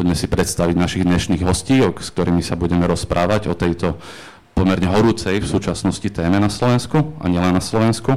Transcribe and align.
poďme 0.00 0.16
si 0.16 0.32
predstaviť 0.32 0.80
našich 0.80 1.04
dnešných 1.04 1.44
hostí, 1.44 1.84
s 1.84 2.08
ktorými 2.08 2.40
sa 2.40 2.56
budeme 2.56 2.88
rozprávať 2.88 3.52
o 3.52 3.54
tejto 3.54 4.00
pomerne 4.56 4.88
horúcej 4.88 5.36
v 5.36 5.44
súčasnosti 5.44 6.08
téme 6.08 6.40
na 6.40 6.48
Slovensku 6.48 7.20
a 7.20 7.28
nielen 7.28 7.52
na 7.52 7.60
Slovensku. 7.60 8.16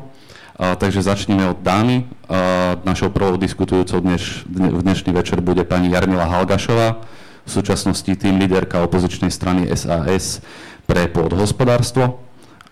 A, 0.56 0.80
takže 0.80 1.04
začneme 1.04 1.44
od 1.44 1.60
dámy. 1.60 2.08
A, 2.32 2.80
našou 2.88 3.12
prvou 3.12 3.36
diskutujúcou 3.36 4.00
dneš, 4.00 4.48
dne, 4.48 4.72
v 4.72 4.80
dnešný 4.80 5.12
večer 5.12 5.44
bude 5.44 5.68
pani 5.68 5.92
Jarmila 5.92 6.24
Halgašová, 6.24 7.04
v 7.44 7.50
súčasnosti 7.52 8.16
tým 8.16 8.40
líderka 8.40 8.80
opozičnej 8.88 9.28
strany 9.28 9.68
SAS 9.76 10.40
pre 10.88 11.12
pôdhospodárstvo, 11.12 12.24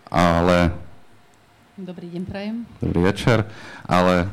ale... 0.08 0.72
Dobrý 1.76 2.16
deň, 2.16 2.24
prajem. 2.24 2.56
Dobrý 2.80 3.12
večer, 3.12 3.44
ale 3.84 4.32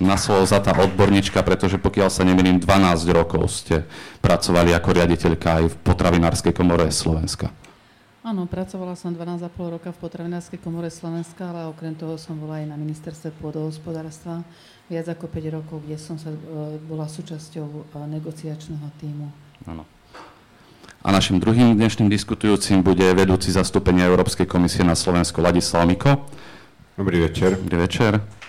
na 0.00 0.16
slovo 0.16 0.48
za 0.48 0.58
tá 0.64 0.72
odborníčka, 0.72 1.44
pretože 1.44 1.76
pokiaľ 1.76 2.08
sa 2.08 2.24
nemýlim, 2.24 2.56
12 2.56 3.04
rokov 3.12 3.52
ste 3.52 3.84
pracovali 4.24 4.72
ako 4.72 4.88
riaditeľka 4.96 5.48
aj 5.60 5.64
v 5.68 5.74
potravinárskej 5.84 6.52
komore 6.56 6.88
Slovenska. 6.88 7.52
Áno, 8.20 8.44
pracovala 8.44 8.96
som 8.96 9.16
12,5 9.16 9.48
roka 9.80 9.88
v 9.92 9.98
potravinárskej 10.00 10.60
komore 10.60 10.92
Slovenska, 10.92 11.52
ale 11.52 11.68
okrem 11.72 11.96
toho 11.96 12.20
som 12.20 12.36
bola 12.36 12.60
aj 12.60 12.68
na 12.68 12.76
ministerstve 12.76 13.32
pôdohospodárstva 13.40 14.44
viac 14.92 15.08
ako 15.08 15.24
5 15.28 15.56
rokov, 15.56 15.80
kde 15.88 15.96
som 15.96 16.20
sa, 16.20 16.28
e, 16.28 16.76
bola 16.84 17.08
súčasťou 17.08 17.64
e, 17.64 17.80
negociačného 18.20 18.88
týmu. 19.00 19.28
Áno. 19.68 19.88
A 21.00 21.08
našim 21.16 21.40
druhým 21.40 21.72
dnešným 21.80 22.12
diskutujúcim 22.12 22.84
bude 22.84 23.08
vedúci 23.16 23.48
zastúpenia 23.56 24.04
Európskej 24.04 24.44
komisie 24.44 24.84
na 24.84 24.92
Slovensku 24.92 25.40
Ladislav 25.40 25.88
Miko. 25.88 26.28
Dobrý 27.00 27.24
večer. 27.24 27.56
Dobrý 27.56 27.88
večer. 27.88 28.39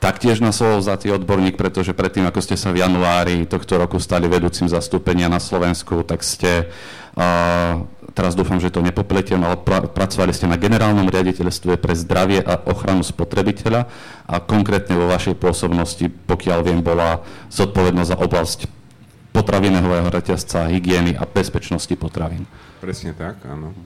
Taktiež 0.00 0.40
na 0.40 0.48
slovo 0.48 0.80
vzatý 0.80 1.12
odborník, 1.12 1.60
pretože 1.60 1.92
predtým, 1.92 2.24
ako 2.24 2.40
ste 2.40 2.56
sa 2.56 2.72
v 2.72 2.80
januári 2.80 3.44
tohto 3.44 3.76
roku 3.76 4.00
stali 4.00 4.32
vedúcim 4.32 4.64
zastúpenia 4.64 5.28
na 5.28 5.36
Slovensku, 5.36 6.00
tak 6.08 6.24
ste, 6.24 6.72
uh, 7.20 7.84
teraz 8.16 8.32
dúfam, 8.32 8.56
že 8.56 8.72
to 8.72 8.80
nepopletiem, 8.80 9.44
ale 9.44 9.60
pra, 9.60 9.84
pracovali 9.84 10.32
ste 10.32 10.48
na 10.48 10.56
generálnom 10.56 11.04
riaditeľstve 11.04 11.76
pre 11.76 11.92
zdravie 11.92 12.40
a 12.40 12.64
ochranu 12.72 13.04
spotrebiteľa 13.04 13.92
a 14.24 14.40
konkrétne 14.40 14.96
vo 14.96 15.04
vašej 15.04 15.36
pôsobnosti, 15.36 16.08
pokiaľ 16.24 16.58
viem, 16.64 16.80
bola 16.80 17.20
zodpovednosť 17.52 18.08
za 18.08 18.16
oblasť 18.24 18.58
potravinového 19.36 20.08
reťazca, 20.08 20.72
hygieny 20.72 21.12
a 21.12 21.28
bezpečnosti 21.28 21.92
potravín. 22.00 22.48
Presne 22.80 23.12
tak, 23.12 23.44
áno. 23.44 23.76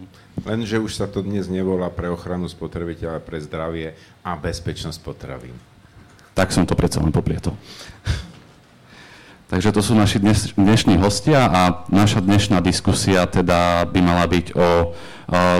Lenže 0.46 0.78
už 0.78 0.94
sa 0.94 1.10
to 1.10 1.26
dnes 1.26 1.50
nevolá 1.50 1.90
pre 1.90 2.06
ochranu 2.06 2.46
spotrebiteľa, 2.46 3.18
pre 3.18 3.42
zdravie 3.42 3.98
a 4.22 4.38
bezpečnosť 4.38 5.02
potravín. 5.02 5.73
Tak 6.34 6.50
som 6.50 6.66
to 6.66 6.74
predsa 6.74 6.98
len 6.98 7.14
poplietol. 7.14 7.54
Takže 9.50 9.70
to 9.70 9.80
sú 9.86 9.94
naši 9.94 10.18
dnes, 10.18 10.50
dnešní 10.58 10.98
hostia 10.98 11.46
a 11.46 11.86
naša 11.88 12.18
dnešná 12.18 12.58
diskusia 12.58 13.22
teda 13.30 13.86
by 13.86 14.00
mala 14.02 14.26
byť 14.26 14.46
o, 14.50 14.58
o 14.58 14.68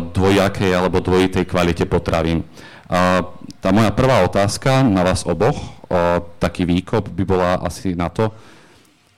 dvojakej 0.03 0.75
alebo 0.75 0.99
dvojitej 0.99 1.47
kvalite 1.47 1.87
potravín. 1.87 2.43
A 2.91 3.23
tá 3.63 3.71
moja 3.71 3.95
prvá 3.95 4.27
otázka 4.27 4.83
na 4.83 5.07
vás 5.07 5.23
oboch, 5.23 5.57
o, 5.57 6.21
taký 6.43 6.67
výkop 6.67 7.07
by 7.07 7.23
bola 7.23 7.63
asi 7.63 7.95
na 7.95 8.11
to, 8.11 8.35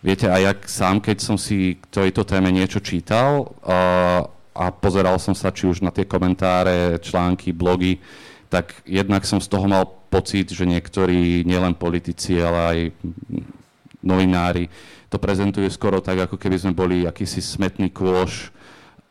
viete, 0.05 0.29
aj 0.29 0.43
jak 0.45 0.59
sám, 0.69 0.97
keď 1.01 1.17
som 1.19 1.35
si 1.41 1.81
k 1.81 1.85
tejto 1.91 2.23
téme 2.23 2.53
niečo 2.53 2.79
čítal 2.79 3.49
a, 3.65 3.81
a 4.55 4.65
pozeral 4.71 5.19
som 5.19 5.35
sa 5.35 5.51
či 5.51 5.67
už 5.67 5.83
na 5.83 5.91
tie 5.91 6.07
komentáre, 6.07 7.03
články, 7.03 7.51
blogy, 7.51 7.99
tak 8.47 8.77
jednak 8.87 9.27
som 9.27 9.43
z 9.43 9.51
toho 9.51 9.67
mal 9.67 9.96
pocit, 10.09 10.55
že 10.55 10.65
niektorí, 10.65 11.43
nielen 11.43 11.75
politici, 11.75 12.39
ale 12.39 12.59
aj 12.59 12.79
novinári, 14.03 14.71
to 15.11 15.19
prezentujú 15.19 15.71
skoro 15.71 16.03
tak, 16.03 16.27
ako 16.31 16.37
keby 16.39 16.57
sme 16.59 16.73
boli 16.75 17.07
akýsi 17.07 17.43
smetný 17.43 17.91
kôž 17.91 18.51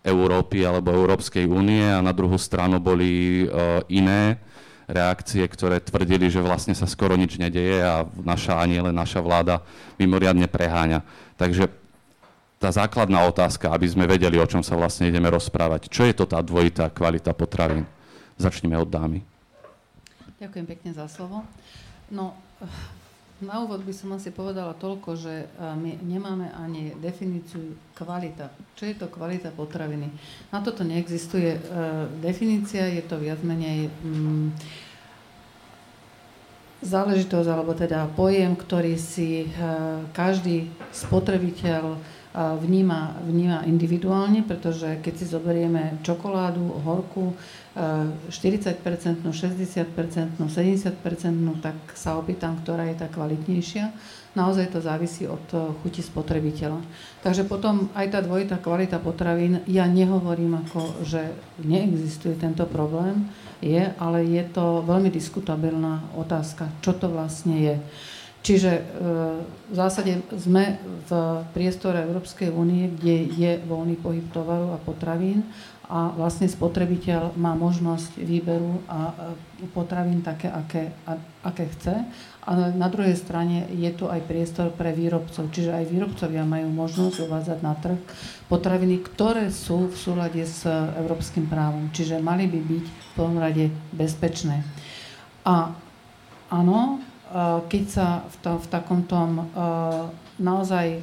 Európy 0.05 0.61
alebo 0.61 0.93
Európskej 0.93 1.49
únie 1.49 1.81
a 1.81 2.03
na 2.03 2.13
druhú 2.13 2.37
stranu 2.37 2.77
boli 2.77 3.43
uh, 3.47 3.81
iné 3.89 4.37
reakcie, 4.85 5.41
ktoré 5.49 5.81
tvrdili, 5.81 6.29
že 6.29 6.45
vlastne 6.45 6.77
sa 6.77 6.85
skoro 6.85 7.17
nič 7.17 7.41
nedeje 7.41 7.81
a 7.81 8.05
naša, 8.21 8.61
ani 8.61 8.77
len 8.77 8.93
naša 8.93 9.17
vláda 9.17 9.65
mimoriadne 9.97 10.45
preháňa. 10.45 11.01
Takže 11.41 11.73
tá 12.61 12.69
základná 12.69 13.25
otázka, 13.25 13.73
aby 13.73 13.89
sme 13.89 14.05
vedeli, 14.05 14.37
o 14.37 14.45
čom 14.45 14.61
sa 14.61 14.77
vlastne 14.77 15.09
ideme 15.09 15.27
rozprávať. 15.33 15.89
Čo 15.89 16.05
je 16.05 16.13
to 16.13 16.25
tá 16.29 16.37
dvojitá 16.39 16.93
kvalita 16.93 17.33
potravín? 17.33 17.89
Začneme 18.37 18.77
od 18.77 18.89
dámy. 18.89 19.34
Ďakujem 20.45 20.67
pekne 20.69 20.93
za 20.93 21.09
slovo. 21.09 21.41
No, 22.13 22.37
na 23.41 23.65
úvod 23.65 23.81
by 23.81 23.89
som 23.97 24.13
asi 24.13 24.29
povedala 24.29 24.77
toľko, 24.77 25.17
že 25.17 25.49
my 25.57 26.05
nemáme 26.05 26.53
ani 26.53 26.93
definíciu 27.01 27.73
kvalita. 27.97 28.53
Čo 28.77 28.85
je 28.85 28.93
to 28.93 29.09
kvalita 29.09 29.49
potraviny? 29.49 30.05
Na 30.53 30.61
toto 30.61 30.85
neexistuje 30.85 31.57
definícia, 32.21 32.93
je 32.93 33.01
to 33.09 33.17
viac 33.17 33.41
menej 33.41 33.89
mm, 33.89 34.53
záležitosť, 36.85 37.49
alebo 37.49 37.73
teda 37.73 38.05
pojem, 38.13 38.53
ktorý 38.53 39.01
si 39.01 39.49
každý 40.13 40.69
spotrebiteľ 40.93 41.97
vníma, 42.35 43.15
vníma 43.23 43.63
individuálne, 43.63 44.43
pretože 44.43 44.99
keď 44.99 45.13
si 45.15 45.25
zoberieme 45.25 46.03
čokoládu, 46.03 46.83
horku, 46.83 47.31
40%, 47.75 48.79
60%, 49.31 50.39
70%, 50.39 50.39
tak 51.59 51.77
sa 51.95 52.15
opýtam, 52.15 52.59
ktorá 52.63 52.87
je 52.91 52.95
tá 52.99 53.07
kvalitnejšia. 53.11 53.91
Naozaj 54.35 54.75
to 54.75 54.79
závisí 54.83 55.23
od 55.27 55.43
eh, 55.55 55.59
chuti 55.79 56.03
spotrebiteľa. 56.03 56.83
Takže 57.23 57.47
potom 57.47 57.87
aj 57.95 58.15
tá 58.15 58.19
dvojitá 58.19 58.59
kvalita 58.59 58.99
potravín, 58.99 59.63
ja 59.67 59.87
nehovorím 59.87 60.59
ako, 60.67 61.07
že 61.07 61.31
neexistuje 61.63 62.35
tento 62.35 62.67
problém, 62.67 63.31
je, 63.63 63.91
ale 63.95 64.27
je 64.27 64.43
to 64.51 64.83
veľmi 64.83 65.07
diskutabilná 65.07 66.03
otázka, 66.19 66.67
čo 66.83 66.91
to 66.95 67.07
vlastne 67.07 67.55
je. 67.59 67.75
Čiže 68.45 68.71
eh, 68.77 68.83
v 69.41 69.73
zásade 69.73 70.21
sme 70.37 70.77
v 71.09 71.11
priestore 71.57 72.05
Európskej 72.05 72.53
únie, 72.53 72.93
kde 72.93 73.25
je 73.33 73.51
voľný 73.65 73.97
pohyb 73.97 74.25
tovaru 74.29 74.77
a 74.77 74.77
potravín 74.77 75.49
a 75.85 76.09
vlastne 76.13 76.49
spotrebiteľ 76.49 77.37
má 77.37 77.53
možnosť 77.53 78.17
výberu 78.17 78.81
a 78.89 79.13
potravín 79.69 80.25
také, 80.25 80.49
aké, 80.49 80.89
aké 81.45 81.69
chce. 81.77 81.93
A 82.45 82.73
na 82.73 82.89
druhej 82.89 83.13
strane 83.17 83.69
je 83.69 83.89
tu 83.93 84.09
aj 84.09 84.25
priestor 84.25 84.73
pre 84.73 84.93
výrobcov, 84.93 85.49
čiže 85.53 85.73
aj 85.73 85.85
výrobcovia 85.89 86.41
majú 86.45 86.73
možnosť 86.73 87.25
uvádzať 87.29 87.59
na 87.61 87.73
trh 87.77 88.01
potraviny, 88.49 89.01
ktoré 89.01 89.53
sú 89.53 89.89
v 89.89 89.97
súlade 89.97 90.41
s 90.41 90.65
európskym 90.97 91.45
právom, 91.45 91.89
čiže 91.93 92.21
mali 92.21 92.49
by 92.49 92.59
byť 92.65 92.85
v 92.85 93.09
prvom 93.13 93.37
rade 93.37 93.69
bezpečné. 93.93 94.65
A 95.45 95.73
áno, 96.49 97.01
keď 97.69 97.83
sa 97.89 98.21
v, 98.27 98.35
to, 98.41 98.51
v 98.61 98.67
takomto 98.69 99.17
naozaj 100.37 101.01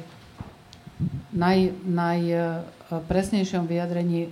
naj, 1.35 1.59
najpresnejšom 1.83 3.67
vyjadrení 3.67 4.31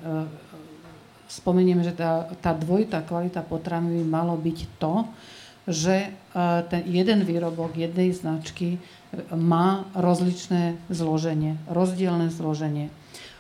spomeniem, 1.32 1.80
že 1.80 1.96
tá, 1.96 2.28
tá 2.44 2.52
dvojitá 2.52 3.00
kvalita 3.00 3.40
potraviny 3.40 4.04
by 4.04 4.06
malo 4.06 4.36
byť 4.36 4.60
to, 4.76 5.08
že 5.64 5.96
e, 6.04 6.10
ten 6.68 6.82
jeden 6.90 7.24
výrobok 7.24 7.80
jednej 7.80 8.12
značky 8.12 8.76
e, 8.76 8.80
má 9.32 9.88
rozličné 9.96 10.76
zloženie, 10.92 11.56
rozdielne 11.72 12.28
zloženie. 12.28 12.92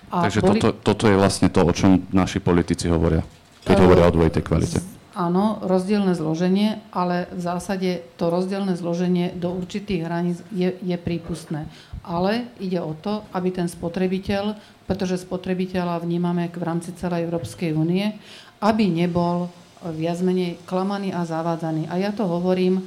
A 0.07 0.29
Takže 0.29 0.39
boli... 0.39 0.63
toto, 0.63 0.71
toto 0.79 1.05
je 1.11 1.19
vlastne 1.19 1.51
to, 1.51 1.65
o 1.65 1.73
čom 1.75 2.07
naši 2.15 2.39
politici 2.39 2.87
hovoria, 2.87 3.25
keď 3.67 3.75
hovoria 3.83 4.07
o 4.07 4.15
dvojitej 4.15 4.43
kvalite. 4.43 4.79
Áno, 5.11 5.59
rozdielne 5.59 6.15
zloženie, 6.15 6.79
ale 6.95 7.27
v 7.35 7.41
zásade 7.43 7.89
to 8.15 8.31
rozdielne 8.31 8.79
zloženie 8.79 9.35
do 9.35 9.51
určitých 9.51 10.07
hraníc 10.07 10.39
je, 10.55 10.71
je 10.79 10.95
prípustné. 10.95 11.67
Ale 12.01 12.47
ide 12.63 12.79
o 12.79 12.95
to, 12.95 13.27
aby 13.35 13.51
ten 13.51 13.67
spotrebiteľ 13.67 14.55
pretože 14.91 15.23
spotrebiteľa 15.23 16.03
vnímame 16.03 16.51
v 16.51 16.67
rámci 16.67 16.91
celej 16.99 17.23
Európskej 17.23 17.71
únie, 17.71 18.11
aby 18.59 18.91
nebol 18.91 19.47
viac 19.95 20.19
menej 20.19 20.59
klamaný 20.67 21.15
a 21.15 21.23
zavádzaný. 21.23 21.87
A 21.87 21.95
ja 21.95 22.11
to 22.11 22.27
hovorím, 22.27 22.83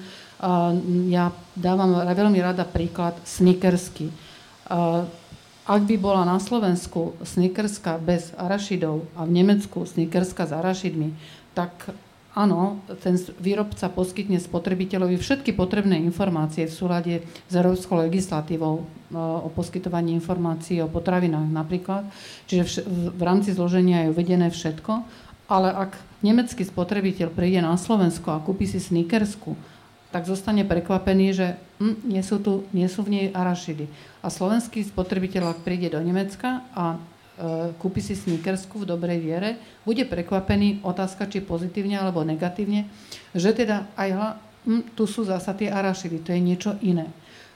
ja 1.08 1.32
dávam 1.56 1.96
veľmi 2.04 2.44
rada 2.44 2.68
príklad 2.68 3.16
snickersky. 3.24 4.12
Ak 5.64 5.80
by 5.88 5.96
bola 5.96 6.28
na 6.28 6.36
Slovensku 6.36 7.16
snickerska 7.24 7.96
bez 7.96 8.36
arašidov 8.36 9.08
a 9.16 9.24
v 9.24 9.40
Nemecku 9.40 9.88
snickerska 9.88 10.44
s 10.44 10.52
arašidmi, 10.52 11.08
tak 11.56 11.88
Áno, 12.34 12.82
ten 12.98 13.14
výrobca 13.38 13.86
poskytne 13.86 14.42
spotrebiteľovi 14.42 15.14
všetky 15.22 15.54
potrebné 15.54 16.02
informácie 16.02 16.66
v 16.66 16.74
súlade 16.74 17.14
s 17.46 17.52
európskou 17.54 17.94
legislatívou 18.02 18.82
e, 18.82 18.84
o 19.14 19.46
poskytovaní 19.54 20.18
informácií 20.18 20.82
o 20.82 20.90
potravinách 20.90 21.46
napríklad. 21.46 22.10
Čiže 22.50 22.82
v, 23.14 23.22
rámci 23.22 23.54
zloženia 23.54 24.04
je 24.04 24.12
uvedené 24.18 24.50
všetko, 24.50 24.92
ale 25.46 25.70
ak 25.70 25.94
nemecký 26.26 26.66
spotrebiteľ 26.66 27.30
príde 27.30 27.62
na 27.62 27.78
Slovensko 27.78 28.34
a 28.34 28.42
kúpi 28.42 28.66
si 28.66 28.82
snickersku 28.82 29.54
tak 30.10 30.30
zostane 30.30 30.62
prekvapený, 30.62 31.26
že 31.34 31.58
hm, 31.82 32.06
nie, 32.06 32.22
sú 32.22 32.38
tu, 32.38 32.62
nie 32.70 32.86
sú 32.86 33.02
v 33.02 33.18
nej 33.18 33.26
arašidy. 33.34 33.90
A 34.22 34.30
slovenský 34.30 34.86
spotrebiteľ, 34.86 35.58
ak 35.58 35.66
príde 35.66 35.90
do 35.90 35.98
Nemecka 35.98 36.62
a 36.70 37.02
kúpi 37.82 37.98
si 37.98 38.14
snickersku 38.14 38.82
v 38.82 38.88
dobrej 38.94 39.18
viere, 39.18 39.50
bude 39.82 40.06
prekvapený, 40.06 40.86
otázka 40.86 41.26
či 41.26 41.42
pozitívne 41.42 41.98
alebo 41.98 42.22
negatívne, 42.22 42.86
že 43.34 43.50
teda 43.50 43.90
aj 43.98 44.38
hm, 44.66 44.94
tu 44.94 45.04
sú 45.10 45.26
zasa 45.26 45.50
tie 45.54 45.66
arašidy, 45.66 46.22
to 46.22 46.30
je 46.30 46.40
niečo 46.40 46.72
iné. 46.80 47.10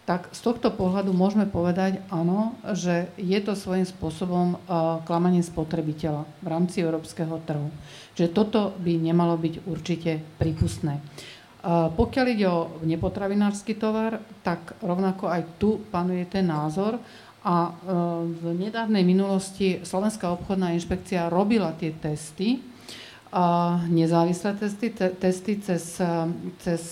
Tak 0.09 0.33
z 0.33 0.41
tohto 0.41 0.73
pohľadu 0.73 1.13
môžeme 1.13 1.45
povedať 1.45 2.01
áno, 2.09 2.57
že 2.73 3.13
je 3.21 3.39
to 3.45 3.53
svojím 3.53 3.85
spôsobom 3.85 4.57
uh, 4.57 5.05
klamanie 5.05 5.45
spotrebiteľa 5.45 6.25
v 6.41 6.47
rámci 6.49 6.81
európskeho 6.81 7.37
trhu. 7.45 7.69
Že 8.17 8.33
toto 8.33 8.73
by 8.81 8.97
nemalo 8.97 9.37
byť 9.37 9.69
určite 9.69 10.17
prípustné. 10.41 11.05
Pokiaľ 11.69 12.27
ide 12.31 12.47
o 12.47 12.81
nepotravinársky 12.87 13.75
tovar, 13.75 14.23
tak 14.47 14.79
rovnako 14.79 15.27
aj 15.27 15.59
tu 15.59 15.83
panuje 15.91 16.23
ten 16.31 16.47
názor 16.47 17.03
a 17.49 17.57
e, 17.65 17.73
v 18.29 18.45
nedávnej 18.69 19.01
minulosti 19.09 19.81
Slovenská 19.81 20.29
obchodná 20.37 20.77
inšpekcia 20.77 21.33
robila 21.33 21.73
tie 21.73 21.97
testy, 21.97 22.61
nezávislé 23.89 24.57
testy, 24.57 24.89
te, 24.89 25.13
testy 25.13 25.61
cez, 25.61 26.01
cez 26.65 26.83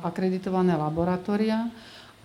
akreditované 0.00 0.72
laboratória 0.72 1.68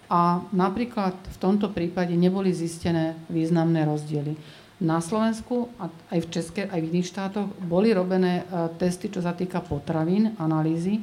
a 0.07 0.39
napríklad 0.55 1.11
v 1.11 1.37
tomto 1.37 1.75
prípade 1.75 2.15
neboli 2.15 2.55
zistené 2.55 3.19
významné 3.27 3.83
rozdiely. 3.83 4.39
Na 4.77 5.01
Slovensku 5.03 5.73
a 5.81 5.89
aj 6.13 6.19
v 6.21 6.31
Českej, 6.31 6.65
aj 6.69 6.79
v 6.79 6.89
iných 6.93 7.09
štátoch 7.09 7.49
boli 7.65 7.91
robené 7.91 8.45
e, 8.45 8.71
testy, 8.77 9.09
čo 9.09 9.25
sa 9.25 9.33
týka 9.33 9.59
potravín, 9.59 10.37
analýzy 10.37 11.01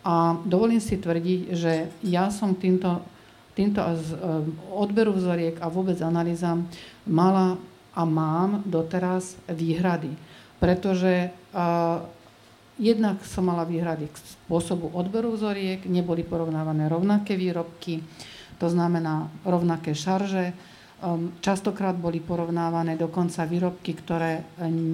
a 0.00 0.40
dovolím 0.48 0.80
si 0.80 0.96
tvrdiť, 0.96 1.40
že 1.52 1.92
ja 2.00 2.32
som 2.32 2.56
týmto, 2.56 3.04
týmto 3.60 3.84
eh, 3.84 3.92
odberu 4.72 5.12
vzoriek 5.12 5.60
a 5.60 5.68
vôbec 5.68 6.00
analýzam 6.00 6.64
mala 7.04 7.60
a 7.92 8.02
mám 8.08 8.64
doteraz 8.64 9.36
výhrady. 9.50 10.14
Pretože 10.62 11.32
jednak 12.78 13.24
som 13.26 13.48
mala 13.48 13.64
výhrady 13.64 14.06
k 14.12 14.16
spôsobu 14.16 14.92
odberu 14.92 15.34
vzoriek, 15.34 15.82
neboli 15.88 16.22
porovnávané 16.22 16.86
rovnaké 16.86 17.34
výrobky, 17.34 18.04
to 18.60 18.68
znamená 18.68 19.32
rovnaké 19.42 19.96
šarže, 19.96 20.52
um, 21.00 21.32
častokrát 21.40 21.96
boli 21.96 22.20
porovnávané 22.20 23.00
dokonca 23.00 23.48
výrobky, 23.48 23.96
ktoré 23.96 24.44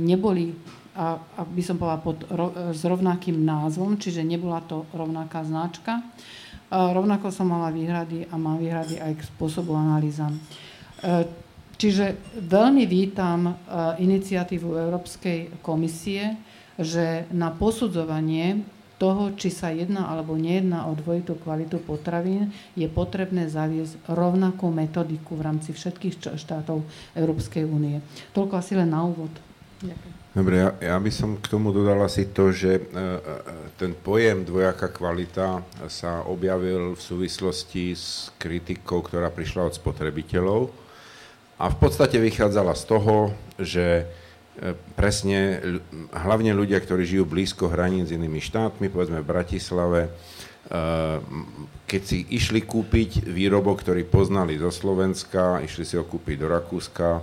neboli 0.07 0.55
a, 0.97 1.19
a 1.19 1.41
by 1.45 1.63
som 1.67 1.77
povedala 1.77 2.01
pod, 2.01 2.19
s 2.73 2.81
rovnakým 2.81 3.43
názvom, 3.45 4.01
čiže 4.01 4.25
nebola 4.25 4.65
to 4.65 4.89
rovnaká 4.97 5.45
značka. 5.45 6.01
Rovnako 6.71 7.31
som 7.31 7.47
mala 7.47 7.71
výhrady 7.71 8.27
a 8.27 8.35
mám 8.35 8.59
výhrady 8.59 8.99
aj 8.99 9.13
k 9.23 9.29
spôsobu 9.31 9.71
analýzam. 9.79 10.35
E, 10.35 10.41
čiže 11.79 12.19
veľmi 12.43 12.83
vítam 12.91 13.47
e, 13.47 13.53
iniciatívu 14.03 14.75
Európskej 14.75 15.63
komisie, 15.63 16.35
že 16.75 17.31
na 17.31 17.55
posudzovanie 17.55 18.67
toho, 18.99 19.31
či 19.37 19.53
sa 19.53 19.71
jedná 19.71 20.09
alebo 20.09 20.35
nejedná 20.35 20.89
o 20.89 20.97
dvojitú 20.97 21.39
kvalitu 21.39 21.79
potravín, 21.85 22.51
je 22.75 22.89
potrebné 22.89 23.47
zaviesť 23.47 24.03
rovnakú 24.09 24.73
metodiku 24.73 25.37
v 25.37 25.45
rámci 25.47 25.71
všetkých 25.77 26.35
štátov 26.35 26.83
Európskej 27.15 27.63
únie. 27.63 28.03
Toľko 28.33 28.55
asi 28.59 28.73
len 28.75 28.91
na 28.91 29.05
úvod. 29.05 29.31
Ďakujem. 29.85 30.16
Dobre, 30.37 30.61
ja, 30.61 30.71
ja 30.85 30.97
by 31.01 31.09
som 31.09 31.41
k 31.41 31.49
tomu 31.49 31.73
dodal 31.73 31.97
asi 32.05 32.29
to, 32.29 32.53
že 32.53 32.77
e, 32.77 32.81
e, 32.85 33.09
ten 33.81 33.97
pojem 33.97 34.45
dvojaká 34.45 34.93
kvalita 34.93 35.65
sa 35.89 36.29
objavil 36.29 36.93
v 36.93 37.01
súvislosti 37.01 37.97
s 37.97 38.29
kritikou, 38.37 39.01
ktorá 39.01 39.33
prišla 39.33 39.73
od 39.73 39.81
spotrebiteľov 39.81 40.69
a 41.57 41.73
v 41.73 41.77
podstate 41.81 42.21
vychádzala 42.21 42.77
z 42.77 42.85
toho, 42.85 43.33
že 43.57 44.05
e, 44.05 44.77
presne 44.93 45.65
hlavne 46.13 46.53
ľudia, 46.53 46.85
ktorí 46.85 47.09
žijú 47.09 47.25
blízko 47.25 47.73
hraníc 47.73 48.13
s 48.13 48.17
inými 48.21 48.45
štátmi, 48.45 48.93
povedzme 48.93 49.25
v 49.25 49.31
Bratislave, 49.33 50.13
keď 51.87 52.03
si 52.03 52.27
išli 52.27 52.67
kúpiť 52.67 53.23
výrobok, 53.23 53.87
ktorý 53.87 54.03
poznali 54.03 54.59
zo 54.59 54.75
Slovenska, 54.75 55.63
išli 55.63 55.87
si 55.87 55.95
ho 55.95 56.03
kúpiť 56.03 56.43
do 56.43 56.51
Rakúska, 56.51 57.23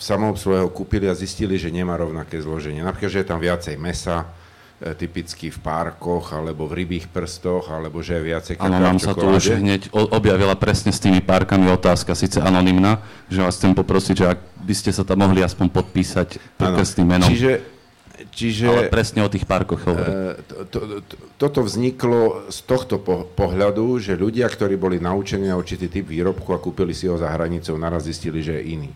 samoobsluhe 0.00 0.64
ho 0.64 0.70
kúpili 0.72 1.06
a 1.06 1.14
zistili, 1.14 1.60
že 1.60 1.68
nemá 1.68 2.00
rovnaké 2.00 2.40
zloženie. 2.40 2.80
Napríklad, 2.80 3.12
že 3.12 3.20
je 3.22 3.28
tam 3.28 3.38
viacej 3.38 3.76
mesa, 3.76 4.24
e, 4.80 4.96
typicky 4.96 5.52
v 5.52 5.58
párkoch, 5.60 6.32
alebo 6.32 6.64
v 6.64 6.84
rybých 6.84 7.12
prstoch, 7.12 7.68
alebo 7.68 8.00
že 8.00 8.18
je 8.18 8.22
viacej 8.32 8.54
Áno, 8.58 8.80
nám 8.80 8.98
sa 8.98 9.12
tu 9.12 9.28
už 9.28 9.60
hneď 9.60 9.92
objavila 9.92 10.56
presne 10.56 10.90
s 10.90 10.98
tými 10.98 11.20
párkami 11.20 11.68
otázka, 11.68 12.16
síce 12.16 12.40
anonimná, 12.40 13.04
že 13.28 13.44
vás 13.44 13.60
chcem 13.60 13.76
poprosiť, 13.76 14.14
že 14.16 14.26
ak 14.32 14.38
by 14.64 14.74
ste 14.74 14.90
sa 14.90 15.04
tam 15.04 15.22
mohli 15.28 15.44
aspoň 15.44 15.68
podpísať 15.68 16.28
pod 16.56 16.68
krstným 16.72 17.08
menom. 17.12 17.28
Čiže 17.28 17.71
Čiže, 18.30 18.66
Ale 18.70 18.92
presne 18.92 19.26
o 19.26 19.30
tých 19.32 19.48
parkoch 19.48 19.82
hovorí. 19.82 20.10
E, 20.12 20.44
to, 20.46 20.54
to, 20.70 20.78
to, 21.02 21.14
toto 21.40 21.60
vzniklo 21.66 22.46
z 22.52 22.58
tohto 22.68 23.02
po, 23.02 23.26
pohľadu, 23.26 23.98
že 23.98 24.14
ľudia, 24.14 24.46
ktorí 24.46 24.78
boli 24.78 25.02
naučení 25.02 25.50
na 25.50 25.58
určitý 25.58 25.90
typ 25.90 26.06
výrobku 26.06 26.54
a 26.54 26.62
kúpili 26.62 26.94
si 26.94 27.10
ho 27.10 27.18
za 27.18 27.32
hranicou, 27.32 27.74
naraz 27.74 28.06
zistili, 28.06 28.44
že 28.44 28.60
je 28.60 28.64
iný. 28.78 28.90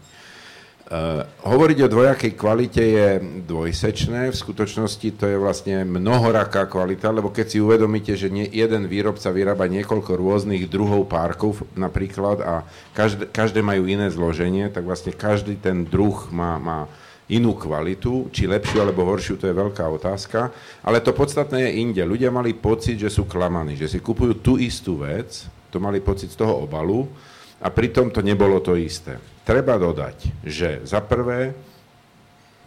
Uh, 0.86 1.26
hovoriť 1.42 1.82
o 1.82 1.90
dvojakej 1.90 2.32
kvalite 2.38 2.78
je 2.78 3.08
dvojsečné, 3.42 4.30
v 4.30 4.38
skutočnosti 4.38 5.18
to 5.18 5.26
je 5.26 5.34
vlastne 5.34 5.82
mnohoraká 5.82 6.70
kvalita, 6.70 7.10
lebo 7.10 7.34
keď 7.34 7.46
si 7.50 7.58
uvedomíte, 7.58 8.14
že 8.14 8.30
nie, 8.30 8.46
jeden 8.46 8.86
výrobca 8.86 9.34
vyrába 9.34 9.66
niekoľko 9.66 10.14
rôznych 10.14 10.70
druhov 10.70 11.10
párkov 11.10 11.58
napríklad 11.74 12.38
a 12.38 12.62
každé, 12.94 13.34
každé 13.34 13.66
majú 13.66 13.90
iné 13.90 14.14
zloženie, 14.14 14.70
tak 14.70 14.86
vlastne 14.86 15.10
každý 15.10 15.58
ten 15.58 15.82
druh 15.82 16.30
má, 16.30 16.62
má 16.62 16.86
inú 17.26 17.58
kvalitu, 17.58 18.30
či 18.30 18.46
lepšiu 18.46 18.86
alebo 18.86 19.02
horšiu, 19.02 19.34
to 19.34 19.50
je 19.50 19.54
veľká 19.54 19.82
otázka, 19.82 20.54
ale 20.86 21.02
to 21.02 21.10
podstatné 21.10 21.66
je 21.66 21.76
inde. 21.82 22.02
Ľudia 22.06 22.30
mali 22.30 22.54
pocit, 22.54 23.02
že 23.02 23.10
sú 23.10 23.26
klamaní, 23.26 23.74
že 23.74 23.90
si 23.90 23.98
kupujú 23.98 24.38
tú 24.38 24.54
istú 24.62 25.02
vec, 25.02 25.50
to 25.74 25.82
mali 25.82 25.98
pocit 25.98 26.30
z 26.30 26.38
toho 26.38 26.62
obalu 26.62 27.10
a 27.58 27.66
pritom 27.66 28.14
to 28.14 28.22
nebolo 28.22 28.62
to 28.62 28.78
isté. 28.78 29.18
Treba 29.42 29.74
dodať, 29.74 30.46
že 30.46 30.86
za 30.86 31.02
prvé, 31.02 31.54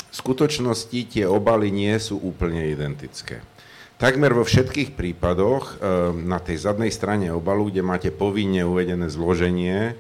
v 0.10 0.16
skutočnosti 0.16 1.00
tie 1.08 1.24
obaly 1.24 1.72
nie 1.72 1.96
sú 2.02 2.20
úplne 2.20 2.68
identické. 2.68 3.40
Takmer 4.00 4.32
vo 4.32 4.48
všetkých 4.48 4.96
prípadoch 4.96 5.64
eh, 5.76 5.76
na 6.16 6.40
tej 6.40 6.68
zadnej 6.68 6.92
strane 6.92 7.32
obalu, 7.32 7.72
kde 7.72 7.84
máte 7.84 8.10
povinne 8.12 8.64
uvedené 8.64 9.08
zloženie, 9.12 9.96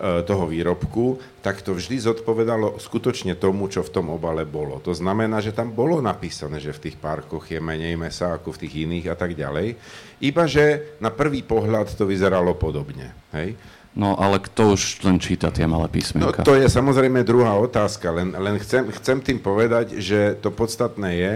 toho 0.00 0.50
výrobku, 0.50 1.22
tak 1.38 1.62
to 1.62 1.78
vždy 1.78 2.02
zodpovedalo 2.02 2.82
skutočne 2.82 3.38
tomu, 3.38 3.70
čo 3.70 3.86
v 3.86 3.92
tom 3.94 4.10
obale 4.10 4.42
bolo. 4.42 4.82
To 4.82 4.90
znamená, 4.90 5.38
že 5.38 5.54
tam 5.54 5.70
bolo 5.70 6.02
napísané, 6.02 6.58
že 6.58 6.74
v 6.74 6.90
tých 6.90 6.96
parkoch 6.98 7.46
je 7.46 7.62
menej 7.62 7.94
mesa 7.94 8.34
ako 8.34 8.58
v 8.58 8.60
tých 8.66 8.74
iných 8.90 9.06
a 9.14 9.16
tak 9.16 9.38
ďalej. 9.38 9.78
Iba, 10.18 10.50
že 10.50 10.98
na 10.98 11.14
prvý 11.14 11.46
pohľad 11.46 11.94
to 11.94 12.10
vyzeralo 12.10 12.58
podobne. 12.58 13.14
Hej? 13.30 13.54
No 13.94 14.18
ale 14.18 14.42
kto 14.42 14.74
už 14.74 15.06
len 15.06 15.22
číta 15.22 15.54
tie 15.54 15.70
malé 15.70 15.86
písmenka? 15.86 16.42
No 16.42 16.46
to 16.46 16.58
je 16.58 16.66
samozrejme 16.66 17.22
druhá 17.22 17.54
otázka, 17.54 18.10
len, 18.10 18.34
len 18.34 18.58
chcem, 18.58 18.90
chcem 18.90 19.22
tým 19.22 19.38
povedať, 19.38 20.02
že 20.02 20.34
to 20.42 20.50
podstatné 20.50 21.10
je, 21.14 21.32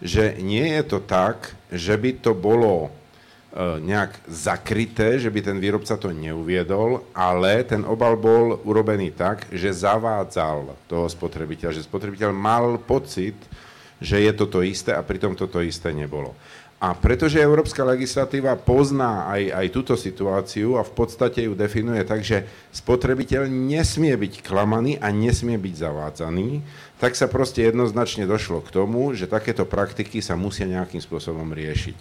že 0.00 0.24
nie 0.40 0.64
je 0.64 0.82
to 0.96 1.04
tak, 1.04 1.52
že 1.68 1.92
by 2.00 2.16
to 2.24 2.32
bolo 2.32 2.88
E, 2.88 2.97
nejak 3.56 4.28
zakryté, 4.28 5.16
že 5.16 5.32
by 5.32 5.40
ten 5.40 5.56
výrobca 5.56 5.96
to 5.96 6.12
neuviedol, 6.12 7.08
ale 7.16 7.64
ten 7.64 7.80
obal 7.80 8.14
bol 8.20 8.60
urobený 8.68 9.16
tak, 9.16 9.48
že 9.48 9.72
zavádzal 9.72 10.76
toho 10.84 11.08
spotrebiteľa, 11.08 11.80
že 11.80 11.88
spotrebiteľ 11.88 12.30
mal 12.30 12.76
pocit, 12.76 13.34
že 13.98 14.20
je 14.20 14.32
toto 14.36 14.60
isté 14.60 14.92
a 14.92 15.02
pritom 15.02 15.32
toto 15.32 15.64
isté 15.64 15.96
nebolo. 15.96 16.36
A 16.78 16.94
pretože 16.94 17.42
európska 17.42 17.82
legislatíva 17.82 18.54
pozná 18.54 19.26
aj, 19.26 19.50
aj 19.50 19.66
túto 19.74 19.98
situáciu 19.98 20.78
a 20.78 20.86
v 20.86 20.92
podstate 20.94 21.50
ju 21.50 21.58
definuje 21.58 22.06
tak, 22.06 22.22
že 22.22 22.46
spotrebiteľ 22.70 23.50
nesmie 23.50 24.14
byť 24.14 24.46
klamaný 24.46 24.94
a 25.02 25.10
nesmie 25.10 25.58
byť 25.58 25.74
zavádzaný, 25.74 26.62
tak 27.02 27.18
sa 27.18 27.26
proste 27.26 27.66
jednoznačne 27.66 28.30
došlo 28.30 28.62
k 28.62 28.70
tomu, 28.70 29.10
že 29.18 29.26
takéto 29.26 29.66
praktiky 29.66 30.22
sa 30.22 30.38
musia 30.38 30.70
nejakým 30.70 31.02
spôsobom 31.02 31.50
riešiť. 31.50 31.98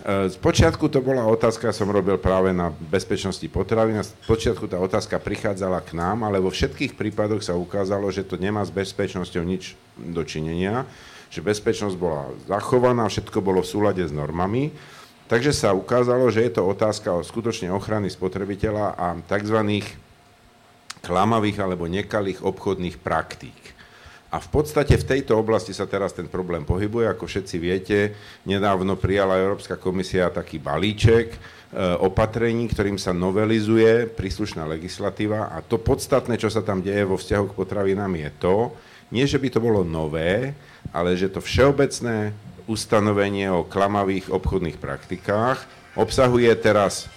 Z 0.00 0.40
počiatku 0.40 0.88
to 0.88 1.04
bola 1.04 1.28
otázka, 1.28 1.76
som 1.76 1.92
robil 1.92 2.16
práve 2.16 2.56
na 2.56 2.72
bezpečnosti 2.72 3.44
potravín 3.52 4.00
a 4.00 4.06
z 4.08 4.16
počiatku 4.24 4.64
tá 4.64 4.80
otázka 4.80 5.20
prichádzala 5.20 5.84
k 5.84 5.92
nám, 5.92 6.24
ale 6.24 6.40
vo 6.40 6.48
všetkých 6.48 6.96
prípadoch 6.96 7.44
sa 7.44 7.52
ukázalo, 7.52 8.08
že 8.08 8.24
to 8.24 8.40
nemá 8.40 8.64
s 8.64 8.72
bezpečnosťou 8.72 9.44
nič 9.44 9.76
dočinenia, 10.00 10.88
že 11.28 11.44
bezpečnosť 11.44 12.00
bola 12.00 12.32
zachovaná, 12.48 13.12
všetko 13.12 13.44
bolo 13.44 13.60
v 13.60 13.68
súlade 13.68 14.00
s 14.00 14.08
normami, 14.08 14.72
takže 15.28 15.52
sa 15.52 15.76
ukázalo, 15.76 16.32
že 16.32 16.48
je 16.48 16.52
to 16.56 16.64
otázka 16.64 17.12
o 17.12 17.20
skutočne 17.20 17.68
ochrany 17.68 18.08
spotrebiteľa 18.08 18.96
a 18.96 19.20
tzv. 19.20 19.84
klamavých 21.04 21.60
alebo 21.60 21.84
nekalých 21.84 22.40
obchodných 22.40 22.96
praktík. 23.04 23.79
A 24.30 24.38
v 24.38 24.48
podstate 24.48 24.94
v 24.94 25.08
tejto 25.10 25.34
oblasti 25.42 25.74
sa 25.74 25.90
teraz 25.90 26.14
ten 26.14 26.30
problém 26.30 26.62
pohybuje. 26.62 27.10
Ako 27.10 27.26
všetci 27.26 27.56
viete, 27.58 27.98
nedávno 28.46 28.94
prijala 28.94 29.42
Európska 29.42 29.74
komisia 29.74 30.30
taký 30.30 30.62
balíček 30.62 31.34
e, 31.34 31.38
opatrení, 31.98 32.70
ktorým 32.70 32.94
sa 32.94 33.10
novelizuje 33.10 34.06
príslušná 34.14 34.62
legislatíva. 34.70 35.50
A 35.50 35.58
to 35.66 35.82
podstatné, 35.82 36.38
čo 36.38 36.46
sa 36.46 36.62
tam 36.62 36.78
deje 36.78 37.02
vo 37.02 37.18
vzťahu 37.18 37.44
k 37.50 37.56
potravinám, 37.58 38.14
je 38.22 38.30
to, 38.38 38.56
nie 39.10 39.26
že 39.26 39.42
by 39.42 39.50
to 39.50 39.58
bolo 39.58 39.82
nové, 39.82 40.54
ale 40.94 41.18
že 41.18 41.26
to 41.26 41.42
všeobecné 41.42 42.30
ustanovenie 42.70 43.50
o 43.50 43.66
klamavých 43.66 44.30
obchodných 44.30 44.78
praktikách 44.78 45.66
obsahuje 45.98 46.54
teraz 46.62 47.10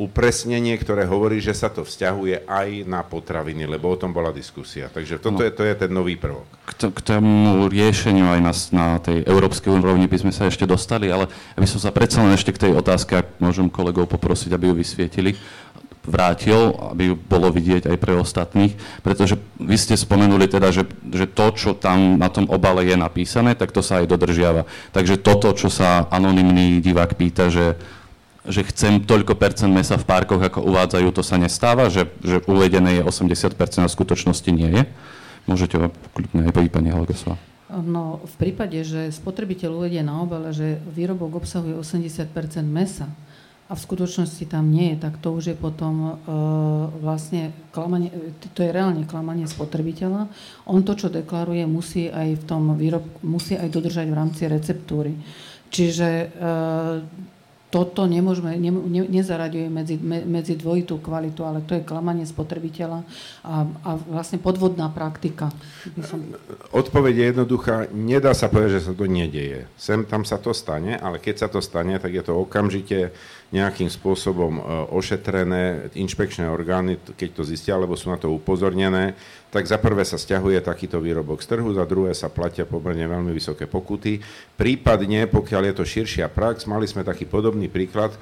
upresnenie, 0.00 0.72
ktoré 0.80 1.04
hovorí, 1.04 1.44
že 1.44 1.52
sa 1.52 1.68
to 1.68 1.84
vzťahuje 1.84 2.48
aj 2.48 2.88
na 2.88 3.04
potraviny, 3.04 3.68
lebo 3.68 3.92
o 3.92 4.00
tom 4.00 4.16
bola 4.16 4.32
diskusia. 4.32 4.88
Takže 4.88 5.20
toto 5.20 5.44
no. 5.44 5.46
je, 5.46 5.52
to 5.52 5.60
je 5.68 5.74
ten 5.76 5.92
nový 5.92 6.16
prvok. 6.16 6.48
K, 6.64 6.88
k 6.88 7.00
tomu 7.04 7.68
riešeniu 7.68 8.24
aj 8.32 8.40
na, 8.40 8.52
na 8.72 8.88
tej 8.96 9.28
európskej 9.28 9.68
úrovni 9.68 10.08
by 10.08 10.24
sme 10.24 10.32
sa 10.32 10.48
ešte 10.48 10.64
dostali, 10.64 11.12
ale 11.12 11.28
aby 11.52 11.68
som 11.68 11.76
sa 11.76 11.92
predsa 11.92 12.24
len 12.24 12.32
ešte 12.32 12.56
k 12.56 12.64
tej 12.64 12.72
otázke, 12.80 13.12
ak 13.12 13.36
môžem 13.44 13.68
kolegov 13.68 14.08
poprosiť, 14.08 14.56
aby 14.56 14.72
ju 14.72 14.74
vysvietili, 14.80 15.36
vrátil, 16.00 16.72
aby 16.96 17.12
ju 17.12 17.14
bolo 17.20 17.52
vidieť 17.52 17.92
aj 17.92 17.96
pre 18.00 18.16
ostatných, 18.16 18.72
pretože 19.04 19.36
vy 19.60 19.76
ste 19.76 20.00
spomenuli 20.00 20.48
teda, 20.48 20.72
že, 20.72 20.88
že 21.12 21.28
to, 21.28 21.52
čo 21.52 21.70
tam 21.76 22.16
na 22.16 22.32
tom 22.32 22.48
obale 22.48 22.88
je 22.88 22.96
napísané, 22.96 23.52
tak 23.52 23.68
to 23.76 23.84
sa 23.84 24.00
aj 24.00 24.08
dodržiava. 24.08 24.64
Takže 24.96 25.20
toto, 25.20 25.52
čo 25.52 25.68
sa 25.68 26.08
anonymný 26.08 26.80
divák 26.80 27.20
pýta, 27.20 27.52
že 27.52 27.76
že 28.48 28.64
chcem 28.64 29.04
toľko 29.04 29.36
percent 29.36 29.68
mesa 29.68 30.00
v 30.00 30.08
parkoch, 30.08 30.40
ako 30.40 30.64
uvádzajú, 30.64 31.08
to 31.12 31.20
sa 31.20 31.36
nestáva, 31.36 31.92
že, 31.92 32.08
že 32.24 32.40
uvedené 32.48 33.00
je 33.00 33.02
80 33.04 33.52
a 33.56 33.88
v 33.88 33.92
skutočnosti 33.92 34.50
nie 34.52 34.70
je? 34.80 34.82
Môžete 35.44 35.76
kľudne 36.16 36.48
aj 36.48 36.72
pani 36.72 36.88
Halgosová. 36.92 37.36
No, 37.70 38.18
v 38.26 38.34
prípade, 38.34 38.82
že 38.82 39.14
spotrebiteľ 39.14 39.70
uvedie 39.78 40.02
na 40.02 40.18
obale, 40.18 40.50
že 40.50 40.82
výrobok 40.90 41.38
obsahuje 41.44 41.78
80% 41.78 42.26
mesa 42.66 43.06
a 43.70 43.78
v 43.78 43.84
skutočnosti 43.86 44.50
tam 44.50 44.66
nie 44.74 44.94
je, 44.94 45.06
tak 45.06 45.22
to 45.22 45.30
už 45.30 45.54
je 45.54 45.56
potom 45.56 45.94
e, 46.02 46.12
vlastne 46.98 47.54
klamanie, 47.70 48.10
to 48.58 48.66
je 48.66 48.74
reálne 48.74 49.06
klamanie 49.06 49.46
spotrebiteľa. 49.46 50.26
On 50.66 50.82
to, 50.82 50.98
čo 50.98 51.06
deklaruje, 51.06 51.62
musí 51.70 52.10
aj 52.10 52.42
v 52.42 52.44
tom 52.50 52.74
výrobku, 52.74 53.22
musí 53.22 53.54
aj 53.54 53.70
dodržať 53.70 54.10
v 54.10 54.18
rámci 54.18 54.42
receptúry. 54.50 55.14
Čiže 55.70 56.08
e, 56.10 56.26
toto 57.70 58.02
nemôžeme, 58.04 58.58
ne, 58.58 58.70
ne, 58.74 59.02
nezaraďuje 59.06 59.66
medzi, 59.70 59.94
me, 59.96 60.26
medzi 60.26 60.58
dvojitú 60.58 60.98
kvalitu, 60.98 61.46
ale 61.46 61.62
to 61.62 61.78
je 61.78 61.86
klamanie 61.86 62.26
spotrebiteľa 62.26 63.06
a, 63.46 63.62
a 63.62 63.90
vlastne 64.10 64.42
podvodná 64.42 64.90
praktika. 64.90 65.54
Som... 66.02 66.34
Odpoveď 66.74 67.14
je 67.14 67.24
jednoduchá. 67.30 67.74
Nedá 67.94 68.34
sa 68.34 68.50
povedať, 68.50 68.82
že 68.82 68.84
sa 68.90 68.92
to 68.92 69.06
nedieje. 69.06 69.70
Sem 69.78 70.02
tam 70.02 70.26
sa 70.26 70.42
to 70.42 70.50
stane, 70.50 70.98
ale 70.98 71.22
keď 71.22 71.46
sa 71.46 71.48
to 71.48 71.62
stane, 71.62 71.94
tak 72.02 72.10
je 72.10 72.26
to 72.26 72.34
okamžite 72.34 73.14
nejakým 73.50 73.90
spôsobom 73.90 74.58
e, 74.58 74.62
ošetrené 74.94 75.90
inšpekčné 75.98 76.46
orgány, 76.46 77.02
keď 77.18 77.30
to 77.34 77.42
zistia, 77.42 77.74
alebo 77.74 77.98
sú 77.98 78.14
na 78.14 78.18
to 78.18 78.30
upozornené, 78.30 79.18
tak 79.50 79.66
za 79.66 79.82
prvé 79.82 80.06
sa 80.06 80.14
stiahuje 80.14 80.62
takýto 80.62 81.02
výrobok 81.02 81.42
z 81.42 81.58
trhu, 81.58 81.70
za 81.74 81.82
druhé 81.82 82.14
sa 82.14 82.30
platia 82.30 82.62
pomerne 82.62 83.10
veľmi 83.10 83.34
vysoké 83.34 83.66
pokuty. 83.66 84.22
Prípadne, 84.54 85.26
pokiaľ 85.26 85.62
je 85.66 85.74
to 85.74 85.84
širšia 85.84 86.30
prax, 86.30 86.70
mali 86.70 86.86
sme 86.86 87.02
taký 87.02 87.26
podobný 87.26 87.66
príklad, 87.66 88.14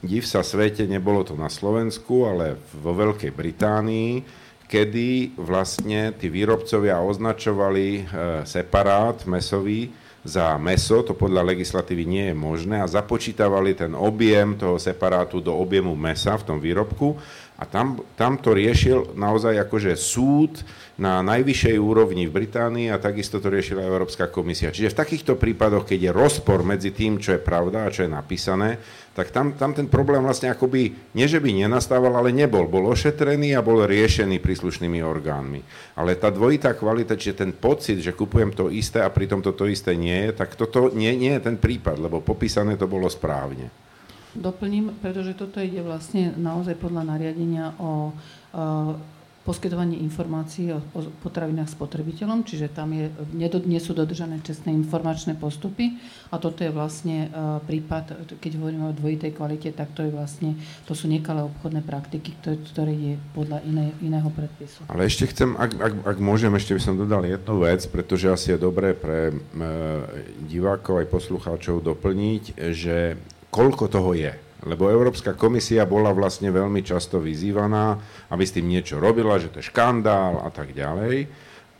div 0.00 0.24
sa 0.24 0.40
svete, 0.40 0.88
nebolo 0.88 1.24
to 1.28 1.36
na 1.36 1.52
Slovensku, 1.52 2.24
ale 2.24 2.56
vo 2.72 2.96
Veľkej 2.96 3.32
Británii, 3.36 4.24
kedy 4.64 5.36
vlastne 5.36 6.16
tí 6.16 6.32
výrobcovia 6.32 7.04
označovali 7.04 7.86
e, 8.00 8.02
separát 8.48 9.28
mesový, 9.28 9.92
za 10.24 10.56
meso, 10.56 11.04
to 11.04 11.12
podľa 11.12 11.44
legislatívy 11.52 12.08
nie 12.08 12.24
je 12.32 12.36
možné 12.36 12.80
a 12.80 12.88
započítavali 12.88 13.76
ten 13.76 13.92
objem 13.92 14.56
toho 14.56 14.80
separátu 14.80 15.44
do 15.44 15.52
objemu 15.52 15.92
mesa 15.92 16.40
v 16.40 16.46
tom 16.48 16.58
výrobku 16.58 17.20
a 17.54 17.62
tam, 17.70 18.02
tam 18.18 18.34
to 18.34 18.50
riešil 18.50 19.14
naozaj 19.14 19.54
akože 19.62 19.94
súd 19.94 20.66
na 20.98 21.22
najvyššej 21.22 21.78
úrovni 21.78 22.26
v 22.26 22.34
Británii 22.42 22.90
a 22.90 22.98
takisto 22.98 23.38
to 23.38 23.46
riešila 23.46 23.86
Európska 23.86 24.26
komisia. 24.26 24.74
Čiže 24.74 24.90
v 24.90 24.98
takýchto 24.98 25.38
prípadoch, 25.38 25.86
keď 25.86 26.10
je 26.10 26.12
rozpor 26.14 26.66
medzi 26.66 26.90
tým, 26.90 27.22
čo 27.22 27.38
je 27.38 27.42
pravda 27.42 27.86
a 27.86 27.92
čo 27.94 28.06
je 28.06 28.10
napísané, 28.10 28.82
tak 29.14 29.30
tam, 29.30 29.54
tam 29.54 29.70
ten 29.70 29.86
problém 29.86 30.26
vlastne 30.26 30.50
akoby, 30.50 31.14
nie 31.14 31.26
že 31.30 31.38
by 31.38 31.54
nenastával, 31.54 32.18
ale 32.18 32.34
nebol. 32.34 32.66
Bol 32.66 32.90
ošetrený 32.90 33.54
a 33.54 33.62
bol 33.62 33.86
riešený 33.86 34.42
príslušnými 34.42 34.98
orgánmi. 35.06 35.62
Ale 35.94 36.18
tá 36.18 36.34
dvojitá 36.34 36.74
kvalita, 36.74 37.14
čiže 37.14 37.46
ten 37.46 37.54
pocit, 37.54 38.02
že 38.02 38.18
kupujem 38.18 38.50
to 38.50 38.66
isté 38.66 38.98
a 38.98 39.14
pritom 39.14 39.38
toto 39.38 39.70
isté 39.70 39.94
nie 39.94 40.26
je, 40.26 40.30
tak 40.34 40.58
toto 40.58 40.90
nie, 40.90 41.14
nie 41.14 41.38
je 41.38 41.42
ten 41.46 41.54
prípad, 41.54 42.02
lebo 42.02 42.18
popísané 42.18 42.74
to 42.74 42.90
bolo 42.90 43.06
správne. 43.06 43.83
Doplním, 44.34 44.90
pretože 44.98 45.38
toto 45.38 45.62
ide 45.62 45.78
vlastne 45.80 46.34
naozaj 46.34 46.74
podľa 46.78 47.06
nariadenia 47.06 47.74
o, 47.78 48.10
o 48.54 48.98
poskytovanie 49.44 50.00
informácií 50.00 50.72
o, 50.72 50.80
potravinách 51.20 51.68
spotrebiteľom, 51.68 52.48
čiže 52.48 52.72
tam 52.72 52.96
je, 52.96 53.12
nie 53.36 53.78
sú 53.78 53.92
dodržané 53.92 54.40
čestné 54.40 54.72
informačné 54.72 55.36
postupy 55.36 56.00
a 56.32 56.40
toto 56.40 56.64
je 56.64 56.72
vlastne 56.72 57.28
uh, 57.28 57.60
prípad, 57.60 58.40
keď 58.40 58.50
hovoríme 58.56 58.88
o 58.88 58.96
dvojitej 58.96 59.36
kvalite, 59.36 59.68
tak 59.76 59.92
to 59.92 60.08
je 60.08 60.10
vlastne, 60.10 60.56
to 60.88 60.96
sú 60.96 61.06
nekalé 61.06 61.44
obchodné 61.44 61.84
praktiky, 61.84 62.32
ktoré, 62.40 62.56
ktoré 62.72 62.92
je 62.96 63.14
podľa 63.36 63.60
iné, 63.68 63.92
iného 64.00 64.26
predpisu. 64.32 64.88
Ale 64.88 65.04
ešte 65.04 65.28
chcem, 65.28 65.52
ak, 65.60 65.70
ak, 65.76 65.94
ak 66.08 66.18
môžem, 66.24 66.50
ešte 66.56 66.72
by 66.72 66.80
som 66.80 66.96
dodal 66.96 67.28
jednu 67.28 67.54
vec, 67.60 67.84
pretože 67.92 68.32
asi 68.32 68.56
je 68.56 68.58
dobré 68.58 68.96
pre 68.96 69.28
uh, 69.28 69.36
divákov 70.48 71.04
aj 71.04 71.12
poslucháčov 71.12 71.84
doplniť, 71.84 72.56
že 72.72 73.20
koľko 73.54 73.86
toho 73.86 74.18
je. 74.18 74.34
Lebo 74.66 74.90
Európska 74.90 75.38
komisia 75.38 75.86
bola 75.86 76.10
vlastne 76.10 76.50
veľmi 76.50 76.82
často 76.82 77.22
vyzývaná, 77.22 78.00
aby 78.34 78.42
s 78.42 78.58
tým 78.58 78.66
niečo 78.66 78.98
robila, 78.98 79.38
že 79.38 79.54
to 79.54 79.62
je 79.62 79.70
škandál 79.70 80.42
a 80.42 80.50
tak 80.50 80.74
ďalej. 80.74 81.28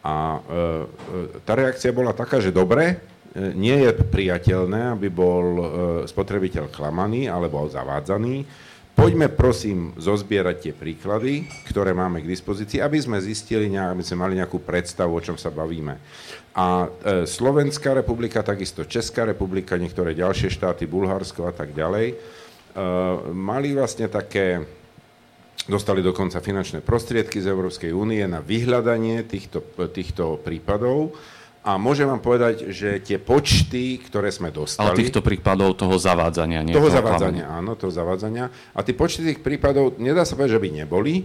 A 0.05 0.15
e, 0.15 0.39
e, 0.39 1.41
tá 1.43 1.57
reakcia 1.57 1.97
bola 1.97 2.13
taká, 2.13 2.39
že 2.39 2.53
dobre, 2.53 2.85
e, 2.93 2.97
nie 3.57 3.73
je 3.89 3.91
priateľné, 4.05 4.95
aby 4.95 5.09
bol 5.09 5.45
e, 5.49 5.65
spotrebiteľ 6.05 6.69
klamaný 6.69 7.27
alebo 7.27 7.65
zavádzaný. 7.65 8.45
Poďme 8.95 9.27
prosím 9.27 9.91
zozbierať 9.99 10.57
tie 10.71 10.73
príklady, 10.77 11.51
ktoré 11.67 11.91
máme 11.97 12.23
k 12.23 12.31
dispozícii, 12.31 12.79
aby 12.79 13.01
sme 13.03 13.19
zistili, 13.19 13.67
aby 13.75 14.05
sme 14.07 14.23
mali 14.23 14.39
nejakú 14.39 14.63
predstavu, 14.63 15.19
o 15.19 15.25
čom 15.25 15.35
sa 15.35 15.51
bavíme. 15.51 15.99
A 16.55 16.87
e, 16.87 17.27
Slovenská 17.27 17.95
republika, 17.99 18.47
takisto 18.47 18.87
Česká 18.87 19.27
republika, 19.27 19.75
niektoré 19.75 20.15
ďalšie 20.15 20.55
štáty, 20.55 20.87
Bulharsko 20.87 21.51
a 21.51 21.53
tak 21.53 21.75
ďalej, 21.75 22.15
Eh, 22.75 22.81
mali 23.31 23.71
vlastne 23.71 24.11
také, 24.11 24.67
dostali 25.71 26.03
dokonca 26.03 26.43
finančné 26.43 26.83
prostriedky 26.83 27.39
z 27.39 27.47
Európskej 27.47 27.95
únie 27.95 28.27
na 28.27 28.43
vyhľadanie 28.43 29.23
týchto, 29.31 29.63
týchto 29.95 30.43
prípadov. 30.43 31.15
A 31.65 31.79
môžem 31.79 32.11
vám 32.11 32.19
povedať, 32.19 32.75
že 32.75 32.99
tie 32.99 33.17
počty, 33.23 34.03
ktoré 34.03 34.35
sme 34.35 34.51
dostali... 34.51 34.91
Ale 34.91 35.01
týchto 35.01 35.23
prípadov 35.23 35.79
toho 35.79 35.97
zavádzania, 35.97 36.67
nie 36.67 36.75
toho 36.75 36.93
zavádzania, 36.93 37.47
áno, 37.47 37.79
toho 37.79 37.95
zavádzania. 37.95 38.75
A 38.75 38.83
tie 38.83 38.93
počty 38.93 39.23
tých 39.23 39.41
prípadov, 39.41 39.97
nedá 39.97 40.27
sa 40.27 40.35
povedať, 40.35 40.59
že 40.59 40.63
by 40.67 40.71
neboli, 40.85 41.25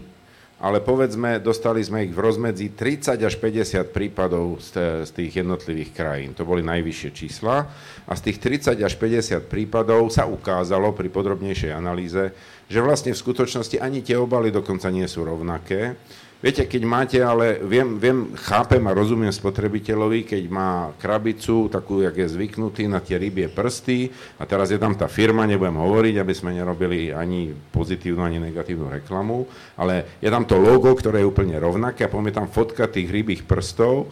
ale 0.60 0.84
povedzme, 0.84 1.40
dostali 1.40 1.80
sme 1.80 2.04
ich 2.04 2.12
v 2.12 2.20
rozmedzi 2.20 2.76
30 2.76 3.16
až 3.16 3.36
50 3.40 3.96
prípadov 3.96 4.60
z, 4.60 5.08
tých 5.08 5.40
jednotlivých 5.40 5.96
krajín. 5.96 6.36
To 6.36 6.44
boli 6.44 6.60
najvyššie 6.68 7.10
čísla. 7.16 7.64
A 8.04 8.12
z 8.12 8.22
tých 8.28 8.38
30 8.44 8.76
až 8.84 8.94
50 9.00 9.48
prípadov 9.48 10.12
sa 10.12 10.28
ukázalo 10.28 10.92
pri 10.92 11.08
podrobnejšej 11.08 11.72
analýze, 11.72 12.36
že 12.68 12.80
vlastne 12.84 13.16
v 13.16 13.24
skutočnosti 13.24 13.80
ani 13.80 14.04
tie 14.04 14.20
obaly 14.20 14.52
dokonca 14.52 14.92
nie 14.92 15.08
sú 15.08 15.24
rovnaké. 15.24 15.96
Viete, 16.40 16.64
keď 16.64 16.84
máte, 16.88 17.20
ale 17.20 17.60
viem, 17.68 18.00
viem, 18.00 18.32
chápem 18.48 18.80
a 18.88 18.96
rozumiem 18.96 19.28
spotrebiteľovi, 19.28 20.24
keď 20.24 20.44
má 20.48 20.88
krabicu, 20.96 21.68
takú, 21.68 22.00
jak 22.00 22.16
je 22.16 22.32
zvyknutý, 22.32 22.88
na 22.88 23.04
tie 23.04 23.20
rybie 23.20 23.52
prsty 23.52 24.08
a 24.40 24.48
teraz 24.48 24.72
je 24.72 24.80
tam 24.80 24.96
tá 24.96 25.12
firma, 25.12 25.44
nebudem 25.44 25.76
hovoriť, 25.76 26.16
aby 26.16 26.32
sme 26.32 26.56
nerobili 26.56 27.12
ani 27.12 27.52
pozitívnu, 27.52 28.24
ani 28.24 28.40
negatívnu 28.40 28.88
reklamu, 28.88 29.52
ale 29.76 30.16
je 30.24 30.32
tam 30.32 30.48
to 30.48 30.56
logo, 30.56 30.96
ktoré 30.96 31.20
je 31.20 31.28
úplne 31.28 31.60
rovnaké 31.60 32.08
a 32.08 32.12
potom 32.12 32.32
je 32.32 32.40
tam 32.40 32.48
fotka 32.48 32.88
tých 32.88 33.12
rybých 33.12 33.44
prstov 33.44 34.08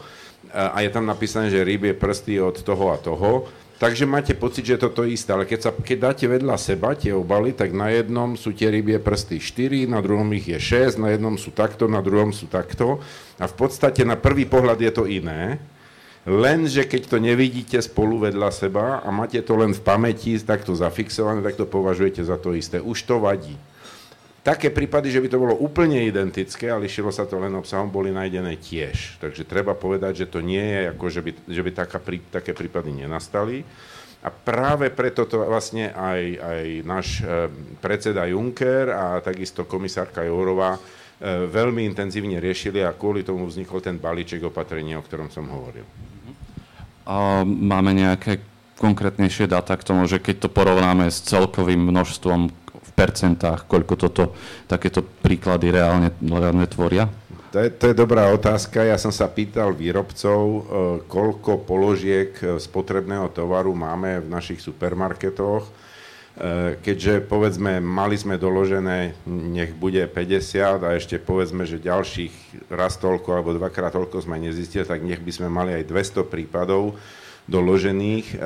a 0.52 0.84
je 0.84 0.92
tam 0.92 1.08
napísané, 1.08 1.48
že 1.48 1.64
rybie 1.64 1.96
prsty 1.96 2.44
od 2.44 2.60
toho 2.60 2.92
a 2.92 3.00
toho 3.00 3.48
Takže 3.78 4.10
máte 4.10 4.34
pocit, 4.34 4.66
že 4.66 4.74
je 4.74 4.90
to 4.90 4.90
to 4.90 5.04
isté, 5.06 5.30
ale 5.30 5.46
keď, 5.46 5.70
sa, 5.70 5.72
keď 5.72 5.98
dáte 6.10 6.26
vedľa 6.26 6.58
seba 6.58 6.98
tie 6.98 7.14
obaly, 7.14 7.54
tak 7.54 7.78
na 7.78 7.94
jednom 7.94 8.34
sú 8.34 8.50
tie 8.50 8.74
rybie 8.74 8.98
prsty 8.98 9.38
4, 9.38 9.86
na 9.86 10.02
druhom 10.02 10.26
ich 10.34 10.50
je 10.50 10.58
6, 10.58 10.98
na 10.98 11.14
jednom 11.14 11.38
sú 11.38 11.54
takto, 11.54 11.86
na 11.86 12.02
druhom 12.02 12.34
sú 12.34 12.50
takto. 12.50 12.98
A 13.38 13.46
v 13.46 13.54
podstate 13.54 14.02
na 14.02 14.18
prvý 14.18 14.50
pohľad 14.50 14.82
je 14.82 14.90
to 14.90 15.06
iné, 15.06 15.62
lenže 16.26 16.90
keď 16.90 17.02
to 17.06 17.18
nevidíte 17.22 17.78
spolu 17.78 18.26
vedľa 18.26 18.50
seba 18.50 18.86
a 19.06 19.14
máte 19.14 19.38
to 19.46 19.54
len 19.54 19.78
v 19.78 19.82
pamäti 19.86 20.34
takto 20.42 20.74
zafixované, 20.74 21.46
tak 21.46 21.62
to 21.62 21.70
považujete 21.70 22.26
za 22.26 22.42
to 22.42 22.58
isté. 22.58 22.82
Už 22.82 23.06
to 23.06 23.22
vadí. 23.22 23.54
Také 24.48 24.72
prípady, 24.72 25.12
že 25.12 25.20
by 25.20 25.28
to 25.28 25.44
bolo 25.44 25.60
úplne 25.60 26.00
identické 26.08 26.72
a 26.72 26.80
lišilo 26.80 27.12
sa 27.12 27.28
to 27.28 27.36
len 27.36 27.52
obsahom, 27.52 27.92
boli 27.92 28.16
nájdené 28.16 28.56
tiež. 28.56 29.20
Takže 29.20 29.44
treba 29.44 29.76
povedať, 29.76 30.24
že 30.24 30.32
to 30.32 30.40
nie 30.40 30.64
je 30.64 30.82
ako, 30.96 31.06
že 31.12 31.20
by, 31.20 31.32
že 31.52 31.62
by 31.68 31.72
taká, 31.76 32.00
prí, 32.00 32.24
také 32.32 32.56
prípady 32.56 32.96
nenastali. 32.96 33.68
A 34.24 34.32
práve 34.32 34.88
preto 34.88 35.28
to 35.28 35.44
vlastne 35.44 35.92
aj, 35.92 36.22
aj 36.40 36.64
náš 36.88 37.08
e, 37.20 37.52
predseda 37.84 38.24
Juncker 38.24 38.88
a 38.88 39.20
takisto 39.20 39.68
komisárka 39.68 40.24
Jourová 40.24 40.80
e, 40.80 40.82
veľmi 41.52 41.84
intenzívne 41.84 42.40
riešili 42.40 42.88
a 42.88 42.96
kvôli 42.96 43.28
tomu 43.28 43.44
vznikol 43.52 43.84
ten 43.84 44.00
balíček 44.00 44.48
opatrení, 44.48 44.96
o 44.96 45.04
ktorom 45.04 45.28
som 45.28 45.44
hovoril. 45.52 45.84
A 47.04 47.44
máme 47.44 47.92
nejaké 47.92 48.40
konkrétnejšie 48.80 49.50
dáta 49.50 49.76
k 49.76 49.86
tomu, 49.86 50.08
že 50.08 50.24
keď 50.24 50.48
to 50.48 50.50
porovnáme 50.54 51.10
s 51.10 51.20
celkovým 51.26 51.82
množstvom 51.92 52.67
percentách, 52.98 53.70
koľko 53.70 53.94
toto, 53.94 54.24
takéto 54.66 55.06
príklady 55.06 55.70
reálne, 55.70 56.10
reálne 56.18 56.66
tvoria? 56.66 57.06
To 57.54 57.64
je, 57.64 57.70
to 57.70 57.86
je 57.94 57.96
dobrá 57.96 58.28
otázka. 58.34 58.84
Ja 58.84 58.98
som 58.98 59.14
sa 59.14 59.30
pýtal 59.30 59.72
výrobcov, 59.72 60.42
e, 60.42 60.60
koľko 61.06 61.64
položiek 61.64 62.34
e, 62.42 62.58
spotrebného 62.58 63.30
tovaru 63.32 63.72
máme 63.72 64.26
v 64.26 64.28
našich 64.28 64.60
supermarketoch. 64.60 65.64
E, 65.64 65.72
keďže 66.84 67.24
povedzme, 67.24 67.80
mali 67.80 68.20
sme 68.20 68.36
doložené, 68.36 69.16
nech 69.30 69.72
bude 69.78 70.04
50 70.12 70.84
a 70.84 70.90
ešte 71.00 71.22
povedzme, 71.22 71.64
že 71.64 71.80
ďalších 71.80 72.68
raz 72.68 73.00
toľko 73.00 73.30
alebo 73.32 73.56
dvakrát 73.56 73.96
toľko 73.96 74.28
sme 74.28 74.42
nezistili, 74.44 74.84
tak 74.84 75.06
nech 75.06 75.24
by 75.24 75.32
sme 75.32 75.48
mali 75.48 75.72
aj 75.72 75.88
200 75.88 76.28
prípadov 76.28 77.00
doložených. 77.48 78.44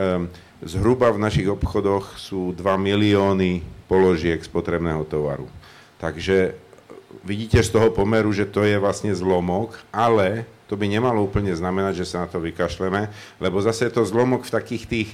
Zhruba 0.61 1.09
v 1.09 1.17
našich 1.17 1.49
obchodoch 1.49 2.21
sú 2.21 2.53
2 2.53 2.61
milióny 2.77 3.65
položiek 3.89 4.37
spotrebného 4.37 5.01
tovaru. 5.09 5.49
Takže 5.97 6.53
vidíte 7.25 7.65
z 7.65 7.73
toho 7.73 7.89
pomeru, 7.89 8.29
že 8.29 8.45
to 8.45 8.61
je 8.61 8.77
vlastne 8.77 9.09
zlomok, 9.09 9.81
ale 9.89 10.45
to 10.69 10.77
by 10.77 10.85
nemalo 10.85 11.25
úplne 11.25 11.49
znamenať, 11.51 12.05
že 12.05 12.09
sa 12.13 12.23
na 12.23 12.27
to 12.29 12.37
vykašleme, 12.37 13.09
lebo 13.41 13.57
zase 13.57 13.89
je 13.89 13.93
to 13.97 14.05
zlomok 14.05 14.45
v 14.45 14.53
takých 14.53 14.83
tých 14.85 15.09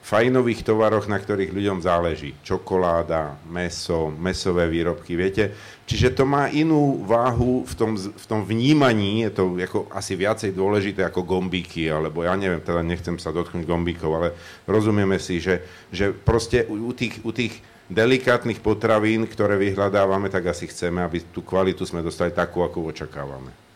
fajnových 0.00 0.64
tovaroch, 0.64 1.06
na 1.06 1.20
ktorých 1.20 1.52
ľuďom 1.52 1.84
záleží. 1.84 2.32
Čokoláda, 2.40 3.36
meso, 3.46 4.08
mesové 4.16 4.66
výrobky, 4.66 5.12
viete. 5.14 5.52
Čiže 5.84 6.16
to 6.16 6.24
má 6.24 6.48
inú 6.48 7.04
váhu 7.04 7.62
v 7.68 7.74
tom, 7.76 7.90
v 7.94 8.26
tom 8.26 8.40
vnímaní, 8.42 9.28
je 9.28 9.30
to 9.36 9.42
ako 9.60 9.80
asi 9.92 10.16
viacej 10.16 10.56
dôležité 10.56 11.04
ako 11.04 11.22
gombíky, 11.22 11.86
alebo 11.92 12.24
ja 12.24 12.32
neviem, 12.34 12.62
teda 12.64 12.80
nechcem 12.80 13.20
sa 13.20 13.30
dotknúť 13.30 13.68
gombíkov, 13.68 14.10
ale 14.10 14.28
rozumieme 14.64 15.20
si, 15.20 15.38
že, 15.38 15.62
že 15.92 16.10
proste 16.10 16.64
u 16.66 16.90
tých, 16.96 17.20
u 17.20 17.30
tých 17.30 17.60
delikátnych 17.90 18.62
potravín, 18.62 19.26
ktoré 19.26 19.58
vyhľadávame, 19.58 20.30
tak 20.30 20.48
asi 20.48 20.70
chceme, 20.70 21.02
aby 21.02 21.26
tú 21.28 21.42
kvalitu 21.42 21.82
sme 21.82 22.06
dostali 22.06 22.30
takú, 22.30 22.62
akú 22.62 22.86
očakávame. 22.86 23.69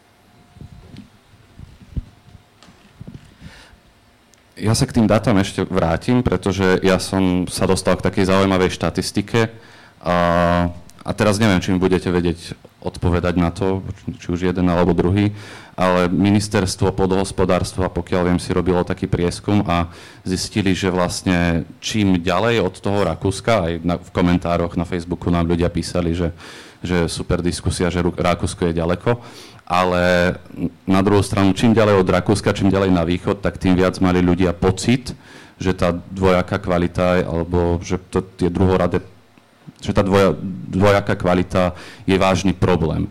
Ja 4.54 4.70
sa 4.73 4.87
k 4.87 5.02
tým 5.02 5.11
dátam 5.11 5.34
ešte 5.42 5.66
vrátim, 5.66 6.23
pretože 6.23 6.78
ja 6.87 7.02
som 7.02 7.50
sa 7.50 7.66
dostal 7.66 7.99
k 7.99 8.06
takej 8.06 8.30
zaujímavej 8.30 8.70
štatistike. 8.78 9.50
A, 9.99 10.16
a 11.02 11.11
teraz 11.11 11.42
neviem, 11.42 11.58
či 11.58 11.75
mi 11.75 11.82
budete 11.82 12.06
vedieť 12.06 12.54
odpovedať 12.78 13.34
na 13.34 13.50
to, 13.50 13.82
či 14.23 14.30
už 14.30 14.46
jeden 14.46 14.70
alebo 14.70 14.94
druhý 14.94 15.34
ale 15.75 16.06
ministerstvo 16.06 16.94
podhospodárstva, 16.94 17.90
pokiaľ 17.90 18.30
viem, 18.30 18.40
si 18.40 18.54
robilo 18.54 18.87
taký 18.87 19.11
prieskum 19.11 19.66
a 19.66 19.90
zistili, 20.23 20.70
že 20.70 20.90
vlastne 20.90 21.66
čím 21.82 22.23
ďalej 22.23 22.62
od 22.62 22.75
toho 22.78 23.02
Rakúska, 23.02 23.66
aj 23.66 23.73
na, 23.82 23.99
v 23.99 24.11
komentároch 24.14 24.78
na 24.78 24.87
Facebooku 24.87 25.34
nám 25.34 25.50
ľudia 25.50 25.66
písali, 25.66 26.14
že, 26.14 26.30
že 26.78 27.11
super 27.11 27.42
diskusia, 27.42 27.90
že 27.90 28.06
Rakúsko 28.06 28.70
je 28.70 28.78
ďaleko, 28.78 29.18
ale 29.64 30.37
na 30.85 31.00
druhú 31.00 31.25
stranu, 31.25 31.56
čím 31.56 31.73
ďalej 31.73 32.04
od 32.04 32.09
Rakúska, 32.09 32.52
čím 32.52 32.68
ďalej 32.68 32.92
na 32.92 33.04
východ, 33.04 33.40
tak 33.40 33.56
tým 33.56 33.75
viac 33.76 33.97
mali 34.04 34.21
ľudia 34.21 34.52
pocit, 34.52 35.16
že 35.56 35.73
tá 35.73 35.97
dvojaká 35.97 36.61
kvalita, 36.61 37.25
alebo 37.25 37.80
že 37.80 37.97
to 38.12 38.21
tie 38.21 38.52
druhoradé, 38.52 39.00
že 39.80 39.97
tá 39.97 40.04
dvoja, 40.04 40.36
dvojaká 40.69 41.17
kvalita 41.17 41.73
je 42.04 42.17
vážny 42.21 42.52
problém. 42.52 43.08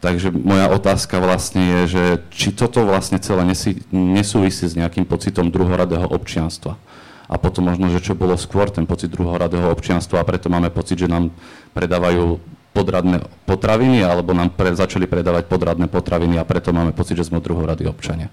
Takže 0.00 0.32
moja 0.32 0.72
otázka 0.72 1.20
vlastne 1.20 1.60
je, 1.60 1.80
že 1.92 2.04
či 2.32 2.56
toto 2.56 2.88
vlastne 2.88 3.20
celé 3.20 3.44
nesí, 3.44 3.84
nesúvisí 3.92 4.64
s 4.64 4.72
nejakým 4.72 5.04
pocitom 5.04 5.52
druhoradého 5.52 6.08
občianstva. 6.08 6.80
A 7.28 7.36
potom 7.36 7.68
možno, 7.68 7.92
že 7.92 8.00
čo 8.00 8.16
bolo 8.16 8.34
skôr 8.40 8.72
ten 8.72 8.88
pocit 8.88 9.12
druhoradého 9.12 9.68
občianstva 9.68 10.24
a 10.24 10.26
preto 10.26 10.48
máme 10.48 10.72
pocit, 10.72 11.04
že 11.04 11.06
nám 11.06 11.28
predávajú 11.76 12.40
podradné 12.80 13.20
potraviny 13.44 14.00
alebo 14.00 14.32
nám 14.32 14.56
pre, 14.56 14.72
začali 14.72 15.04
predávať 15.04 15.44
podradné 15.52 15.84
potraviny 15.92 16.40
a 16.40 16.48
preto 16.48 16.72
máme 16.72 16.96
pocit, 16.96 17.20
že 17.20 17.28
sme 17.28 17.44
druhoradí 17.44 17.84
občania. 17.84 18.32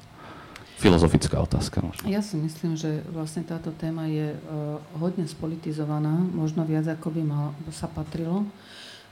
Filozofická 0.79 1.41
otázka. 1.41 1.83
Možno. 1.83 2.05
Ja 2.07 2.23
si 2.23 2.37
myslím, 2.39 2.79
že 2.79 3.03
vlastne 3.11 3.43
táto 3.43 3.73
téma 3.75 4.07
je 4.07 4.37
uh, 4.37 4.77
hodne 5.01 5.25
spolitizovaná, 5.25 6.13
možno 6.31 6.63
viac 6.63 6.85
ako 6.87 7.11
by 7.11 7.21
mal, 7.25 7.45
sa 7.73 7.89
patrilo. 7.91 8.45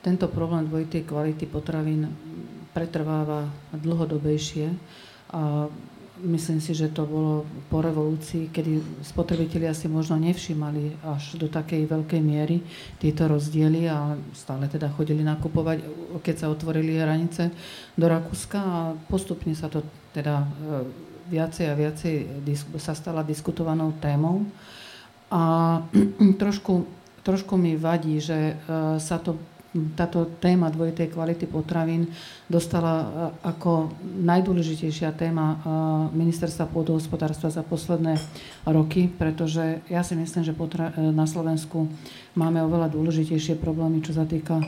Tento 0.05 0.29
problém 0.29 0.69
dvojitej 0.69 1.09
kvality 1.09 1.49
potravín 1.49 2.13
pretrváva 2.77 3.49
dlhodobejšie 3.73 4.69
a 5.33 5.65
myslím 6.25 6.59
si, 6.59 6.73
že 6.73 6.89
to 6.89 7.05
bolo 7.05 7.45
po 7.69 7.79
revolúcii, 7.79 8.49
kedy 8.49 9.01
spotrebitelia 9.05 9.71
si 9.71 9.85
možno 9.85 10.17
nevšimali 10.17 10.99
až 11.05 11.37
do 11.37 11.45
takej 11.45 11.85
veľkej 11.85 12.21
miery 12.21 12.65
tieto 12.97 13.29
rozdiely 13.29 13.87
a 13.87 14.17
stále 14.33 14.65
teda 14.65 14.89
chodili 14.91 15.21
nakupovať, 15.21 15.85
keď 16.19 16.35
sa 16.35 16.51
otvorili 16.51 16.97
hranice 16.97 17.53
do 17.95 18.05
Rakúska 18.09 18.59
a 18.59 18.79
postupne 19.07 19.53
sa 19.53 19.69
to 19.69 19.85
teda 20.11 20.43
e, 20.43 20.47
viacej 21.31 21.65
a 21.69 21.77
viacej 21.77 22.15
sa 22.81 22.97
stala 22.97 23.23
diskutovanou 23.23 23.93
témou. 23.97 24.45
A 25.29 25.81
trošku, 26.41 26.85
trošku 27.23 27.53
mi 27.55 27.77
vadí, 27.79 28.19
že 28.19 28.53
e, 28.53 28.55
sa 28.99 29.17
to 29.21 29.37
táto 29.95 30.23
téma 30.39 30.71
dvojitej 30.71 31.11
kvality 31.11 31.45
potravín 31.51 32.07
dostala 32.47 32.93
e, 32.95 33.05
ako 33.43 33.91
najdôležitejšia 34.23 35.11
téma 35.19 35.45
e, 35.51 35.57
ministerstva 36.15 36.71
pôdohospodárstva 36.71 37.51
za 37.51 37.59
posledné 37.65 38.15
roky, 38.63 39.11
pretože 39.11 39.83
ja 39.91 39.99
si 40.05 40.15
myslím, 40.15 40.47
že 40.47 40.55
e, 40.55 41.11
na 41.11 41.27
Slovensku 41.27 41.91
máme 42.39 42.63
oveľa 42.63 42.95
dôležitejšie 42.95 43.59
problémy, 43.59 43.99
čo 43.99 44.15
sa 44.15 44.23
týka 44.23 44.59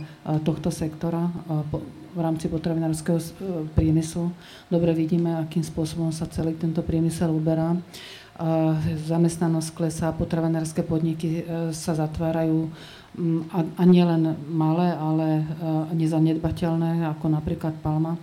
tohto 0.48 0.72
sektora 0.72 1.28
v 2.16 2.20
rámci 2.20 2.48
potravinárskeho 2.48 3.20
priemyslu. 3.76 4.32
Dobre 4.72 4.96
vidíme, 4.96 5.36
akým 5.36 5.64
spôsobom 5.68 6.16
sa 6.16 6.32
celý 6.32 6.56
tento 6.56 6.80
priemysel 6.80 7.28
uberá 7.28 7.76
zamestnanosť 9.10 9.70
klesá, 9.74 10.08
potravinárske 10.14 10.86
podniky 10.86 11.44
sa 11.74 11.98
zatvárajú, 11.98 12.70
a, 13.50 13.66
a 13.66 13.84
nielen 13.84 14.38
malé, 14.54 14.94
ale 14.94 15.42
uh, 15.42 15.90
nezanedbateľné, 15.90 17.10
ako 17.18 17.34
napríklad 17.34 17.74
Palma 17.82 18.14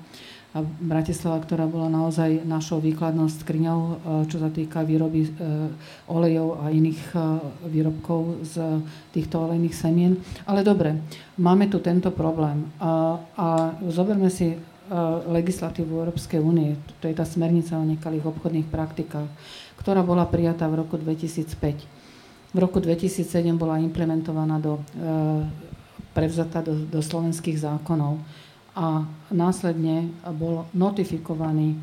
a 0.54 0.62
Bratislava, 0.62 1.42
ktorá 1.42 1.66
bola 1.66 1.90
naozaj 1.90 2.46
našou 2.46 2.78
výkladnou 2.78 3.26
skriňou, 3.26 3.80
uh, 3.82 3.94
čo 4.30 4.38
sa 4.38 4.54
týka 4.54 4.86
výroby 4.86 5.26
uh, 5.26 5.66
olejov 6.06 6.62
a 6.62 6.70
iných 6.70 7.10
výrobkov 7.66 8.46
z 8.46 8.54
týchto 9.10 9.50
olejných 9.50 9.74
semien. 9.74 10.14
Ale 10.46 10.62
dobre, 10.62 10.94
máme 11.42 11.66
tu 11.66 11.82
tento 11.82 12.14
problém. 12.14 12.70
A, 12.78 13.18
a 13.34 13.46
zoberme 13.90 14.30
si 14.30 14.54
legislatívu 15.24 15.96
Európskej 15.96 16.44
únie, 16.44 16.76
to 17.00 17.08
je 17.08 17.16
tá 17.16 17.24
smernica 17.24 17.72
o 17.80 17.88
nekalých 17.88 18.28
obchodných 18.28 18.68
praktikách, 18.68 19.32
ktorá 19.80 20.04
bola 20.04 20.28
prijatá 20.28 20.68
v 20.68 20.84
roku 20.84 21.00
2005 21.00 22.03
v 22.54 22.58
roku 22.62 22.78
2007 22.78 23.26
bola 23.58 23.82
implementovaná 23.82 24.62
do, 24.62 24.78
e, 24.78 24.82
prevzatá 26.14 26.62
do, 26.62 26.86
do 26.86 27.02
slovenských 27.02 27.58
zákonov 27.58 28.22
a 28.78 29.02
následne 29.34 30.14
bol 30.38 30.70
notifikovaný 30.70 31.74
e, 31.74 31.78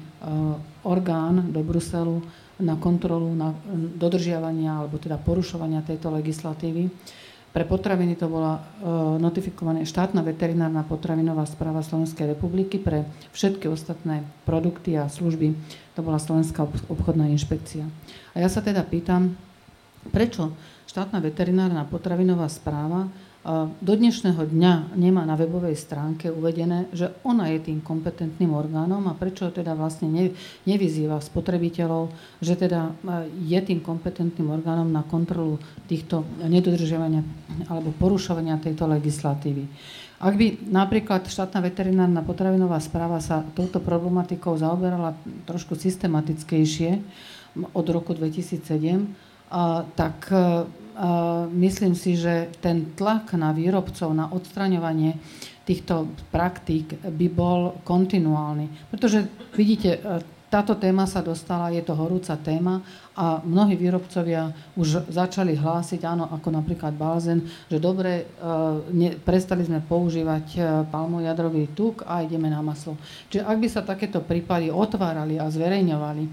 orgán 0.87 1.51
do 1.51 1.59
Bruselu 1.59 2.23
na 2.63 2.79
kontrolu 2.79 3.35
na 3.35 3.51
dodržiavania 3.99 4.79
alebo 4.79 4.95
teda 4.95 5.19
porušovania 5.19 5.83
tejto 5.83 6.07
legislatívy. 6.07 6.87
Pre 7.51 7.67
potraviny 7.67 8.15
to 8.15 8.31
bola 8.31 8.55
e, 8.55 8.61
notifikovaná 9.19 9.83
štátna 9.83 10.23
veterinárna 10.23 10.87
potravinová 10.87 11.43
správa 11.43 11.83
Slovenskej 11.83 12.31
republiky, 12.31 12.79
pre 12.79 13.03
všetky 13.35 13.67
ostatné 13.67 14.23
produkty 14.47 14.95
a 14.95 15.11
služby 15.11 15.51
to 15.91 15.99
bola 15.99 16.15
Slovenská 16.15 16.63
obchodná 16.87 17.27
inšpekcia. 17.27 17.83
A 18.31 18.39
ja 18.39 18.47
sa 18.47 18.63
teda 18.63 18.87
pýtam, 18.87 19.35
Prečo 20.09 20.57
štátna 20.89 21.21
veterinárna 21.21 21.85
potravinová 21.85 22.49
správa 22.49 23.05
do 23.81 23.93
dnešného 23.97 24.53
dňa 24.53 24.93
nemá 24.93 25.25
na 25.25 25.33
webovej 25.33 25.73
stránke 25.73 26.29
uvedené, 26.29 26.85
že 26.93 27.09
ona 27.25 27.49
je 27.49 27.73
tým 27.73 27.81
kompetentným 27.81 28.53
orgánom 28.53 29.01
a 29.09 29.17
prečo 29.17 29.49
teda 29.49 29.73
vlastne 29.73 30.13
nevyzýva 30.69 31.17
spotrebiteľov, 31.17 32.13
že 32.37 32.53
teda 32.53 32.93
je 33.41 33.59
tým 33.65 33.81
kompetentným 33.81 34.45
orgánom 34.45 34.85
na 34.93 35.01
kontrolu 35.01 35.57
týchto 35.89 36.21
nedodržiavania 36.45 37.25
alebo 37.65 37.89
porušovania 37.97 38.61
tejto 38.61 38.85
legislatívy. 38.85 39.65
Ak 40.21 40.37
by 40.37 40.69
napríklad 40.69 41.25
štátna 41.25 41.65
veterinárna 41.65 42.21
potravinová 42.21 42.77
správa 42.77 43.17
sa 43.17 43.41
touto 43.57 43.81
problematikou 43.81 44.53
zaoberala 44.53 45.17
trošku 45.49 45.73
systematickejšie 45.73 47.01
od 47.73 47.85
roku 47.89 48.13
2007, 48.13 49.30
tak 49.95 50.31
myslím 51.51 51.93
si, 51.97 52.15
že 52.15 52.47
ten 52.63 52.95
tlak 52.95 53.35
na 53.35 53.51
výrobcov 53.51 54.13
na 54.15 54.31
odstraňovanie 54.31 55.19
týchto 55.67 56.07
praktík 56.31 56.99
by 57.03 57.27
bol 57.27 57.79
kontinuálny. 57.83 58.91
Pretože 58.91 59.27
vidíte, 59.55 59.99
táto 60.51 60.75
téma 60.75 61.07
sa 61.07 61.23
dostala, 61.23 61.71
je 61.71 61.79
to 61.79 61.95
horúca 61.95 62.35
téma 62.35 62.83
a 63.15 63.39
mnohí 63.39 63.79
výrobcovia 63.79 64.51
už 64.75 65.07
začali 65.07 65.55
hlásiť, 65.55 66.03
áno, 66.03 66.27
ako 66.27 66.51
napríklad 66.51 66.91
Balzen, 66.91 67.47
že 67.71 67.79
dobre, 67.79 68.11
e, 68.19 68.23
ne, 68.91 69.15
prestali 69.15 69.63
sme 69.63 69.79
používať 69.79 70.45
e, 70.51 70.59
palmojadrový 70.91 71.71
tuk 71.71 72.03
a 72.03 72.19
ideme 72.19 72.51
na 72.51 72.59
maslo. 72.59 72.99
Čiže 73.31 73.47
ak 73.47 73.57
by 73.63 73.67
sa 73.71 73.87
takéto 73.87 74.19
prípady 74.27 74.67
otvárali 74.67 75.39
a 75.39 75.47
zverejňovali 75.47 76.23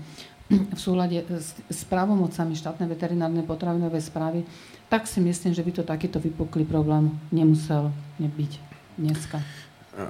v 0.48 0.80
súlade 0.80 1.20
s, 1.28 1.56
s 1.68 1.80
právomocami 1.84 2.56
štátnej 2.56 2.88
veterinárnej 2.88 3.44
potravinovej 3.44 4.08
správy, 4.08 4.48
tak 4.88 5.04
si 5.04 5.20
myslím, 5.20 5.52
že 5.52 5.64
by 5.64 5.70
to 5.76 5.82
takýto 5.84 6.16
vypuklý 6.18 6.64
problém 6.64 7.12
nemusel 7.28 7.92
nebyť 8.16 8.52
dneska 8.96 9.44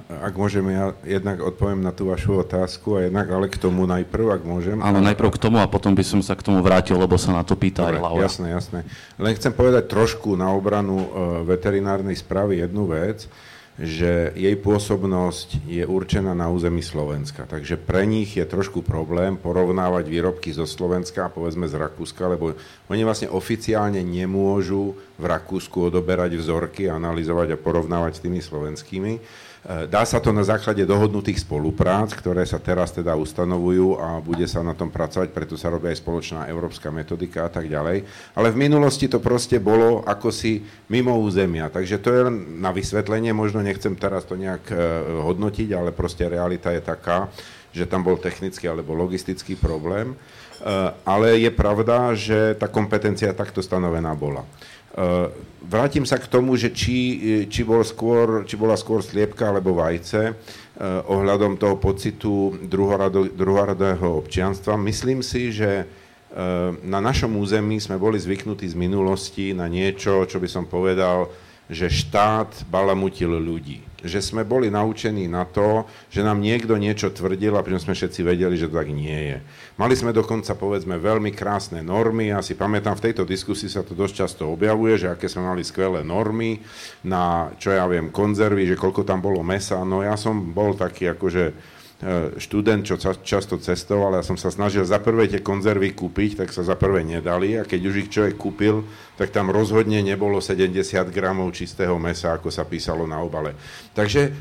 ak 0.09 0.33
môžem, 0.37 0.61
ja 0.69 0.93
jednak 1.01 1.41
odpoviem 1.41 1.81
na 1.81 1.89
tú 1.89 2.09
vašu 2.09 2.45
otázku 2.45 3.01
a 3.01 3.09
jednak 3.09 3.25
ale 3.33 3.49
k 3.49 3.57
tomu 3.57 3.89
najprv, 3.89 4.37
ak 4.37 4.41
môžem. 4.45 4.77
Áno, 4.85 5.01
najprv 5.01 5.33
k 5.33 5.41
tomu 5.41 5.57
a 5.57 5.65
potom 5.65 5.97
by 5.97 6.05
som 6.05 6.21
sa 6.21 6.37
k 6.37 6.45
tomu 6.45 6.61
vrátil, 6.61 6.99
lebo 6.99 7.17
sa 7.17 7.33
na 7.33 7.41
to 7.41 7.57
pýta 7.57 7.89
Dobre, 7.89 7.97
aj 7.97 8.03
Laura. 8.05 8.23
Jasné, 8.29 8.47
jasné. 8.53 8.79
Len 9.17 9.33
chcem 9.33 9.49
povedať 9.49 9.89
trošku 9.89 10.37
na 10.37 10.53
obranu 10.53 10.97
e, 11.01 11.07
veterinárnej 11.49 12.13
správy 12.21 12.61
jednu 12.61 12.85
vec, 12.85 13.25
že 13.79 14.35
jej 14.35 14.59
pôsobnosť 14.59 15.63
je 15.63 15.87
určená 15.87 16.35
na 16.35 16.51
území 16.51 16.83
Slovenska. 16.83 17.47
Takže 17.47 17.79
pre 17.79 18.03
nich 18.03 18.35
je 18.35 18.43
trošku 18.43 18.83
problém 18.83 19.39
porovnávať 19.39 20.03
výrobky 20.11 20.51
zo 20.51 20.67
Slovenska 20.67 21.27
a 21.27 21.33
povedzme 21.33 21.63
z 21.63 21.79
Rakúska, 21.79 22.27
lebo 22.27 22.59
oni 22.91 23.01
vlastne 23.07 23.31
oficiálne 23.31 24.03
nemôžu 24.03 24.99
v 25.15 25.23
Rakúsku 25.23 25.87
odoberať 25.87 26.35
vzorky, 26.35 26.91
analyzovať 26.91 27.55
a 27.55 27.61
porovnávať 27.61 28.19
s 28.19 28.23
tými 28.27 28.43
slovenskými 28.43 29.13
dá 29.67 30.07
sa 30.07 30.23
to 30.23 30.31
na 30.31 30.41
základe 30.47 30.81
dohodnutých 30.87 31.43
spoluprác, 31.43 32.15
ktoré 32.15 32.47
sa 32.47 32.63
teraz 32.63 32.95
teda 32.95 33.11
ustanovujú 33.19 33.99
a 33.99 34.23
bude 34.23 34.47
sa 34.47 34.63
na 34.63 34.71
tom 34.71 34.87
pracovať, 34.87 35.35
preto 35.35 35.59
sa 35.59 35.67
robí 35.67 35.91
aj 35.91 35.99
spoločná 35.99 36.47
európska 36.47 36.87
metodika 36.89 37.43
a 37.43 37.51
tak 37.51 37.67
ďalej. 37.67 38.07
Ale 38.39 38.55
v 38.55 38.61
minulosti 38.65 39.11
to 39.11 39.19
proste 39.19 39.59
bolo 39.59 39.99
ako 40.07 40.31
si 40.31 40.63
mimo 40.87 41.19
územia. 41.19 41.67
Takže 41.67 41.99
to 41.99 42.09
je 42.09 42.21
na 42.59 42.71
vysvetlenie, 42.71 43.35
možno 43.35 43.59
nechcem 43.59 43.99
teraz 43.99 44.23
to 44.23 44.39
nejak 44.39 44.63
e, 44.71 44.75
hodnotiť, 45.27 45.69
ale 45.75 45.91
proste 45.91 46.23
realita 46.31 46.71
je 46.71 46.79
taká, 46.79 47.27
že 47.75 47.83
tam 47.83 48.01
bol 48.01 48.15
technický 48.15 48.65
alebo 48.71 48.95
logistický 48.95 49.59
problém. 49.59 50.15
E, 50.15 50.15
ale 51.03 51.35
je 51.35 51.51
pravda, 51.51 52.15
že 52.15 52.55
tá 52.55 52.71
kompetencia 52.71 53.35
takto 53.35 53.59
stanovená 53.59 54.15
bola. 54.15 54.47
Eh, 54.89 55.27
vrátim 55.61 56.01
sa 56.01 56.17
k 56.17 56.25
tomu, 56.25 56.57
že 56.57 56.73
či, 56.73 56.97
či, 57.45 57.61
bol 57.61 57.85
skôr, 57.85 58.41
či 58.49 58.57
bola 58.57 58.73
skôr 58.73 59.05
sliepka 59.05 59.53
alebo 59.53 59.77
vajce 59.77 60.21
eh, 60.25 60.33
ohľadom 61.05 61.61
toho 61.61 61.77
pocitu 61.77 62.57
druhorado, 62.65 63.29
druhoradého 63.29 64.17
občianstva. 64.25 64.81
Myslím 64.81 65.21
si, 65.21 65.53
že 65.53 65.85
eh, 65.85 66.69
na 66.81 66.97
našom 66.97 67.37
území 67.37 67.77
sme 67.77 68.01
boli 68.01 68.17
zvyknutí 68.17 68.65
z 68.65 68.73
minulosti 68.73 69.53
na 69.53 69.69
niečo, 69.69 70.25
čo 70.25 70.41
by 70.41 70.49
som 70.49 70.65
povedal, 70.65 71.29
že 71.69 71.85
štát 71.85 72.65
balamutil 72.65 73.29
ľudí 73.29 73.88
že 74.03 74.23
sme 74.23 74.47
boli 74.47 74.71
naučení 74.71 75.27
na 75.27 75.43
to, 75.43 75.87
že 76.07 76.23
nám 76.23 76.39
niekto 76.39 76.79
niečo 76.79 77.11
tvrdil 77.11 77.55
a 77.55 77.63
pričom 77.63 77.91
sme 77.91 77.97
všetci 77.97 78.21
vedeli, 78.23 78.55
že 78.55 78.71
to 78.71 78.79
tak 78.79 78.89
nie 78.91 79.35
je. 79.35 79.37
Mali 79.75 79.95
sme 79.95 80.15
dokonca, 80.15 80.55
povedzme, 80.55 80.99
veľmi 80.99 81.35
krásne 81.35 81.83
normy. 81.83 82.31
Ja 82.31 82.39
si 82.39 82.55
pamätám, 82.55 82.95
v 82.95 83.11
tejto 83.11 83.23
diskusii 83.27 83.71
sa 83.71 83.83
to 83.83 83.95
dosť 83.95 84.13
často 84.25 84.43
objavuje, 84.47 84.95
že 84.99 85.11
aké 85.11 85.27
sme 85.27 85.47
mali 85.47 85.63
skvelé 85.63 86.03
normy 86.03 86.59
na, 87.03 87.51
čo 87.59 87.71
ja 87.75 87.87
viem, 87.87 88.11
konzervy, 88.11 88.67
že 88.67 88.79
koľko 88.79 89.03
tam 89.03 89.19
bolo 89.19 89.43
mesa. 89.43 89.83
No 89.83 90.03
ja 90.03 90.15
som 90.15 90.51
bol 90.51 90.75
taký 90.75 91.11
akože 91.11 91.77
študent, 92.39 92.87
čo 92.87 92.95
často 92.95 93.59
cestoval, 93.59 94.15
ja 94.15 94.23
som 94.23 94.39
sa 94.39 94.47
snažil 94.47 94.87
za 94.87 95.03
prvé 95.03 95.27
tie 95.27 95.43
konzervy 95.43 95.91
kúpiť, 95.91 96.39
tak 96.39 96.55
sa 96.55 96.63
za 96.63 96.79
prvé 96.79 97.03
nedali 97.03 97.59
a 97.59 97.67
keď 97.67 97.81
už 97.83 97.95
ich 97.99 98.11
človek 98.11 98.39
kúpil, 98.39 98.87
tak 99.19 99.35
tam 99.35 99.51
rozhodne 99.51 99.99
nebolo 99.99 100.39
70 100.39 100.79
gramov 101.11 101.51
čistého 101.51 101.99
mesa, 101.99 102.39
ako 102.39 102.47
sa 102.47 102.63
písalo 102.63 103.03
na 103.03 103.19
obale. 103.19 103.51
Takže 103.91 104.21
e, 104.23 104.31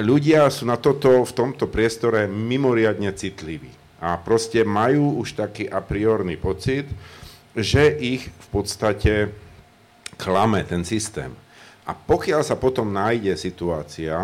ľudia 0.00 0.48
sú 0.48 0.64
na 0.64 0.80
toto 0.80 1.20
v 1.20 1.32
tomto 1.36 1.68
priestore 1.68 2.24
mimoriadne 2.32 3.12
citliví 3.12 3.68
a 4.00 4.16
proste 4.16 4.64
majú 4.64 5.20
už 5.20 5.36
taký 5.36 5.68
a 5.68 5.84
priorný 5.84 6.40
pocit, 6.40 6.88
že 7.52 7.92
ich 7.92 8.24
v 8.24 8.46
podstate 8.48 9.36
klame 10.16 10.64
ten 10.64 10.80
systém. 10.80 11.28
A 11.84 11.92
pokiaľ 11.92 12.40
sa 12.40 12.56
potom 12.56 12.88
nájde 12.88 13.36
situácia, 13.36 14.16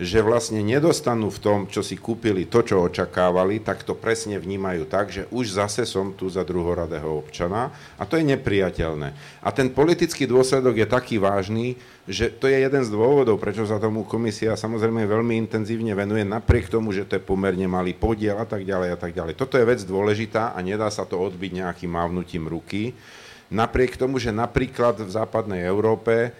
že 0.00 0.24
vlastne 0.24 0.64
nedostanú 0.64 1.28
v 1.28 1.42
tom, 1.42 1.58
čo 1.68 1.84
si 1.84 2.00
kúpili, 2.00 2.48
to, 2.48 2.64
čo 2.64 2.88
očakávali, 2.88 3.60
tak 3.60 3.84
to 3.84 3.92
presne 3.92 4.40
vnímajú 4.40 4.88
tak, 4.88 5.12
že 5.12 5.28
už 5.28 5.60
zase 5.60 5.84
som 5.84 6.16
tu 6.16 6.32
za 6.32 6.40
druhoradého 6.40 7.20
občana 7.20 7.68
a 8.00 8.08
to 8.08 8.16
je 8.16 8.24
nepriateľné. 8.24 9.12
A 9.44 9.48
ten 9.52 9.68
politický 9.68 10.24
dôsledok 10.24 10.80
je 10.80 10.88
taký 10.88 11.20
vážny, 11.20 11.76
že 12.08 12.32
to 12.32 12.48
je 12.48 12.64
jeden 12.64 12.82
z 12.82 12.90
dôvodov, 12.90 13.38
prečo 13.38 13.68
sa 13.68 13.78
tomu 13.78 14.02
komisia 14.08 14.56
samozrejme 14.56 15.04
veľmi 15.04 15.38
intenzívne 15.46 15.92
venuje, 15.92 16.24
napriek 16.24 16.72
tomu, 16.72 16.90
že 16.90 17.04
to 17.04 17.20
je 17.20 17.22
pomerne 17.22 17.68
malý 17.68 17.92
podiel 17.92 18.40
a 18.40 18.46
tak 18.48 18.64
ďalej 18.64 18.96
a 18.96 18.98
tak 18.98 19.12
ďalej. 19.12 19.36
Toto 19.38 19.60
je 19.60 19.68
vec 19.68 19.84
dôležitá 19.84 20.56
a 20.56 20.58
nedá 20.64 20.88
sa 20.88 21.04
to 21.04 21.20
odbiť 21.20 21.62
nejakým 21.62 21.92
mávnutím 21.92 22.48
ruky. 22.48 22.96
Napriek 23.52 24.00
tomu, 24.00 24.16
že 24.16 24.32
napríklad 24.32 25.04
v 25.04 25.12
západnej 25.12 25.68
Európe 25.68 26.32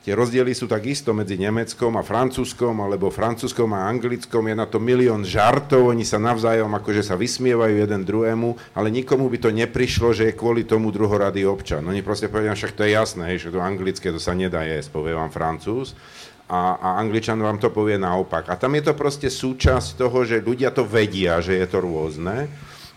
Tie 0.00 0.16
rozdiely 0.16 0.56
sú 0.56 0.64
takisto 0.64 1.12
medzi 1.12 1.36
Nemeckom 1.36 1.92
a 2.00 2.06
Francúzskom, 2.06 2.72
alebo 2.80 3.12
Francúzskom 3.12 3.68
a 3.76 3.84
Anglickom. 3.84 4.48
Je 4.48 4.56
na 4.56 4.64
to 4.64 4.80
milión 4.80 5.28
žartov, 5.28 5.92
oni 5.92 6.08
sa 6.08 6.16
navzájom 6.16 6.72
akože 6.72 7.04
sa 7.04 7.20
vysmievajú 7.20 7.84
jeden 7.84 8.08
druhému, 8.08 8.56
ale 8.72 8.88
nikomu 8.88 9.28
by 9.28 9.36
to 9.36 9.52
neprišlo, 9.52 10.16
že 10.16 10.32
je 10.32 10.38
kvôli 10.40 10.64
tomu 10.64 10.88
druhorady 10.88 11.44
občan. 11.44 11.84
Oni 11.84 12.00
proste 12.00 12.32
povedia, 12.32 12.56
však 12.56 12.80
to 12.80 12.88
je 12.88 12.96
jasné, 12.96 13.36
že 13.36 13.52
to 13.52 13.60
anglické, 13.60 14.08
to 14.08 14.16
sa 14.16 14.32
nedá 14.32 14.64
jesť, 14.64 14.88
povie 14.88 15.12
vám 15.12 15.28
Francúz. 15.28 15.92
A, 16.48 16.80
a 16.80 16.88
Angličan 16.96 17.36
vám 17.36 17.60
to 17.60 17.68
povie 17.68 18.00
naopak. 18.00 18.48
A 18.48 18.56
tam 18.56 18.72
je 18.80 18.88
to 18.88 18.96
proste 18.96 19.28
súčasť 19.28 20.00
toho, 20.00 20.24
že 20.24 20.40
ľudia 20.40 20.72
to 20.72 20.82
vedia, 20.82 21.44
že 21.44 21.60
je 21.60 21.66
to 21.68 21.78
rôzne 21.84 22.48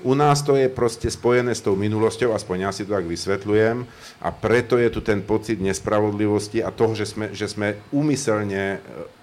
u 0.03 0.13
nás 0.13 0.45
to 0.45 0.55
je 0.59 0.69
proste 0.69 1.09
spojené 1.09 1.55
s 1.55 1.65
tou 1.65 1.73
minulosťou, 1.73 2.35
aspoň 2.35 2.69
ja 2.69 2.71
si 2.71 2.85
to 2.85 2.93
tak 2.93 3.09
vysvetľujem, 3.09 3.87
a 4.21 4.29
preto 4.29 4.77
je 4.77 4.89
tu 4.93 5.01
ten 5.01 5.25
pocit 5.25 5.57
nespravodlivosti 5.57 6.61
a 6.61 6.69
toho, 6.69 6.93
že 6.93 7.09
sme, 7.09 7.33
že 7.33 7.49
sme 7.49 7.81
úmyselne 7.89 8.77
e, 8.77 8.79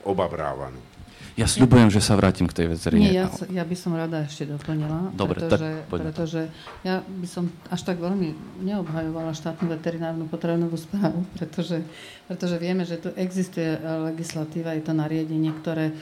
obabrávaní. 0.09 0.90
Ja 1.39 1.47
sľubujem, 1.47 1.91
že 1.91 2.03
sa 2.03 2.19
vrátim 2.19 2.49
k 2.51 2.55
tej 2.55 2.67
veci. 2.75 2.91
Nie, 2.97 3.25
ja, 3.25 3.27
ja 3.51 3.65
by 3.67 3.77
som 3.79 3.95
rada 3.95 4.27
ešte 4.27 4.47
doplnila, 4.47 5.15
Dobre, 5.15 5.39
pretože, 5.43 5.69
tak 5.87 5.87
pretože 5.89 6.41
ja 6.83 7.03
by 7.05 7.27
som 7.29 7.51
až 7.71 7.81
tak 7.87 8.03
veľmi 8.03 8.35
neobhajovala 8.67 9.37
štátnu 9.37 9.71
veterinárnu 9.71 10.27
potravinovú 10.27 10.75
správu, 10.75 11.23
pretože, 11.39 11.83
pretože 12.27 12.57
vieme, 12.59 12.83
že 12.83 12.99
tu 12.99 13.15
existuje 13.15 13.79
legislatíva, 14.11 14.75
je 14.75 14.85
to 14.85 14.93
nariadenie, 14.97 15.53
ktoré 15.63 15.95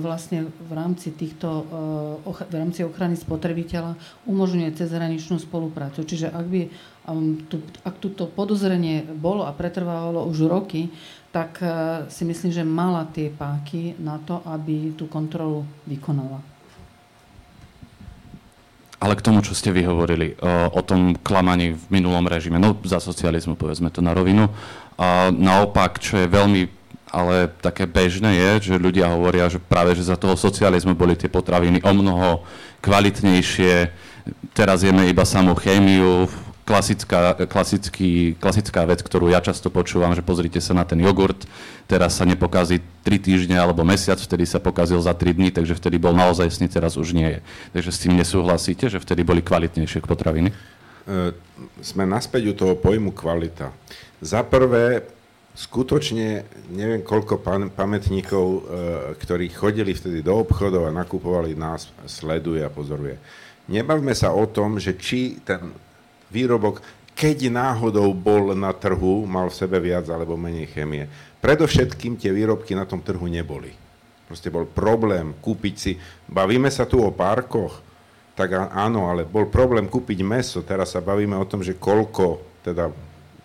vlastne 0.00 0.48
v 0.48 0.72
rámci 0.72 1.14
týchto, 1.14 1.64
v 2.24 2.54
rámci 2.54 2.84
ochrany 2.84 3.16
spotrebiteľa 3.16 3.96
umožňuje 4.28 4.76
cezhraničnú 4.76 5.40
spoluprácu. 5.40 6.04
Čiže 6.04 6.30
ak 6.30 6.46
by 6.46 6.62
ak 7.82 7.94
túto 7.98 8.28
podozrenie 8.28 9.02
bolo 9.02 9.42
a 9.42 9.56
pretrvávalo 9.56 10.28
už 10.30 10.46
roky, 10.46 10.92
tak 11.30 11.62
eh, 11.62 11.70
si 12.10 12.26
myslím, 12.26 12.50
že 12.50 12.66
mala 12.66 13.06
tie 13.06 13.30
páky 13.30 13.98
na 14.02 14.18
to, 14.18 14.42
aby 14.46 14.94
tú 14.98 15.06
kontrolu 15.06 15.62
vykonala. 15.86 16.42
Ale 19.00 19.16
k 19.16 19.24
tomu, 19.24 19.40
čo 19.40 19.56
ste 19.56 19.72
vy 19.72 19.86
hovorili, 19.86 20.34
eh, 20.34 20.36
o 20.70 20.80
tom 20.82 21.16
klamaní 21.16 21.78
v 21.78 21.84
minulom 21.88 22.26
režime, 22.26 22.58
no 22.58 22.76
za 22.82 22.98
socializmu 22.98 23.54
povedzme 23.54 23.88
to 23.88 24.02
na 24.02 24.12
rovinu, 24.12 24.50
a 25.00 25.32
naopak, 25.32 25.96
čo 25.96 26.20
je 26.20 26.28
veľmi 26.28 26.62
ale 27.10 27.50
také 27.58 27.90
bežné 27.90 28.38
je, 28.38 28.70
že 28.70 28.74
ľudia 28.78 29.10
hovoria, 29.10 29.50
že 29.50 29.58
práve 29.58 29.98
že 29.98 30.06
za 30.06 30.14
toho 30.14 30.38
socializmu 30.38 30.94
boli 30.94 31.18
tie 31.18 31.26
potraviny 31.26 31.82
o 31.82 31.90
mnoho 31.90 32.46
kvalitnejšie, 32.78 33.90
teraz 34.54 34.86
jeme 34.86 35.10
iba 35.10 35.26
samú 35.26 35.58
chémiu, 35.58 36.30
klasická, 36.64 37.34
klasický, 37.48 38.38
klasická 38.38 38.86
vec, 38.86 39.02
ktorú 39.02 39.32
ja 39.32 39.42
často 39.42 39.72
počúvam, 39.72 40.14
že 40.14 40.22
pozrite 40.22 40.62
sa 40.62 40.76
na 40.76 40.86
ten 40.86 41.00
jogurt, 41.02 41.48
teraz 41.90 42.20
sa 42.20 42.24
nepokazí 42.28 42.78
3 43.02 43.18
týždne 43.18 43.56
alebo 43.58 43.82
mesiac, 43.82 44.20
vtedy 44.20 44.46
sa 44.46 44.62
pokazil 44.62 45.02
za 45.02 45.10
3 45.10 45.34
dní, 45.34 45.48
takže 45.50 45.74
vtedy 45.74 45.98
bol 45.98 46.14
naozaj 46.14 46.46
sný, 46.52 46.70
teraz 46.70 46.94
už 46.94 47.10
nie 47.16 47.26
je. 47.26 47.40
Takže 47.74 47.90
s 47.90 48.02
tým 48.06 48.14
nesúhlasíte, 48.14 48.86
že 48.86 49.02
vtedy 49.02 49.26
boli 49.26 49.42
kvalitnejšie 49.42 50.04
potraviny? 50.04 50.50
E, 50.50 51.34
sme 51.82 52.06
naspäť 52.06 52.52
u 52.52 52.54
toho 52.54 52.74
pojmu 52.78 53.10
kvalita. 53.10 53.74
Za 54.22 54.46
prvé, 54.46 55.02
skutočne 55.58 56.46
neviem 56.70 57.02
koľko 57.02 57.42
pam- 57.42 57.72
pamätníkov, 57.72 58.46
e, 58.46 58.60
ktorí 59.18 59.50
chodili 59.50 59.90
vtedy 59.90 60.22
do 60.22 60.38
obchodov 60.38 60.86
a 60.86 60.94
nakupovali 60.94 61.58
nás, 61.58 61.90
sleduje 62.06 62.62
a 62.62 62.70
pozoruje. 62.70 63.18
Nebavme 63.66 64.14
sa 64.14 64.30
o 64.30 64.46
tom, 64.46 64.78
že 64.78 64.94
či 64.94 65.42
ten 65.42 65.74
výrobok, 66.30 66.80
keď 67.12 67.52
náhodou 67.52 68.10
bol 68.16 68.56
na 68.56 68.72
trhu, 68.72 69.28
mal 69.28 69.52
v 69.52 69.58
sebe 69.58 69.76
viac 69.82 70.08
alebo 70.08 70.40
menej 70.40 70.70
chemie. 70.72 71.04
Predovšetkým 71.44 72.16
tie 72.16 72.32
výrobky 72.32 72.72
na 72.72 72.88
tom 72.88 73.04
trhu 73.04 73.28
neboli. 73.28 73.74
Proste 74.24 74.48
bol 74.48 74.64
problém 74.64 75.34
kúpiť 75.42 75.74
si, 75.74 75.92
bavíme 76.30 76.70
sa 76.70 76.86
tu 76.86 77.02
o 77.02 77.10
parkoch, 77.10 77.82
tak 78.38 78.54
áno, 78.56 79.10
ale 79.10 79.26
bol 79.26 79.50
problém 79.50 79.90
kúpiť 79.90 80.22
meso, 80.22 80.62
teraz 80.62 80.94
sa 80.94 81.02
bavíme 81.02 81.34
o 81.34 81.44
tom, 81.44 81.60
že 81.60 81.76
koľko 81.76 82.40
teda 82.62 82.88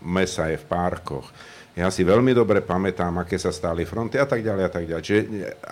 mesa 0.06 0.48
je 0.54 0.62
v 0.62 0.66
parkoch 0.70 1.28
ja 1.76 1.92
si 1.92 2.08
veľmi 2.08 2.32
dobre 2.32 2.64
pamätám, 2.64 3.20
aké 3.20 3.36
sa 3.36 3.52
stáli 3.52 3.84
fronty 3.84 4.16
a 4.16 4.24
tak 4.24 4.40
ďalej 4.40 4.64
a 4.64 4.72
tak 4.72 4.88
ďalej. 4.88 5.04
Čiže 5.04 5.22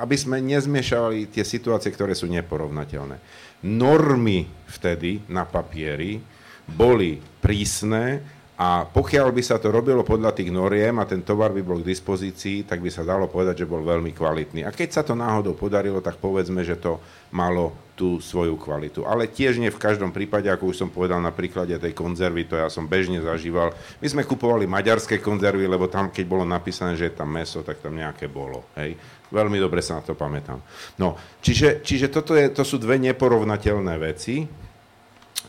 aby 0.04 0.16
sme 0.20 0.44
nezmiešavali 0.44 1.32
tie 1.32 1.48
situácie, 1.48 1.96
ktoré 1.96 2.12
sú 2.12 2.28
neporovnateľné. 2.28 3.16
Normy 3.64 4.44
vtedy 4.68 5.24
na 5.32 5.48
papieri 5.48 6.20
boli 6.68 7.20
prísne 7.44 8.24
a 8.54 8.86
pokiaľ 8.86 9.34
by 9.34 9.42
sa 9.42 9.58
to 9.58 9.74
robilo 9.74 10.06
podľa 10.06 10.30
tých 10.38 10.54
noriem 10.54 11.02
a 11.02 11.10
ten 11.10 11.26
tovar 11.26 11.50
by 11.50 11.66
bol 11.66 11.82
k 11.82 11.90
dispozícii, 11.90 12.70
tak 12.70 12.86
by 12.86 12.88
sa 12.94 13.02
dalo 13.02 13.26
povedať, 13.26 13.66
že 13.66 13.70
bol 13.70 13.82
veľmi 13.82 14.14
kvalitný. 14.14 14.62
A 14.62 14.70
keď 14.70 14.90
sa 14.94 15.02
to 15.02 15.18
náhodou 15.18 15.58
podarilo, 15.58 16.06
tak 16.06 16.22
povedzme, 16.22 16.62
že 16.62 16.78
to 16.78 17.02
malo 17.34 17.74
tú 17.98 18.22
svoju 18.22 18.54
kvalitu. 18.62 19.10
Ale 19.10 19.34
tiež 19.34 19.58
nie 19.58 19.74
v 19.74 19.82
každom 19.82 20.14
prípade, 20.14 20.54
ako 20.54 20.70
už 20.70 20.86
som 20.86 20.90
povedal 20.94 21.18
na 21.18 21.34
príklade 21.34 21.74
tej 21.82 21.98
konzervy, 21.98 22.46
to 22.46 22.54
ja 22.54 22.70
som 22.70 22.86
bežne 22.86 23.26
zažíval. 23.26 23.74
My 24.00 24.08
sme 24.08 24.22
kupovali 24.22 24.70
maďarské 24.70 25.18
konzervy, 25.18 25.66
lebo 25.66 25.90
tam, 25.90 26.14
keď 26.14 26.26
bolo 26.30 26.46
napísané, 26.46 26.94
že 26.94 27.10
je 27.10 27.18
tam 27.18 27.34
meso, 27.34 27.66
tak 27.66 27.82
tam 27.82 27.98
nejaké 27.98 28.30
bolo. 28.30 28.70
Hej. 28.78 28.96
Veľmi 29.34 29.58
dobre 29.58 29.82
sa 29.82 29.98
na 29.98 30.06
to 30.06 30.14
pamätám. 30.14 30.62
No, 31.02 31.18
čiže, 31.42 31.82
čiže 31.82 32.14
toto 32.14 32.38
je, 32.38 32.54
to 32.54 32.62
sú 32.62 32.78
dve 32.78 33.02
neporovnateľné 33.02 33.98
veci. 33.98 34.46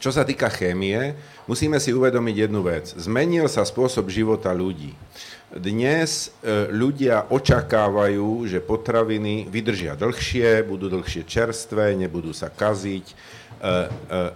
Čo 0.03 0.11
sa 0.11 0.27
týka 0.27 0.51
chémie, 0.51 1.15
musíme 1.47 1.79
si 1.79 1.95
uvedomiť 1.95 2.37
jednu 2.49 2.61
vec. 2.67 2.93
Zmenil 2.99 3.47
sa 3.47 3.63
spôsob 3.63 4.11
života 4.11 4.51
ľudí. 4.51 4.93
Dnes 5.55 6.35
e, 6.43 6.67
ľudia 6.75 7.31
očakávajú, 7.31 8.43
že 8.51 8.59
potraviny 8.59 9.47
vydržia 9.47 9.95
dlhšie, 9.95 10.67
budú 10.67 10.91
dlhšie 10.91 11.23
čerstvé, 11.23 11.95
nebudú 11.95 12.35
sa 12.35 12.51
kaziť, 12.51 13.07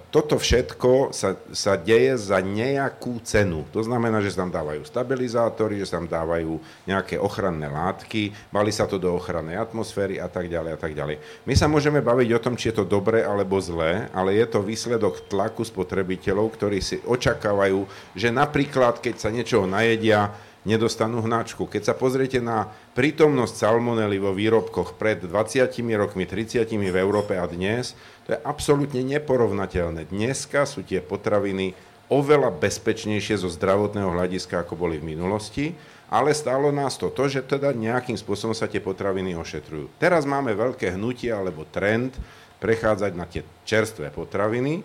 toto 0.08 0.40
všetko 0.40 1.12
sa, 1.12 1.36
sa 1.52 1.76
deje 1.76 2.16
za 2.16 2.40
nejakú 2.40 3.20
cenu. 3.20 3.68
To 3.76 3.84
znamená, 3.84 4.24
že 4.24 4.32
sa 4.32 4.44
tam 4.44 4.52
dávajú 4.52 4.88
stabilizátory, 4.88 5.76
že 5.80 5.88
sa 5.88 6.00
tam 6.00 6.08
dávajú 6.08 6.56
nejaké 6.88 7.20
ochranné 7.20 7.68
látky, 7.68 8.32
bali 8.48 8.72
sa 8.72 8.88
to 8.88 8.96
do 8.96 9.12
ochrannej 9.12 9.60
atmosféry 9.60 10.16
a 10.16 10.32
tak 10.32 10.48
ďalej 10.48 10.70
a 10.74 10.78
tak 10.80 10.92
ďalej. 10.96 11.44
My 11.44 11.52
sa 11.52 11.68
môžeme 11.68 12.00
baviť 12.00 12.28
o 12.34 12.42
tom, 12.42 12.56
či 12.56 12.72
je 12.72 12.80
to 12.80 12.88
dobré 12.88 13.20
alebo 13.20 13.60
zlé, 13.60 14.08
ale 14.16 14.38
je 14.38 14.46
to 14.48 14.64
výsledok 14.64 15.28
tlaku 15.28 15.60
spotrebiteľov, 15.62 16.56
ktorí 16.56 16.80
si 16.80 16.96
očakávajú, 17.04 17.84
že 18.16 18.32
napríklad, 18.32 19.04
keď 19.04 19.14
sa 19.20 19.28
niečoho 19.28 19.68
najedia, 19.68 20.32
nedostanú 20.68 21.24
hnačku. 21.24 21.64
Keď 21.64 21.82
sa 21.88 21.94
pozriete 21.96 22.44
na 22.44 22.68
prítomnosť 22.92 23.54
salmonely 23.56 24.20
vo 24.20 24.36
výrobkoch 24.36 25.00
pred 25.00 25.24
20 25.24 25.64
rokmi, 25.96 26.28
30 26.28 26.68
v 26.68 26.98
Európe 27.00 27.40
a 27.40 27.48
dnes, 27.48 27.96
to 28.28 28.36
je 28.36 28.44
absolútne 28.44 29.00
neporovnateľné. 29.00 30.12
Dneska 30.12 30.68
sú 30.68 30.84
tie 30.84 31.00
potraviny 31.00 31.72
oveľa 32.12 32.52
bezpečnejšie 32.60 33.40
zo 33.40 33.48
zdravotného 33.48 34.12
hľadiska, 34.12 34.60
ako 34.60 34.76
boli 34.76 35.00
v 35.00 35.16
minulosti, 35.16 35.72
ale 36.12 36.32
stálo 36.32 36.72
nás 36.72 36.96
to 36.96 37.12
to, 37.12 37.28
že 37.28 37.44
teda 37.44 37.72
nejakým 37.72 38.16
spôsobom 38.16 38.56
sa 38.56 38.68
tie 38.68 38.80
potraviny 38.80 39.36
ošetrujú. 39.36 40.00
Teraz 40.00 40.24
máme 40.24 40.56
veľké 40.56 40.96
hnutie 40.96 41.32
alebo 41.32 41.68
trend 41.68 42.16
prechádzať 42.58 43.12
na 43.12 43.24
tie 43.28 43.44
čerstvé 43.68 44.08
potraviny, 44.12 44.84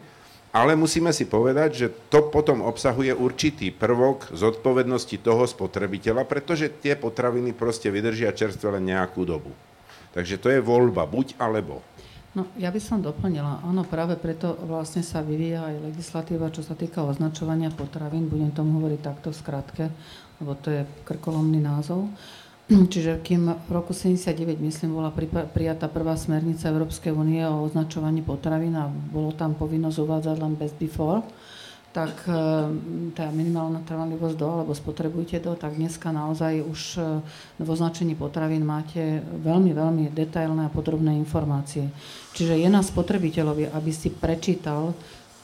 ale 0.54 0.78
musíme 0.78 1.10
si 1.10 1.26
povedať, 1.26 1.70
že 1.74 1.88
to 2.14 2.30
potom 2.30 2.62
obsahuje 2.62 3.10
určitý 3.10 3.74
prvok 3.74 4.30
zodpovednosti 4.38 5.18
toho 5.18 5.50
spotrebiteľa, 5.50 6.30
pretože 6.30 6.70
tie 6.70 6.94
potraviny 6.94 7.58
proste 7.58 7.90
vydržia 7.90 8.30
čerstvé 8.38 8.78
len 8.78 8.94
nejakú 8.94 9.26
dobu. 9.26 9.50
Takže 10.14 10.38
to 10.38 10.54
je 10.54 10.62
voľba, 10.62 11.10
buď 11.10 11.42
alebo. 11.42 11.82
No, 12.38 12.46
ja 12.58 12.70
by 12.70 12.82
som 12.82 13.02
doplnila. 13.02 13.66
Áno, 13.66 13.82
práve 13.86 14.14
preto 14.18 14.54
vlastne 14.66 15.02
sa 15.02 15.26
vyvíja 15.26 15.70
aj 15.70 15.90
legislatíva, 15.90 16.54
čo 16.54 16.62
sa 16.62 16.78
týka 16.78 17.02
označovania 17.02 17.74
potravín. 17.74 18.30
Budem 18.30 18.54
tomu 18.54 18.78
hovoriť 18.82 19.02
takto 19.02 19.34
v 19.34 19.38
skratke, 19.42 19.84
lebo 20.38 20.54
to 20.58 20.70
je 20.70 20.82
krkolomný 21.06 21.62
názov. 21.62 22.10
Čiže 22.94 23.20
kým 23.20 23.52
v 23.68 23.72
roku 23.72 23.92
79, 23.92 24.60
myslím, 24.64 24.96
bola 24.96 25.12
prijatá 25.52 25.92
prvá 25.92 26.16
smernica 26.16 26.72
Európskej 26.72 27.12
únie 27.12 27.44
o 27.44 27.68
označovaní 27.68 28.24
potravín 28.24 28.80
a 28.80 28.88
bolo 28.88 29.36
tam 29.36 29.52
povinnosť 29.56 29.98
uvádzať 30.00 30.36
len 30.40 30.54
best 30.56 30.80
before, 30.80 31.28
tak 31.94 32.26
e, 32.26 32.34
tá 33.14 33.30
minimálna 33.30 33.86
trvanlivosť 33.86 34.36
do, 34.40 34.50
alebo 34.50 34.74
spotrebujte 34.74 35.38
do, 35.44 35.54
tak 35.54 35.78
dneska 35.78 36.10
naozaj 36.10 36.66
už 36.66 36.82
e, 36.98 37.02
v 37.62 37.68
označení 37.70 38.18
potravín 38.18 38.66
máte 38.66 39.22
veľmi, 39.22 39.76
veľmi 39.76 40.04
detailné 40.10 40.66
a 40.66 40.74
podrobné 40.74 41.14
informácie. 41.22 41.94
Čiže 42.34 42.58
je 42.58 42.70
na 42.72 42.82
spotrebiteľovi, 42.82 43.70
aby 43.70 43.92
si 43.94 44.10
prečítal 44.10 44.98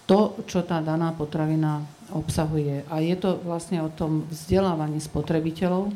to, 0.09 0.41
čo 0.49 0.65
tá 0.65 0.81
daná 0.81 1.13
potravina 1.13 1.85
obsahuje. 2.09 2.81
A 2.89 2.97
je 2.97 3.13
to 3.13 3.37
vlastne 3.45 3.85
o 3.85 3.93
tom 3.93 4.25
vzdelávaní 4.33 4.97
spotrebiteľov, 4.97 5.93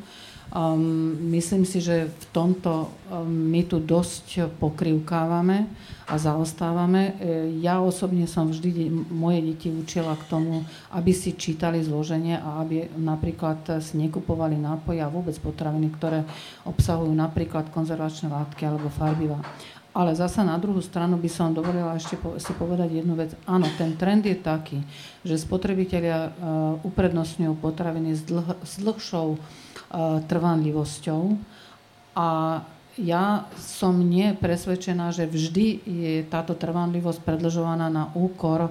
Um, 0.54 1.16
myslím 1.32 1.66
si, 1.66 1.82
že 1.82 2.12
v 2.12 2.26
tomto 2.36 2.92
um, 3.10 3.26
my 3.26 3.66
tu 3.66 3.80
dosť 3.82 4.54
pokrivkávame 4.60 5.66
a 6.04 6.20
zaostávame. 6.20 7.16
E, 7.18 7.58
ja 7.64 7.80
osobne 7.80 8.28
som 8.28 8.52
vždy 8.52 8.92
moje 9.08 9.40
deti 9.40 9.72
učila 9.72 10.20
k 10.20 10.28
tomu, 10.28 10.68
aby 10.92 11.16
si 11.16 11.34
čítali 11.34 11.80
zloženie 11.80 12.38
a 12.38 12.62
aby 12.62 12.92
napríklad 13.00 13.82
si 13.82 13.98
nekupovali 13.98 14.60
nápoje 14.60 15.00
a 15.00 15.10
vôbec 15.10 15.34
potraviny, 15.40 15.90
ktoré 15.96 16.28
obsahujú 16.68 17.12
napríklad 17.16 17.72
konzervačné 17.72 18.28
látky 18.30 18.68
alebo 18.68 18.92
farbiva. 18.92 19.40
Ale 19.94 20.18
zasa 20.18 20.42
na 20.42 20.58
druhú 20.58 20.82
stranu 20.82 21.22
by 21.22 21.30
som 21.30 21.54
dovolila 21.54 21.94
ešte 21.94 22.18
si 22.42 22.52
povedať 22.58 22.98
jednu 22.98 23.14
vec. 23.14 23.38
Áno, 23.46 23.70
ten 23.78 23.94
trend 23.94 24.26
je 24.26 24.34
taký, 24.34 24.82
že 25.22 25.38
spotrebitelia 25.38 26.34
uh, 26.34 26.82
uprednostňujú 26.82 27.54
potraviny 27.62 28.18
s, 28.18 28.26
dlh- 28.26 28.58
s 28.66 28.82
dlhšou 28.82 29.38
trvanlivosťou. 30.28 31.22
A 32.18 32.62
ja 32.94 33.50
som 33.58 33.98
nie 33.98 34.38
presvedčená, 34.38 35.10
že 35.10 35.26
vždy 35.26 35.82
je 35.82 36.14
táto 36.30 36.54
trvanlivosť 36.54 37.26
predlžovaná 37.26 37.90
na 37.90 38.14
úkor 38.14 38.70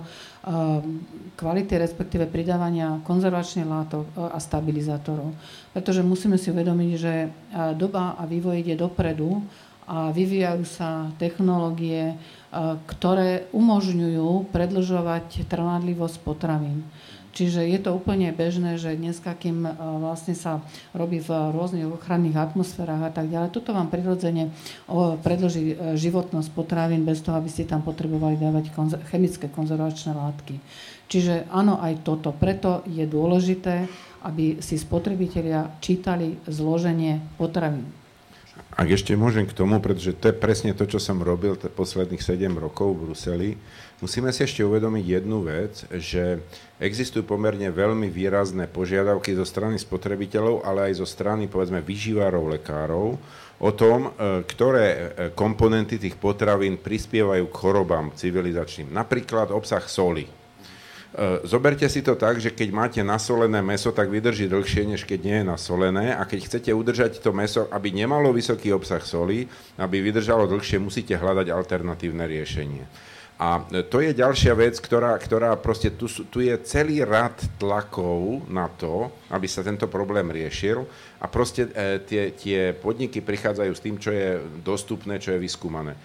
kvality, 1.34 1.74
respektíve 1.74 2.30
pridávania 2.30 3.02
konzervačných 3.02 3.66
látok 3.66 4.06
a 4.14 4.38
stabilizátorov. 4.38 5.34
Pretože 5.74 6.06
musíme 6.06 6.38
si 6.38 6.54
uvedomiť, 6.54 6.90
že 6.94 7.14
doba 7.74 8.14
a 8.14 8.22
vývoj 8.22 8.62
ide 8.62 8.78
dopredu 8.78 9.42
a 9.90 10.14
vyvíjajú 10.14 10.62
sa 10.70 11.10
technológie, 11.18 12.14
ktoré 12.86 13.50
umožňujú 13.50 14.54
predlžovať 14.54 15.50
trvanlivosť 15.50 16.16
potravín. 16.22 16.86
Čiže 17.32 17.64
je 17.64 17.80
to 17.80 17.96
úplne 17.96 18.28
bežné, 18.36 18.76
že 18.76 18.92
dneska, 18.92 19.32
kým 19.32 19.64
e, 19.64 19.72
vlastne 20.04 20.36
sa 20.36 20.60
robí 20.92 21.16
v 21.16 21.32
rôznych 21.32 21.88
ochranných 21.88 22.36
atmosférach 22.36 23.08
a 23.08 23.10
tak 23.10 23.32
ďalej, 23.32 23.56
toto 23.56 23.72
vám 23.72 23.88
prirodzene 23.88 24.52
predloží 25.24 25.72
e, 25.72 25.96
životnosť 25.96 26.52
potravín 26.52 27.08
bez 27.08 27.24
toho, 27.24 27.40
aby 27.40 27.48
ste 27.48 27.64
tam 27.64 27.80
potrebovali 27.80 28.36
dávať 28.36 28.76
konzer- 28.76 29.00
chemické 29.08 29.48
konzervačné 29.48 30.12
látky. 30.12 30.60
Čiže 31.08 31.48
áno, 31.48 31.80
aj 31.80 32.04
toto. 32.04 32.36
Preto 32.36 32.84
je 32.84 33.08
dôležité, 33.08 33.88
aby 34.28 34.60
si 34.60 34.76
spotrebitelia 34.76 35.72
čítali 35.80 36.36
zloženie 36.44 37.20
potravín. 37.40 38.01
Ak 38.72 38.88
ešte 38.88 39.16
môžem 39.16 39.48
k 39.48 39.56
tomu, 39.56 39.80
pretože 39.80 40.16
to 40.16 40.32
je 40.32 40.36
presne 40.36 40.72
to, 40.76 40.84
čo 40.88 41.00
som 41.00 41.20
robil 41.20 41.56
posledných 41.56 42.20
7 42.20 42.52
rokov 42.56 42.92
v 42.92 43.00
Bruseli, 43.04 43.50
Musíme 44.02 44.34
si 44.34 44.42
ešte 44.42 44.66
uvedomiť 44.66 45.04
jednu 45.06 45.46
vec, 45.46 45.86
že 45.94 46.42
existujú 46.82 47.22
pomerne 47.22 47.70
veľmi 47.70 48.10
výrazné 48.10 48.66
požiadavky 48.66 49.30
zo 49.38 49.46
strany 49.46 49.78
spotrebiteľov, 49.78 50.66
ale 50.66 50.90
aj 50.90 50.98
zo 50.98 51.06
strany, 51.06 51.46
povedzme, 51.46 51.78
vyživárov, 51.78 52.50
lekárov, 52.50 53.14
o 53.62 53.70
tom, 53.70 54.10
e, 54.10 54.42
ktoré 54.42 54.86
e, 54.90 54.98
komponenty 55.38 56.02
tých 56.02 56.18
potravín 56.18 56.82
prispievajú 56.82 57.46
k 57.46 57.54
chorobám 57.54 58.10
civilizačným. 58.18 58.90
Napríklad 58.90 59.54
obsah 59.54 59.86
soli. 59.86 60.26
E, 61.12 61.44
zoberte 61.44 61.84
si 61.92 62.00
to 62.00 62.16
tak, 62.16 62.40
že 62.40 62.56
keď 62.56 62.68
máte 62.72 63.00
nasolené 63.04 63.60
meso, 63.60 63.92
tak 63.92 64.08
vydrží 64.08 64.48
dlhšie, 64.48 64.88
než 64.88 65.04
keď 65.04 65.20
nie 65.20 65.36
je 65.44 65.46
nasolené. 65.46 66.16
A 66.16 66.24
keď 66.24 66.48
chcete 66.48 66.70
udržať 66.72 67.20
to 67.20 67.36
meso, 67.36 67.68
aby 67.68 67.92
nemalo 67.92 68.32
vysoký 68.32 68.72
obsah 68.72 69.04
soli, 69.04 69.44
aby 69.76 70.00
vydržalo 70.00 70.48
dlhšie, 70.48 70.80
musíte 70.80 71.12
hľadať 71.12 71.52
alternatívne 71.52 72.24
riešenie. 72.24 72.84
A 73.42 73.58
to 73.90 73.98
je 73.98 74.14
ďalšia 74.14 74.54
vec, 74.54 74.78
ktorá, 74.78 75.18
ktorá 75.18 75.58
proste, 75.58 75.90
tu, 75.90 76.06
tu 76.06 76.38
je 76.38 76.54
celý 76.62 77.02
rad 77.02 77.34
tlakov 77.58 78.46
na 78.46 78.70
to, 78.70 79.10
aby 79.34 79.50
sa 79.50 79.66
tento 79.66 79.90
problém 79.90 80.30
riešil 80.30 80.86
a 81.18 81.26
proste 81.26 81.66
e, 81.66 81.98
tie, 82.06 82.30
tie 82.38 82.70
podniky 82.70 83.18
prichádzajú 83.18 83.72
s 83.74 83.82
tým, 83.82 83.96
čo 83.98 84.14
je 84.14 84.38
dostupné, 84.62 85.18
čo 85.18 85.34
je 85.34 85.42
vyskúmané. 85.42 85.98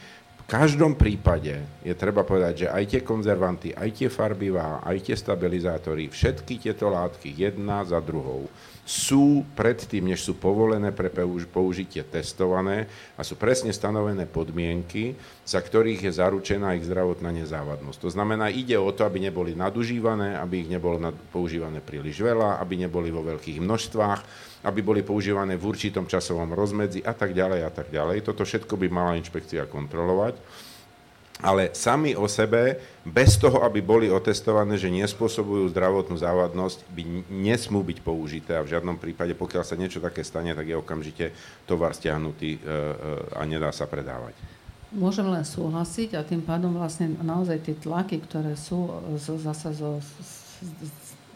Každom 0.47 0.95
prípade 0.95 1.59
je 1.83 1.91
treba 1.91 2.23
povedať, 2.23 2.53
že 2.63 2.67
aj 2.71 2.83
tie 2.87 3.01
konzervanty, 3.03 3.75
aj 3.75 3.89
tie 3.99 4.07
farbivá, 4.07 4.79
aj 4.79 5.11
tie 5.11 5.15
stabilizátory, 5.19 6.07
všetky 6.07 6.63
tieto 6.63 6.87
látky, 6.87 7.35
jedna 7.35 7.83
za 7.83 7.99
druhou, 7.99 8.47
sú 8.87 9.43
predtým, 9.59 10.07
než 10.07 10.23
sú 10.23 10.39
povolené 10.39 10.95
pre 10.95 11.11
použitie 11.51 11.99
testované 12.07 12.87
a 13.19 13.27
sú 13.27 13.35
presne 13.35 13.75
stanovené 13.75 14.23
podmienky, 14.23 15.19
za 15.43 15.59
ktorých 15.59 16.07
je 16.07 16.15
zaručená 16.15 16.79
ich 16.79 16.87
zdravotná 16.87 17.27
nezávadnosť. 17.35 17.99
To 17.99 18.07
znamená, 18.15 18.47
ide 18.47 18.79
o 18.79 18.87
to, 18.95 19.03
aby 19.03 19.19
neboli 19.19 19.51
nadužívané, 19.51 20.39
aby 20.39 20.63
ich 20.63 20.71
nebolo 20.71 21.11
používané 21.27 21.83
príliš 21.83 22.23
veľa, 22.23 22.63
aby 22.63 22.87
neboli 22.87 23.11
vo 23.11 23.19
veľkých 23.19 23.59
množstvách, 23.59 24.46
aby 24.65 24.79
boli 24.81 25.01
používané 25.05 25.59
v 25.59 25.67
určitom 25.69 26.09
časovom 26.09 26.53
rozmedzi 26.55 27.05
a 27.05 27.13
tak 27.13 27.33
ďalej 27.37 27.61
a 27.61 27.71
tak 27.73 27.87
ďalej. 27.93 28.25
Toto 28.25 28.41
všetko 28.41 28.73
by 28.73 28.87
mala 28.89 29.19
inšpekcia 29.19 29.69
kontrolovať 29.69 30.37
ale 31.41 31.69
sami 31.73 32.17
o 32.17 32.25
sebe, 32.25 32.81
bez 33.05 33.37
toho, 33.37 33.61
aby 33.61 33.81
boli 33.81 34.09
otestované, 34.09 34.73
že 34.73 34.89
nespôsobujú 34.89 35.69
zdravotnú 35.69 36.17
závadnosť, 36.17 36.77
by 36.89 37.03
nesmú 37.29 37.85
byť 37.85 37.97
použité 38.01 38.57
a 38.57 38.65
v 38.65 38.73
žiadnom 38.73 38.97
prípade, 38.97 39.37
pokiaľ 39.37 39.63
sa 39.63 39.77
niečo 39.77 40.01
také 40.01 40.25
stane, 40.25 40.57
tak 40.57 40.65
je 40.65 40.75
okamžite 40.77 41.25
tovar 41.69 41.93
stiahnutý 41.93 42.57
e, 42.57 42.59
e, 42.59 42.67
a 43.37 43.45
nedá 43.45 43.69
sa 43.69 43.85
predávať. 43.85 44.33
Môžem 44.97 45.27
len 45.29 45.43
súhlasiť 45.43 46.17
a 46.17 46.25
tým 46.25 46.41
pádom 46.41 46.73
vlastne 46.73 47.11
naozaj 47.21 47.59
tie 47.59 47.75
tlaky, 47.75 48.23
ktoré 48.23 48.55
sú 48.57 48.87
zase 49.19 49.75
zo, 49.75 49.99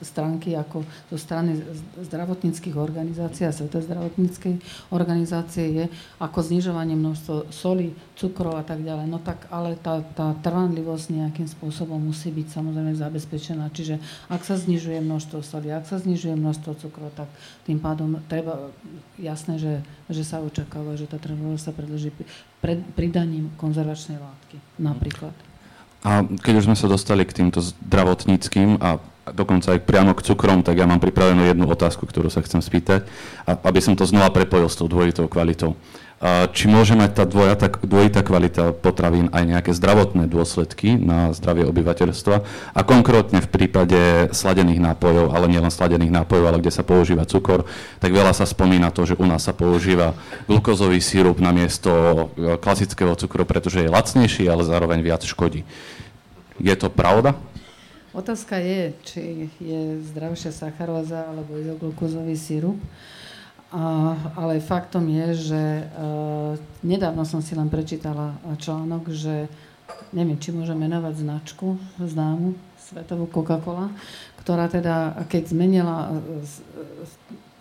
stránky 0.02 0.58
ako 0.58 0.84
zo 1.10 1.18
strany 1.18 1.62
zdravotníckých 2.02 2.76
organizácií 2.76 3.46
a 3.46 3.56
Svetovej 3.56 3.88
zdravotníckej 3.88 4.54
organizácie 4.92 5.66
je 5.72 5.86
ako 6.18 6.40
znižovanie 6.42 6.98
množstva 6.98 7.54
soli, 7.54 7.94
cukrov 8.18 8.58
a 8.58 8.66
tak 8.66 8.86
ďalej. 8.86 9.06
No 9.10 9.18
tak 9.18 9.50
ale 9.50 9.78
tá, 9.78 10.06
tá 10.14 10.38
trvanlivosť 10.46 11.06
nejakým 11.14 11.48
spôsobom 11.50 11.98
musí 11.98 12.30
byť 12.30 12.48
samozrejme 12.54 12.94
zabezpečená. 12.94 13.74
Čiže 13.74 13.98
ak 14.30 14.42
sa 14.46 14.58
znižuje 14.58 15.02
množstvo 15.02 15.42
soli, 15.42 15.74
ak 15.74 15.90
sa 15.90 15.98
znižuje 15.98 16.38
množstvo 16.38 16.78
cukrov, 16.82 17.10
tak 17.18 17.30
tým 17.66 17.82
pádom 17.82 18.22
treba 18.30 18.70
jasné, 19.18 19.58
že, 19.58 19.74
že 20.10 20.22
sa 20.22 20.42
očakáva, 20.42 20.94
že 20.98 21.10
tá 21.10 21.18
trvanlivosť 21.18 21.64
sa 21.66 21.74
predlží 21.74 22.14
pred 22.62 22.82
pridaním 22.94 23.50
konzervačnej 23.58 24.22
látky 24.22 24.58
napríklad. 24.78 25.34
A 26.02 26.26
keď 26.26 26.54
už 26.62 26.66
sme 26.66 26.78
sa 26.78 26.90
dostali 26.90 27.22
k 27.30 27.42
týmto 27.42 27.62
zdravotníckým 27.62 28.82
a 28.82 28.98
dokonca 29.34 29.74
aj 29.76 29.84
priamo 29.84 30.12
k 30.14 30.26
cukrom, 30.26 30.62
tak 30.62 30.78
ja 30.78 30.86
mám 30.86 31.00
pripravenú 31.00 31.48
jednu 31.48 31.66
otázku, 31.68 32.06
ktorú 32.06 32.30
sa 32.30 32.44
chcem 32.44 32.60
spýtať, 32.60 33.08
aby 33.48 33.80
som 33.80 33.96
to 33.98 34.06
znova 34.06 34.30
prepojil 34.32 34.68
s 34.70 34.78
tou 34.78 34.88
dvojitou 34.88 35.28
kvalitou. 35.32 35.76
Či 36.54 36.70
môže 36.70 36.94
mať 36.94 37.18
tá 37.18 37.24
dvojata, 37.26 37.82
dvojitá 37.82 38.22
kvalita 38.22 38.78
potravín 38.78 39.34
aj 39.34 39.42
nejaké 39.42 39.72
zdravotné 39.74 40.30
dôsledky 40.30 40.94
na 40.94 41.34
zdravie 41.34 41.66
obyvateľstva 41.66 42.36
a 42.78 42.82
konkrétne 42.86 43.42
v 43.42 43.50
prípade 43.50 44.30
sladených 44.30 44.86
nápojov, 44.86 45.34
ale 45.34 45.50
nielen 45.50 45.74
sladených 45.74 46.14
nápojov, 46.14 46.46
ale 46.46 46.62
kde 46.62 46.70
sa 46.70 46.86
používa 46.86 47.26
cukor, 47.26 47.66
tak 47.98 48.14
veľa 48.14 48.38
sa 48.38 48.46
spomína 48.46 48.94
to, 48.94 49.02
že 49.10 49.18
u 49.18 49.26
nás 49.26 49.50
sa 49.50 49.58
používa 49.58 50.14
glukózový 50.46 51.02
sírup 51.02 51.42
namiesto 51.42 51.90
e, 51.90 52.54
klasického 52.62 53.18
cukru, 53.18 53.42
pretože 53.42 53.82
je 53.82 53.90
lacnejší, 53.90 54.46
ale 54.46 54.62
zároveň 54.62 55.02
viac 55.02 55.26
škodí. 55.26 55.66
Je 56.62 56.76
to 56.78 56.94
pravda? 56.94 57.34
Otázka 58.12 58.60
je, 58.60 58.92
či 59.08 59.24
je 59.64 60.04
zdravšia 60.12 60.52
sacharóza 60.52 61.32
alebo 61.32 61.56
izoglukózový 61.56 62.36
sírup. 62.36 62.76
A, 63.72 64.20
ale 64.36 64.60
faktom 64.60 65.08
je, 65.08 65.28
že 65.48 65.64
uh, 65.88 66.60
nedávno 66.84 67.24
som 67.24 67.40
si 67.40 67.56
len 67.56 67.72
prečítala 67.72 68.36
článok, 68.60 69.16
že 69.16 69.48
neviem, 70.12 70.36
či 70.36 70.52
môžem 70.52 70.76
menovať 70.76 71.24
značku 71.24 71.80
známu, 71.96 72.52
svetovú 72.76 73.32
Coca-Cola, 73.32 73.88
ktorá 74.44 74.68
teda, 74.68 75.24
keď 75.32 75.44
zmenila 75.56 76.12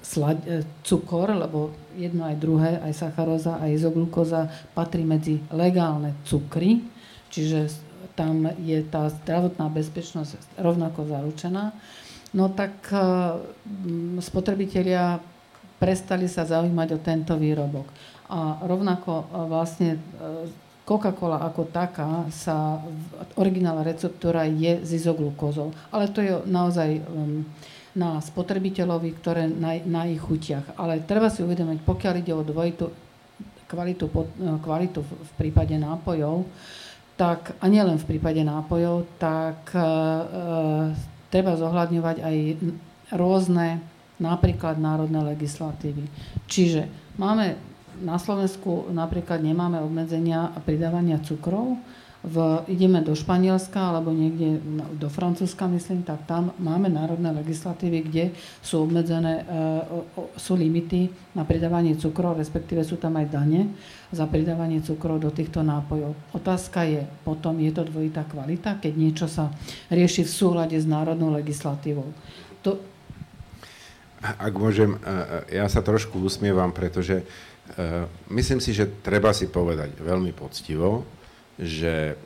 slad, 0.02 0.42
e, 0.42 0.66
cukor, 0.82 1.30
lebo 1.30 1.70
jedno 1.94 2.26
aj 2.26 2.36
druhé, 2.42 2.70
aj 2.82 3.06
sacharóza, 3.06 3.62
aj 3.62 3.70
izoglukóza 3.70 4.50
patrí 4.74 5.06
medzi 5.06 5.38
legálne 5.54 6.18
cukry, 6.26 6.82
čiže 7.30 7.70
tam 8.14 8.48
je 8.60 8.80
tá 8.86 9.08
zdravotná 9.08 9.68
bezpečnosť 9.68 10.60
rovnako 10.60 11.06
zaručená, 11.06 11.72
no 12.34 12.52
tak 12.52 12.74
e, 12.90 12.98
spotrebitelia 14.22 15.18
prestali 15.80 16.28
sa 16.28 16.44
zaujímať 16.44 16.88
o 16.94 17.02
tento 17.02 17.34
výrobok. 17.34 17.86
A 18.30 18.62
rovnako 18.64 19.12
e, 19.12 19.24
vlastne 19.48 19.90
e, 19.96 19.98
Coca-Cola 20.84 21.38
ako 21.46 21.70
taká 21.70 22.26
sa, 22.34 22.82
originálna 23.38 23.86
receptúra 23.86 24.42
je 24.42 24.82
z 24.82 24.90
izoglukózou. 24.98 25.70
Ale 25.94 26.10
to 26.10 26.18
je 26.18 26.34
naozaj 26.50 26.98
na 27.94 28.18
spotrebiteľovi, 28.18 29.10
ktoré 29.22 29.46
na, 29.46 29.78
na 29.86 30.10
ich 30.10 30.18
chutiach. 30.18 30.74
Ale 30.74 30.98
treba 31.06 31.30
si 31.30 31.46
uvedomiť, 31.46 31.86
pokiaľ 31.86 32.14
ide 32.18 32.34
o 32.34 32.42
dvojitú 32.42 32.90
kvalitu, 33.70 34.10
kvalitu 34.66 35.00
v 35.06 35.32
prípade 35.38 35.78
nápojov, 35.78 36.42
tak 37.20 37.52
a 37.60 37.68
nielen 37.68 38.00
v 38.00 38.16
prípade 38.16 38.40
nápojov, 38.40 39.04
tak 39.20 39.76
e, 39.76 39.80
e, 39.80 39.84
treba 41.28 41.52
zohľadňovať 41.60 42.16
aj 42.24 42.36
rôzne 43.12 43.84
napríklad 44.16 44.80
národné 44.80 45.20
legislatívy. 45.36 46.08
Čiže 46.48 46.88
máme 47.20 47.60
na 48.00 48.16
Slovensku 48.16 48.88
napríklad 48.88 49.44
nemáme 49.44 49.84
obmedzenia 49.84 50.48
a 50.56 50.58
pridávania 50.64 51.20
cukrov, 51.20 51.76
v, 52.20 52.36
ideme 52.68 53.00
do 53.00 53.16
Španielska 53.16 53.80
alebo 53.80 54.12
niekde 54.12 54.60
do 55.00 55.08
Francúzska, 55.08 55.64
myslím, 55.72 56.04
tak 56.04 56.28
tam 56.28 56.52
máme 56.60 56.92
národné 56.92 57.32
legislatívy, 57.32 57.98
kde 58.04 58.24
sú 58.60 58.84
obmedzené, 58.84 59.40
e, 59.40 59.44
sú 60.36 60.52
limity 60.52 61.08
na 61.32 61.48
pridávanie 61.48 61.96
cukrov, 61.96 62.36
respektíve 62.36 62.84
sú 62.84 63.00
tam 63.00 63.16
aj 63.16 63.26
dane 63.32 63.72
za 64.12 64.28
pridávanie 64.28 64.84
cukrov 64.84 65.16
do 65.16 65.32
týchto 65.32 65.64
nápojov. 65.64 66.12
Otázka 66.36 66.84
je, 66.84 67.08
potom 67.24 67.56
je 67.56 67.72
to 67.72 67.88
dvojitá 67.88 68.28
kvalita, 68.28 68.76
keď 68.76 68.92
niečo 69.00 69.24
sa 69.24 69.48
rieši 69.88 70.28
v 70.28 70.30
súhľade 70.30 70.76
s 70.76 70.84
národnou 70.84 71.32
legislatívou. 71.32 72.12
To... 72.68 72.76
Ak 74.20 74.52
môžem, 74.52 74.92
e, 74.92 74.98
e, 75.00 75.56
ja 75.56 75.64
sa 75.72 75.80
trošku 75.80 76.20
usmievam, 76.20 76.68
pretože 76.68 77.24
myslím 78.34 78.58
si, 78.58 78.74
že 78.74 78.82
treba 78.98 79.30
si 79.30 79.46
povedať 79.46 79.94
veľmi 80.02 80.34
poctivo, 80.34 81.06
že 81.60 82.16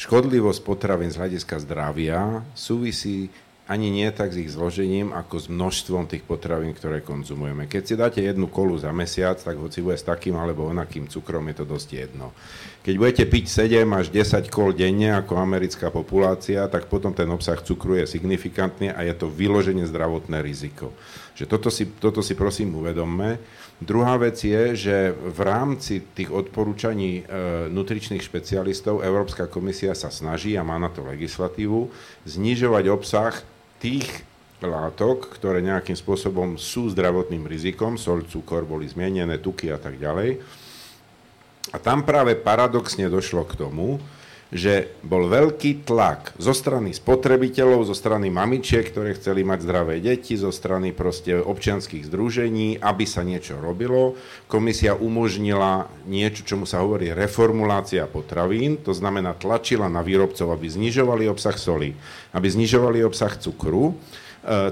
škodlivosť 0.00 0.60
potravín 0.64 1.12
z 1.12 1.20
hľadiska 1.20 1.60
zdravia 1.60 2.40
súvisí 2.56 3.28
ani 3.70 3.86
nie 3.86 4.10
tak 4.10 4.34
s 4.34 4.42
ich 4.42 4.50
zložením, 4.50 5.14
ako 5.14 5.36
s 5.38 5.46
množstvom 5.46 6.10
tých 6.10 6.26
potravín, 6.26 6.74
ktoré 6.74 7.06
konzumujeme. 7.06 7.70
Keď 7.70 7.82
si 7.86 7.94
dáte 7.94 8.18
jednu 8.18 8.50
kolu 8.50 8.74
za 8.74 8.90
mesiac, 8.90 9.38
tak 9.38 9.54
hoci 9.62 9.78
bude 9.78 9.94
s 9.94 10.02
takým 10.02 10.34
alebo 10.34 10.66
onakým 10.66 11.06
cukrom, 11.06 11.46
je 11.46 11.62
to 11.62 11.70
dosť 11.70 11.88
jedno. 11.94 12.34
Keď 12.82 12.94
budete 12.98 13.24
piť 13.30 13.44
7 13.70 13.86
až 13.94 14.10
10 14.10 14.50
kol 14.50 14.74
denne 14.74 15.14
ako 15.14 15.38
americká 15.38 15.86
populácia, 15.94 16.66
tak 16.66 16.90
potom 16.90 17.14
ten 17.14 17.30
obsah 17.30 17.62
cukru 17.62 17.94
je 17.94 18.10
signifikantný 18.10 18.90
a 18.90 19.06
je 19.06 19.14
to 19.14 19.30
vyloženie 19.30 19.86
zdravotné 19.86 20.42
riziko. 20.42 20.90
Že 21.38 21.46
toto 21.46 21.70
si, 21.70 21.86
toto 21.86 22.26
si 22.26 22.34
prosím 22.34 22.74
uvedomme. 22.74 23.38
Druhá 23.80 24.20
vec 24.20 24.36
je, 24.44 24.76
že 24.76 24.96
v 25.16 25.40
rámci 25.40 26.04
tých 26.12 26.28
odporúčaní 26.28 27.24
e, 27.24 27.32
nutričných 27.72 28.20
špecialistov 28.20 29.00
Európska 29.00 29.48
komisia 29.48 29.96
sa 29.96 30.12
snaží 30.12 30.52
a 30.52 30.60
má 30.60 30.76
na 30.76 30.92
to 30.92 31.00
legislatívu 31.00 31.88
znižovať 32.28 32.84
obsah 32.92 33.32
tých 33.80 34.04
látok, 34.60 35.32
ktoré 35.32 35.64
nejakým 35.64 35.96
spôsobom 35.96 36.60
sú 36.60 36.92
zdravotným 36.92 37.48
rizikom, 37.48 37.96
sol, 37.96 38.20
cukor 38.28 38.68
boli 38.68 38.84
zmienené, 38.84 39.40
tuky 39.40 39.72
a 39.72 39.80
tak 39.80 39.96
ďalej. 39.96 40.44
A 41.72 41.76
tam 41.80 42.04
práve 42.04 42.36
paradoxne 42.36 43.08
došlo 43.08 43.48
k 43.48 43.56
tomu, 43.64 43.96
že 44.50 44.90
bol 45.06 45.30
veľký 45.30 45.86
tlak 45.86 46.34
zo 46.34 46.50
strany 46.50 46.90
spotrebiteľov, 46.90 47.86
zo 47.86 47.94
strany 47.94 48.34
mamičiek, 48.34 48.82
ktoré 48.82 49.14
chceli 49.14 49.46
mať 49.46 49.62
zdravé 49.62 50.02
deti, 50.02 50.34
zo 50.34 50.50
strany 50.50 50.90
proste 50.90 51.38
občianských 51.38 52.06
združení, 52.10 52.82
aby 52.82 53.04
sa 53.06 53.22
niečo 53.22 53.62
robilo. 53.62 54.18
Komisia 54.50 54.98
umožnila 54.98 55.86
niečo, 56.10 56.42
čomu 56.42 56.66
sa 56.66 56.82
hovorí 56.82 57.14
reformulácia 57.14 58.10
potravín, 58.10 58.82
to 58.82 58.90
znamená 58.90 59.38
tlačila 59.38 59.86
na 59.86 60.02
výrobcov, 60.02 60.50
aby 60.50 60.66
znižovali 60.66 61.30
obsah 61.30 61.54
soli, 61.54 61.94
aby 62.34 62.46
znižovali 62.50 63.06
obsah 63.06 63.30
cukru 63.38 63.94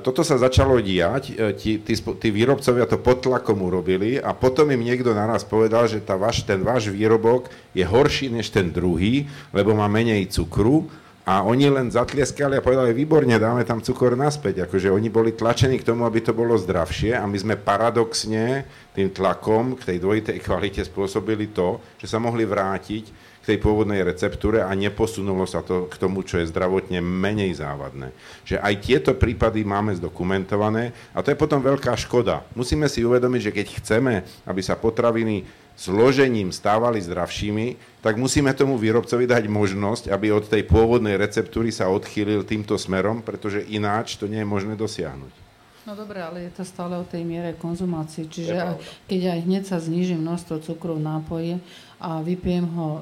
toto 0.01 0.25
sa 0.25 0.41
začalo 0.41 0.81
diať, 0.81 1.37
tí, 1.61 1.77
tí, 1.85 1.93
tí 1.93 2.29
výrobcovia 2.33 2.89
to 2.89 2.97
pod 2.97 3.21
tlakom 3.21 3.61
urobili 3.61 4.17
a 4.17 4.33
potom 4.33 4.73
im 4.73 4.81
niekto 4.81 5.13
naraz 5.13 5.45
povedal, 5.45 5.85
že 5.85 6.01
tá 6.01 6.17
vaš, 6.17 6.49
ten 6.49 6.65
váš 6.65 6.89
výrobok 6.89 7.53
je 7.77 7.85
horší 7.85 8.33
než 8.33 8.49
ten 8.49 8.73
druhý, 8.73 9.29
lebo 9.53 9.77
má 9.77 9.85
menej 9.85 10.33
cukru 10.33 10.89
a 11.29 11.45
oni 11.45 11.69
len 11.69 11.93
zatlieskali 11.93 12.57
a 12.57 12.65
povedali, 12.65 12.97
výborne, 12.97 13.37
dáme 13.37 13.61
tam 13.69 13.85
cukor 13.85 14.17
naspäť. 14.17 14.65
Akože 14.65 14.89
oni 14.89 15.13
boli 15.13 15.37
tlačení 15.37 15.77
k 15.77 15.85
tomu, 15.85 16.09
aby 16.09 16.25
to 16.25 16.33
bolo 16.33 16.57
zdravšie 16.57 17.13
a 17.13 17.29
my 17.29 17.37
sme 17.37 17.61
paradoxne 17.61 18.65
tým 18.97 19.13
tlakom 19.13 19.77
k 19.77 19.93
tej 19.93 19.99
dvojitej 20.01 20.41
kvalite 20.41 20.81
spôsobili 20.81 21.53
to, 21.53 21.85
že 22.01 22.09
sa 22.09 22.17
mohli 22.17 22.49
vrátiť 22.49 23.28
tej 23.49 23.59
pôvodnej 23.65 24.05
receptúre 24.05 24.61
a 24.61 24.69
neposunulo 24.77 25.49
sa 25.49 25.65
to 25.65 25.89
k 25.89 25.97
tomu, 25.97 26.21
čo 26.21 26.37
je 26.37 26.53
zdravotne 26.53 27.01
menej 27.01 27.57
závadné. 27.57 28.13
Že 28.45 28.61
aj 28.61 28.75
tieto 28.85 29.11
prípady 29.17 29.65
máme 29.65 29.97
zdokumentované 29.97 30.93
a 31.17 31.25
to 31.25 31.33
je 31.33 31.41
potom 31.41 31.65
veľká 31.65 31.97
škoda. 31.97 32.45
Musíme 32.53 32.85
si 32.93 33.01
uvedomiť, 33.01 33.41
že 33.49 33.55
keď 33.57 33.67
chceme, 33.81 34.15
aby 34.45 34.61
sa 34.61 34.77
potraviny 34.77 35.49
zložením 35.79 36.51
stávali 36.51 36.99
zdravšími, 36.99 37.99
tak 38.03 38.19
musíme 38.19 38.51
tomu 38.53 38.75
výrobcovi 38.77 39.31
dať 39.31 39.47
možnosť, 39.47 40.11
aby 40.11 40.35
od 40.35 40.51
tej 40.51 40.67
pôvodnej 40.67 41.15
receptúry 41.15 41.71
sa 41.71 41.87
odchýlil 41.89 42.43
týmto 42.43 42.75
smerom, 42.75 43.23
pretože 43.23 43.63
ináč 43.71 44.19
to 44.19 44.27
nie 44.27 44.43
je 44.43 44.49
možné 44.49 44.75
dosiahnuť. 44.75 45.49
No 45.89 45.97
dobre, 45.97 46.21
ale 46.21 46.51
je 46.51 46.53
to 46.53 46.69
stále 46.69 47.01
o 47.01 47.07
tej 47.07 47.25
miere 47.25 47.57
konzumácie. 47.57 48.29
Čiže 48.29 48.61
aj, 48.61 48.77
keď 49.09 49.21
aj 49.33 49.39
hneď 49.49 49.63
sa 49.65 49.81
zniží 49.81 50.21
množstvo 50.21 50.61
cukru 50.61 51.01
v 51.01 51.07
nápoji 51.07 51.53
a 51.97 52.21
vypijem 52.21 52.69
ho 52.77 53.01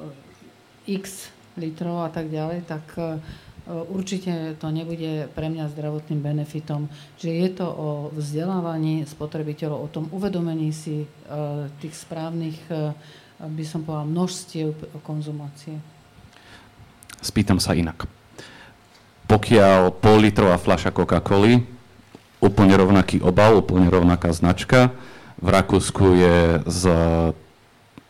x 0.87 1.29
litrov 1.59 2.07
a 2.07 2.09
tak 2.09 2.31
ďalej, 2.31 2.63
tak 2.65 2.83
E, 3.67 3.83
určite 3.91 4.55
to 4.63 4.71
nebude 4.71 5.27
pre 5.35 5.51
mňa 5.51 5.67
zdravotným 5.75 6.23
benefitom. 6.23 6.87
Čiže 7.19 7.33
je 7.35 7.49
to 7.51 7.67
o 7.67 7.87
vzdelávaní 8.15 9.03
spotrebiteľov, 9.03 9.77
o 9.83 9.91
tom 9.91 10.05
uvedomení 10.15 10.71
si 10.71 11.03
e, 11.03 11.07
tých 11.83 11.91
správnych, 11.91 12.57
e, 12.71 12.95
by 13.43 13.63
som 13.67 13.83
povedala, 13.83 14.07
množstiev 14.07 14.71
konzumácie. 15.03 15.75
Spýtam 17.19 17.59
sa 17.59 17.75
inak. 17.75 18.07
Pokiaľ 19.27 19.91
pol 19.99 20.23
litrová 20.23 20.55
fľaša 20.55 20.95
Coca-Coly, 20.95 21.59
úplne 22.39 22.73
rovnaký 22.79 23.19
obal, 23.19 23.59
úplne 23.59 23.91
rovnaká 23.91 24.31
značka, 24.31 24.95
v 25.37 25.47
Rakúsku 25.53 26.17
je 26.17 26.37
z 26.65 26.81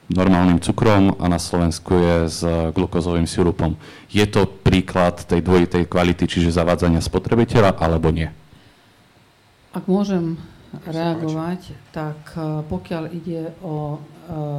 normálnym 0.08 0.64
cukrom 0.64 1.16
a 1.20 1.28
na 1.28 1.40
Slovensku 1.40 1.92
je 1.96 2.16
s 2.32 2.40
glukozovým 2.72 3.28
sirupom. 3.28 3.76
Je 4.08 4.24
to 4.28 4.48
príklad 4.48 5.20
tej 5.28 5.44
dvojitej 5.44 5.88
kvality, 5.88 6.24
čiže 6.28 6.56
zavádzania 6.56 7.04
spotrebiteľa, 7.04 7.76
alebo 7.76 8.12
nie? 8.12 8.32
Ak 9.76 9.86
môžem 9.86 10.40
reagovať, 10.84 11.76
tak 11.96 12.18
e, 12.36 12.64
pokiaľ 12.68 13.04
ide 13.12 13.56
o 13.64 13.96
e, 13.96 14.00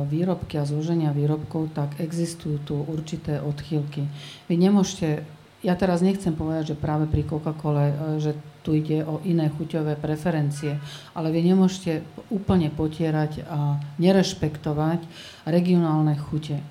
výrobky 0.09 0.57
a 0.57 0.69
zloženia 0.69 1.13
výrobkov, 1.13 1.73
tak 1.77 2.01
existujú 2.01 2.57
tu 2.65 2.77
určité 2.81 3.41
odchýlky. 3.41 4.09
Vy 4.49 4.55
nemôžete, 4.57 5.25
ja 5.61 5.75
teraz 5.77 6.01
nechcem 6.01 6.33
povedať, 6.33 6.75
že 6.75 6.81
práve 6.81 7.05
pri 7.09 7.29
Coca-Cole, 7.29 7.87
e, 7.93 7.95
že 8.21 8.33
tu 8.69 8.77
ide 8.77 9.01
o 9.01 9.25
iné 9.25 9.49
chuťové 9.49 9.97
preferencie. 9.97 10.77
Ale 11.17 11.33
vy 11.33 11.41
nemôžete 11.41 12.05
úplne 12.29 12.69
potierať 12.69 13.49
a 13.49 13.81
nerešpektovať 13.97 15.01
regionálne 15.49 16.13
chute. 16.21 16.61
E, 16.61 16.65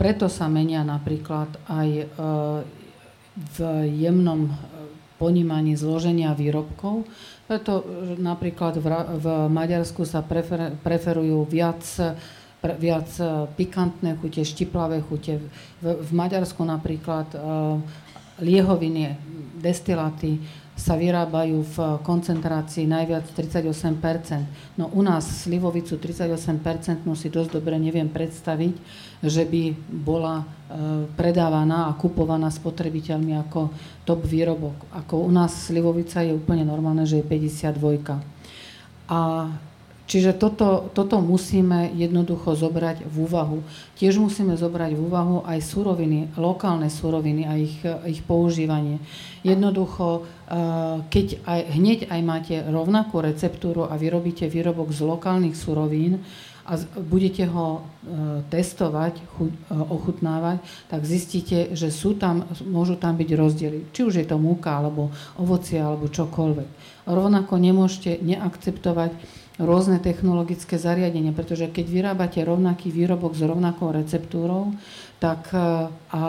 preto 0.00 0.32
sa 0.32 0.48
menia 0.48 0.80
napríklad 0.88 1.52
aj 1.68 1.88
e, 2.00 2.04
v 3.36 3.56
jemnom 3.92 4.48
e, 4.48 4.52
ponímaní 5.20 5.76
zloženia 5.76 6.32
výrobkov. 6.32 7.04
Preto 7.44 7.84
napríklad 8.16 8.80
v, 8.80 8.88
Maďarsku 9.52 10.08
sa 10.08 10.24
prefer, 10.24 10.72
preferujú 10.80 11.44
viac 11.44 11.84
viac 12.66 13.06
pikantné 13.54 14.18
chute, 14.18 14.42
štiplavé 14.42 14.98
chute. 14.98 15.38
V, 15.78 16.02
v 16.02 16.10
Maďarsku 16.10 16.66
napríklad 16.66 17.30
liehoviny, 18.42 19.16
destiláty 19.60 20.40
sa 20.76 20.92
vyrábajú 20.92 21.64
v 21.64 21.76
koncentrácii 22.04 22.84
najviac 22.84 23.32
38%. 23.32 24.76
No 24.76 24.92
u 24.92 25.00
nás 25.00 25.24
slivovicu 25.48 25.96
38% 25.96 27.00
si 27.16 27.28
dosť 27.32 27.48
dobre 27.56 27.80
neviem 27.80 28.12
predstaviť, 28.12 28.74
že 29.24 29.48
by 29.48 29.72
bola 29.88 30.44
e, 30.44 30.44
predávaná 31.16 31.88
a 31.88 31.96
kupovaná 31.96 32.52
spotrebiteľmi 32.52 33.40
ako 33.48 33.72
top 34.04 34.20
výrobok. 34.28 34.92
Ako 34.92 35.24
u 35.24 35.32
nás 35.32 35.64
slivovica 35.64 36.20
je 36.20 36.36
úplne 36.36 36.68
normálne, 36.68 37.08
že 37.08 37.24
je 37.24 37.26
52. 37.26 37.80
A 39.08 39.48
Čiže 40.06 40.38
toto, 40.38 40.86
toto 40.94 41.18
musíme 41.18 41.90
jednoducho 41.90 42.54
zobrať 42.54 43.10
v 43.10 43.14
úvahu. 43.26 43.58
Tiež 43.98 44.22
musíme 44.22 44.54
zobrať 44.54 44.94
v 44.94 45.02
úvahu 45.02 45.42
aj 45.42 45.58
suroviny, 45.66 46.30
lokálne 46.38 46.86
suroviny 46.86 47.42
a 47.42 47.58
ich, 47.58 47.82
ich 48.06 48.22
používanie. 48.22 49.02
Jednoducho, 49.42 50.22
eh, 50.22 51.02
keď 51.10 51.26
aj, 51.42 51.60
hneď 51.74 51.98
aj 52.06 52.20
máte 52.22 52.54
rovnakú 52.62 53.18
receptúru 53.18 53.90
a 53.90 53.98
vyrobíte 53.98 54.46
výrobok 54.46 54.94
z 54.94 55.02
lokálnych 55.02 55.58
surovín, 55.58 56.22
a 56.66 56.74
budete 56.98 57.46
ho 57.46 57.78
e, 57.78 57.80
testovať, 58.50 59.14
e, 59.14 59.24
ochutnávať, 59.70 60.58
tak 60.90 61.06
zistíte, 61.06 61.78
že 61.78 61.94
sú 61.94 62.18
tam, 62.18 62.42
môžu 62.66 62.98
tam 62.98 63.14
byť 63.14 63.30
rozdiely. 63.38 63.78
Či 63.94 64.00
už 64.02 64.14
je 64.18 64.26
to 64.26 64.34
múka, 64.34 64.74
alebo 64.74 65.14
ovocie, 65.38 65.78
alebo 65.78 66.10
čokoľvek. 66.10 66.68
Rovnako 67.06 67.54
nemôžete 67.62 68.18
neakceptovať 68.18 69.14
rôzne 69.56 69.96
technologické 70.00 70.76
zariadenie, 70.76 71.32
pretože 71.32 71.68
keď 71.72 71.86
vyrábate 71.88 72.44
rovnaký 72.44 72.92
výrobok 72.92 73.32
s 73.32 73.42
rovnakou 73.44 73.88
receptúrou, 73.92 74.76
tak 75.16 75.48
e, 75.52 75.88
a, 76.12 76.22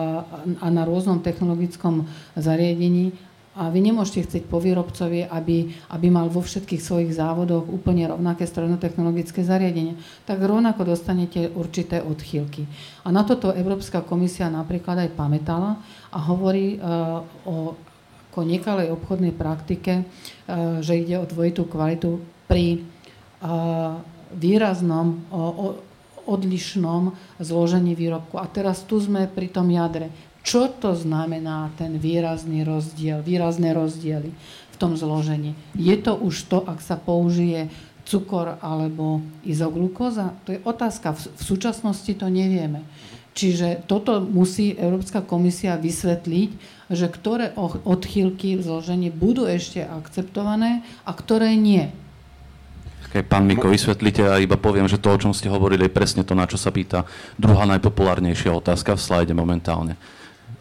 a 0.64 0.68
na 0.72 0.84
rôznom 0.88 1.20
technologickom 1.20 2.08
zariadení 2.40 3.12
a 3.58 3.74
vy 3.74 3.90
nemôžete 3.90 4.30
chcieť 4.30 4.44
po 4.46 4.62
výrobcovi, 4.62 5.26
aby, 5.26 5.74
aby 5.90 6.08
mal 6.14 6.30
vo 6.30 6.46
všetkých 6.46 6.78
svojich 6.78 7.12
závodoch 7.18 7.66
úplne 7.66 8.06
rovnaké 8.06 8.46
strojno-technologické 8.46 9.42
zariadenie. 9.42 9.98
Tak 10.30 10.38
rovnako 10.38 10.94
dostanete 10.94 11.50
určité 11.50 12.06
odchýlky. 12.06 12.70
A 13.02 13.10
na 13.10 13.26
toto 13.26 13.50
Európska 13.50 14.06
komisia 14.06 14.46
napríklad 14.54 15.10
aj 15.10 15.18
pamätala 15.18 15.82
a 16.14 16.20
hovorí 16.30 16.78
uh, 16.78 17.26
o 17.50 17.74
ako 18.30 18.46
nekalej 18.46 18.94
obchodnej 18.94 19.34
praktike, 19.34 20.06
uh, 20.06 20.78
že 20.86 21.02
ide 21.02 21.18
o 21.18 21.26
dvojitú 21.26 21.66
kvalitu 21.66 22.22
pri 22.46 22.86
výraznom, 24.34 25.24
odlišnom 26.28 27.16
zložení 27.40 27.96
výrobku. 27.96 28.36
A 28.42 28.46
teraz 28.52 28.84
tu 28.84 29.00
sme 29.00 29.30
pri 29.32 29.48
tom 29.48 29.72
jadre 29.72 30.12
čo 30.48 30.72
to 30.72 30.96
znamená 30.96 31.76
ten 31.76 32.00
výrazný 32.00 32.64
rozdiel, 32.64 33.20
výrazné 33.20 33.76
rozdiely 33.76 34.32
v 34.72 34.76
tom 34.80 34.96
zložení. 34.96 35.60
Je 35.76 35.92
to 36.00 36.16
už 36.16 36.48
to, 36.48 36.64
ak 36.64 36.80
sa 36.80 36.96
použije 36.96 37.68
cukor 38.08 38.56
alebo 38.64 39.20
izoglukóza? 39.44 40.40
To 40.48 40.56
je 40.56 40.64
otázka. 40.64 41.20
V 41.20 41.44
súčasnosti 41.44 42.08
to 42.16 42.32
nevieme. 42.32 42.88
Čiže 43.36 43.84
toto 43.92 44.24
musí 44.24 44.72
Európska 44.72 45.20
komisia 45.20 45.76
vysvetliť, 45.76 46.50
že 46.96 47.12
ktoré 47.12 47.52
odchýlky 47.84 48.56
v 48.56 48.64
zložení 48.64 49.12
budú 49.12 49.44
ešte 49.44 49.84
akceptované 49.84 50.88
a 51.04 51.12
ktoré 51.12 51.60
nie. 51.60 51.92
Keď 53.08 53.24
pán 53.24 53.48
Miko, 53.48 53.72
vysvetlite 53.72 54.24
a 54.28 54.36
iba 54.38 54.60
poviem, 54.60 54.86
že 54.86 55.00
to, 55.00 55.16
o 55.16 55.22
čom 55.22 55.32
ste 55.32 55.48
hovorili, 55.48 55.88
je 55.88 55.96
presne 55.96 56.28
to, 56.28 56.36
na 56.36 56.44
čo 56.44 56.60
sa 56.60 56.76
pýta 56.76 57.08
druhá 57.40 57.64
najpopulárnejšia 57.64 58.52
otázka 58.52 59.00
v 59.00 59.02
slajde 59.02 59.34
momentálne. 59.34 59.96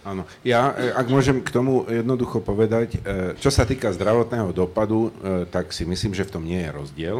Áno. 0.06 0.22
Ja, 0.46 0.70
e, 0.78 0.94
ak 0.94 1.10
môžem 1.10 1.42
k 1.42 1.50
tomu 1.50 1.82
jednoducho 1.90 2.38
povedať, 2.38 3.02
e, 3.02 3.34
čo 3.42 3.50
sa 3.50 3.66
týka 3.66 3.90
zdravotného 3.90 4.54
dopadu, 4.54 5.10
e, 5.10 5.50
tak 5.50 5.74
si 5.74 5.82
myslím, 5.82 6.14
že 6.14 6.22
v 6.22 6.32
tom 6.38 6.46
nie 6.46 6.62
je 6.62 6.70
rozdiel. 6.70 7.18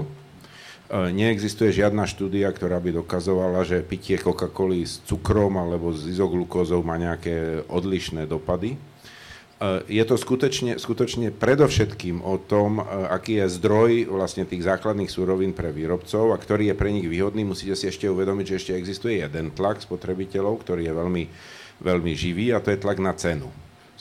Neexistuje 0.87 1.75
žiadna 1.75 2.07
štúdia, 2.07 2.47
ktorá 2.55 2.79
by 2.79 3.03
dokazovala, 3.03 3.67
že 3.67 3.83
pitie 3.83 4.23
Coca-Coly 4.23 4.87
s 4.87 5.03
cukrom 5.03 5.59
alebo 5.59 5.91
s 5.91 6.07
izoglukózou 6.07 6.79
má 6.87 6.95
nejaké 6.95 7.67
odlišné 7.67 8.31
dopady. 8.31 8.79
Je 9.89 10.05
to 10.05 10.21
skutočne, 10.21 10.77
skutočne 10.77 11.33
predovšetkým 11.33 12.21
o 12.21 12.37
tom, 12.37 12.77
aký 12.85 13.41
je 13.41 13.57
zdroj 13.57 14.13
vlastne 14.13 14.45
tých 14.45 14.69
základných 14.69 15.09
súrovín 15.09 15.57
pre 15.57 15.73
výrobcov 15.73 16.33
a 16.33 16.37
ktorý 16.37 16.73
je 16.73 16.77
pre 16.77 16.93
nich 16.93 17.09
výhodný. 17.09 17.41
Musíte 17.41 17.73
si 17.73 17.89
ešte 17.89 18.05
uvedomiť, 18.05 18.45
že 18.53 18.59
ešte 18.61 18.73
existuje 18.77 19.25
jeden 19.25 19.57
tlak 19.57 19.81
spotrebiteľov, 19.81 20.61
ktorý 20.61 20.85
je 20.85 20.93
veľmi 20.93 21.25
veľmi 21.77 22.13
živý 22.17 22.57
a 22.57 22.63
to 22.65 22.73
je 22.73 22.81
tlak 22.81 22.97
na 23.01 23.13
cenu. 23.13 23.53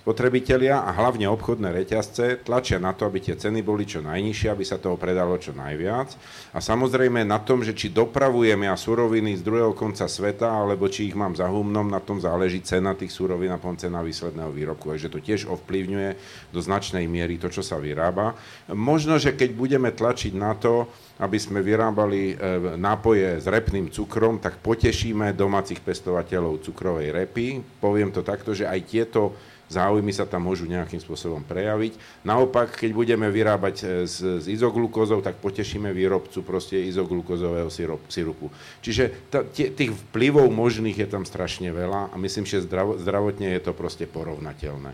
Spotrebitelia 0.05 0.85
a 0.85 0.93
hlavne 0.93 1.25
obchodné 1.25 1.73
reťazce 1.81 2.45
tlačia 2.45 2.77
na 2.77 2.93
to, 2.93 3.09
aby 3.09 3.25
tie 3.25 3.33
ceny 3.33 3.65
boli 3.65 3.89
čo 3.89 4.05
najnižšie, 4.05 4.53
aby 4.53 4.61
sa 4.61 4.77
toho 4.77 5.01
predalo 5.01 5.33
čo 5.41 5.49
najviac. 5.57 6.13
A 6.53 6.61
samozrejme 6.61 7.25
na 7.25 7.41
tom, 7.41 7.65
že 7.65 7.73
či 7.73 7.89
dopravujem 7.89 8.69
ja 8.69 8.77
suroviny 8.77 9.33
z 9.33 9.41
druhého 9.41 9.73
konca 9.73 10.05
sveta, 10.05 10.45
alebo 10.45 10.85
či 10.85 11.09
ich 11.09 11.17
mám 11.17 11.33
za 11.33 11.49
humnom, 11.49 11.89
na 11.89 11.97
tom 11.97 12.21
záleží 12.21 12.61
cena 12.61 12.93
tých 12.93 13.17
surovín 13.17 13.49
a 13.49 13.57
potom 13.57 13.81
cena 13.81 14.05
výsledného 14.05 14.53
výrobku. 14.53 14.93
Takže 14.93 15.09
to 15.09 15.17
tiež 15.17 15.49
ovplyvňuje 15.49 16.09
do 16.53 16.59
značnej 16.61 17.09
miery 17.09 17.41
to, 17.41 17.49
čo 17.49 17.65
sa 17.65 17.81
vyrába. 17.81 18.37
Možno, 18.77 19.17
že 19.17 19.33
keď 19.33 19.57
budeme 19.57 19.89
tlačiť 19.89 20.37
na 20.37 20.53
to, 20.53 20.85
aby 21.17 21.41
sme 21.41 21.65
vyrábali 21.65 22.21
e, 22.29 22.33
nápoje 22.77 23.41
s 23.41 23.49
repným 23.49 23.89
cukrom, 23.89 24.37
tak 24.37 24.61
potešíme 24.61 25.33
domácich 25.33 25.81
pestovateľov 25.81 26.61
cukrovej 26.61 27.09
repy. 27.09 27.63
Poviem 27.81 28.13
to 28.13 28.21
takto, 28.21 28.53
že 28.53 28.69
aj 28.69 28.79
tieto 28.85 29.33
záujmy 29.69 30.13
sa 30.13 30.29
tam 30.29 30.45
môžu 30.45 30.69
nejakým 30.69 31.01
spôsobom 31.01 31.41
prejaviť. 31.45 31.97
Naopak, 32.21 32.77
keď 32.77 32.91
budeme 32.93 33.27
vyrábať 33.29 33.75
e, 33.81 33.85
s, 34.05 34.21
s 34.21 34.45
izoglukózou, 34.45 35.21
tak 35.25 35.41
potešíme 35.41 35.89
výrobcu 35.89 36.45
proste 36.45 36.77
izoglukózového 36.85 37.69
sirupu. 38.09 38.53
Čiže 38.81 39.31
tých 39.53 39.91
vplyvov 40.09 40.47
možných 40.53 41.05
je 41.05 41.07
tam 41.09 41.25
strašne 41.25 41.73
veľa 41.73 42.13
a 42.13 42.15
myslím, 42.21 42.45
že 42.45 42.65
zdravo, 42.65 42.97
zdravotne 43.01 43.53
je 43.57 43.61
to 43.61 43.71
proste 43.73 44.05
porovnateľné. 44.09 44.93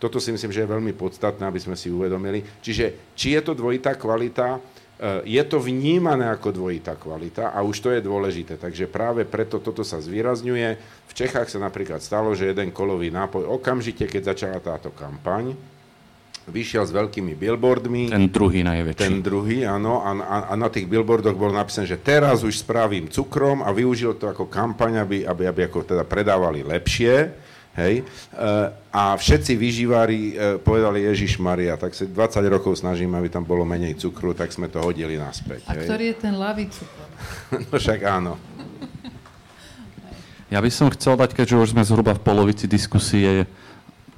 Toto 0.00 0.16
si 0.16 0.32
myslím, 0.32 0.48
že 0.48 0.64
je 0.64 0.72
veľmi 0.72 0.96
podstatné, 0.96 1.44
aby 1.44 1.60
sme 1.60 1.76
si 1.76 1.92
uvedomili. 1.92 2.40
Čiže 2.64 3.12
či 3.12 3.36
je 3.36 3.40
to 3.44 3.52
dvojitá 3.52 4.00
kvalita, 4.00 4.56
je 5.24 5.42
to 5.48 5.56
vnímané 5.56 6.28
ako 6.28 6.52
dvojitá 6.52 6.92
kvalita 6.92 7.56
a 7.56 7.64
už 7.64 7.76
to 7.80 7.88
je 7.88 8.04
dôležité. 8.04 8.60
Takže 8.60 8.84
práve 8.84 9.24
preto 9.24 9.56
toto 9.56 9.80
sa 9.80 9.96
zvýrazňuje. 9.96 10.68
V 11.08 11.12
Čechách 11.16 11.48
sa 11.48 11.56
napríklad 11.56 12.04
stalo, 12.04 12.36
že 12.36 12.52
jeden 12.52 12.68
kolový 12.68 13.08
nápoj 13.08 13.48
okamžite, 13.48 14.04
keď 14.04 14.36
začala 14.36 14.60
táto 14.60 14.92
kampaň, 14.92 15.56
vyšiel 16.50 16.84
s 16.84 16.92
veľkými 16.92 17.32
billboardmi. 17.32 18.12
Ten 18.12 18.28
druhý 18.28 18.60
najväčší. 18.60 19.00
Ten 19.00 19.24
druhý, 19.24 19.64
áno. 19.64 20.04
A, 20.04 20.10
a, 20.20 20.36
a 20.50 20.54
na 20.58 20.68
tých 20.68 20.84
billboardoch 20.84 21.38
bolo 21.38 21.56
napísané, 21.56 21.88
že 21.88 22.00
teraz 22.00 22.44
už 22.44 22.60
spravím 22.60 23.08
cukrom 23.08 23.64
a 23.64 23.72
využil 23.72 24.20
to 24.20 24.28
ako 24.28 24.52
kampaň, 24.52 25.00
aby, 25.00 25.24
aby, 25.24 25.48
aby 25.48 25.60
ako 25.64 25.96
teda 25.96 26.04
predávali 26.04 26.60
lepšie. 26.60 27.48
Hej? 27.80 27.94
E, 28.00 28.04
a 28.92 29.16
všetci 29.16 29.56
vyživári 29.56 30.20
e, 30.30 30.60
povedali 30.60 31.08
Ježiš 31.08 31.40
Maria, 31.40 31.80
tak 31.80 31.96
sa 31.96 32.04
20 32.04 32.14
rokov 32.52 32.76
snažíme, 32.84 33.16
aby 33.16 33.32
tam 33.32 33.42
bolo 33.42 33.64
menej 33.64 33.96
cukru, 33.96 34.36
tak 34.36 34.52
sme 34.52 34.68
to 34.68 34.84
hodili 34.84 35.16
naspäť. 35.16 35.64
A 35.64 35.80
hej? 35.80 35.88
ktorý 35.88 36.04
je 36.12 36.16
ten 36.20 36.34
ľavý 36.36 36.68
cukor? 36.68 37.08
no 37.72 37.74
však 37.74 38.00
áno. 38.04 38.32
Ja 40.50 40.58
by 40.58 40.70
som 40.70 40.90
chcel 40.90 41.14
dať, 41.14 41.32
keďže 41.32 41.56
už 41.62 41.72
sme 41.78 41.86
zhruba 41.86 42.10
v 42.18 42.26
polovici 42.26 42.66
diskusie, 42.66 43.46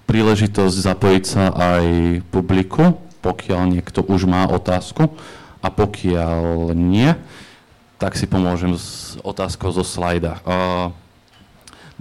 príležitosť 0.08 0.76
zapojiť 0.92 1.24
sa 1.28 1.52
aj 1.52 1.84
publiku, 2.32 2.96
pokiaľ 3.20 3.68
niekto 3.68 4.00
už 4.02 4.26
má 4.26 4.48
otázku 4.48 5.12
a 5.60 5.68
pokiaľ 5.68 6.72
nie, 6.72 7.12
tak 8.00 8.18
si 8.18 8.26
pomôžem 8.26 8.74
s 8.74 9.14
otázkou 9.22 9.70
zo 9.70 9.86
slajda. 9.86 10.42
Uh, 10.42 10.90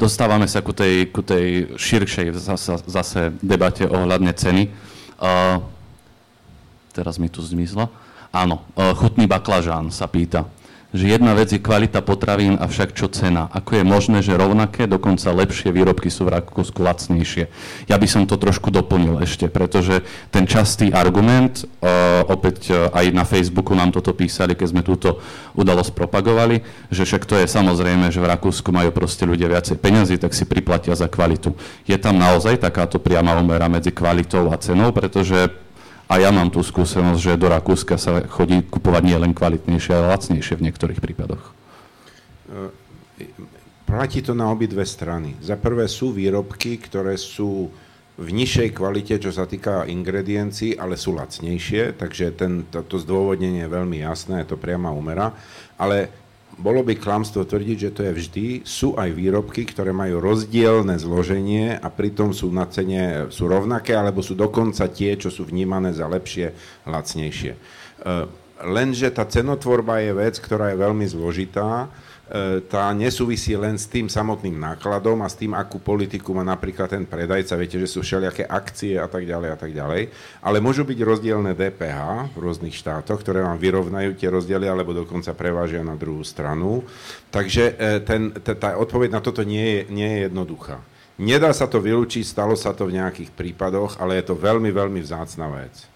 dostávame 0.02 0.50
sa 0.50 0.66
ku 0.66 0.74
tej, 0.74 1.14
ku 1.14 1.22
tej 1.22 1.78
širšej 1.78 2.34
zase, 2.34 2.82
zase 2.90 3.30
debate 3.46 3.86
ohľadne 3.86 4.34
ceny. 4.34 4.74
Uh, 5.22 5.62
teraz 6.90 7.22
mi 7.22 7.30
tu 7.30 7.46
zmizlo. 7.46 7.94
Áno, 8.34 8.66
uh, 8.74 8.98
chutný 8.98 9.30
baklažán 9.30 9.94
sa 9.94 10.10
pýta 10.10 10.50
že 10.92 11.08
jedna 11.08 11.32
vec 11.32 11.56
je 11.56 11.64
kvalita 11.64 12.04
potravín, 12.04 12.60
avšak 12.60 12.92
čo 12.92 13.08
cena. 13.08 13.48
Ako 13.56 13.80
je 13.80 13.84
možné, 13.88 14.20
že 14.20 14.36
rovnaké, 14.36 14.92
dokonca 14.92 15.32
lepšie 15.32 15.72
výrobky 15.72 16.12
sú 16.12 16.28
v 16.28 16.36
Rakúsku 16.36 16.84
lacnejšie. 16.84 17.48
Ja 17.88 17.96
by 17.96 18.08
som 18.12 18.28
to 18.28 18.36
trošku 18.36 18.76
doplnil 18.76 19.24
ešte, 19.24 19.48
pretože 19.48 20.04
ten 20.36 20.44
častý 20.44 20.92
argument, 20.92 21.64
uh, 21.64 22.28
opäť 22.28 22.76
uh, 22.76 22.92
aj 22.92 23.06
na 23.16 23.24
Facebooku 23.24 23.72
nám 23.72 23.96
toto 23.96 24.12
písali, 24.12 24.52
keď 24.52 24.68
sme 24.68 24.84
túto 24.84 25.24
udalosť 25.56 25.96
propagovali, 25.96 26.60
že 26.92 27.08
však 27.08 27.24
to 27.24 27.40
je 27.40 27.48
samozrejme, 27.48 28.12
že 28.12 28.20
v 28.20 28.28
Rakúsku 28.28 28.76
majú 28.76 28.92
proste 28.92 29.24
ľudia 29.24 29.48
viacej 29.48 29.80
peňazí, 29.80 30.20
tak 30.20 30.36
si 30.36 30.44
priplatia 30.44 30.92
za 30.92 31.08
kvalitu. 31.08 31.56
Je 31.88 31.96
tam 31.96 32.20
naozaj 32.20 32.60
takáto 32.60 33.00
priama 33.00 33.40
umera 33.40 33.72
medzi 33.72 33.96
kvalitou 33.96 34.52
a 34.52 34.60
cenou, 34.60 34.92
pretože 34.92 35.71
a 36.12 36.20
ja 36.20 36.28
mám 36.28 36.52
tú 36.52 36.60
skúsenosť, 36.60 37.22
že 37.24 37.40
do 37.40 37.48
Rakúska 37.48 37.96
sa 37.96 38.20
chodí 38.28 38.60
kupovať 38.68 39.04
nie 39.08 39.16
len 39.16 39.32
kvalitnejšie, 39.32 39.96
ale 39.96 40.12
lacnejšie 40.12 40.60
v 40.60 40.66
niektorých 40.68 41.00
prípadoch. 41.00 41.56
E, 42.52 43.32
platí 43.88 44.20
to 44.20 44.36
na 44.36 44.52
obidve 44.52 44.84
strany. 44.84 45.40
Za 45.40 45.56
prvé 45.56 45.88
sú 45.88 46.12
výrobky, 46.12 46.84
ktoré 46.84 47.16
sú 47.16 47.72
v 48.20 48.28
nižšej 48.28 48.76
kvalite, 48.76 49.16
čo 49.24 49.32
sa 49.32 49.48
týka 49.48 49.88
ingrediencií, 49.88 50.76
ale 50.76 51.00
sú 51.00 51.16
lacnejšie, 51.16 51.96
takže 51.96 52.36
ten, 52.36 52.68
to, 52.68 52.84
to 52.84 53.00
zdôvodnenie 53.00 53.64
je 53.64 53.72
veľmi 53.72 54.04
jasné, 54.04 54.44
je 54.44 54.52
to 54.52 54.60
priama 54.60 54.92
umera. 54.92 55.32
Ale 55.80 56.21
bolo 56.60 56.84
by 56.84 57.00
klamstvo 57.00 57.48
tvrdiť, 57.48 57.78
že 57.78 57.94
to 57.96 58.02
je 58.04 58.12
vždy. 58.12 58.46
Sú 58.68 59.00
aj 59.00 59.16
výrobky, 59.16 59.64
ktoré 59.64 59.96
majú 59.96 60.20
rozdielne 60.20 61.00
zloženie 61.00 61.80
a 61.80 61.88
pritom 61.88 62.36
sú 62.36 62.52
na 62.52 62.68
cene 62.68 63.32
sú 63.32 63.48
rovnaké, 63.48 63.96
alebo 63.96 64.20
sú 64.20 64.36
dokonca 64.36 64.92
tie, 64.92 65.16
čo 65.16 65.32
sú 65.32 65.48
vnímané 65.48 65.96
za 65.96 66.06
lepšie, 66.12 66.52
lacnejšie. 66.84 67.54
E, 67.56 67.60
lenže 68.68 69.08
tá 69.16 69.24
cenotvorba 69.24 70.04
je 70.04 70.12
vec, 70.12 70.36
ktorá 70.38 70.76
je 70.76 70.82
veľmi 70.82 71.06
zložitá 71.08 71.88
tá 72.72 72.88
nesúvisí 72.96 73.60
len 73.60 73.76
s 73.76 73.92
tým 73.92 74.08
samotným 74.08 74.56
nákladom 74.56 75.20
a 75.20 75.28
s 75.28 75.36
tým, 75.36 75.52
akú 75.52 75.84
politiku 75.84 76.32
má 76.32 76.48
napríklad 76.48 76.88
ten 76.88 77.04
predajca. 77.04 77.60
Viete, 77.60 77.76
že 77.76 77.92
sú 77.92 78.00
všelijaké 78.00 78.48
akcie 78.48 78.96
a 78.96 79.12
tak 79.12 79.28
ďalej 79.28 79.50
a 79.52 79.58
tak 79.60 79.72
ďalej. 79.76 80.02
Ale 80.40 80.64
môžu 80.64 80.88
byť 80.88 81.00
rozdielne 81.04 81.52
DPH 81.52 82.32
v 82.32 82.38
rôznych 82.40 82.72
štátoch, 82.72 83.20
ktoré 83.20 83.44
vám 83.44 83.60
vyrovnajú 83.60 84.16
tie 84.16 84.32
rozdiely 84.32 84.64
alebo 84.72 84.96
dokonca 84.96 85.36
prevážia 85.36 85.84
na 85.84 86.00
druhú 86.00 86.24
stranu. 86.24 86.88
Takže 87.28 87.76
e, 87.76 88.00
ten, 88.00 88.32
tá 88.32 88.80
odpoveď 88.80 89.12
na 89.12 89.20
toto 89.20 89.44
nie 89.44 89.68
je, 89.68 89.80
nie 89.92 90.08
je 90.08 90.20
jednoduchá. 90.32 90.80
Nedá 91.20 91.52
sa 91.52 91.68
to 91.68 91.84
vylúčiť, 91.84 92.24
stalo 92.24 92.56
sa 92.56 92.72
to 92.72 92.88
v 92.88 92.96
nejakých 92.96 93.36
prípadoch, 93.36 94.00
ale 94.00 94.24
je 94.24 94.32
to 94.32 94.40
veľmi, 94.40 94.72
veľmi 94.72 95.04
vzácna 95.04 95.52
vec. 95.52 95.91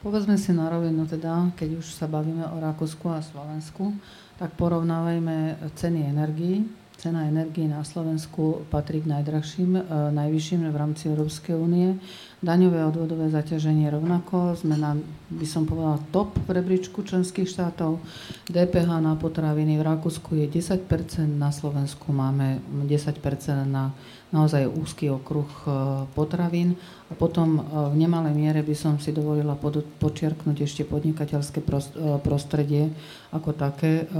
Povedzme 0.00 0.40
si 0.40 0.56
na 0.56 0.72
rovinu 0.72 1.04
teda, 1.04 1.52
keď 1.60 1.76
už 1.76 1.92
sa 1.92 2.08
bavíme 2.08 2.40
o 2.48 2.56
Rakúsku 2.56 3.04
a 3.12 3.20
Slovensku, 3.20 3.92
tak 4.40 4.56
porovnávajme 4.56 5.60
ceny 5.76 6.08
energií. 6.08 6.64
Cena 6.96 7.28
energií 7.28 7.68
na 7.68 7.84
Slovensku 7.84 8.64
patrí 8.72 9.04
k 9.04 9.12
najdrahším, 9.12 9.76
e, 9.76 9.82
najvyšším 10.16 10.72
v 10.72 10.76
rámci 10.80 11.12
Európskej 11.12 11.52
únie. 11.52 12.00
Daňové 12.40 12.88
odvodové 12.88 13.28
zaťaženie 13.28 13.92
rovnako. 13.92 14.56
Sme 14.56 14.80
na, 14.80 14.96
by 15.28 15.44
som 15.44 15.68
povedala, 15.68 16.00
top 16.08 16.32
rebríčku 16.48 17.04
členských 17.04 17.44
štátov. 17.44 18.00
DPH 18.48 18.88
na 19.04 19.12
potraviny 19.12 19.76
v 19.76 19.84
Rakúsku 19.84 20.40
je 20.40 20.48
10%, 20.48 20.88
na 21.36 21.52
Slovensku 21.52 22.08
máme 22.16 22.64
10% 22.88 23.20
na 23.68 23.92
naozaj 24.30 24.70
úzky 24.70 25.10
okruh 25.10 25.50
e, 25.66 25.70
potravín 26.14 26.78
a 27.10 27.18
potom 27.18 27.58
e, 27.58 27.62
v 27.90 27.94
nemalej 27.98 28.34
miere 28.34 28.62
by 28.62 28.74
som 28.78 28.94
si 29.02 29.10
dovolila 29.10 29.58
počiarknúť 29.98 30.56
ešte 30.62 30.86
podnikateľské 30.86 31.58
e, 31.58 31.66
prostredie 32.22 32.94
ako 33.34 33.50
také. 33.54 34.10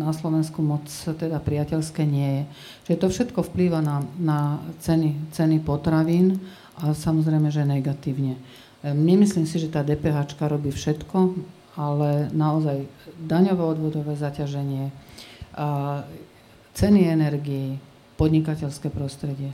Na 0.00 0.12
Slovensku 0.16 0.64
moc 0.64 0.88
teda 0.92 1.40
priateľské 1.40 2.08
nie 2.08 2.30
je. 2.40 2.42
Čiže 2.88 3.00
to 3.00 3.08
všetko 3.12 3.40
vplýva 3.52 3.84
na, 3.84 4.00
na 4.16 4.60
ceny, 4.80 5.32
ceny 5.32 5.60
potravín 5.60 6.40
a 6.78 6.94
samozrejme, 6.94 7.50
že 7.50 7.62
negatívne. 7.66 8.38
Nemyslím 8.84 9.48
si, 9.48 9.56
že 9.62 9.72
tá 9.72 9.80
DPH 9.80 10.36
robí 10.44 10.68
všetko, 10.68 11.38
ale 11.74 12.28
naozaj 12.30 12.84
daňové 13.16 13.64
odvodové 13.64 14.14
zaťaženie, 14.14 14.92
ceny 16.74 17.00
energii, 17.08 17.78
podnikateľské 18.14 18.94
prostredie, 18.94 19.50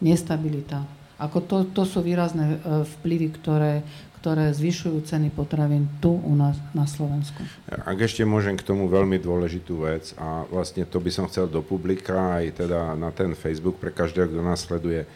nestabilita, 0.00 0.84
ako 1.16 1.38
to, 1.44 1.56
to 1.72 1.82
sú 1.88 2.04
výrazné 2.04 2.60
e, 2.60 2.84
vplyvy, 3.00 3.28
ktoré, 3.40 3.80
ktoré 4.20 4.52
zvyšujú 4.52 5.00
ceny 5.08 5.32
potravín 5.32 5.88
tu 5.96 6.12
u 6.12 6.34
nás 6.36 6.60
na 6.76 6.84
Slovensku. 6.84 7.40
Ak 7.72 7.96
ešte 7.96 8.20
môžem 8.28 8.52
k 8.52 8.64
tomu 8.64 8.84
veľmi 8.84 9.16
dôležitú 9.16 9.88
vec 9.88 10.12
a 10.20 10.44
vlastne 10.52 10.84
to 10.84 11.00
by 11.00 11.08
som 11.08 11.24
chcel 11.32 11.48
do 11.48 11.64
publika 11.64 12.36
aj 12.36 12.60
teda 12.60 12.92
na 13.00 13.08
ten 13.16 13.32
Facebook 13.32 13.80
pre 13.80 13.96
každého, 13.96 14.28
kto 14.28 14.40
nás 14.44 14.60
sleduje. 14.60 15.08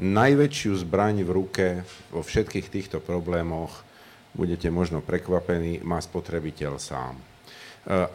Najväčšiu 0.00 0.80
zbraň 0.80 1.28
v 1.28 1.30
ruke 1.30 1.66
vo 2.08 2.24
všetkých 2.24 2.72
týchto 2.72 2.98
problémoch, 3.04 3.84
budete 4.32 4.72
možno 4.72 5.04
prekvapení, 5.04 5.84
má 5.84 6.00
spotrebiteľ 6.00 6.72
sám. 6.80 7.20
E, 7.20 7.22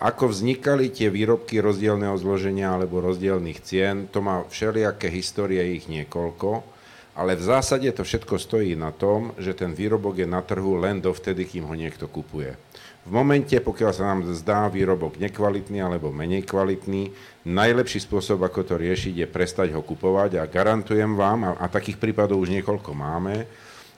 ako 0.01 0.33
vznikali 0.33 0.89
tie 0.89 1.13
výrobky 1.13 1.61
rozdielného 1.61 2.17
zloženia 2.17 2.73
alebo 2.73 3.05
rozdielných 3.05 3.59
cien, 3.61 4.09
to 4.09 4.25
má 4.25 4.41
všelijaké 4.49 5.13
histórie, 5.13 5.77
ich 5.77 5.85
niekoľko 5.85 6.75
ale 7.15 7.39
v 7.39 7.47
zásade 7.47 7.87
to 7.95 8.03
všetko 8.03 8.35
stojí 8.35 8.75
na 8.75 8.91
tom, 8.91 9.31
že 9.39 9.55
ten 9.55 9.71
výrobok 9.71 10.19
je 10.19 10.27
na 10.27 10.43
trhu 10.43 10.75
len 10.75 10.99
dovtedy, 10.99 11.47
kým 11.47 11.63
ho 11.63 11.71
niekto 11.71 12.11
kupuje. 12.11 12.59
V 13.05 13.13
momente, 13.13 13.53
pokiaľ 13.53 13.91
sa 13.93 14.09
nám 14.09 14.25
zdá 14.33 14.65
výrobok 14.65 15.21
nekvalitný 15.21 15.77
alebo 15.77 16.09
menej 16.09 16.41
kvalitný, 16.41 17.13
najlepší 17.45 18.01
spôsob, 18.01 18.41
ako 18.41 18.65
to 18.65 18.75
riešiť, 18.81 19.21
je 19.21 19.27
prestať 19.29 19.77
ho 19.77 19.85
kupovať 19.85 20.41
a 20.41 20.49
garantujem 20.49 21.13
vám, 21.13 21.45
a, 21.45 21.51
a 21.61 21.69
takých 21.69 22.01
prípadov 22.01 22.41
už 22.41 22.49
niekoľko 22.57 22.97
máme, 22.97 23.45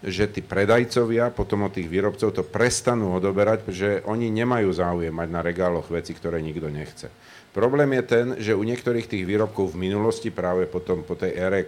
že 0.04 0.28
tí 0.28 0.44
predajcovia 0.44 1.32
potom 1.32 1.66
od 1.66 1.72
tých 1.72 1.88
výrobcov 1.88 2.36
to 2.36 2.44
prestanú 2.44 3.16
odoberať, 3.16 3.64
pretože 3.64 4.04
oni 4.04 4.28
nemajú 4.28 4.76
záujem 4.76 5.16
mať 5.16 5.30
na 5.32 5.40
regáloch 5.40 5.88
veci, 5.88 6.12
ktoré 6.12 6.44
nikto 6.44 6.68
nechce. 6.68 7.08
Problém 7.56 7.90
je 7.98 8.04
ten, 8.06 8.26
že 8.38 8.54
u 8.54 8.62
niektorých 8.62 9.10
tých 9.10 9.26
výrobkov 9.26 9.74
v 9.74 9.90
minulosti, 9.90 10.30
práve 10.30 10.70
potom 10.70 11.02
po 11.02 11.18
tej 11.18 11.34
ére 11.34 11.66
e, 11.66 11.68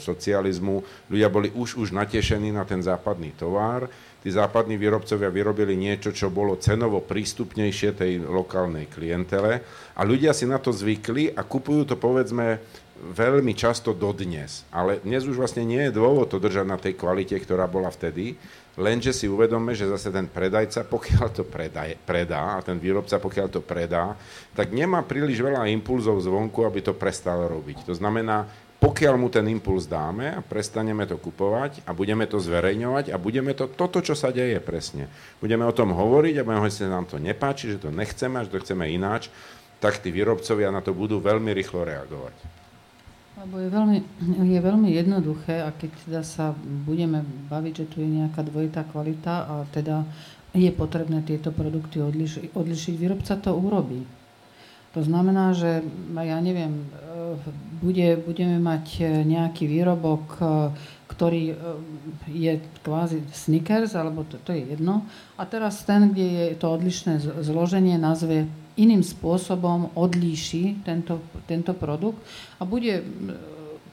socializmu, 0.00 0.80
ľudia 1.12 1.28
boli 1.28 1.52
už 1.52 1.76
už 1.76 1.92
natešení 1.92 2.48
na 2.48 2.64
ten 2.64 2.80
západný 2.80 3.36
tovar, 3.36 3.90
tí 4.20 4.28
západní 4.28 4.76
výrobcovia 4.76 5.32
vyrobili 5.32 5.74
niečo, 5.74 6.12
čo 6.12 6.28
bolo 6.28 6.60
cenovo 6.60 7.00
prístupnejšie 7.00 7.96
tej 7.96 8.12
lokálnej 8.24 8.86
klientele 8.86 9.64
a 9.96 10.00
ľudia 10.04 10.36
si 10.36 10.44
na 10.44 10.60
to 10.60 10.70
zvykli 10.72 11.32
a 11.32 11.40
kupujú 11.44 11.88
to 11.88 11.96
povedzme 11.96 12.60
veľmi 13.00 13.56
často 13.56 13.96
dodnes. 13.96 14.68
Ale 14.68 15.00
dnes 15.00 15.24
už 15.24 15.40
vlastne 15.40 15.64
nie 15.64 15.88
je 15.88 15.96
dôvod 15.96 16.28
to 16.28 16.36
držať 16.36 16.66
na 16.68 16.76
tej 16.76 17.00
kvalite, 17.00 17.32
ktorá 17.32 17.64
bola 17.64 17.88
vtedy, 17.88 18.36
lenže 18.76 19.16
si 19.16 19.24
uvedome, 19.24 19.72
že 19.72 19.88
zase 19.88 20.12
ten 20.12 20.28
predajca, 20.28 20.84
pokiaľ 20.84 21.26
to 21.32 21.44
predaj, 21.48 21.96
predá, 22.04 22.60
a 22.60 22.64
ten 22.64 22.76
výrobca, 22.76 23.16
pokiaľ 23.16 23.48
to 23.48 23.64
predá, 23.64 24.14
tak 24.52 24.76
nemá 24.76 25.00
príliš 25.00 25.40
veľa 25.40 25.64
impulzov 25.72 26.20
zvonku, 26.20 26.60
aby 26.68 26.84
to 26.84 26.92
prestal 26.92 27.48
robiť. 27.48 27.88
To 27.88 27.96
znamená, 27.96 28.44
pokiaľ 28.80 29.14
mu 29.20 29.28
ten 29.28 29.44
impuls 29.52 29.84
dáme 29.84 30.32
a 30.32 30.40
prestaneme 30.40 31.04
to 31.04 31.20
kupovať 31.20 31.84
a 31.84 31.92
budeme 31.92 32.24
to 32.24 32.40
zverejňovať 32.40 33.12
a 33.12 33.20
budeme 33.20 33.52
to, 33.52 33.68
toto, 33.68 34.00
čo 34.00 34.16
sa 34.16 34.32
deje 34.32 34.56
presne, 34.64 35.12
budeme 35.36 35.68
o 35.68 35.76
tom 35.76 35.92
hovoriť 35.92 36.40
a 36.40 36.44
budeme 36.44 36.60
hovoriť, 36.64 36.80
že 36.80 36.88
nám 36.88 37.04
to 37.04 37.20
nepáči, 37.20 37.76
že 37.76 37.84
to 37.84 37.92
nechceme, 37.92 38.40
že 38.40 38.50
to 38.50 38.62
chceme 38.64 38.88
ináč, 38.88 39.28
tak 39.84 40.00
tí 40.00 40.08
výrobcovia 40.08 40.72
na 40.72 40.80
to 40.80 40.96
budú 40.96 41.20
veľmi 41.20 41.52
rýchlo 41.52 41.84
reagovať. 41.84 42.36
Lebo 43.40 43.56
je 43.56 43.68
veľmi, 43.72 43.98
je 44.48 44.60
veľmi 44.60 44.88
jednoduché 44.92 45.64
a 45.64 45.72
keď 45.72 45.90
teda 46.04 46.22
sa 46.24 46.52
budeme 46.60 47.24
baviť, 47.48 47.72
že 47.84 47.86
tu 47.88 47.96
je 48.04 48.08
nejaká 48.20 48.44
dvojitá 48.44 48.84
kvalita 48.88 49.48
a 49.48 49.54
teda 49.72 50.04
je 50.52 50.68
potrebné 50.72 51.24
tieto 51.24 51.48
produkty 51.48 52.04
odlišiť, 52.04 52.52
odlišiť 52.52 52.94
výrobca 52.96 53.36
to 53.40 53.52
urobí. 53.56 54.19
To 54.90 55.00
znamená, 55.06 55.54
že 55.54 55.86
ja 56.18 56.38
neviem, 56.42 56.86
bude, 57.80 58.20
budeme 58.20 58.60
mať 58.60 58.86
e, 59.00 59.02
nejaký 59.24 59.64
výrobok, 59.64 60.24
e, 60.36 60.44
ktorý 61.08 61.42
e, 61.50 61.54
je 62.28 62.52
kvázi 62.84 63.24
Snickers, 63.32 63.96
alebo 63.96 64.28
to, 64.28 64.36
to 64.44 64.52
je 64.52 64.76
jedno. 64.76 65.08
A 65.40 65.48
teraz 65.48 65.82
ten, 65.88 66.12
kde 66.12 66.52
je 66.52 66.58
to 66.60 66.68
odlišné 66.68 67.40
zloženie, 67.40 67.96
nazve 67.96 68.44
iným 68.76 69.00
spôsobom, 69.00 69.96
odlíši 69.96 70.84
tento, 70.84 71.20
tento 71.44 71.72
produkt 71.76 72.20
a 72.56 72.64
bude 72.64 73.04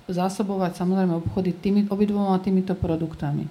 zásobovať 0.07 0.79
samozrejme 0.79 1.19
obchody 1.19 1.51
tými, 1.51 1.91
obidvoma 1.91 2.39
týmito 2.39 2.71
produktami. 2.71 3.43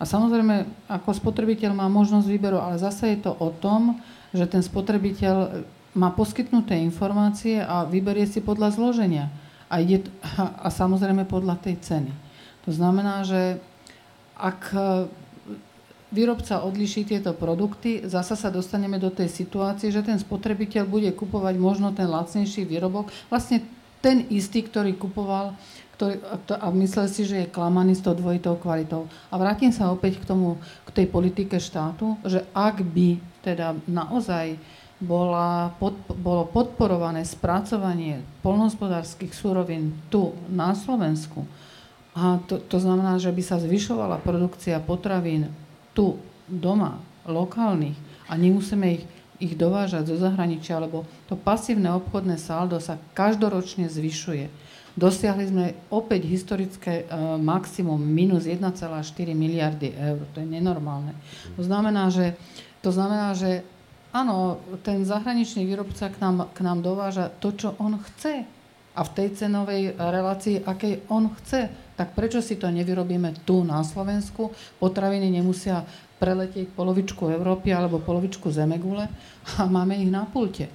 A 0.00 0.08
samozrejme, 0.08 0.88
ako 0.88 1.12
spotrebiteľ 1.12 1.76
má 1.76 1.86
možnosť 1.92 2.26
výberu, 2.28 2.56
ale 2.56 2.80
zase 2.80 3.12
je 3.12 3.28
to 3.28 3.36
o 3.36 3.52
tom, 3.52 4.00
že 4.32 4.48
ten 4.48 4.64
spotrebiteľ 4.64 5.64
má 5.94 6.10
poskytnuté 6.10 6.74
informácie 6.82 7.62
a 7.62 7.86
vyberie 7.86 8.26
si 8.26 8.42
podľa 8.42 8.74
zloženia 8.74 9.30
a, 9.70 9.78
ide, 9.78 10.06
a, 10.38 10.68
samozrejme 10.68 11.24
podľa 11.26 11.58
tej 11.62 11.78
ceny. 11.80 12.12
To 12.66 12.70
znamená, 12.74 13.22
že 13.22 13.62
ak 14.34 14.60
e, 14.74 15.06
výrobca 16.10 16.66
odliší 16.66 17.06
tieto 17.06 17.30
produkty, 17.30 18.02
zasa 18.06 18.34
sa 18.34 18.50
dostaneme 18.50 18.98
do 18.98 19.10
tej 19.10 19.30
situácie, 19.30 19.94
že 19.94 20.02
ten 20.02 20.18
spotrebiteľ 20.18 20.82
bude 20.86 21.10
kupovať 21.14 21.54
možno 21.58 21.94
ten 21.94 22.10
lacnejší 22.10 22.66
výrobok, 22.66 23.10
vlastne 23.30 23.62
ten 24.02 24.26
istý, 24.28 24.66
ktorý 24.66 24.98
kupoval 24.98 25.54
ktorý, 25.94 26.18
a 26.58 26.66
myslel 26.74 27.06
si, 27.06 27.22
že 27.22 27.46
je 27.46 27.54
klamaný 27.54 27.94
s 27.94 28.02
tou 28.02 28.18
dvojitou 28.18 28.58
kvalitou. 28.58 29.06
A 29.30 29.38
vrátim 29.38 29.70
sa 29.70 29.94
opäť 29.94 30.18
k 30.18 30.26
tomu, 30.26 30.58
k 30.82 30.90
tej 30.90 31.06
politike 31.06 31.62
štátu, 31.62 32.18
že 32.26 32.42
ak 32.50 32.82
by 32.82 33.22
teda 33.46 33.78
naozaj 33.86 34.58
bola, 35.02 35.74
pod, 35.76 35.98
bolo 36.14 36.46
podporované 36.46 37.26
spracovanie 37.26 38.22
polnohospodárských 38.46 39.34
súrovín 39.34 39.94
tu 40.08 40.32
na 40.46 40.72
Slovensku. 40.72 41.42
A 42.14 42.38
to, 42.46 42.62
to 42.62 42.78
znamená, 42.78 43.18
že 43.18 43.34
by 43.34 43.42
sa 43.42 43.58
zvyšovala 43.58 44.22
produkcia 44.22 44.78
potravín 44.78 45.50
tu 45.90 46.14
doma, 46.46 47.02
lokálnych 47.26 47.96
a 48.30 48.38
nemusíme 48.38 48.86
ich, 49.00 49.04
ich 49.42 49.54
dovážať 49.58 50.14
zo 50.14 50.16
zahraničia, 50.20 50.78
lebo 50.78 51.08
to 51.26 51.34
pasívne 51.34 51.90
obchodné 51.90 52.38
saldo 52.38 52.78
sa 52.78 53.00
každoročne 53.16 53.90
zvyšuje. 53.90 54.46
Dosiahli 54.94 55.44
sme 55.50 55.64
opäť 55.90 56.22
historické 56.30 57.02
uh, 57.10 57.34
maximum 57.34 57.98
minus 57.98 58.46
1,4 58.46 58.78
miliardy 59.34 59.90
eur. 59.90 60.22
To 60.30 60.38
je 60.38 60.46
nenormálne. 60.46 61.18
To 61.58 61.66
znamená, 61.66 62.14
že, 62.14 62.38
to 62.78 62.94
znamená, 62.94 63.34
že 63.34 63.66
Áno, 64.14 64.62
ten 64.86 65.02
zahraničný 65.02 65.66
výrobca 65.66 66.06
k 66.06 66.22
nám, 66.22 66.46
k 66.54 66.62
nám 66.62 66.86
dováža 66.86 67.34
to, 67.42 67.50
čo 67.50 67.74
on 67.82 67.98
chce. 67.98 68.46
A 68.94 69.02
v 69.02 69.10
tej 69.10 69.34
cenovej 69.34 69.98
relácii, 69.98 70.62
akej 70.62 71.02
on 71.10 71.34
chce. 71.34 71.66
Tak 71.98 72.14
prečo 72.14 72.38
si 72.38 72.54
to 72.54 72.70
nevyrobíme 72.70 73.42
tu 73.42 73.66
na 73.66 73.82
Slovensku? 73.82 74.54
Potraviny 74.78 75.34
nemusia 75.34 75.82
preletieť 76.22 76.70
polovičku 76.78 77.26
Európy 77.26 77.74
alebo 77.74 77.98
polovičku 77.98 78.54
Zemegule 78.54 79.10
a 79.58 79.66
máme 79.66 79.98
ich 79.98 80.14
na 80.14 80.22
pulte. 80.30 80.70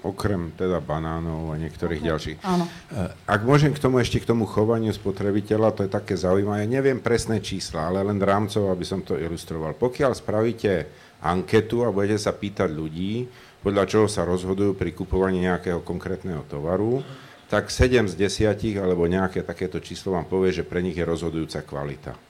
Okrem 0.00 0.56
teda 0.56 0.80
banánov 0.80 1.52
a 1.52 1.60
niektorých 1.60 2.00
okay. 2.00 2.08
ďalších. 2.08 2.36
Áno. 2.48 2.64
Eh, 2.64 3.12
ak 3.28 3.44
môžem 3.44 3.76
k 3.76 3.82
tomu 3.84 4.00
ešte 4.00 4.24
k 4.24 4.28
tomu 4.32 4.48
chovaniu 4.48 4.96
spotrebiteľa, 4.96 5.76
to 5.76 5.84
je 5.84 5.92
také 5.92 6.16
zaujímavé. 6.16 6.64
Neviem 6.64 7.04
presné 7.04 7.44
čísla, 7.44 7.92
ale 7.92 8.00
len 8.00 8.16
rámcov, 8.16 8.72
aby 8.72 8.84
som 8.88 9.04
to 9.04 9.20
ilustroval. 9.20 9.76
Pokiaľ 9.76 10.16
spravíte 10.16 10.88
anketu 11.20 11.84
a 11.84 11.92
budete 11.92 12.20
sa 12.20 12.32
pýtať 12.32 12.72
ľudí, 12.72 13.28
podľa 13.60 13.84
čoho 13.84 14.06
sa 14.08 14.24
rozhodujú 14.24 14.72
pri 14.72 14.96
kupovaní 14.96 15.44
nejakého 15.44 15.84
konkrétneho 15.84 16.44
tovaru, 16.48 17.04
tak 17.50 17.68
7 17.68 18.08
z 18.08 18.14
10 18.16 18.80
alebo 18.80 19.04
nejaké 19.04 19.44
takéto 19.44 19.82
číslo 19.82 20.16
vám 20.16 20.24
povie, 20.24 20.54
že 20.54 20.64
pre 20.64 20.80
nich 20.80 20.96
je 20.96 21.04
rozhodujúca 21.04 21.60
kvalita. 21.66 22.29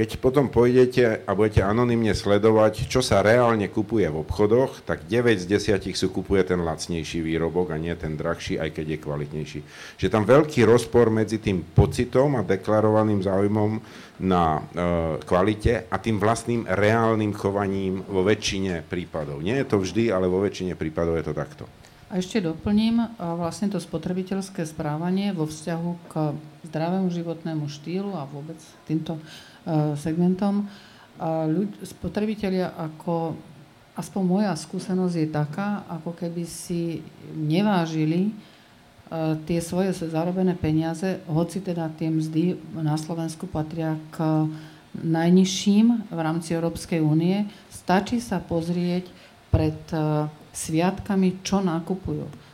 Keď 0.00 0.16
potom 0.16 0.48
pôjdete 0.48 1.28
a 1.28 1.36
budete 1.36 1.60
anonymne 1.60 2.16
sledovať, 2.16 2.88
čo 2.88 3.04
sa 3.04 3.20
reálne 3.20 3.68
kupuje 3.68 4.08
v 4.08 4.24
obchodoch, 4.24 4.80
tak 4.88 5.04
9 5.04 5.36
z 5.36 5.44
10 5.44 5.92
sú 5.92 6.08
kupuje 6.08 6.40
ten 6.40 6.64
lacnejší 6.64 7.20
výrobok 7.20 7.68
a 7.68 7.76
nie 7.76 7.92
ten 8.00 8.16
drahší, 8.16 8.56
aj 8.56 8.80
keď 8.80 8.96
je 8.96 8.98
kvalitnejší. 9.04 9.60
Že 10.00 10.08
tam 10.08 10.24
veľký 10.24 10.64
rozpor 10.64 11.12
medzi 11.12 11.36
tým 11.36 11.60
pocitom 11.76 12.40
a 12.40 12.48
deklarovaným 12.48 13.20
záujmom 13.20 13.76
na 14.24 14.44
e, 14.56 14.60
kvalite 15.20 15.84
a 15.92 15.96
tým 16.00 16.16
vlastným 16.16 16.64
reálnym 16.64 17.36
chovaním 17.36 18.00
vo 18.08 18.24
väčšine 18.24 18.80
prípadov. 18.88 19.44
Nie 19.44 19.60
je 19.60 19.68
to 19.68 19.84
vždy, 19.84 20.08
ale 20.08 20.32
vo 20.32 20.40
väčšine 20.40 20.80
prípadov 20.80 21.20
je 21.20 21.28
to 21.28 21.36
takto. 21.36 21.68
A 22.08 22.16
ešte 22.16 22.40
doplním 22.40 23.04
vlastne 23.20 23.68
to 23.68 23.76
spotrebiteľské 23.76 24.64
správanie 24.64 25.36
vo 25.36 25.44
vzťahu 25.44 25.90
k 26.08 26.12
zdravému 26.72 27.12
životnému 27.12 27.68
štýlu 27.68 28.16
a 28.16 28.24
vôbec 28.24 28.56
týmto 28.88 29.20
segmentom. 29.98 30.66
A 31.20 31.44
ľud, 31.44 31.68
spotrebitelia 31.84 32.72
ako, 32.72 33.36
aspoň 33.92 34.22
moja 34.24 34.52
skúsenosť 34.56 35.16
je 35.20 35.28
taká, 35.28 35.84
ako 35.84 36.16
keby 36.16 36.48
si 36.48 37.04
nevážili 37.36 38.32
uh, 38.32 39.36
tie 39.44 39.60
svoje 39.60 39.92
zarobené 39.92 40.56
peniaze, 40.56 41.20
hoci 41.28 41.60
teda 41.60 41.92
tie 42.00 42.08
mzdy 42.08 42.56
na 42.72 42.96
Slovensku 42.96 43.44
patria 43.44 44.00
k 44.08 44.48
najnižším 44.96 46.08
v 46.08 46.18
rámci 46.18 46.56
Európskej 46.56 47.04
únie, 47.04 47.44
stačí 47.68 48.16
sa 48.18 48.40
pozrieť 48.40 49.06
pred 49.52 49.76
uh, 49.92 50.24
sviatkami, 50.56 51.44
čo 51.44 51.60
nakupujú 51.60 52.49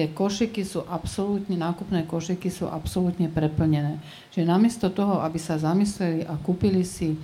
tie 0.00 0.16
košiky 0.16 0.64
sú 0.64 0.80
absolútne, 0.88 1.60
nákupné 1.60 2.08
košiky 2.08 2.48
sú 2.48 2.64
absolútne 2.72 3.28
preplnené. 3.28 4.00
Že 4.32 4.48
namiesto 4.48 4.88
toho, 4.88 5.20
aby 5.20 5.36
sa 5.36 5.60
zamysleli 5.60 6.24
a 6.24 6.40
kúpili 6.40 6.88
si 6.88 7.12
e, 7.12 7.18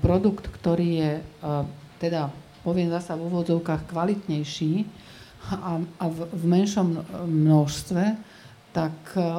produkt, 0.00 0.48
ktorý 0.48 0.88
je, 0.96 1.12
e, 1.20 1.22
teda 2.00 2.32
poviem 2.64 2.88
zasa 2.88 3.20
v 3.20 3.28
úvodzovkách, 3.28 3.92
kvalitnejší 3.92 4.88
a, 5.52 5.76
a 5.76 6.04
v, 6.08 6.18
v 6.24 6.44
menšom 6.48 6.88
e, 6.96 7.00
množstve, 7.28 8.04
tak 8.72 8.96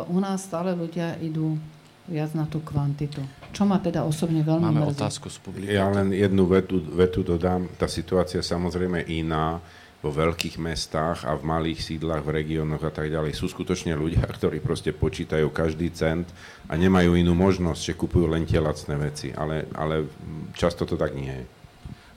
u 0.10 0.18
nás 0.18 0.50
stále 0.50 0.74
ľudia 0.74 1.14
idú 1.22 1.62
viac 2.10 2.34
na 2.34 2.50
tú 2.50 2.58
kvantitu. 2.66 3.22
Čo 3.54 3.70
ma 3.70 3.78
teda 3.78 4.02
osobne 4.02 4.42
veľmi 4.42 4.66
Máme 4.66 4.90
mrzí. 4.90 4.98
otázku 4.98 5.30
z 5.30 5.38
publika. 5.38 5.70
Ja 5.70 5.94
len 5.94 6.10
jednu 6.10 6.50
vetu, 6.50 6.82
vetu 6.82 7.22
dodám. 7.22 7.70
Tá 7.78 7.86
situácia 7.86 8.42
je 8.42 8.50
samozrejme 8.50 9.06
iná 9.06 9.62
vo 9.98 10.14
veľkých 10.14 10.62
mestách 10.62 11.26
a 11.26 11.34
v 11.34 11.44
malých 11.44 11.82
sídlach, 11.82 12.22
v 12.22 12.42
regiónoch 12.42 12.86
a 12.86 12.94
tak 12.94 13.10
ďalej 13.10 13.34
sú 13.34 13.50
skutočne 13.50 13.98
ľudia, 13.98 14.22
ktorí 14.38 14.62
proste 14.62 14.94
počítajú 14.94 15.50
každý 15.50 15.90
cent 15.90 16.30
a 16.70 16.78
nemajú 16.78 17.18
inú 17.18 17.34
možnosť, 17.34 17.82
že 17.82 17.98
kupujú 17.98 18.30
len 18.30 18.46
tie 18.46 18.62
lacné 18.62 18.96
veci, 19.02 19.34
ale, 19.34 19.66
ale 19.74 20.06
často 20.54 20.86
to 20.86 20.94
tak 20.94 21.18
nie 21.18 21.34
je. 21.34 21.46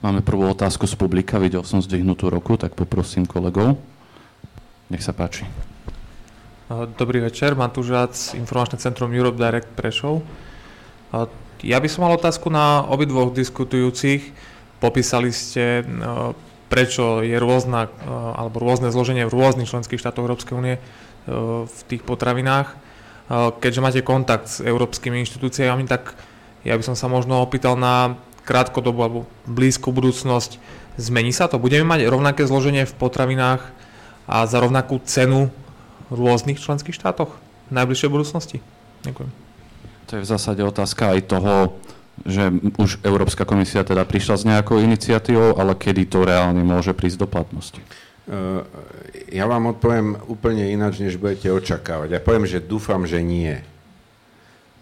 Máme 0.00 0.24
prvú 0.24 0.48
otázku 0.48 0.88
z 0.88 0.96
publika, 0.96 1.36
videl 1.36 1.60
som 1.60 1.84
zdvihnutú 1.84 2.32
roku, 2.32 2.56
tak 2.56 2.72
poprosím 2.72 3.28
kolegov. 3.28 3.76
Nech 4.88 5.04
sa 5.04 5.12
páči. 5.12 5.44
Dobrý 6.96 7.20
večer, 7.20 7.52
Matúš 7.52 7.92
Informačné 8.32 8.80
centrum 8.80 9.12
Europe 9.12 9.36
Direct 9.36 9.68
Prešov. 9.76 10.24
Ja 11.60 11.76
by 11.82 11.88
som 11.90 12.06
mal 12.06 12.16
otázku 12.16 12.48
na 12.48 12.86
obidvoch 12.88 13.34
diskutujúcich. 13.34 14.32
Popísali 14.80 15.34
ste, 15.34 15.84
prečo 16.70 17.26
je 17.26 17.34
rôzna, 17.34 17.90
alebo 18.38 18.62
rôzne 18.62 18.94
zloženie 18.94 19.26
v 19.26 19.34
rôznych 19.34 19.66
členských 19.66 19.98
štátoch 19.98 20.22
Európskej 20.22 20.54
únie 20.54 20.78
v 21.66 21.78
tých 21.90 22.06
potravinách. 22.06 22.78
Keďže 23.58 23.82
máte 23.82 24.00
kontakt 24.06 24.46
s 24.46 24.62
európskymi 24.62 25.20
inštitúciami, 25.26 25.84
tak 25.90 26.14
ja 26.62 26.78
by 26.78 26.82
som 26.86 26.94
sa 26.94 27.10
možno 27.10 27.42
opýtal 27.42 27.74
na 27.74 28.14
krátkodobú 28.46 29.00
alebo 29.02 29.20
blízku 29.50 29.90
budúcnosť, 29.90 30.58
zmení 30.98 31.34
sa 31.34 31.50
to? 31.50 31.58
Budeme 31.58 31.86
mať 31.86 32.06
rovnaké 32.06 32.46
zloženie 32.46 32.86
v 32.86 32.94
potravinách 32.98 33.62
a 34.30 34.46
za 34.46 34.58
rovnakú 34.62 35.02
cenu 35.06 35.50
v 36.10 36.18
rôznych 36.18 36.58
členských 36.58 36.94
štátoch 36.94 37.34
v 37.70 37.72
najbližšej 37.74 38.10
budúcnosti? 38.10 38.58
Ďakujem. 39.06 39.30
To 40.10 40.12
je 40.18 40.22
v 40.22 40.30
zásade 40.30 40.62
otázka 40.66 41.14
aj 41.14 41.20
toho, 41.30 41.78
že 42.24 42.52
už 42.76 43.00
Európska 43.00 43.48
komisia 43.48 43.80
teda 43.80 44.04
prišla 44.04 44.36
s 44.36 44.44
nejakou 44.44 44.80
iniciatívou, 44.80 45.56
ale 45.56 45.76
kedy 45.76 46.08
to 46.08 46.24
reálne 46.24 46.60
môže 46.60 46.92
prísť 46.92 47.24
do 47.24 47.28
platnosti? 47.28 47.80
Ja 49.30 49.50
vám 49.50 49.74
odpoviem 49.74 50.20
úplne 50.30 50.70
ináč, 50.70 51.02
než 51.02 51.18
budete 51.18 51.50
očakávať. 51.50 52.14
Ja 52.14 52.20
poviem, 52.22 52.46
že 52.46 52.62
dúfam, 52.62 53.02
že 53.02 53.18
nie. 53.24 53.58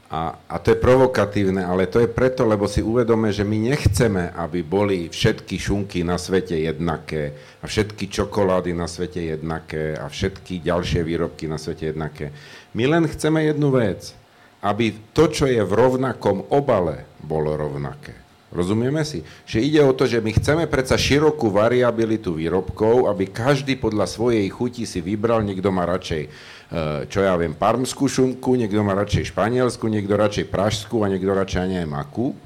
A, 0.09 0.41
a 0.49 0.57
to 0.57 0.73
je 0.73 0.81
provokatívne, 0.81 1.61
ale 1.61 1.85
to 1.85 2.01
je 2.01 2.09
preto, 2.09 2.49
lebo 2.49 2.65
si 2.65 2.81
uvedome, 2.81 3.29
že 3.29 3.45
my 3.45 3.73
nechceme, 3.73 4.33
aby 4.33 4.65
boli 4.65 5.13
všetky 5.13 5.61
šunky 5.61 6.01
na 6.01 6.17
svete 6.17 6.57
jednaké 6.57 7.37
a 7.61 7.69
všetky 7.69 8.09
čokolády 8.09 8.73
na 8.73 8.89
svete 8.89 9.37
jednaké 9.37 10.01
a 10.01 10.09
všetky 10.09 10.65
ďalšie 10.65 11.05
výrobky 11.05 11.45
na 11.45 11.61
svete 11.61 11.93
jednaké. 11.93 12.33
My 12.73 12.89
len 12.89 13.05
chceme 13.05 13.45
jednu 13.45 13.69
vec, 13.69 14.17
aby 14.65 15.15
to, 15.15 15.31
čo 15.31 15.45
je 15.47 15.63
v 15.63 15.73
rovnakom 15.73 16.51
obale, 16.51 17.07
bolo 17.23 17.55
rovnaké. 17.55 18.15
Rozumieme 18.49 19.05
si? 19.05 19.21
Že 19.45 19.59
ide 19.61 19.81
o 19.85 19.93
to, 19.93 20.09
že 20.09 20.25
my 20.25 20.33
chceme 20.33 20.65
predsa 20.65 20.97
širokú 20.97 21.53
variabilitu 21.53 22.33
výrobkov, 22.33 23.05
aby 23.13 23.29
každý 23.29 23.77
podľa 23.77 24.09
svojej 24.09 24.49
chuti 24.49 24.89
si 24.89 25.05
vybral, 25.05 25.45
niekto 25.45 25.69
má 25.69 25.85
radšej 25.85 26.57
Eh, 26.69 27.09
čo 27.09 27.25
ja 27.25 27.33
viem, 27.41 27.57
parmskú 27.57 28.05
šunku, 28.05 28.53
niekto 28.53 28.85
má 28.85 28.93
radšej 28.93 29.33
španielsku, 29.33 29.89
niekto 29.89 30.21
radšej 30.21 30.53
pražskú 30.53 31.01
a 31.01 31.09
niekto 31.09 31.33
radšej 31.33 31.65
neviem 31.65 31.97
akú. 31.97 32.37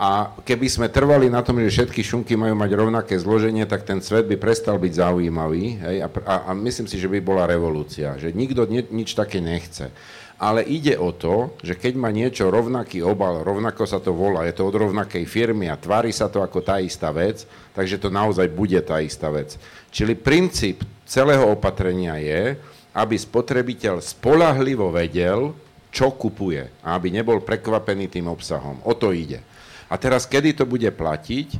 A 0.00 0.32
keby 0.48 0.64
sme 0.64 0.88
trvali 0.88 1.28
na 1.28 1.44
tom, 1.44 1.60
že 1.60 1.68
všetky 1.68 2.00
šunky 2.00 2.32
majú 2.40 2.56
mať 2.56 2.72
rovnaké 2.72 3.20
zloženie, 3.20 3.68
tak 3.68 3.84
ten 3.84 4.00
svet 4.00 4.24
by 4.24 4.40
prestal 4.40 4.80
byť 4.80 4.92
zaujímavý. 4.96 5.76
Hej? 5.76 5.96
A, 6.00 6.08
a, 6.24 6.34
a 6.48 6.50
myslím 6.56 6.88
si, 6.88 6.96
že 6.96 7.04
by 7.04 7.20
bola 7.20 7.44
revolúcia. 7.44 8.16
Že 8.16 8.32
nikto 8.32 8.64
ni, 8.64 8.80
nič 8.88 9.12
také 9.12 9.44
nechce. 9.44 9.92
Ale 10.40 10.64
ide 10.64 10.96
o 10.96 11.12
to, 11.12 11.52
že 11.60 11.76
keď 11.76 12.00
má 12.00 12.08
niečo 12.08 12.48
rovnaký 12.48 13.04
obal, 13.04 13.44
rovnako 13.44 13.84
sa 13.84 14.00
to 14.00 14.16
volá, 14.16 14.48
je 14.48 14.56
to 14.56 14.64
od 14.64 14.72
rovnakej 14.72 15.28
firmy 15.28 15.68
a 15.68 15.76
tvári 15.76 16.16
sa 16.16 16.32
to 16.32 16.40
ako 16.40 16.64
tá 16.64 16.80
istá 16.80 17.12
vec, 17.12 17.44
takže 17.76 18.00
to 18.00 18.08
naozaj 18.08 18.48
bude 18.48 18.80
tá 18.80 19.04
istá 19.04 19.28
vec. 19.28 19.60
Čili 19.92 20.16
princíp 20.16 20.80
celého 21.04 21.44
opatrenia 21.44 22.16
je, 22.16 22.56
aby 22.96 23.20
spotrebiteľ 23.20 24.00
spolahlivo 24.00 24.88
vedel, 24.88 25.52
čo 25.92 26.14
kupuje 26.16 26.72
a 26.80 26.96
aby 26.96 27.12
nebol 27.12 27.44
prekvapený 27.44 28.08
tým 28.08 28.32
obsahom. 28.32 28.80
O 28.88 28.96
to 28.96 29.12
ide. 29.12 29.44
A 29.90 29.98
teraz, 29.98 30.24
kedy 30.24 30.54
to 30.54 30.64
bude 30.64 30.86
platiť, 30.88 31.58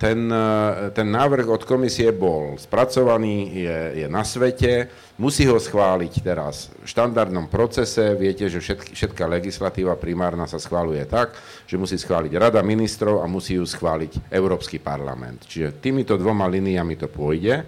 ten, 0.00 0.32
e, 0.32 0.88
ten 0.96 1.08
návrh 1.12 1.44
od 1.44 1.62
komisie 1.68 2.08
bol 2.08 2.56
spracovaný, 2.56 3.52
je, 3.52 3.78
je 4.00 4.06
na 4.08 4.24
svete, 4.24 4.88
musí 5.20 5.44
ho 5.44 5.60
schváliť 5.60 6.24
teraz 6.24 6.72
v 6.80 6.88
štandardnom 6.88 7.52
procese. 7.52 8.16
Viete, 8.16 8.48
že 8.48 8.64
všetky, 8.64 8.96
všetká 8.96 9.28
legislatíva 9.28 10.00
primárna 10.00 10.48
sa 10.48 10.56
schváluje 10.56 11.04
tak, 11.04 11.36
že 11.68 11.76
musí 11.76 12.00
schváliť 12.00 12.32
Rada 12.32 12.64
ministrov 12.64 13.20
a 13.20 13.28
musí 13.28 13.60
ju 13.60 13.64
schváliť 13.68 14.32
Európsky 14.32 14.80
parlament. 14.80 15.44
Čiže 15.44 15.76
týmito 15.84 16.16
dvoma 16.16 16.48
liniami 16.48 16.96
to 16.96 17.12
pôjde. 17.12 17.60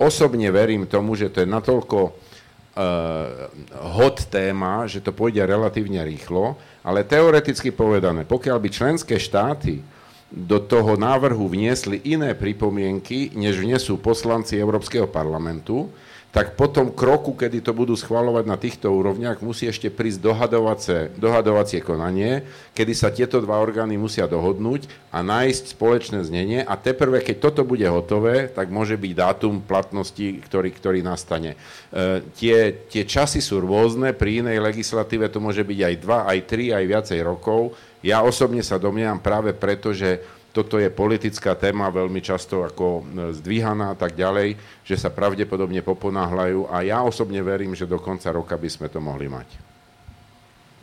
Osobne 0.00 0.48
verím 0.48 0.88
tomu, 0.88 1.20
že 1.20 1.28
to 1.28 1.44
je 1.44 1.48
natoľko 1.52 1.98
uh, 2.02 2.12
hot 3.94 4.26
téma, 4.26 4.90
že 4.90 5.04
to 5.04 5.14
pôjde 5.14 5.44
relatívne 5.46 6.02
rýchlo, 6.02 6.58
ale 6.82 7.06
teoreticky 7.06 7.70
povedané, 7.70 8.26
pokiaľ 8.26 8.58
by 8.58 8.68
členské 8.72 9.20
štáty 9.22 9.93
do 10.34 10.58
toho 10.58 10.98
návrhu 10.98 11.46
vniesli 11.46 12.02
iné 12.10 12.34
pripomienky, 12.34 13.30
než 13.38 13.62
vnesú 13.62 13.94
poslanci 14.02 14.58
Európskeho 14.58 15.06
parlamentu, 15.06 15.86
tak 16.34 16.58
po 16.58 16.66
tom 16.66 16.90
kroku, 16.90 17.38
kedy 17.38 17.62
to 17.62 17.70
budú 17.70 17.94
schvalovať 17.94 18.44
na 18.50 18.58
týchto 18.58 18.90
úrovniach, 18.90 19.38
musí 19.38 19.70
ešte 19.70 19.86
prísť 19.86 20.18
dohadovacie, 20.18 21.14
dohadovacie 21.14 21.78
konanie, 21.78 22.42
kedy 22.74 22.90
sa 22.90 23.14
tieto 23.14 23.38
dva 23.38 23.62
orgány 23.62 23.94
musia 23.94 24.26
dohodnúť 24.26 24.90
a 25.14 25.22
nájsť 25.22 25.78
spoločné 25.78 26.26
znenie 26.26 26.66
a 26.66 26.74
teprve, 26.74 27.22
keď 27.22 27.36
toto 27.38 27.62
bude 27.62 27.86
hotové, 27.86 28.50
tak 28.50 28.66
môže 28.66 28.98
byť 28.98 29.12
dátum 29.14 29.62
platnosti, 29.62 30.42
ktorý, 30.42 30.74
ktorý 30.74 31.06
nastane. 31.06 31.54
E, 31.94 32.26
tie, 32.34 32.82
tie 32.90 33.06
časy 33.06 33.38
sú 33.38 33.62
rôzne, 33.62 34.10
pri 34.10 34.42
inej 34.42 34.58
legislatíve 34.58 35.30
to 35.30 35.38
môže 35.38 35.62
byť 35.62 35.78
aj 35.86 35.94
dva, 36.02 36.18
aj 36.26 36.38
tri, 36.50 36.74
aj 36.74 36.82
viacej 36.82 37.22
rokov. 37.22 37.78
Ja 38.04 38.20
osobne 38.20 38.60
sa 38.60 38.76
domnievam 38.76 39.16
práve 39.16 39.56
preto, 39.56 39.96
že 39.96 40.20
toto 40.52 40.76
je 40.78 40.92
politická 40.92 41.56
téma 41.56 41.88
veľmi 41.90 42.20
často 42.20 42.62
ako 42.62 42.86
e, 42.86 43.02
zdvíhaná 43.34 43.90
a 43.90 43.98
tak 43.98 44.14
ďalej, 44.14 44.54
že 44.86 44.94
sa 44.94 45.10
pravdepodobne 45.10 45.82
poponáhľajú 45.82 46.70
a 46.70 46.86
ja 46.86 47.02
osobne 47.02 47.42
verím, 47.42 47.74
že 47.74 47.90
do 47.90 47.98
konca 47.98 48.30
roka 48.30 48.54
by 48.54 48.68
sme 48.70 48.86
to 48.86 49.02
mohli 49.02 49.26
mať. 49.26 49.48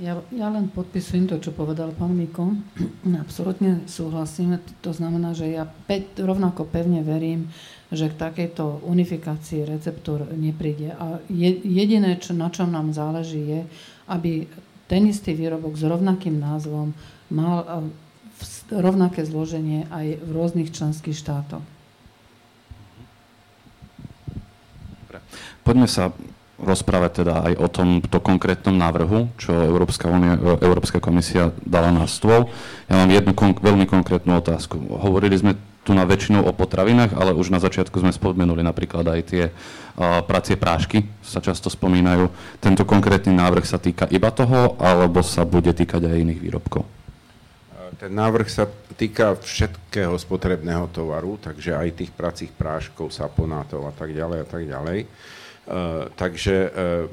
Ja, 0.02 0.18
ja 0.34 0.50
len 0.50 0.68
podpisujem 0.74 1.30
to, 1.30 1.38
čo 1.38 1.54
povedal 1.54 1.94
pán 1.94 2.18
Miko. 2.18 2.58
Absolutne 3.24 3.86
súhlasím. 3.86 4.58
To 4.82 4.92
znamená, 4.92 5.38
že 5.38 5.54
ja 5.54 5.70
pe- 5.70 6.10
rovnako 6.18 6.68
pevne 6.68 7.06
verím, 7.06 7.54
že 7.94 8.10
k 8.10 8.18
takejto 8.18 8.82
unifikácii 8.82 9.70
receptúr 9.70 10.26
nepríde. 10.36 10.98
A 10.98 11.22
je, 11.30 11.54
jediné, 11.64 12.18
čo, 12.18 12.34
na 12.34 12.50
čom 12.50 12.74
nám 12.74 12.92
záleží, 12.98 13.46
je, 13.46 13.62
aby 14.10 14.50
ten 14.92 15.08
istý 15.08 15.32
výrobok 15.32 15.80
s 15.80 15.88
rovnakým 15.88 16.36
názvom 16.36 16.92
mal 17.32 17.88
rovnaké 18.68 19.24
zloženie 19.24 19.88
aj 19.88 20.20
v 20.20 20.30
rôznych 20.36 20.76
členských 20.76 21.16
štátoch. 21.16 21.64
Poďme 25.64 25.88
sa 25.88 26.12
rozprávať 26.60 27.24
teda 27.24 27.34
aj 27.48 27.54
o 27.58 27.68
tomto 27.72 28.18
konkrétnom 28.20 28.76
návrhu, 28.76 29.32
čo 29.39 29.56
Európska, 29.56 30.12
unia, 30.12 30.36
Európska 30.60 31.00
komisia 31.00 31.56
dala 31.64 31.96
na 31.96 32.04
stôl. 32.06 32.52
Ja 32.92 33.00
mám 33.00 33.10
jednu 33.10 33.32
kon- 33.32 33.56
veľmi 33.58 33.88
konkrétnu 33.88 34.44
otázku. 34.44 34.78
Hovorili 34.92 35.39
sme 35.39 35.56
tu 35.82 35.98
na 35.98 36.06
väčšinu 36.06 36.46
o 36.46 36.52
potravinách, 36.54 37.18
ale 37.18 37.34
už 37.34 37.50
na 37.50 37.58
začiatku 37.58 37.98
sme 37.98 38.14
spomenuli 38.14 38.62
napríklad 38.62 39.02
aj 39.02 39.22
tie 39.26 39.44
uh, 39.50 40.22
pracie 40.22 40.54
prášky, 40.54 41.10
sa 41.26 41.42
často 41.42 41.74
spomínajú. 41.74 42.30
Tento 42.62 42.86
konkrétny 42.86 43.34
návrh 43.34 43.66
sa 43.66 43.82
týka 43.82 44.06
iba 44.14 44.30
toho, 44.30 44.78
alebo 44.78 45.26
sa 45.26 45.42
bude 45.42 45.74
týkať 45.74 46.06
aj 46.06 46.22
iných 46.22 46.42
výrobkov? 46.42 46.86
Ten 47.98 48.18
návrh 48.18 48.50
sa 48.50 48.66
týka 48.98 49.38
všetkého 49.38 50.18
spotrebného 50.18 50.90
tovaru, 50.90 51.38
takže 51.38 51.78
aj 51.78 52.02
tých 52.02 52.12
pracích 52.14 52.50
práškov, 52.50 53.14
saponátov 53.14 53.86
a 53.86 53.94
tak 53.94 54.14
ďalej 54.14 54.38
a 54.42 54.48
tak 54.48 54.64
ďalej. 54.66 55.00
Uh, 55.62 56.10
takže 56.18 56.56
uh, 56.66 57.06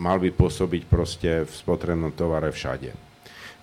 mal 0.00 0.16
by 0.20 0.32
pôsobiť 0.32 0.82
proste 0.88 1.30
v 1.44 1.52
spotrebnom 1.52 2.12
tovare 2.12 2.52
všade. 2.52 3.13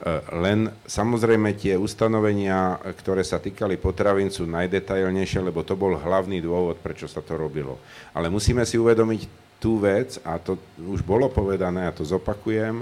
Uh, 0.02 0.18
len 0.41 0.74
samozrejme 0.89 1.54
tie 1.54 1.78
ustanovenia, 1.78 2.82
ktoré 2.97 3.22
sa 3.22 3.38
týkali 3.38 3.78
potravín, 3.78 4.34
sú 4.34 4.49
najdetailnejšie, 4.49 5.45
lebo 5.45 5.62
to 5.62 5.78
bol 5.78 5.93
hlavný 5.93 6.41
dôvod, 6.41 6.82
prečo 6.82 7.06
sa 7.06 7.22
to 7.22 7.38
robilo. 7.38 7.78
Ale 8.10 8.26
musíme 8.34 8.66
si 8.66 8.82
uvedomiť 8.82 9.30
tú 9.62 9.78
vec, 9.78 10.18
a 10.26 10.41
to 10.41 10.58
už 10.82 11.06
bolo 11.06 11.30
povedané, 11.30 11.86
a 11.86 11.93
to 11.93 12.02
zopakujem, 12.02 12.82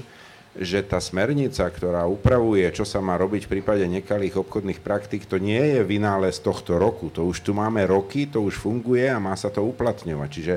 že 0.59 0.81
tá 0.81 0.97
smernica, 0.97 1.61
ktorá 1.67 2.09
upravuje, 2.09 2.65
čo 2.73 2.81
sa 2.81 2.97
má 3.03 3.13
robiť 3.19 3.45
v 3.45 3.51
prípade 3.59 3.85
nekalých 3.85 4.41
obchodných 4.41 4.81
praktík, 4.81 5.29
to 5.29 5.37
nie 5.37 5.59
je 5.77 5.85
vynález 5.85 6.41
tohto 6.41 6.81
roku. 6.81 7.13
To 7.13 7.29
už 7.29 7.45
tu 7.45 7.53
máme 7.53 7.85
roky, 7.85 8.25
to 8.25 8.41
už 8.41 8.57
funguje 8.57 9.05
a 9.05 9.21
má 9.21 9.37
sa 9.37 9.53
to 9.53 9.61
uplatňovať. 9.61 10.29
Čiže 10.31 10.55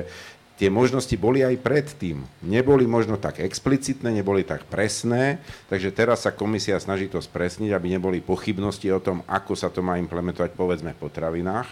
tie 0.57 0.69
možnosti 0.69 1.13
boli 1.17 1.41
aj 1.41 1.57
predtým. 1.65 2.21
Neboli 2.45 2.85
možno 2.85 3.17
tak 3.17 3.41
explicitné, 3.41 4.13
neboli 4.13 4.45
tak 4.45 4.69
presné, 4.69 5.41
takže 5.67 5.89
teraz 5.89 6.23
sa 6.23 6.31
komisia 6.31 6.77
snaží 6.77 7.09
to 7.09 7.17
spresniť, 7.17 7.73
aby 7.73 7.97
neboli 7.97 8.21
pochybnosti 8.21 8.87
o 8.93 9.01
tom, 9.01 9.25
ako 9.25 9.57
sa 9.57 9.73
to 9.73 9.81
má 9.81 9.97
implementovať 9.97 10.53
povedzme 10.53 10.93
v 10.93 11.01
potravinách. 11.01 11.69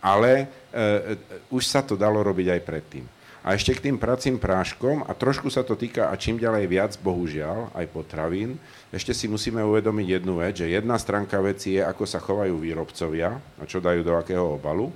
ale 0.00 0.32
e, 0.40 0.44
e, 0.72 1.14
už 1.52 1.68
sa 1.68 1.84
to 1.84 1.92
dalo 1.92 2.24
robiť 2.24 2.56
aj 2.56 2.60
predtým. 2.64 3.04
A 3.40 3.56
ešte 3.56 3.72
k 3.72 3.88
tým 3.88 3.96
pracím 3.96 4.36
práškom, 4.36 5.04
a 5.08 5.12
trošku 5.16 5.48
sa 5.48 5.64
to 5.64 5.72
týka 5.72 6.12
a 6.12 6.16
čím 6.16 6.36
ďalej 6.36 6.64
viac, 6.68 6.92
bohužiaľ, 7.00 7.72
aj 7.72 7.88
potravín, 7.88 8.60
ešte 8.92 9.16
si 9.16 9.28
musíme 9.28 9.64
uvedomiť 9.64 10.06
jednu 10.20 10.40
vec, 10.44 10.60
že 10.60 10.68
jedna 10.68 11.00
stránka 11.00 11.40
veci 11.40 11.76
je, 11.76 11.82
ako 11.84 12.04
sa 12.04 12.20
chovajú 12.20 12.56
výrobcovia 12.60 13.32
a 13.60 13.62
čo 13.64 13.80
dajú 13.80 14.04
do 14.04 14.12
akého 14.16 14.60
obalu. 14.60 14.92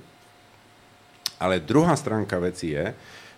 Ale 1.41 1.61
druhá 1.61 1.97
stránka 1.97 2.37
veci 2.37 2.77
je, 2.77 2.93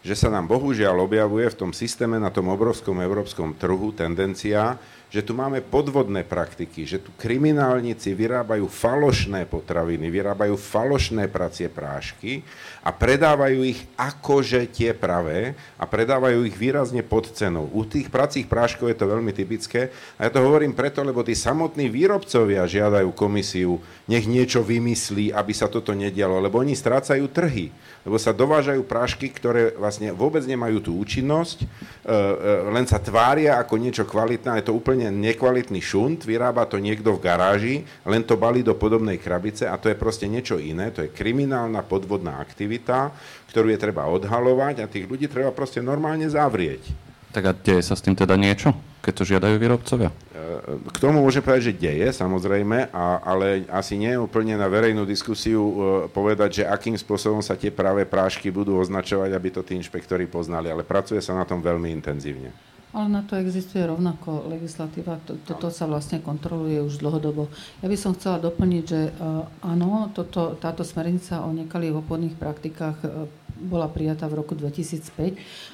že 0.06 0.16
sa 0.16 0.30
nám 0.30 0.46
bohužiaľ 0.50 1.04
objavuje 1.04 1.48
v 1.50 1.60
tom 1.60 1.72
systéme 1.74 2.22
na 2.22 2.30
tom 2.30 2.50
obrovskom 2.54 3.02
európskom 3.02 3.58
trhu 3.58 3.94
tendencia, 3.96 4.78
že 5.08 5.24
tu 5.24 5.32
máme 5.32 5.64
podvodné 5.64 6.28
praktiky, 6.28 6.84
že 6.84 7.00
tu 7.00 7.16
kriminálnici 7.16 8.12
vyrábajú 8.12 8.68
falošné 8.68 9.48
potraviny, 9.48 10.12
vyrábajú 10.12 10.60
falošné 10.60 11.32
pracie 11.32 11.72
prášky 11.72 12.44
a 12.84 12.92
predávajú 12.92 13.64
ich 13.64 13.84
akože 13.96 14.68
tie 14.72 14.92
pravé 14.92 15.56
a 15.80 15.88
predávajú 15.88 16.44
ich 16.44 16.56
výrazne 16.60 17.04
pod 17.08 17.32
cenou. 17.32 17.72
U 17.72 17.88
tých 17.88 18.12
pracích 18.12 18.48
práškov 18.48 18.92
je 18.92 18.98
to 19.00 19.08
veľmi 19.08 19.32
typické 19.32 19.92
a 20.20 20.28
ja 20.28 20.30
to 20.32 20.44
hovorím 20.44 20.76
preto, 20.76 21.04
lebo 21.04 21.24
tí 21.24 21.36
samotní 21.36 21.88
výrobcovia 21.88 22.68
žiadajú 22.68 23.12
komisiu, 23.16 23.80
nech 24.12 24.28
niečo 24.28 24.60
vymyslí, 24.60 25.32
aby 25.32 25.54
sa 25.56 25.72
toto 25.72 25.96
nedialo, 25.96 26.40
lebo 26.44 26.60
oni 26.60 26.76
strácajú 26.76 27.28
trhy, 27.32 27.72
lebo 28.08 28.16
sa 28.16 28.32
dovážajú 28.32 28.88
prášky, 28.88 29.32
ktoré 29.32 29.76
vlastne 29.76 30.16
vôbec 30.16 30.48
nemajú 30.48 30.80
tú 30.80 30.92
účinnosť, 30.96 31.64
e, 31.64 31.68
e, 31.68 32.36
len 32.72 32.88
sa 32.88 33.04
tvária 33.04 33.60
ako 33.60 33.76
niečo 33.76 34.08
kvalitné, 34.08 34.64
je 34.64 34.68
to 34.72 34.76
úplne 34.76 34.97
úplne 34.98 35.14
nekvalitný 35.14 35.78
šunt, 35.78 36.26
vyrába 36.26 36.66
to 36.66 36.82
niekto 36.82 37.14
v 37.14 37.22
garáži, 37.22 37.76
len 38.02 38.26
to 38.26 38.34
balí 38.34 38.66
do 38.66 38.74
podobnej 38.74 39.22
krabice 39.22 39.70
a 39.70 39.78
to 39.78 39.94
je 39.94 40.02
proste 40.02 40.26
niečo 40.26 40.58
iné, 40.58 40.90
to 40.90 41.06
je 41.06 41.14
kriminálna 41.14 41.86
podvodná 41.86 42.42
aktivita, 42.42 43.14
ktorú 43.54 43.70
je 43.70 43.78
treba 43.78 44.10
odhalovať 44.10 44.82
a 44.82 44.90
tých 44.90 45.06
ľudí 45.06 45.30
treba 45.30 45.54
proste 45.54 45.86
normálne 45.86 46.26
zavrieť. 46.26 46.82
Tak 47.30 47.44
a 47.46 47.54
deje 47.54 47.86
sa 47.86 47.94
s 47.94 48.02
tým 48.02 48.18
teda 48.18 48.34
niečo, 48.34 48.74
keď 49.06 49.14
to 49.14 49.30
žiadajú 49.30 49.56
výrobcovia? 49.62 50.10
E, 50.10 50.42
k 50.90 50.98
tomu 50.98 51.22
môžem 51.22 51.46
povedať, 51.46 51.70
že 51.70 51.78
deje, 51.78 52.10
samozrejme, 52.10 52.90
a, 52.90 53.22
ale 53.22 53.70
asi 53.70 54.02
nie 54.02 54.18
je 54.18 54.24
úplne 54.26 54.58
na 54.58 54.66
verejnú 54.66 55.06
diskusiu 55.06 55.62
uh, 55.62 55.76
povedať, 56.10 56.64
že 56.64 56.64
akým 56.66 56.98
spôsobom 56.98 57.46
sa 57.46 57.54
tie 57.54 57.70
práve 57.70 58.10
prášky 58.10 58.50
budú 58.50 58.82
označovať, 58.82 59.30
aby 59.30 59.50
to 59.54 59.62
tí 59.62 59.78
inšpektori 59.78 60.26
poznali, 60.26 60.74
ale 60.74 60.82
pracuje 60.82 61.22
sa 61.22 61.38
na 61.38 61.46
tom 61.46 61.62
veľmi 61.62 61.94
intenzívne. 61.94 62.50
Ale 62.98 63.14
na 63.14 63.22
to 63.22 63.38
existuje 63.38 63.86
rovnako 63.86 64.50
legislatíva, 64.50 65.22
toto 65.22 65.70
sa 65.70 65.86
vlastne 65.86 66.18
kontroluje 66.18 66.82
už 66.82 66.98
dlhodobo. 66.98 67.46
Ja 67.86 67.94
by 67.94 67.94
som 67.94 68.18
chcela 68.18 68.42
doplniť, 68.42 68.84
že 68.90 69.14
uh, 69.14 69.46
áno, 69.62 70.10
toto, 70.18 70.58
táto 70.58 70.82
smernica 70.82 71.46
o 71.46 71.54
nekalých 71.54 71.94
obchodných 72.02 72.42
praktikách 72.42 72.98
uh, 73.06 73.30
bola 73.62 73.86
prijatá 73.86 74.26
v 74.26 74.42
roku 74.42 74.58
2005 74.58 75.14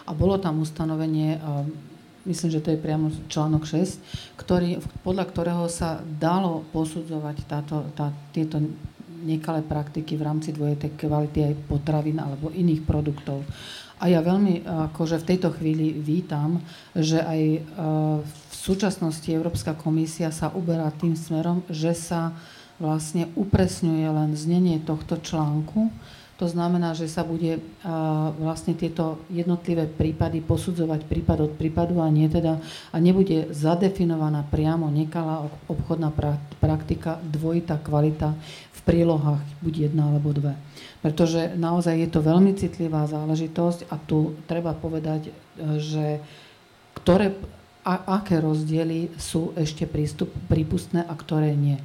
a 0.03 0.11
bolo 0.11 0.35
tam 0.35 0.59
ustanovenie, 0.59 1.39
uh, 1.39 1.63
myslím, 2.27 2.49
že 2.51 2.59
to 2.59 2.75
je 2.75 2.83
priamo 2.83 3.07
článok 3.31 3.71
6, 3.71 4.35
ktorý, 4.35 4.83
podľa 5.07 5.23
ktorého 5.31 5.63
sa 5.71 6.03
dalo 6.03 6.67
posudzovať 6.75 7.37
táto, 7.47 7.87
tá, 7.95 8.11
tieto 8.35 8.59
nekalé 9.23 9.63
praktiky 9.63 10.19
v 10.19 10.27
rámci 10.27 10.51
dvojetej 10.51 10.99
kvality 10.99 11.39
aj 11.47 11.71
potravín 11.71 12.19
alebo 12.19 12.51
iných 12.51 12.83
produktov. 12.83 13.47
A 14.01 14.09
ja 14.09 14.19
veľmi 14.19 14.65
akože 14.91 15.21
v 15.21 15.27
tejto 15.29 15.53
chvíli 15.53 15.93
vítam, 15.93 16.59
že 16.97 17.21
aj 17.21 17.41
e, 17.41 17.59
v 18.23 18.55
súčasnosti 18.55 19.27
Európska 19.29 19.77
komisia 19.77 20.33
sa 20.33 20.49
uberá 20.51 20.89
tým 20.91 21.13
smerom, 21.13 21.61
že 21.69 21.93
sa 21.93 22.33
vlastne 22.81 23.29
upresňuje 23.37 24.07
len 24.09 24.31
znenie 24.33 24.81
tohto 24.81 25.21
článku. 25.21 25.93
To 26.41 26.49
znamená, 26.49 26.97
že 26.97 27.05
sa 27.05 27.21
bude 27.21 27.61
e, 27.61 27.61
vlastne 28.41 28.73
tieto 28.73 29.21
jednotlivé 29.29 29.85
prípady 29.85 30.41
posudzovať 30.41 31.05
prípad 31.05 31.37
od 31.45 31.51
prípadu 31.55 32.01
a, 32.01 32.09
nie 32.09 32.25
teda, 32.27 32.57
a 32.91 32.97
nebude 32.97 33.53
zadefinovaná 33.53 34.41
priamo 34.49 34.89
nekalá 34.89 35.47
obchodná 35.69 36.09
praktika, 36.57 37.21
dvojitá 37.21 37.77
kvalita 37.77 38.33
v 38.73 38.79
prílohách, 38.83 39.45
buď 39.61 39.93
jedna 39.93 40.09
alebo 40.09 40.33
dve 40.33 40.57
pretože 41.03 41.59
naozaj 41.59 41.99
je 41.99 42.09
to 42.09 42.23
veľmi 42.23 42.55
citlivá 42.55 43.03
záležitosť 43.11 43.91
a 43.91 43.99
tu 43.99 44.39
treba 44.47 44.71
povedať, 44.71 45.27
e, 45.27 45.31
že 45.83 46.23
ktoré, 46.95 47.35
a, 47.83 48.23
aké 48.23 48.39
rozdiely 48.39 49.11
sú 49.19 49.51
ešte 49.59 49.83
prístup, 49.83 50.31
prípustné 50.47 51.03
a 51.03 51.11
ktoré 51.11 51.51
nie. 51.59 51.75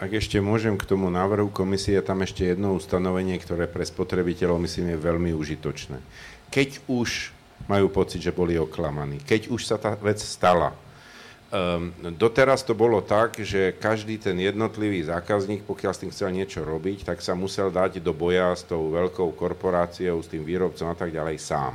Ak 0.00 0.10
ešte 0.10 0.40
môžem 0.40 0.74
k 0.74 0.88
tomu 0.88 1.12
návrhu 1.12 1.52
komisie, 1.52 2.00
je 2.00 2.08
tam 2.08 2.24
ešte 2.24 2.42
jedno 2.42 2.74
ustanovenie, 2.74 3.36
ktoré 3.38 3.68
pre 3.68 3.84
spotrebiteľov 3.84 4.64
myslím 4.64 4.96
je 4.96 5.04
veľmi 5.04 5.30
užitočné. 5.36 6.00
Keď 6.48 6.90
už 6.90 7.36
majú 7.68 7.92
pocit, 7.92 8.24
že 8.24 8.34
boli 8.34 8.56
oklamaní, 8.56 9.20
keď 9.20 9.52
už 9.52 9.68
sa 9.68 9.76
tá 9.76 9.94
vec 10.00 10.18
stala, 10.18 10.72
Um, 11.50 11.90
doteraz 12.14 12.62
to 12.62 12.78
bolo 12.78 13.02
tak, 13.02 13.42
že 13.42 13.74
každý 13.74 14.22
ten 14.22 14.38
jednotlivý 14.38 15.02
zákazník, 15.02 15.66
pokiaľ 15.66 15.92
s 15.92 16.00
tým 16.06 16.14
chcel 16.14 16.30
niečo 16.30 16.62
robiť, 16.62 17.02
tak 17.02 17.18
sa 17.18 17.34
musel 17.34 17.74
dať 17.74 17.98
do 17.98 18.14
boja 18.14 18.54
s 18.54 18.62
tou 18.62 18.94
veľkou 18.94 19.34
korporáciou, 19.34 20.22
s 20.22 20.30
tým 20.30 20.46
výrobcom 20.46 20.86
a 20.86 20.94
tak 20.94 21.10
ďalej 21.10 21.42
sám. 21.42 21.74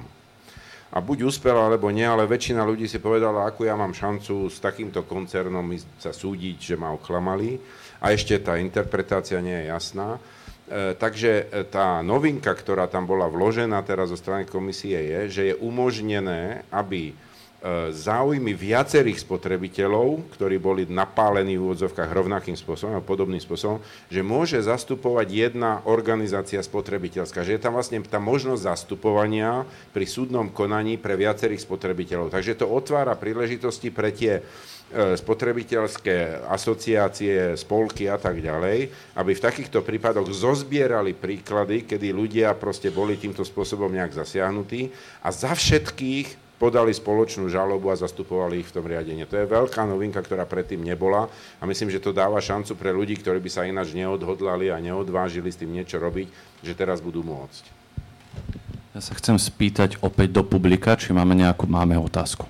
A 0.95 1.03
buď 1.03 1.27
uspel, 1.27 1.59
alebo 1.59 1.91
nie, 1.91 2.07
ale 2.07 2.23
väčšina 2.23 2.63
ľudí 2.63 2.87
si 2.87 3.03
povedala, 3.03 3.51
ako 3.51 3.67
ja 3.67 3.75
mám 3.75 3.91
šancu 3.91 4.47
s 4.47 4.63
takýmto 4.63 5.03
koncernom 5.03 5.67
sa 5.99 6.15
súdiť, 6.15 6.55
že 6.71 6.75
ma 6.79 6.95
oklamali. 6.95 7.59
A 7.99 8.15
ešte 8.15 8.39
tá 8.39 8.55
interpretácia 8.55 9.43
nie 9.43 9.59
je 9.59 9.75
jasná. 9.75 10.15
E, 10.15 10.95
takže 10.95 11.51
e, 11.51 11.67
tá 11.67 11.99
novinka, 11.99 12.55
ktorá 12.55 12.87
tam 12.87 13.03
bola 13.03 13.27
vložená 13.27 13.83
teraz 13.83 14.07
zo 14.07 14.15
strany 14.15 14.47
komisie 14.47 14.95
je, 14.95 15.19
že 15.27 15.41
je 15.51 15.55
umožnené, 15.59 16.63
aby 16.71 17.11
záujmy 17.89 18.53
viacerých 18.53 19.25
spotrebiteľov, 19.25 20.37
ktorí 20.37 20.61
boli 20.61 20.85
napálení 20.85 21.57
v 21.57 21.65
úvodzovkách 21.65 22.13
rovnakým 22.13 22.53
spôsobom 22.53 22.93
a 22.93 23.01
podobným 23.01 23.41
spôsobom, 23.41 23.81
že 24.05 24.21
môže 24.21 24.61
zastupovať 24.61 25.27
jedna 25.33 25.81
organizácia 25.89 26.61
spotrebiteľská, 26.61 27.41
že 27.41 27.57
je 27.57 27.63
tam 27.63 27.73
vlastne 27.73 28.05
tá 28.05 28.21
možnosť 28.21 28.69
zastupovania 28.69 29.65
pri 29.97 30.05
súdnom 30.05 30.53
konaní 30.53 31.01
pre 31.01 31.17
viacerých 31.17 31.65
spotrebiteľov. 31.65 32.29
Takže 32.29 32.53
to 32.53 32.69
otvára 32.69 33.17
príležitosti 33.17 33.89
pre 33.89 34.13
tie 34.13 34.37
e, 34.37 35.17
spotrebiteľské 35.17 36.45
asociácie, 36.45 37.57
spolky 37.57 38.05
a 38.05 38.21
tak 38.21 38.45
ďalej, 38.45 38.93
aby 39.17 39.31
v 39.33 39.41
takýchto 39.41 39.81
prípadoch 39.81 40.29
zozbierali 40.29 41.17
príklady, 41.17 41.89
kedy 41.89 42.13
ľudia 42.13 42.53
proste 42.53 42.93
boli 42.93 43.17
týmto 43.17 43.41
spôsobom 43.41 43.89
nejak 43.89 44.13
zasiahnutí 44.13 44.93
a 45.25 45.33
za 45.33 45.57
všetkých 45.57 46.44
podali 46.55 46.95
spoločnú 46.95 47.51
žalobu 47.51 47.91
a 47.91 47.99
zastupovali 47.99 48.63
ich 48.63 48.69
v 48.71 48.75
tom 48.79 48.85
riadení. 48.87 49.27
To 49.27 49.35
je 49.35 49.47
veľká 49.49 49.83
novinka, 49.83 50.23
ktorá 50.23 50.47
predtým 50.47 50.79
nebola 50.79 51.27
a 51.59 51.63
myslím, 51.67 51.91
že 51.91 51.99
to 51.99 52.15
dáva 52.15 52.39
šancu 52.39 52.79
pre 52.79 52.95
ľudí, 52.95 53.19
ktorí 53.19 53.43
by 53.43 53.49
sa 53.51 53.67
ináč 53.67 53.91
neodhodlali 53.91 54.71
a 54.71 54.79
neodvážili 54.79 55.51
s 55.51 55.59
tým 55.59 55.75
niečo 55.75 55.99
robiť, 55.99 56.27
že 56.63 56.73
teraz 56.73 57.03
budú 57.03 57.23
môcť. 57.27 57.63
Ja 58.95 59.03
sa 59.03 59.11
chcem 59.19 59.35
spýtať 59.35 59.99
opäť 59.99 60.39
do 60.39 60.43
publika, 60.47 60.95
či 60.95 61.11
máme 61.11 61.35
nejakú 61.35 61.67
máme 61.67 61.99
otázku. 61.99 62.47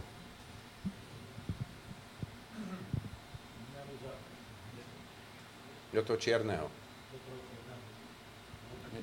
Do 5.89 6.01
toho 6.05 6.19
čierneho. 6.21 6.69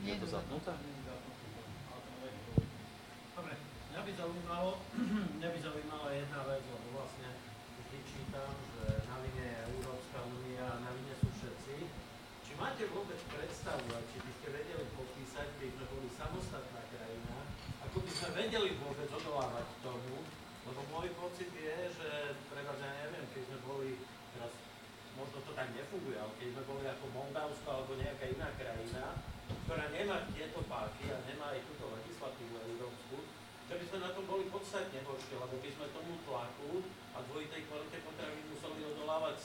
Je 0.02 0.18
to 0.18 0.26
zapnuté? 0.26 0.91
Inshallah, 4.22 4.78
Nabi 5.42 5.58
Zawi 5.58 5.82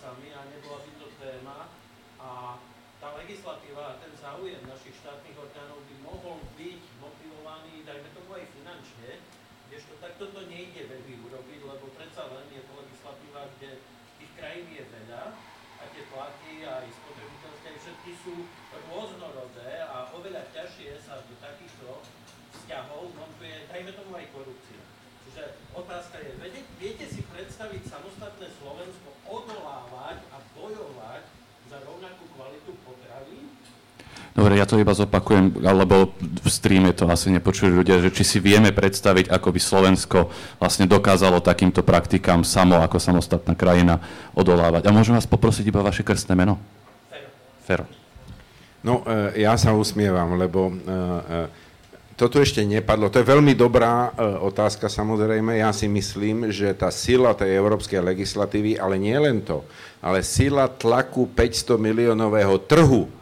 sami 0.08 0.32
a 0.32 0.40
nebola 0.48 0.80
by 0.88 0.92
to 1.04 1.08
téma. 1.20 1.68
A 2.16 2.56
tá 3.04 3.12
legislatíva 3.20 3.92
a 3.92 4.00
ten 4.00 4.16
záujem 4.16 4.64
našich 4.64 4.96
štátnych 5.04 5.36
orgánov 5.36 5.84
by 5.84 5.96
mohol 6.00 6.40
byť 6.56 6.82
motivovaný, 7.04 7.84
dajme 7.84 8.08
tomu 8.16 8.40
aj 8.40 8.48
finančne, 8.56 9.20
kdežto 9.68 10.00
takto 10.00 10.32
to 10.32 10.42
nejde 10.48 10.88
veľmi 10.88 11.28
urobiť, 11.28 11.60
lebo 11.60 11.92
predsa 12.00 12.24
len 12.32 12.48
je 12.56 12.64
to 12.64 12.74
legislatíva, 12.80 13.52
kde 13.60 13.84
tých 14.16 14.32
krajín 14.40 14.68
je 14.72 14.84
veľa 14.88 15.36
a 15.78 15.84
tie 15.92 16.04
tlaky 16.08 16.54
aj 16.64 16.88
spotrebiteľské, 16.88 17.68
všetky 17.76 18.12
sú 18.24 18.36
rôznorodé 18.88 19.84
a 19.92 20.10
oveľa 20.16 20.48
ťažšie 20.56 21.04
sa 21.04 21.20
do 21.22 21.36
takýchto 21.38 22.02
vzťahov 22.56 23.12
montuje, 23.12 23.68
dajme 23.70 23.92
tomu 23.92 24.16
aj 24.16 24.26
korupcia. 24.32 24.82
Čiže 25.28 25.54
otázka 25.76 26.24
je, 26.24 26.32
viete, 26.40 26.62
viete 26.80 27.06
si 27.06 27.20
predstaviť 27.28 27.84
samostatné 27.84 28.48
Slovensko 28.58 29.12
odolávať 29.28 30.24
a 30.32 30.40
bojovať 30.56 31.24
za 31.68 31.78
rovnakú 31.84 32.26
kvalitu 32.32 32.72
potravín? 32.88 33.52
Dobre, 34.38 34.62
ja 34.62 34.70
to 34.70 34.78
iba 34.78 34.94
zopakujem, 34.94 35.66
alebo 35.66 36.14
v 36.22 36.46
streame 36.46 36.94
to 36.94 37.10
asi 37.10 37.34
nepočuli 37.34 37.74
ľudia, 37.74 37.98
že 37.98 38.14
či 38.14 38.22
si 38.22 38.38
vieme 38.38 38.70
predstaviť, 38.70 39.34
ako 39.34 39.50
by 39.50 39.58
Slovensko 39.58 40.30
vlastne 40.62 40.86
dokázalo 40.86 41.42
takýmto 41.42 41.82
praktikám 41.82 42.46
samo, 42.46 42.78
ako 42.78 43.02
samostatná 43.02 43.58
krajina, 43.58 43.98
odolávať. 44.38 44.86
A 44.86 44.94
môžem 44.94 45.18
vás 45.18 45.26
poprosiť 45.26 45.66
iba 45.74 45.82
vaše 45.82 46.06
krstné 46.06 46.38
meno? 46.38 46.62
Fero. 47.66 47.90
No, 48.86 49.02
e, 49.10 49.42
ja 49.42 49.58
sa 49.58 49.74
usmievam, 49.74 50.38
lebo 50.38 50.70
e, 50.70 50.74
e, 50.78 51.42
toto 52.14 52.38
ešte 52.38 52.62
nepadlo. 52.62 53.10
To 53.10 53.18
je 53.18 53.34
veľmi 53.34 53.58
dobrá 53.58 54.14
otázka 54.42 54.86
samozrejme. 54.86 55.62
Ja 55.62 55.74
si 55.74 55.90
myslím, 55.90 56.54
že 56.54 56.78
tá 56.78 56.94
sila 56.94 57.34
tej 57.34 57.58
európskej 57.58 58.06
legislatívy, 58.06 58.78
ale 58.78 59.02
nie 59.02 59.18
len 59.18 59.42
to, 59.42 59.66
ale 60.02 60.22
sila 60.22 60.70
tlaku 60.70 61.26
500 61.30 61.78
miliónového 61.78 62.58
trhu, 62.66 63.17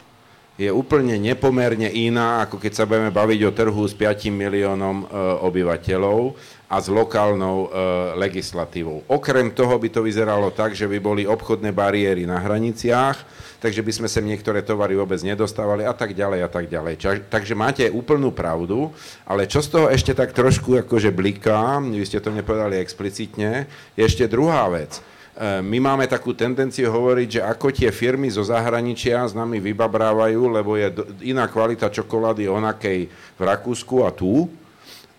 je 0.56 0.72
úplne 0.72 1.20
nepomerne 1.20 1.92
iná, 1.92 2.48
ako 2.48 2.64
keď 2.64 2.72
sa 2.72 2.88
budeme 2.88 3.12
baviť 3.12 3.40
o 3.44 3.52
trhu 3.52 3.84
s 3.84 3.92
5 3.92 4.32
miliónom 4.32 5.04
e, 5.04 5.06
obyvateľov 5.44 6.32
a 6.72 6.80
s 6.80 6.88
lokálnou 6.88 7.68
e, 7.68 7.70
legislatívou. 8.16 9.04
Okrem 9.12 9.52
toho 9.52 9.76
by 9.76 9.92
to 9.92 10.00
vyzeralo 10.00 10.56
tak, 10.56 10.72
že 10.72 10.88
by 10.88 10.98
boli 11.04 11.24
obchodné 11.28 11.76
bariéry 11.76 12.24
na 12.24 12.40
hraniciach, 12.40 13.20
takže 13.60 13.84
by 13.84 13.92
sme 13.92 14.08
sem 14.08 14.24
niektoré 14.24 14.64
tovary 14.64 14.96
vôbec 14.96 15.20
nedostávali 15.20 15.84
a 15.84 15.92
tak 15.92 16.16
ďalej 16.16 16.40
a 16.48 16.50
tak 16.50 16.72
ďalej. 16.72 16.94
Ča, 17.04 17.12
takže 17.28 17.52
máte 17.52 17.92
úplnú 17.92 18.32
pravdu, 18.32 18.96
ale 19.28 19.52
čo 19.52 19.60
z 19.60 19.76
toho 19.76 19.88
ešte 19.92 20.16
tak 20.16 20.32
trošku 20.32 20.80
akože 20.88 21.12
bliká, 21.12 21.84
vy 21.84 22.08
ste 22.08 22.24
to 22.24 22.32
nepovedali 22.32 22.80
explicitne, 22.80 23.68
je 24.00 24.08
ešte 24.08 24.24
druhá 24.32 24.72
vec 24.72 25.04
my 25.44 25.78
máme 25.84 26.08
takú 26.08 26.32
tendenciu 26.32 26.88
hovoriť, 26.88 27.28
že 27.28 27.42
ako 27.44 27.68
tie 27.76 27.92
firmy 27.92 28.32
zo 28.32 28.40
zahraničia 28.48 29.28
s 29.28 29.36
nami 29.36 29.60
vybabrávajú, 29.60 30.42
lebo 30.48 30.80
je 30.80 30.88
iná 31.28 31.52
kvalita 31.52 31.92
čokolády 31.92 32.48
onakej 32.48 33.12
v 33.12 33.42
Rakúsku 33.44 34.08
a 34.08 34.16
tu, 34.16 34.48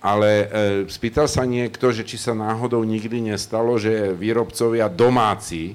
ale 0.00 0.30
e, 0.32 0.46
spýtal 0.88 1.28
sa 1.28 1.44
niekto, 1.44 1.92
že 1.92 2.00
či 2.00 2.16
sa 2.16 2.32
náhodou 2.32 2.80
nikdy 2.80 3.28
nestalo, 3.28 3.76
že 3.76 4.16
výrobcovia 4.16 4.88
domáci 4.88 5.72
e, 5.72 5.74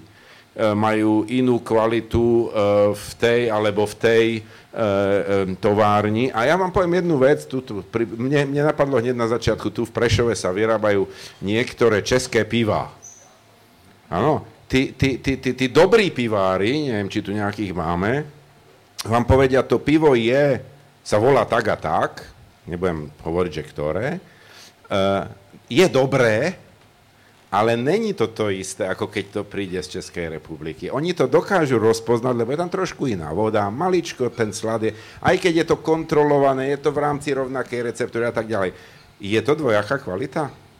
majú 0.73 1.21
inú 1.29 1.61
kvalitu 1.61 2.49
v 2.97 3.09
tej 3.21 3.53
alebo 3.53 3.85
v 3.85 3.95
tej 4.01 4.25
továrni. 5.59 6.31
A 6.31 6.47
ja 6.47 6.55
vám 6.55 6.71
poviem 6.71 7.03
jednu 7.03 7.19
vec, 7.19 7.43
tu, 7.43 7.59
tu, 7.59 7.83
pri, 7.91 8.07
mne, 8.07 8.47
mne 8.47 8.71
napadlo 8.71 9.03
hneď 9.03 9.19
na 9.19 9.27
začiatku, 9.27 9.67
tu 9.67 9.83
v 9.83 9.91
Prešove 9.91 10.31
sa 10.31 10.47
vyrábajú 10.55 11.11
niektoré 11.43 11.99
české 11.99 12.47
piva 12.47 13.00
Áno, 14.11 14.43
tí, 14.67 14.91
tí, 14.91 15.23
tí, 15.23 15.39
tí, 15.39 15.55
tí 15.55 15.65
dobrí 15.71 16.11
pivári, 16.11 16.91
neviem, 16.91 17.07
či 17.07 17.23
tu 17.23 17.31
nejakých 17.31 17.71
máme, 17.71 18.27
vám 19.07 19.23
povedia, 19.23 19.63
to 19.63 19.79
pivo 19.79 20.11
je, 20.19 20.59
sa 20.99 21.15
volá 21.15 21.47
tak 21.47 21.71
a 21.71 21.77
tak, 21.79 22.27
nebudem 22.67 23.07
hovoriť, 23.23 23.51
že 23.55 23.63
ktoré, 23.71 24.07
uh, 24.19 25.31
je 25.71 25.87
dobré, 25.87 26.59
ale 27.51 27.75
není 27.79 28.11
to 28.11 28.31
to 28.31 28.51
isté, 28.51 28.87
ako 28.87 29.11
keď 29.11 29.25
to 29.31 29.41
príde 29.43 29.79
z 29.79 29.99
Českej 29.99 30.39
republiky. 30.39 30.87
Oni 30.87 31.11
to 31.11 31.27
dokážu 31.27 31.79
rozpoznať, 31.79 32.35
lebo 32.35 32.51
je 32.51 32.61
tam 32.63 32.71
trošku 32.71 33.07
iná 33.11 33.31
voda, 33.35 33.67
maličko 33.67 34.31
ten 34.31 34.55
slad 34.55 34.87
je, 34.87 34.91
aj 35.23 35.35
keď 35.39 35.53
je 35.63 35.65
to 35.71 35.83
kontrolované, 35.83 36.71
je 36.71 36.79
to 36.79 36.95
v 36.95 37.03
rámci 37.03 37.35
rovnakej 37.35 37.91
receptúry 37.91 38.27
a 38.27 38.35
tak 38.35 38.47
ďalej. 38.47 38.71
Je 39.19 39.39
to 39.39 39.55
dvojaká 39.55 39.99
kvalita? 39.99 40.70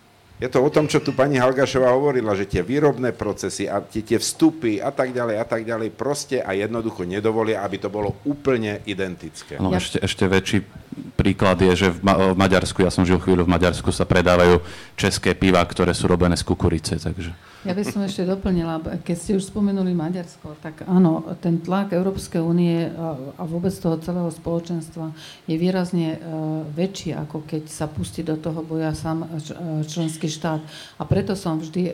Je 0.42 0.50
to 0.50 0.58
o 0.58 0.74
tom, 0.74 0.90
čo 0.90 1.06
tu 1.06 1.14
pani 1.14 1.38
Halgašová 1.38 1.94
hovorila, 1.94 2.34
že 2.34 2.50
tie 2.50 2.66
výrobné 2.66 3.14
procesy 3.14 3.70
a 3.70 3.78
tie, 3.78 4.02
tie 4.02 4.18
vstupy 4.18 4.82
a 4.82 4.90
tak 4.90 5.14
ďalej 5.14 5.38
a 5.38 5.46
tak 5.46 5.62
ďalej 5.62 5.94
proste 5.94 6.42
a 6.42 6.58
jednoducho 6.58 7.06
nedovolia, 7.06 7.62
aby 7.62 7.78
to 7.78 7.94
bolo 7.94 8.18
úplne 8.26 8.82
identické. 8.90 9.62
No, 9.62 9.70
ja. 9.70 9.78
ešte, 9.78 10.02
ešte 10.02 10.26
väčší 10.26 10.66
príklad 11.14 11.62
je, 11.62 11.86
že 11.86 11.88
v, 11.94 12.02
Ma- 12.02 12.34
v 12.34 12.38
Maďarsku, 12.42 12.82
ja 12.82 12.90
som 12.90 13.06
žil 13.06 13.22
chvíľu 13.22 13.46
v 13.46 13.54
Maďarsku, 13.54 13.94
sa 13.94 14.02
predávajú 14.02 14.66
české 14.98 15.38
piva, 15.38 15.62
ktoré 15.62 15.94
sú 15.94 16.10
robené 16.10 16.34
z 16.34 16.42
kukurice, 16.42 16.98
takže... 16.98 17.51
Ja 17.62 17.78
by 17.78 17.86
som 17.86 18.02
ešte 18.02 18.26
doplnila, 18.26 18.82
keď 19.06 19.16
ste 19.22 19.38
už 19.38 19.54
spomenuli 19.54 19.94
Maďarsko, 19.94 20.58
tak 20.66 20.82
áno, 20.90 21.22
ten 21.46 21.62
tlak 21.62 21.94
Európskej 21.94 22.42
únie 22.42 22.90
a 23.38 23.44
vôbec 23.46 23.70
toho 23.78 24.02
celého 24.02 24.34
spoločenstva 24.34 25.14
je 25.46 25.62
výrazne 25.62 26.18
e, 26.18 26.20
väčší, 26.74 27.14
ako 27.14 27.46
keď 27.46 27.70
sa 27.70 27.86
pustí 27.86 28.26
do 28.26 28.34
toho 28.34 28.66
boja 28.66 28.98
sám 28.98 29.30
e, 29.30 29.46
členský 29.86 30.26
štát. 30.26 30.58
A 30.98 31.06
preto 31.06 31.38
som 31.38 31.62
vždy 31.62 31.94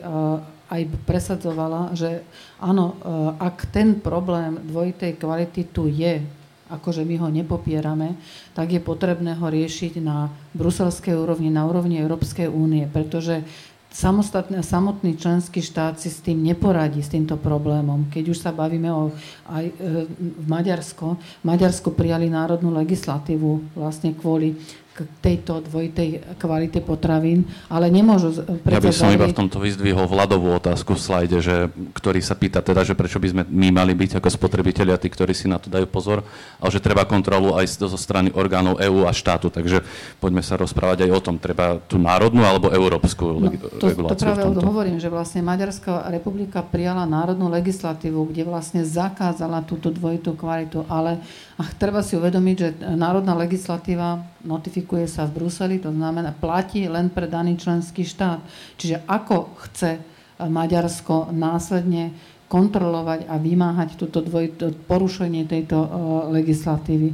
aj 0.72 0.82
presadzovala, 1.04 1.92
že 1.92 2.24
áno, 2.60 3.00
ak 3.40 3.72
ten 3.72 4.04
problém 4.04 4.60
dvojitej 4.68 5.16
kvality 5.16 5.64
tu 5.68 5.88
je, 5.88 6.20
akože 6.68 7.02
my 7.08 7.16
ho 7.24 7.28
nepopierame, 7.32 8.20
tak 8.52 8.76
je 8.76 8.80
potrebné 8.80 9.32
ho 9.32 9.46
riešiť 9.48 10.00
na 10.04 10.28
bruselskej 10.52 11.16
úrovni, 11.16 11.48
na 11.48 11.64
úrovni 11.64 11.96
Európskej 11.96 12.52
únie, 12.52 12.84
pretože 12.84 13.40
samostatný, 13.88 14.60
samotný 14.60 15.16
členský 15.16 15.64
štát 15.64 15.96
si 15.96 16.12
s 16.12 16.20
tým 16.20 16.44
neporadí, 16.44 17.00
s 17.00 17.12
týmto 17.12 17.40
problémom. 17.40 18.08
Keď 18.12 18.24
už 18.28 18.38
sa 18.38 18.52
bavíme 18.52 18.92
o 18.92 19.10
aj 19.48 19.64
e, 19.64 19.72
v 20.12 20.46
Maďarsko, 20.46 21.16
Maďarsko 21.44 21.96
prijali 21.96 22.28
národnú 22.28 22.68
legislatívu 22.76 23.76
vlastne 23.76 24.12
kvôli 24.12 24.56
k 24.98 25.06
tejto 25.22 25.62
dvojitej 25.62 26.34
kvalite 26.42 26.82
potravín, 26.82 27.46
ale 27.70 27.86
nemôžu... 27.86 28.42
Ja 28.66 28.82
by 28.82 28.90
som 28.90 29.14
iba 29.14 29.30
v 29.30 29.38
tomto 29.38 29.62
vyzdvihol 29.62 30.10
Vladovú 30.10 30.50
otázku 30.58 30.98
v 30.98 31.00
slajde, 31.00 31.38
že, 31.38 31.56
ktorý 31.94 32.18
sa 32.18 32.34
pýta 32.34 32.58
teda, 32.58 32.82
že 32.82 32.98
prečo 32.98 33.22
by 33.22 33.28
sme 33.30 33.42
my 33.46 33.68
mali 33.70 33.94
byť 33.94 34.18
ako 34.18 34.26
spotrebitelia 34.26 34.98
tí, 34.98 35.06
ktorí 35.06 35.30
si 35.30 35.46
na 35.46 35.62
to 35.62 35.70
dajú 35.70 35.86
pozor, 35.86 36.26
ale 36.58 36.70
že 36.74 36.82
treba 36.82 37.06
kontrolu 37.06 37.54
aj 37.54 37.86
zo 37.86 37.94
strany 37.94 38.34
orgánov 38.34 38.82
EÚ 38.82 39.06
a 39.06 39.14
štátu. 39.14 39.54
Takže 39.54 39.86
poďme 40.18 40.42
sa 40.42 40.58
rozprávať 40.58 41.06
aj 41.06 41.10
o 41.14 41.20
tom. 41.22 41.38
Treba 41.38 41.78
tú 41.86 42.02
národnú 42.02 42.42
alebo 42.42 42.74
európsku 42.74 43.38
no, 43.38 43.54
to, 43.54 43.94
reguláciu. 43.94 44.18
To 44.18 44.26
práve 44.26 44.42
v 44.42 44.46
tomto. 44.58 44.66
hovorím, 44.66 44.98
že 44.98 45.06
vlastne 45.06 45.46
Maďarská 45.46 46.10
republika 46.10 46.64
prijala 46.66 47.06
národnú 47.06 47.46
legislatívu, 47.46 48.34
kde 48.34 48.42
vlastne 48.42 48.82
zakázala 48.82 49.62
túto 49.62 49.94
dvojitú 49.94 50.34
kvalitu, 50.34 50.82
ale 50.90 51.22
a 51.58 51.66
treba 51.74 52.06
si 52.06 52.14
uvedomiť, 52.14 52.56
že 52.56 52.68
národná 52.94 53.34
legislatíva 53.34 54.22
notifikuje 54.46 55.10
sa 55.10 55.26
v 55.26 55.42
Bruseli, 55.42 55.82
to 55.82 55.90
znamená, 55.90 56.30
platí 56.30 56.86
len 56.86 57.10
pre 57.10 57.26
daný 57.26 57.58
členský 57.58 58.06
štát. 58.06 58.38
Čiže 58.78 59.02
ako 59.10 59.58
chce 59.66 59.98
Maďarsko 60.38 61.34
následne 61.34 62.14
kontrolovať 62.46 63.26
a 63.26 63.42
vymáhať 63.42 63.98
túto 63.98 64.22
dvoj, 64.22 64.54
porušenie 64.86 65.50
tejto 65.50 65.76
uh, 65.82 65.88
legislatívy. 66.30 67.12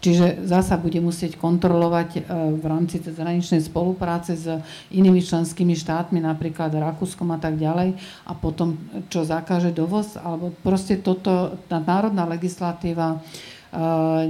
Čiže 0.00 0.48
zasa 0.48 0.80
bude 0.80 1.00
musieť 1.04 1.36
kontrolovať 1.36 2.08
uh, 2.16 2.20
v 2.56 2.64
rámci 2.64 3.04
zahraničnej 3.04 3.60
spolupráce 3.60 4.32
s 4.32 4.48
inými 4.96 5.20
členskými 5.20 5.76
štátmi, 5.76 6.24
napríklad 6.24 6.72
Rakúskom 6.72 7.30
a 7.30 7.38
tak 7.38 7.60
ďalej, 7.60 8.00
a 8.24 8.32
potom 8.32 8.80
čo 9.12 9.28
zakáže 9.28 9.76
dovoz, 9.76 10.16
alebo 10.16 10.56
proste 10.64 10.96
toto, 10.98 11.60
tá 11.68 11.78
národná 11.78 12.24
legislatíva 12.24 13.20
uh, 13.20 13.53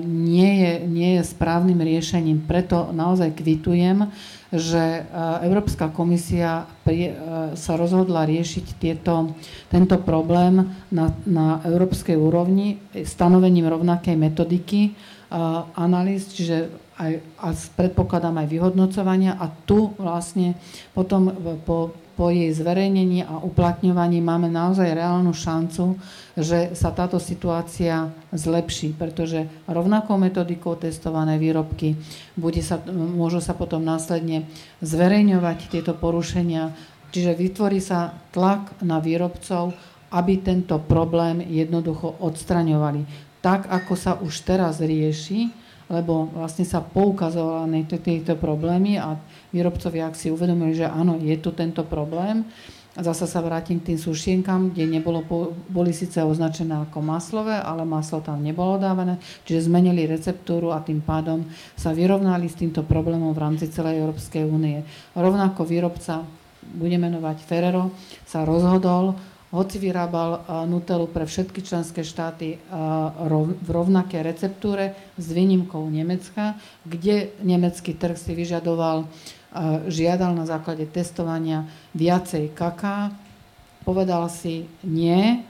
nie 0.05 0.53
je, 0.65 0.73
nie 0.89 1.11
je 1.21 1.23
správnym 1.29 1.77
riešením. 1.85 2.49
Preto 2.49 2.91
naozaj 2.97 3.37
kvitujem, 3.37 4.09
že 4.55 5.05
Európska 5.45 5.91
komisia 5.91 6.71
sa 7.59 7.73
rozhodla 7.75 8.25
riešiť 8.25 8.67
tieto, 8.79 9.35
tento 9.69 9.97
problém 10.01 10.73
na, 10.89 11.13
na 11.27 11.59
európskej 11.67 12.15
úrovni 12.15 12.79
stanovením 12.95 13.67
rovnakej 13.67 14.17
metodiky 14.17 14.95
analýz, 15.75 16.31
čiže 16.31 16.71
aj, 16.95 17.13
a 17.43 17.49
predpokladám 17.75 18.39
aj 18.39 18.47
vyhodnocovania 18.47 19.35
a 19.35 19.51
tu 19.51 19.91
vlastne 19.99 20.55
potom 20.95 21.35
po, 21.67 21.91
po 22.15 22.31
jej 22.31 22.51
zverejnení 22.55 23.27
a 23.27 23.43
uplatňovaní 23.43 24.23
máme 24.23 24.47
naozaj 24.47 24.95
reálnu 24.95 25.35
šancu, 25.35 25.99
že 26.39 26.75
sa 26.75 26.91
táto 26.95 27.19
situácia 27.19 28.11
zlepší, 28.31 28.95
pretože 28.95 29.47
rovnakou 29.67 30.19
metodikou 30.19 30.79
testované 30.79 31.39
výrobky 31.39 31.99
bude 32.39 32.63
sa, 32.63 32.79
môžu 32.91 33.39
sa 33.43 33.55
potom 33.55 33.83
následne 33.83 34.47
zverejňovať 34.83 35.59
tieto 35.71 35.95
porušenia, 35.95 36.75
čiže 37.11 37.35
vytvorí 37.35 37.79
sa 37.83 38.15
tlak 38.31 38.79
na 38.83 38.99
výrobcov, 39.03 39.75
aby 40.15 40.43
tento 40.43 40.79
problém 40.79 41.43
jednoducho 41.43 42.15
odstraňovali. 42.23 43.07
Tak, 43.43 43.67
ako 43.67 43.93
sa 43.99 44.17
už 44.23 44.47
teraz 44.47 44.79
rieši, 44.79 45.51
lebo 45.91 46.33
vlastne 46.33 46.65
sa 46.65 46.81
poukazovalo 46.81 47.69
na 47.69 47.85
tieto 47.85 48.35
problémy 48.41 48.97
a 48.97 49.21
výrobcovia, 49.55 50.11
ak 50.11 50.19
si 50.19 50.35
uvedomili, 50.35 50.75
že 50.75 50.91
áno, 50.91 51.15
je 51.23 51.39
tu 51.39 51.55
tento 51.55 51.87
problém, 51.87 52.43
A 52.95 53.03
zasa 53.03 53.27
sa 53.27 53.43
vrátim 53.43 53.83
k 53.83 53.91
tým 53.91 53.99
sušienkam, 53.99 54.71
kde 54.71 54.87
nebolo, 54.87 55.27
boli 55.67 55.91
síce 55.91 56.23
označené 56.23 56.79
ako 56.87 57.03
maslové, 57.03 57.59
ale 57.59 57.83
maslo 57.83 58.23
tam 58.23 58.39
nebolo 58.39 58.79
dávané, 58.79 59.19
čiže 59.43 59.67
zmenili 59.67 60.07
receptúru 60.07 60.71
a 60.71 60.79
tým 60.79 61.03
pádom 61.03 61.43
sa 61.75 61.91
vyrovnali 61.91 62.47
s 62.47 62.55
týmto 62.55 62.87
problémom 62.87 63.35
v 63.35 63.43
rámci 63.43 63.67
celej 63.67 63.99
Európskej 63.99 64.47
únie. 64.47 64.87
Rovnako 65.19 65.67
výrobca, 65.67 66.23
budeme 66.63 67.11
menovať 67.11 67.43
Ferrero, 67.43 67.91
sa 68.23 68.47
rozhodol, 68.47 69.19
hoci 69.51 69.83
vyrábal 69.83 70.67
Nutellu 70.71 71.11
pre 71.11 71.27
všetky 71.27 71.67
členské 71.67 72.07
štáty 72.07 72.59
v 73.59 73.69
rovnaké 73.71 74.23
receptúre 74.23 74.95
s 75.19 75.27
výnimkou 75.35 75.83
Nemecka, 75.91 76.59
kde 76.87 77.35
nemecký 77.43 77.95
trh 77.95 78.19
si 78.19 78.35
vyžadoval 78.35 79.07
žiadal 79.87 80.35
na 80.35 80.45
základe 80.45 80.85
testovania 80.91 81.71
viacej 81.95 82.51
kaká, 82.53 83.15
povedal 83.87 84.27
si 84.27 84.67
nie, 84.83 85.47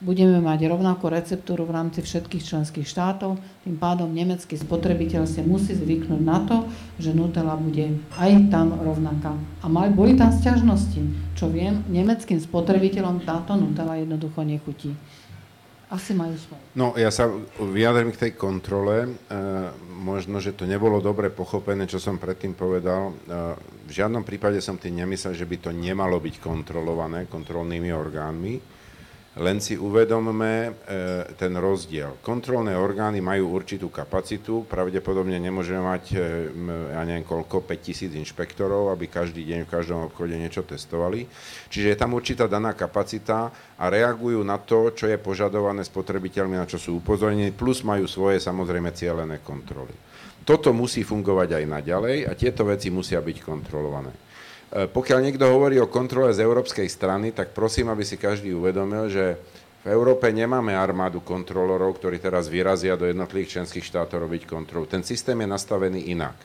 budeme 0.00 0.40
mať 0.40 0.64
rovnakú 0.64 1.12
receptúru 1.12 1.68
v 1.68 1.76
rámci 1.76 2.00
všetkých 2.00 2.40
členských 2.40 2.88
štátov, 2.88 3.36
tým 3.68 3.76
pádom 3.76 4.08
nemecký 4.08 4.56
spotrebiteľ 4.56 5.28
si 5.28 5.44
musí 5.44 5.76
zvyknúť 5.76 6.22
na 6.24 6.40
to, 6.48 6.64
že 6.96 7.12
Nutella 7.12 7.60
bude 7.60 8.00
aj 8.16 8.48
tam 8.48 8.80
rovnaká. 8.80 9.36
A 9.60 9.68
mali, 9.68 9.92
boli 9.92 10.16
tam 10.16 10.32
sťažnosti. 10.32 11.04
Čo 11.36 11.52
viem, 11.52 11.84
nemeckým 11.92 12.40
spotrebiteľom 12.40 13.28
táto 13.28 13.52
Nutella 13.60 14.00
jednoducho 14.00 14.40
nechutí. 14.40 14.96
Asi 15.90 16.14
majú 16.14 16.38
svoj. 16.38 16.60
No, 16.78 16.94
ja 16.94 17.10
sa 17.10 17.26
vyjadrím 17.58 18.14
k 18.14 18.30
tej 18.30 18.32
kontrole. 18.38 19.10
E, 19.10 19.10
možno, 19.98 20.38
že 20.38 20.54
to 20.54 20.62
nebolo 20.62 21.02
dobre 21.02 21.34
pochopené, 21.34 21.90
čo 21.90 21.98
som 21.98 22.14
predtým 22.14 22.54
povedal. 22.54 23.10
E, 23.10 23.12
v 23.58 23.90
žiadnom 23.90 24.22
prípade 24.22 24.62
som 24.62 24.78
tým 24.78 25.02
nemyslel, 25.02 25.34
že 25.34 25.50
by 25.50 25.56
to 25.58 25.70
nemalo 25.74 26.22
byť 26.22 26.38
kontrolované 26.38 27.26
kontrolnými 27.26 27.90
orgánmi 27.90 28.79
len 29.38 29.62
si 29.62 29.78
uvedomme 29.78 30.52
e, 30.66 30.70
ten 31.38 31.54
rozdiel. 31.54 32.18
Kontrolné 32.18 32.74
orgány 32.74 33.22
majú 33.22 33.54
určitú 33.54 33.86
kapacitu, 33.86 34.66
pravdepodobne 34.66 35.38
nemôžeme 35.38 35.78
mať, 35.78 36.04
e, 36.10 36.18
ja 36.90 37.02
neviem 37.06 37.22
koľko, 37.22 37.62
5000 37.62 38.10
inšpektorov, 38.18 38.90
aby 38.90 39.06
každý 39.06 39.46
deň 39.46 39.70
v 39.70 39.70
každom 39.70 40.10
obchode 40.10 40.34
niečo 40.34 40.66
testovali. 40.66 41.30
Čiže 41.70 41.94
je 41.94 42.00
tam 42.00 42.18
určitá 42.18 42.50
daná 42.50 42.74
kapacita 42.74 43.54
a 43.78 43.84
reagujú 43.86 44.42
na 44.42 44.58
to, 44.58 44.90
čo 44.98 45.06
je 45.06 45.14
požadované 45.14 45.86
spotrebiteľmi, 45.86 46.58
na 46.58 46.66
čo 46.66 46.82
sú 46.82 46.98
upozornení, 46.98 47.54
plus 47.54 47.86
majú 47.86 48.10
svoje 48.10 48.42
samozrejme 48.42 48.90
cieľené 48.90 49.46
kontroly. 49.46 49.94
Toto 50.42 50.74
musí 50.74 51.06
fungovať 51.06 51.54
aj 51.54 51.64
naďalej 51.70 52.16
a 52.26 52.34
tieto 52.34 52.66
veci 52.66 52.90
musia 52.90 53.22
byť 53.22 53.36
kontrolované. 53.46 54.29
E, 54.70 54.86
pokiaľ 54.86 55.18
niekto 55.26 55.50
hovorí 55.50 55.82
o 55.82 55.90
kontrole 55.90 56.30
z 56.30 56.46
európskej 56.46 56.86
strany, 56.86 57.34
tak 57.34 57.50
prosím, 57.50 57.90
aby 57.90 58.06
si 58.06 58.14
každý 58.14 58.54
uvedomil, 58.54 59.10
že 59.10 59.34
v 59.82 59.86
Európe 59.90 60.30
nemáme 60.30 60.76
armádu 60.76 61.24
kontrolorov, 61.24 61.98
ktorí 61.98 62.22
teraz 62.22 62.46
vyrazia 62.46 62.94
do 62.94 63.08
jednotlivých 63.08 63.58
členských 63.58 63.82
štátov 63.82 64.28
robiť 64.28 64.46
kontrolu. 64.46 64.86
Ten 64.86 65.02
systém 65.02 65.34
je 65.40 65.48
nastavený 65.48 66.12
inak. 66.12 66.36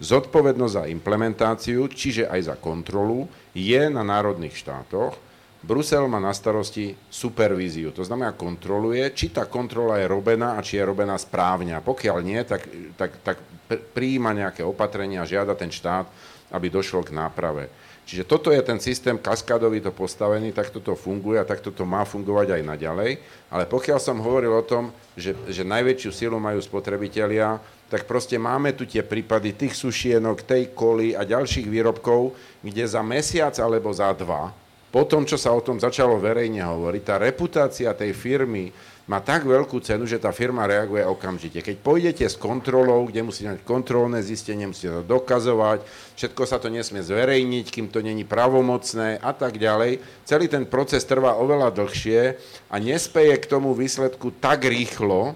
Zodpovednosť 0.00 0.74
za 0.74 0.84
implementáciu, 0.90 1.86
čiže 1.90 2.26
aj 2.26 2.40
za 2.48 2.56
kontrolu, 2.56 3.28
je 3.54 3.82
na 3.90 4.02
národných 4.02 4.56
štátoch. 4.56 5.14
Brusel 5.58 6.06
má 6.06 6.22
na 6.22 6.30
starosti 6.30 6.94
supervíziu, 7.10 7.90
to 7.90 8.06
znamená 8.06 8.30
kontroluje, 8.38 9.10
či 9.10 9.34
tá 9.34 9.50
kontrola 9.50 9.98
je 9.98 10.06
robená 10.06 10.54
a 10.54 10.62
či 10.62 10.78
je 10.78 10.86
robená 10.86 11.18
správne. 11.18 11.74
A 11.74 11.82
pokiaľ 11.82 12.18
nie, 12.22 12.38
tak, 12.46 12.62
tak, 12.94 13.10
tak 13.26 13.36
prijíma 13.68 14.32
nejaké 14.38 14.62
opatrenia 14.62 15.26
žiada 15.26 15.58
ten 15.58 15.68
štát, 15.68 16.06
aby 16.52 16.72
došlo 16.72 17.04
k 17.04 17.14
náprave. 17.14 17.68
Čiže 18.08 18.24
toto 18.24 18.48
je 18.48 18.64
ten 18.64 18.80
systém 18.80 19.20
kaskádový 19.20 19.84
to 19.84 19.92
postavený, 19.92 20.56
takto 20.56 20.80
to 20.80 20.96
funguje 20.96 21.36
a 21.36 21.44
takto 21.44 21.68
to 21.68 21.84
má 21.84 22.08
fungovať 22.08 22.56
aj 22.56 22.62
naďalej. 22.64 23.10
Ale 23.52 23.68
pokiaľ 23.68 23.98
som 24.00 24.24
hovoril 24.24 24.56
o 24.56 24.64
tom, 24.64 24.88
že, 25.12 25.36
že 25.44 25.60
najväčšiu 25.60 26.10
silu 26.16 26.40
majú 26.40 26.56
spotrebitelia, 26.56 27.60
tak 27.92 28.08
proste 28.08 28.40
máme 28.40 28.72
tu 28.72 28.88
tie 28.88 29.04
prípady 29.04 29.52
tých 29.52 29.76
sušienok, 29.76 30.40
tej 30.40 30.72
koly 30.72 31.12
a 31.12 31.28
ďalších 31.28 31.68
výrobkov, 31.68 32.32
kde 32.64 32.84
za 32.88 33.04
mesiac 33.04 33.52
alebo 33.60 33.92
za 33.92 34.08
dva, 34.16 34.56
po 34.88 35.04
tom, 35.04 35.28
čo 35.28 35.36
sa 35.36 35.52
o 35.52 35.60
tom 35.60 35.76
začalo 35.76 36.16
verejne 36.16 36.64
hovoriť, 36.64 37.02
tá 37.04 37.20
reputácia 37.20 37.92
tej 37.92 38.16
firmy 38.16 38.72
má 39.08 39.24
tak 39.24 39.48
veľkú 39.48 39.80
cenu, 39.80 40.04
že 40.04 40.20
tá 40.20 40.36
firma 40.36 40.68
reaguje 40.68 41.00
okamžite. 41.00 41.64
Keď 41.64 41.80
pôjdete 41.80 42.28
s 42.28 42.36
kontrolou, 42.36 43.08
kde 43.08 43.24
musíte 43.24 43.56
mať 43.56 43.64
kontrolné 43.64 44.20
zistenie, 44.20 44.68
musíte 44.68 45.00
to 45.00 45.08
dokazovať, 45.08 45.80
všetko 46.12 46.42
sa 46.44 46.60
to 46.60 46.68
nesmie 46.68 47.00
zverejniť, 47.00 47.66
kým 47.72 47.88
to 47.88 48.04
není 48.04 48.28
pravomocné 48.28 49.16
a 49.16 49.32
tak 49.32 49.56
ďalej. 49.56 50.04
Celý 50.28 50.52
ten 50.52 50.68
proces 50.68 51.08
trvá 51.08 51.40
oveľa 51.40 51.72
dlhšie 51.72 52.36
a 52.68 52.76
nespeje 52.76 53.32
k 53.40 53.48
tomu 53.48 53.72
výsledku 53.72 54.36
tak 54.36 54.68
rýchlo, 54.68 55.32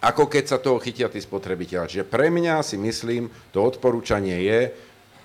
ako 0.00 0.30
keď 0.30 0.44
sa 0.46 0.62
toho 0.62 0.78
chytia 0.78 1.10
tí 1.10 1.18
spotrebiteľa. 1.18 1.90
Čiže 1.90 2.06
pre 2.06 2.30
mňa 2.30 2.62
si 2.62 2.78
myslím, 2.78 3.28
to 3.50 3.66
odporúčanie 3.66 4.46
je, 4.46 4.60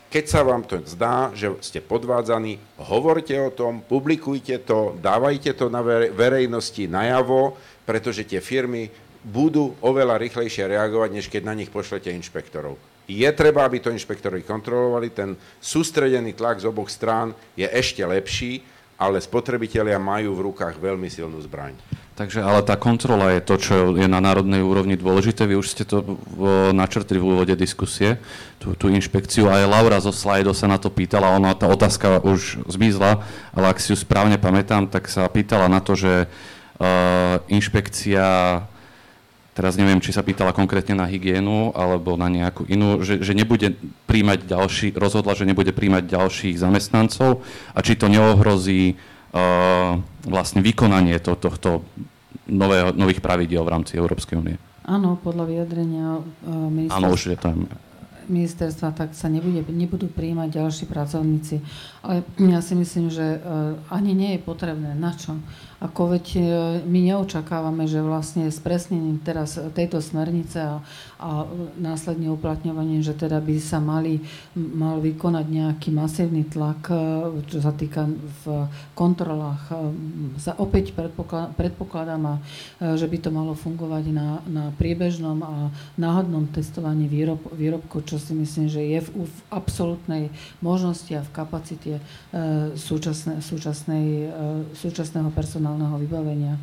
keď 0.10 0.24
sa 0.30 0.42
vám 0.46 0.64
to 0.64 0.80
zdá, 0.88 1.34
že 1.36 1.52
ste 1.60 1.84
podvádzaní, 1.84 2.58
hovorte 2.80 3.36
o 3.36 3.52
tom, 3.52 3.84
publikujte 3.84 4.64
to, 4.64 4.96
dávajte 5.02 5.52
to 5.58 5.68
na 5.68 5.84
verejnosti 6.14 6.88
najavo, 6.88 7.58
pretože 7.84 8.24
tie 8.24 8.40
firmy 8.40 8.88
budú 9.26 9.74
oveľa 9.82 10.22
rýchlejšie 10.22 10.70
reagovať, 10.70 11.10
než 11.10 11.26
keď 11.28 11.42
na 11.50 11.58
nich 11.58 11.74
pošlete 11.74 12.14
inšpektorov. 12.14 12.78
Je 13.06 13.30
treba, 13.38 13.66
aby 13.66 13.82
to 13.82 13.94
inšpektori 13.94 14.42
kontrolovali, 14.42 15.14
ten 15.14 15.38
sústredený 15.62 16.34
tlak 16.34 16.58
z 16.62 16.70
oboch 16.70 16.90
strán 16.90 17.38
je 17.54 17.66
ešte 17.70 18.02
lepší, 18.02 18.66
ale 18.96 19.20
spotrebitelia 19.20 20.00
majú 20.00 20.36
v 20.36 20.52
rukách 20.52 20.80
veľmi 20.80 21.12
silnú 21.12 21.40
zbraň. 21.44 21.76
Takže 22.16 22.40
ale 22.40 22.64
tá 22.64 22.80
kontrola 22.80 23.36
je 23.36 23.44
to, 23.44 23.56
čo 23.60 23.74
je 24.00 24.08
na 24.08 24.24
národnej 24.24 24.64
úrovni 24.64 24.96
dôležité. 24.96 25.44
Vy 25.44 25.60
už 25.60 25.68
ste 25.68 25.84
to 25.84 26.16
načrtli 26.72 27.20
v 27.20 27.28
úvode 27.28 27.52
diskusie, 27.60 28.24
tú, 28.56 28.72
tú 28.72 28.88
inšpekciu. 28.88 29.52
Aj 29.52 29.68
Laura 29.68 30.00
zo 30.00 30.16
Slido 30.16 30.56
sa 30.56 30.72
na 30.72 30.80
to 30.80 30.88
pýtala, 30.88 31.36
ona 31.36 31.52
tá 31.52 31.68
otázka 31.68 32.24
už 32.24 32.64
zmizla, 32.72 33.20
ale 33.52 33.66
ak 33.68 33.84
si 33.84 33.92
ju 33.92 34.00
správne 34.00 34.40
pamätám, 34.40 34.88
tak 34.88 35.12
sa 35.12 35.28
pýtala 35.28 35.68
na 35.68 35.84
to, 35.84 36.00
že 36.00 36.32
uh, 36.80 37.44
inšpekcia, 37.52 38.24
teraz 39.56 39.80
neviem, 39.80 40.04
či 40.04 40.12
sa 40.12 40.20
pýtala 40.20 40.52
konkrétne 40.52 41.00
na 41.00 41.08
hygienu 41.08 41.72
alebo 41.72 42.20
na 42.20 42.28
nejakú 42.28 42.68
inú, 42.68 43.00
že, 43.08 43.24
že 43.24 43.32
nebude 43.32 43.80
príjmať 44.04 44.52
ďalší, 44.52 44.88
rozhodla, 45.00 45.32
že 45.32 45.48
nebude 45.48 45.72
príjmať 45.72 46.12
ďalších 46.12 46.60
zamestnancov 46.60 47.40
a 47.72 47.80
či 47.80 47.96
to 47.96 48.12
neohrozí 48.12 49.00
vlastne 50.28 50.64
vykonanie 50.64 51.20
to, 51.20 51.36
tohto 51.36 51.84
nového, 52.48 52.96
nových 52.96 53.20
pravidiel 53.20 53.68
v 53.68 53.74
rámci 53.76 54.00
Európskej 54.00 54.40
únie. 54.40 54.56
Áno, 54.88 55.20
podľa 55.20 55.50
vyjadrenia 55.50 56.24
ministerstva, 56.48 57.00
Áno, 57.04 57.12
už 57.12 57.34
je 57.34 57.38
tam. 57.40 57.68
ministerstva, 58.32 58.88
tak 58.96 59.10
sa 59.12 59.28
nebude, 59.28 59.66
nebudú 59.66 60.08
prijímať 60.08 60.50
ďalší 60.56 60.86
pracovníci. 60.88 61.60
Ale 62.06 62.24
ja 62.38 62.64
si 62.64 62.80
myslím, 62.80 63.12
že 63.12 63.44
ani 63.92 64.16
nie 64.16 64.38
je 64.38 64.46
potrebné. 64.46 64.96
Na 64.96 65.12
čo? 65.12 65.36
Ako 65.84 66.16
veď 66.16 66.26
my 66.88 67.00
neočakávame, 67.12 67.84
že 67.86 68.00
vlastne 68.00 68.48
s 68.48 68.64
presnením 68.64 69.20
teraz 69.20 69.60
tejto 69.76 70.00
smernice 70.00 70.64
a, 70.64 70.76
a 71.20 71.30
následne 71.80 72.32
uplatňovanie, 72.32 73.04
že 73.04 73.16
teda 73.16 73.44
by 73.44 73.56
sa 73.60 73.84
mali, 73.84 74.24
mal 74.56 75.04
vykonať 75.04 75.46
nejaký 75.46 75.90
masívny 75.92 76.48
tlak, 76.48 76.92
e, 76.92 76.96
čo 77.48 77.60
sa 77.60 77.72
týka 77.76 78.08
v 78.08 78.68
kontrolách. 78.96 79.72
Sa 80.40 80.56
e, 80.56 80.60
opäť 80.60 80.96
predpokladám, 81.56 82.24
e, 82.26 82.38
že 82.96 83.08
by 83.08 83.18
to 83.20 83.30
malo 83.32 83.54
fungovať 83.56 84.04
na, 84.12 84.40
na 84.48 84.66
priebežnom 84.76 85.40
a 85.44 85.54
náhodnom 86.00 86.48
testovaní 86.52 87.08
výrob, 87.08 87.42
výrobku, 87.56 88.04
čo 88.04 88.20
si 88.20 88.36
myslím, 88.36 88.68
že 88.72 88.82
je 88.84 89.00
v, 89.04 89.28
v 89.28 89.38
absolútnej 89.52 90.32
možnosti 90.60 91.12
a 91.16 91.26
v 91.26 91.34
kapacite 91.36 91.94
súčasné, 92.76 93.40
súčasnej, 93.40 94.32
súčasného 94.76 95.30
personálneho 95.66 95.98
vybavenia 95.98 96.54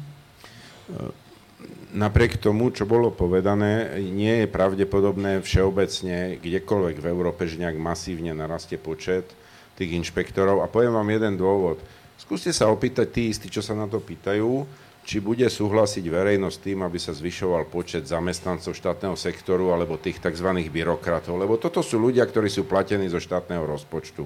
napriek 1.92 2.40
tomu, 2.40 2.72
čo 2.72 2.88
bolo 2.88 3.12
povedané, 3.12 4.00
nie 4.00 4.42
je 4.42 4.48
pravdepodobné 4.48 5.44
všeobecne 5.44 6.40
kdekoľvek 6.40 6.96
v 7.02 7.06
Európe, 7.10 7.44
že 7.44 7.60
nejak 7.60 7.76
masívne 7.76 8.32
narastie 8.32 8.80
počet 8.80 9.28
tých 9.76 9.92
inšpektorov. 10.00 10.64
A 10.64 10.72
poviem 10.72 10.96
vám 10.96 11.10
jeden 11.12 11.36
dôvod. 11.36 11.76
Skúste 12.16 12.48
sa 12.54 12.72
opýtať 12.72 13.12
tí 13.12 13.22
istí, 13.28 13.52
čo 13.52 13.60
sa 13.60 13.76
na 13.76 13.84
to 13.84 14.00
pýtajú, 14.00 14.64
či 15.04 15.20
bude 15.20 15.44
súhlasiť 15.44 16.02
verejnosť 16.08 16.58
tým, 16.64 16.80
aby 16.80 16.96
sa 16.96 17.12
zvyšoval 17.12 17.68
počet 17.68 18.08
zamestnancov 18.08 18.72
štátneho 18.72 19.14
sektoru 19.18 19.76
alebo 19.76 20.00
tých 20.00 20.16
tzv. 20.16 20.48
byrokratov. 20.72 21.36
Lebo 21.36 21.60
toto 21.60 21.84
sú 21.84 22.00
ľudia, 22.00 22.24
ktorí 22.24 22.48
sú 22.48 22.64
platení 22.64 23.04
zo 23.12 23.20
štátneho 23.20 23.68
rozpočtu 23.68 24.24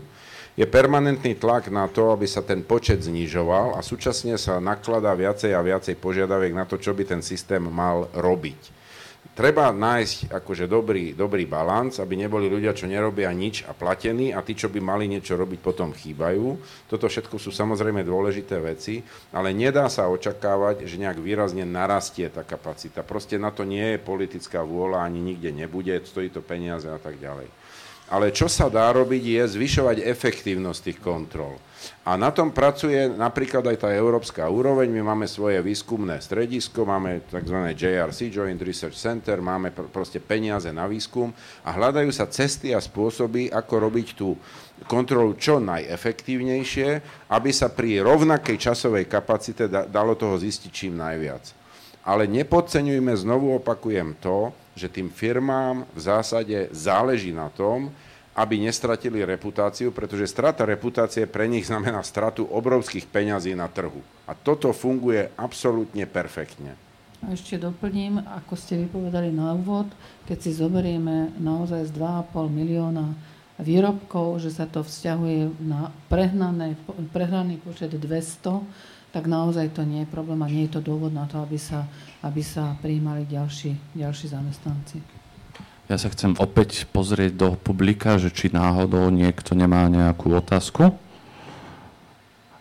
je 0.57 0.65
permanentný 0.65 1.37
tlak 1.37 1.69
na 1.69 1.85
to, 1.85 2.17
aby 2.17 2.25
sa 2.25 2.41
ten 2.41 2.65
počet 2.65 3.05
znižoval 3.05 3.77
a 3.77 3.85
súčasne 3.85 4.41
sa 4.41 4.57
nakladá 4.57 5.13
viacej 5.13 5.53
a 5.53 5.61
viacej 5.61 6.01
požiadaviek 6.01 6.57
na 6.57 6.65
to, 6.65 6.81
čo 6.81 6.97
by 6.97 7.05
ten 7.05 7.21
systém 7.21 7.61
mal 7.61 8.09
robiť. 8.17 8.73
treba 9.37 9.69
nájsť 9.69 10.33
akože 10.33 10.65
dobrý, 10.65 11.13
dobrý 11.13 11.45
balans, 11.45 12.01
aby 12.01 12.17
neboli 12.17 12.49
ľudia, 12.49 12.73
čo 12.73 12.89
nerobia 12.89 13.29
nič 13.37 13.69
a 13.69 13.77
platení 13.77 14.33
a 14.33 14.41
tí, 14.41 14.57
čo 14.57 14.73
by 14.73 14.81
mali 14.81 15.05
niečo 15.05 15.37
robiť, 15.37 15.61
potom 15.61 15.93
chýbajú. 15.93 16.57
Toto 16.89 17.05
všetko 17.05 17.37
sú 17.37 17.53
samozrejme 17.53 18.01
dôležité 18.01 18.57
veci, 18.57 19.05
ale 19.37 19.53
nedá 19.53 19.93
sa 19.93 20.09
očakávať, 20.09 20.89
že 20.89 20.97
nejak 20.97 21.21
výrazne 21.21 21.69
narastie 21.69 22.33
tá 22.33 22.49
kapacita. 22.49 23.05
Proste 23.05 23.37
na 23.37 23.53
to 23.53 23.69
nie 23.69 23.93
je 23.93 24.01
politická 24.01 24.65
vôľa, 24.65 25.05
ani 25.05 25.21
nikde 25.21 25.53
nebude, 25.53 25.93
stojí 26.01 26.33
to 26.33 26.41
peniaze 26.41 26.89
a 26.89 26.97
tak 26.97 27.21
ďalej. 27.21 27.66
Ale 28.07 28.31
čo 28.31 28.47
sa 28.47 28.71
dá 28.71 28.87
robiť, 28.95 29.23
je 29.23 29.43
zvyšovať 29.59 30.07
efektívnosť 30.07 30.81
tých 30.87 30.99
kontrol. 31.03 31.59
A 32.07 32.15
na 32.15 32.31
tom 32.31 32.55
pracuje 32.55 32.99
napríklad 33.11 33.67
aj 33.67 33.83
tá 33.83 33.91
európska 33.91 34.47
úroveň. 34.47 34.87
My 34.91 35.03
máme 35.11 35.27
svoje 35.27 35.59
výskumné 35.59 36.23
stredisko, 36.23 36.87
máme 36.87 37.27
tzv. 37.27 37.59
JRC, 37.75 38.31
Joint 38.31 38.63
Research 38.63 38.95
Center, 38.95 39.43
máme 39.43 39.75
pr- 39.75 39.91
proste 39.91 40.23
peniaze 40.23 40.71
na 40.71 40.87
výskum 40.87 41.35
a 41.67 41.75
hľadajú 41.75 42.11
sa 42.15 42.31
cesty 42.31 42.71
a 42.71 42.79
spôsoby, 42.79 43.51
ako 43.51 43.75
robiť 43.91 44.09
tú 44.15 44.39
kontrolu 44.87 45.35
čo 45.35 45.59
najefektívnejšie, 45.59 46.89
aby 47.35 47.51
sa 47.51 47.75
pri 47.75 48.07
rovnakej 48.07 48.55
časovej 48.55 49.11
kapacite 49.11 49.67
da- 49.67 49.87
dalo 49.87 50.15
toho 50.15 50.39
zistiť 50.39 50.71
čím 50.71 50.95
najviac. 50.95 51.43
Ale 52.07 52.31
nepodceňujme, 52.31 53.19
znovu 53.19 53.59
opakujem 53.59 54.15
to, 54.23 54.55
že 54.77 54.93
tým 54.93 55.09
firmám 55.09 55.89
v 55.97 56.01
zásade 56.01 56.69
záleží 56.71 57.33
na 57.33 57.49
tom, 57.49 57.89
aby 58.37 58.61
nestratili 58.61 59.25
reputáciu, 59.25 59.89
pretože 59.97 60.29
strata 60.29 60.69
reputácie 60.69 61.25
pre 61.25 61.49
nich 61.49 61.73
znamená 61.73 62.05
stratu 62.05 62.45
obrovských 62.45 63.09
peňazí 63.09 63.57
na 63.57 63.65
trhu. 63.73 64.05
A 64.29 64.37
toto 64.37 64.77
funguje 64.77 65.33
absolútne 65.41 66.05
perfektne. 66.05 66.77
A 67.25 67.33
ešte 67.33 67.57
doplním, 67.57 68.21
ako 68.21 68.53
ste 68.61 68.77
vypovedali 68.85 69.33
na 69.33 69.57
úvod, 69.57 69.89
keď 70.29 70.39
si 70.45 70.53
zoberieme 70.53 71.33
naozaj 71.41 71.89
z 71.89 71.97
2,5 71.97 72.53
milióna 72.53 73.17
výrobkov, 73.57 74.45
že 74.45 74.53
sa 74.53 74.69
to 74.69 74.85
vzťahuje 74.85 75.65
na 75.65 75.89
prehnané, 76.13 76.77
prehnaný 77.17 77.57
počet 77.65 77.89
200, 77.97 78.61
tak 79.17 79.33
naozaj 79.33 79.73
to 79.73 79.81
nie 79.89 80.05
je 80.05 80.13
problém 80.13 80.45
a 80.45 80.53
nie 80.53 80.69
je 80.69 80.77
to 80.77 80.85
dôvod 80.85 81.09
na 81.09 81.25
to, 81.25 81.41
aby 81.41 81.57
sa, 81.57 81.89
aby 82.25 82.41
sa 82.41 82.77
prijímali 82.81 83.29
ďalší, 83.29 83.77
ďalší 83.93 84.27
zamestnanci. 84.33 84.99
Ja 85.87 85.97
sa 86.01 86.11
chcem 86.11 86.35
opäť 86.43 86.89
pozrieť 86.91 87.33
do 87.39 87.49
publika, 87.55 88.19
že 88.19 88.35
či 88.35 88.51
náhodou 88.51 89.07
niekto 89.15 89.55
nemá 89.55 89.87
nejakú 89.87 90.35
otázku. 90.35 90.91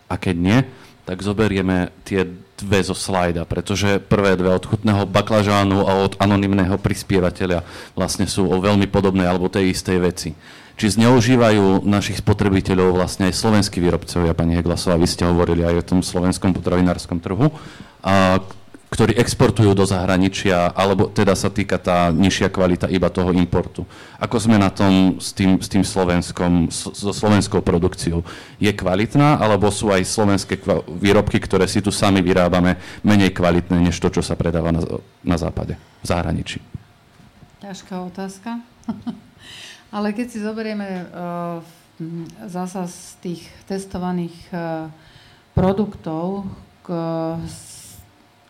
A 0.06 0.14
keď 0.14 0.36
nie, 0.38 0.58
tak 1.02 1.22
zoberieme 1.22 1.90
tie 2.06 2.26
dve 2.56 2.80
zo 2.82 2.94
slajda, 2.94 3.42
pretože 3.46 3.98
prvé 3.98 4.38
dve 4.38 4.54
od 4.54 4.64
chutného 4.64 5.04
baklažánu 5.06 5.86
a 5.86 5.92
od 6.06 6.14
anonimného 6.22 6.78
prispievateľa 6.78 7.66
vlastne 7.98 8.30
sú 8.30 8.46
o 8.46 8.56
veľmi 8.62 8.86
podobnej 8.86 9.26
alebo 9.26 9.50
tej 9.50 9.74
istej 9.74 9.98
veci. 10.02 10.30
Či 10.76 11.00
zneužívajú 11.00 11.88
našich 11.88 12.20
spotrebiteľov 12.20 13.00
vlastne 13.00 13.32
aj 13.32 13.38
slovenskí 13.38 13.80
výrobcovia, 13.80 14.36
pani 14.36 14.60
Heglasová, 14.60 15.00
vy 15.00 15.08
ste 15.08 15.24
hovorili 15.24 15.64
aj 15.64 15.74
o 15.82 15.86
tom 15.94 16.00
slovenskom 16.04 16.52
potravinárskom 16.52 17.18
trhu, 17.18 17.48
a 18.06 18.38
ktorí 18.86 19.18
exportujú 19.18 19.74
do 19.74 19.82
zahraničia, 19.82 20.70
alebo 20.70 21.10
teda 21.10 21.34
sa 21.34 21.50
týka 21.50 21.74
tá 21.74 22.14
nižšia 22.14 22.54
kvalita 22.54 22.86
iba 22.86 23.10
toho 23.10 23.34
importu. 23.34 23.82
Ako 24.22 24.38
sme 24.38 24.62
na 24.62 24.70
tom 24.70 25.18
s 25.18 25.34
tým, 25.34 25.58
s 25.58 25.66
tým 25.66 25.82
slovenskom, 25.82 26.70
so 26.70 27.10
slovenskou 27.10 27.66
produkciou? 27.66 28.22
Je 28.62 28.70
kvalitná, 28.70 29.42
alebo 29.42 29.74
sú 29.74 29.90
aj 29.90 30.06
slovenské 30.06 30.62
výrobky, 31.02 31.42
ktoré 31.42 31.66
si 31.66 31.82
tu 31.82 31.90
sami 31.90 32.22
vyrábame, 32.22 32.78
menej 33.02 33.34
kvalitné, 33.34 33.74
než 33.82 33.98
to, 33.98 34.06
čo 34.06 34.22
sa 34.22 34.38
predáva 34.38 34.70
na, 34.70 34.82
na 35.26 35.36
západe, 35.36 35.74
v 35.74 36.06
zahraničí? 36.06 36.62
Ťažká 37.66 38.06
otázka. 38.06 38.62
Ale 39.96 40.14
keď 40.14 40.26
si 40.30 40.38
zoberieme 40.38 41.10
uh, 41.10 41.58
zasa 42.46 42.86
z 42.86 42.98
tých 43.18 43.42
testovaných 43.66 44.36
uh, 44.54 44.86
produktov, 45.58 46.46
k, 46.86 46.88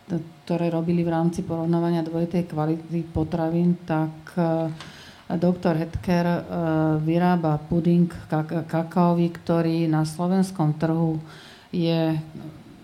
ktoré 0.07 0.71
robili 0.71 1.03
v 1.03 1.11
rámci 1.11 1.43
porovnávania 1.43 1.99
dvojitej 2.07 2.47
kvality 2.47 3.03
potravín, 3.11 3.75
tak 3.83 4.15
e, 4.39 4.71
doktor 5.35 5.75
Hetker 5.75 6.25
e, 6.25 6.41
vyrába 7.03 7.59
puding 7.67 8.07
kakaový, 8.71 9.27
ktorý 9.35 9.91
na 9.91 10.07
slovenskom 10.07 10.79
trhu 10.79 11.19
je 11.75 12.15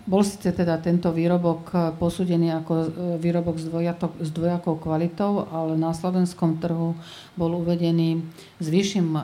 bol 0.04 0.20
síce 0.20 0.52
teda 0.52 0.76
tento 0.84 1.08
výrobok 1.08 1.62
eh, 1.72 1.78
posúdený 1.96 2.52
ako 2.60 2.72
eh, 2.76 2.86
výrobok 3.16 3.56
s, 3.56 3.64
dvojato, 3.68 4.12
s 4.20 4.28
dvojakou 4.30 4.76
kvalitou, 4.76 5.48
ale 5.48 5.80
na 5.80 5.96
slovenskom 5.96 6.60
trhu 6.60 6.92
bol 7.34 7.50
uvedený 7.64 8.20
s 8.60 8.66
vyšším 8.68 9.08
eh, 9.16 9.22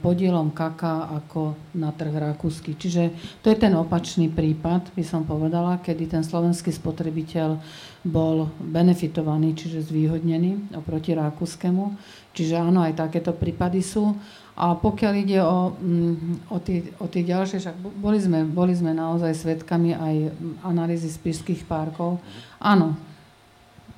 podielom 0.00 0.48
kaká 0.56 1.12
ako 1.22 1.52
na 1.76 1.92
trh 1.92 2.16
rakúsky. 2.16 2.72
Čiže 2.72 3.12
to 3.44 3.52
je 3.52 3.56
ten 3.60 3.76
opačný 3.76 4.32
prípad, 4.32 4.96
by 4.96 5.04
som 5.04 5.28
povedala, 5.28 5.84
kedy 5.84 6.08
ten 6.08 6.24
slovenský 6.24 6.72
spotrebiteľ 6.72 7.60
bol 8.04 8.48
benefitovaný, 8.60 9.56
čiže 9.56 9.88
zvýhodnený 9.88 10.76
oproti 10.76 11.16
rakúskemu. 11.16 11.96
Čiže 12.34 12.60
áno, 12.60 12.84
aj 12.84 13.00
takéto 13.00 13.32
prípady 13.32 13.80
sú. 13.80 14.12
A 14.54 14.78
pokiaľ 14.78 15.12
ide 15.18 15.42
o, 15.42 15.74
mm, 15.74 16.46
o, 16.46 16.58
tie, 16.62 16.86
o 17.02 17.10
tie 17.10 17.26
ďalšie, 17.26 17.58
však 17.58 17.76
boli 17.98 18.22
sme, 18.22 18.46
boli 18.46 18.70
sme 18.70 18.94
naozaj 18.94 19.34
svetkami 19.34 19.98
aj 19.98 20.14
analýzy 20.62 21.10
spišských 21.10 21.66
parkov. 21.66 22.22
Áno, 22.62 22.94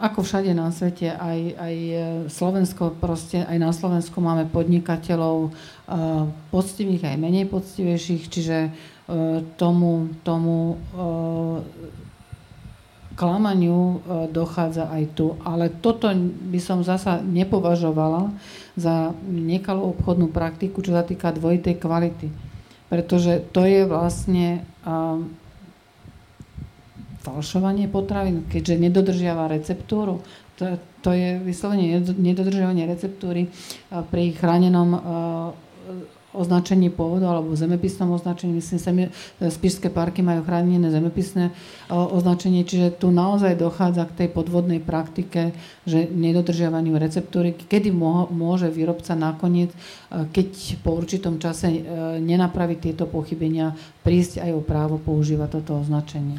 ako 0.01 0.25
všade 0.25 0.57
na 0.57 0.73
svete, 0.73 1.13
aj, 1.13 1.41
aj 1.61 1.75
e, 1.77 1.97
Slovensko, 2.33 2.97
proste 2.97 3.45
aj 3.45 3.57
na 3.61 3.73
Slovensku 3.73 4.21
máme 4.21 4.45
podnikateľov 4.53 5.37
uh, 5.49 6.29
poctivých, 6.53 7.05
aj 7.09 7.17
menej 7.17 7.49
poctivejších, 7.49 8.23
čiže 8.29 8.59
uh, 8.69 9.41
tomu, 9.57 10.13
tomu 10.21 10.77
klamaniu 13.17 13.81
e, 13.81 13.97
dochádza 14.31 14.93
aj 14.93 15.05
tu. 15.17 15.35
Ale 15.43 15.73
toto 15.73 16.13
by 16.53 16.61
som 16.61 16.85
zasa 16.85 17.25
nepovažovala 17.25 18.31
za 18.77 19.17
nekalú 19.25 19.97
obchodnú 19.97 20.29
praktiku, 20.29 20.85
čo 20.85 20.93
sa 20.93 21.03
týka 21.03 21.33
dvojitej 21.33 21.81
kvality. 21.81 22.29
Pretože 22.87 23.43
to 23.51 23.67
je 23.67 23.83
vlastne 23.89 24.63
um, 24.85 25.33
falšovanie 27.27 27.91
potravín, 27.91 28.47
keďže 28.47 28.79
nedodržiava 28.79 29.51
receptúru. 29.51 30.23
To, 30.63 30.79
to 31.03 31.11
je 31.11 31.43
vyslovene 31.43 31.99
nedodržiavanie 32.05 32.87
receptúry 32.87 33.51
pri 33.91 34.25
chránenom 34.39 34.89
uh, 34.95 35.01
označení 36.37 36.93
pôvodu 36.93 37.33
alebo 37.33 37.57
zemepisnom 37.57 38.13
označení. 38.13 38.61
Myslím, 38.61 38.79
že 38.79 39.09
Spišské 39.41 39.89
parky 39.89 40.21
majú 40.21 40.45
chránené 40.45 40.93
zemepisné 40.93 41.51
označenie, 41.89 42.69
čiže 42.69 43.01
tu 43.01 43.09
naozaj 43.09 43.57
dochádza 43.57 44.05
k 44.13 44.17
tej 44.25 44.29
podvodnej 44.37 44.85
praktike, 44.85 45.57
že 45.89 46.05
nedodržiavaniu 46.07 47.01
receptúry, 47.01 47.57
kedy 47.57 47.91
môže 48.31 48.69
výrobca 48.69 49.17
nakoniec, 49.17 49.73
keď 50.11 50.79
po 50.85 50.95
určitom 50.95 51.41
čase 51.41 51.69
e, 51.73 51.81
nenapraví 52.23 52.79
tieto 52.79 53.09
pochybenia, 53.09 53.75
prísť 54.05 54.45
aj 54.45 54.51
o 54.55 54.63
právo 54.63 55.01
používať 55.03 55.59
toto 55.61 55.83
označenie 55.83 56.39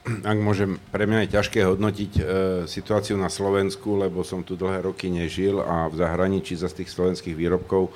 ak 0.00 0.38
môžem, 0.40 0.80
pre 0.88 1.04
mňa 1.04 1.28
je 1.28 1.34
ťažké 1.36 1.60
hodnotiť 1.60 2.12
e, 2.16 2.22
situáciu 2.64 3.20
na 3.20 3.28
Slovensku, 3.28 4.00
lebo 4.00 4.24
som 4.24 4.40
tu 4.40 4.56
dlhé 4.56 4.88
roky 4.88 5.12
nežil 5.12 5.60
a 5.60 5.92
v 5.92 6.00
zahraničí 6.00 6.56
za 6.56 6.72
tých 6.72 6.88
slovenských 6.88 7.36
výrobkov 7.36 7.92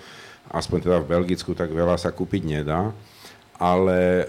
aspoň 0.51 0.79
teda 0.91 0.99
v 1.01 1.11
Belgicku, 1.11 1.57
tak 1.57 1.73
veľa 1.73 1.97
sa 1.97 2.12
kúpiť 2.12 2.43
nedá. 2.45 2.93
Ale 3.57 3.99
e, 4.01 4.25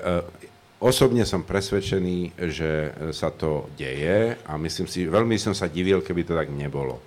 osobne 0.80 1.26
som 1.26 1.42
presvedčený, 1.42 2.38
že 2.52 2.94
sa 3.16 3.34
to 3.34 3.68
deje 3.74 4.38
a 4.46 4.54
myslím 4.56 4.86
si, 4.86 5.10
veľmi 5.10 5.36
som 5.42 5.58
sa 5.58 5.66
divil, 5.66 6.06
keby 6.06 6.22
to 6.24 6.38
tak 6.38 6.52
nebolo. 6.54 7.02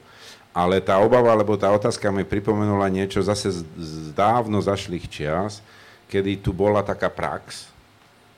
Ale 0.51 0.83
tá 0.83 0.99
obava, 0.99 1.31
alebo 1.31 1.55
tá 1.55 1.71
otázka 1.71 2.11
mi 2.11 2.27
pripomenula 2.27 2.91
niečo 2.91 3.23
zase 3.23 3.63
z 3.63 4.11
dávno 4.17 4.59
zašlých 4.59 5.07
čias, 5.07 5.63
kedy 6.11 6.43
tu 6.43 6.51
bola 6.57 6.83
taká 6.83 7.13
prax, 7.13 7.69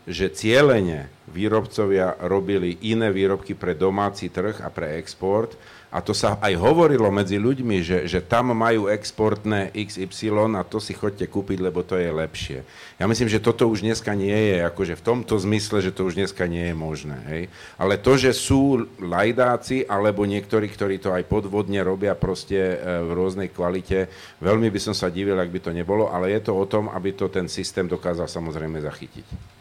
že 0.05 0.27
cieľene 0.29 1.07
výrobcovia 1.31 2.19
robili 2.27 2.77
iné 2.91 3.15
výrobky 3.15 3.55
pre 3.55 3.79
domáci 3.79 4.27
trh 4.29 4.59
a 4.61 4.69
pre 4.69 4.99
export 4.99 5.55
a 5.91 5.99
to 5.99 6.15
sa 6.15 6.39
aj 6.39 6.55
hovorilo 6.55 7.11
medzi 7.11 7.35
ľuďmi, 7.35 7.83
že, 7.83 7.99
že 8.07 8.23
tam 8.23 8.55
majú 8.55 8.87
exportné 8.87 9.75
XY 9.75 10.55
a 10.55 10.63
to 10.63 10.79
si 10.79 10.95
chodte 10.95 11.27
kúpiť, 11.27 11.59
lebo 11.59 11.83
to 11.83 11.99
je 11.99 12.15
lepšie. 12.15 12.63
Ja 13.03 13.11
myslím, 13.11 13.27
že 13.27 13.43
toto 13.43 13.67
už 13.67 13.83
dneska 13.83 14.15
nie 14.15 14.55
je, 14.55 14.63
akože 14.71 14.95
v 14.95 15.03
tomto 15.03 15.35
zmysle, 15.43 15.83
že 15.83 15.91
to 15.91 16.07
už 16.07 16.15
dneska 16.15 16.47
nie 16.47 16.71
je 16.71 16.75
možné. 16.79 17.19
Hej? 17.27 17.43
Ale 17.75 17.99
to, 17.99 18.15
že 18.15 18.31
sú 18.31 18.87
lajdáci 19.03 19.83
alebo 19.91 20.23
niektorí, 20.23 20.71
ktorí 20.71 21.03
to 21.03 21.11
aj 21.11 21.27
podvodne 21.27 21.83
robia 21.83 22.15
proste 22.15 22.79
e, 22.79 23.03
v 23.03 23.11
rôznej 23.11 23.51
kvalite, 23.51 24.07
veľmi 24.39 24.71
by 24.71 24.79
som 24.79 24.95
sa 24.95 25.11
divil, 25.11 25.35
ak 25.43 25.51
by 25.51 25.59
to 25.59 25.75
nebolo, 25.75 26.07
ale 26.07 26.31
je 26.31 26.41
to 26.47 26.55
o 26.55 26.65
tom, 26.71 26.87
aby 26.95 27.19
to 27.19 27.27
ten 27.27 27.51
systém 27.51 27.91
dokázal 27.91 28.31
samozrejme 28.31 28.79
zachytiť. 28.79 29.59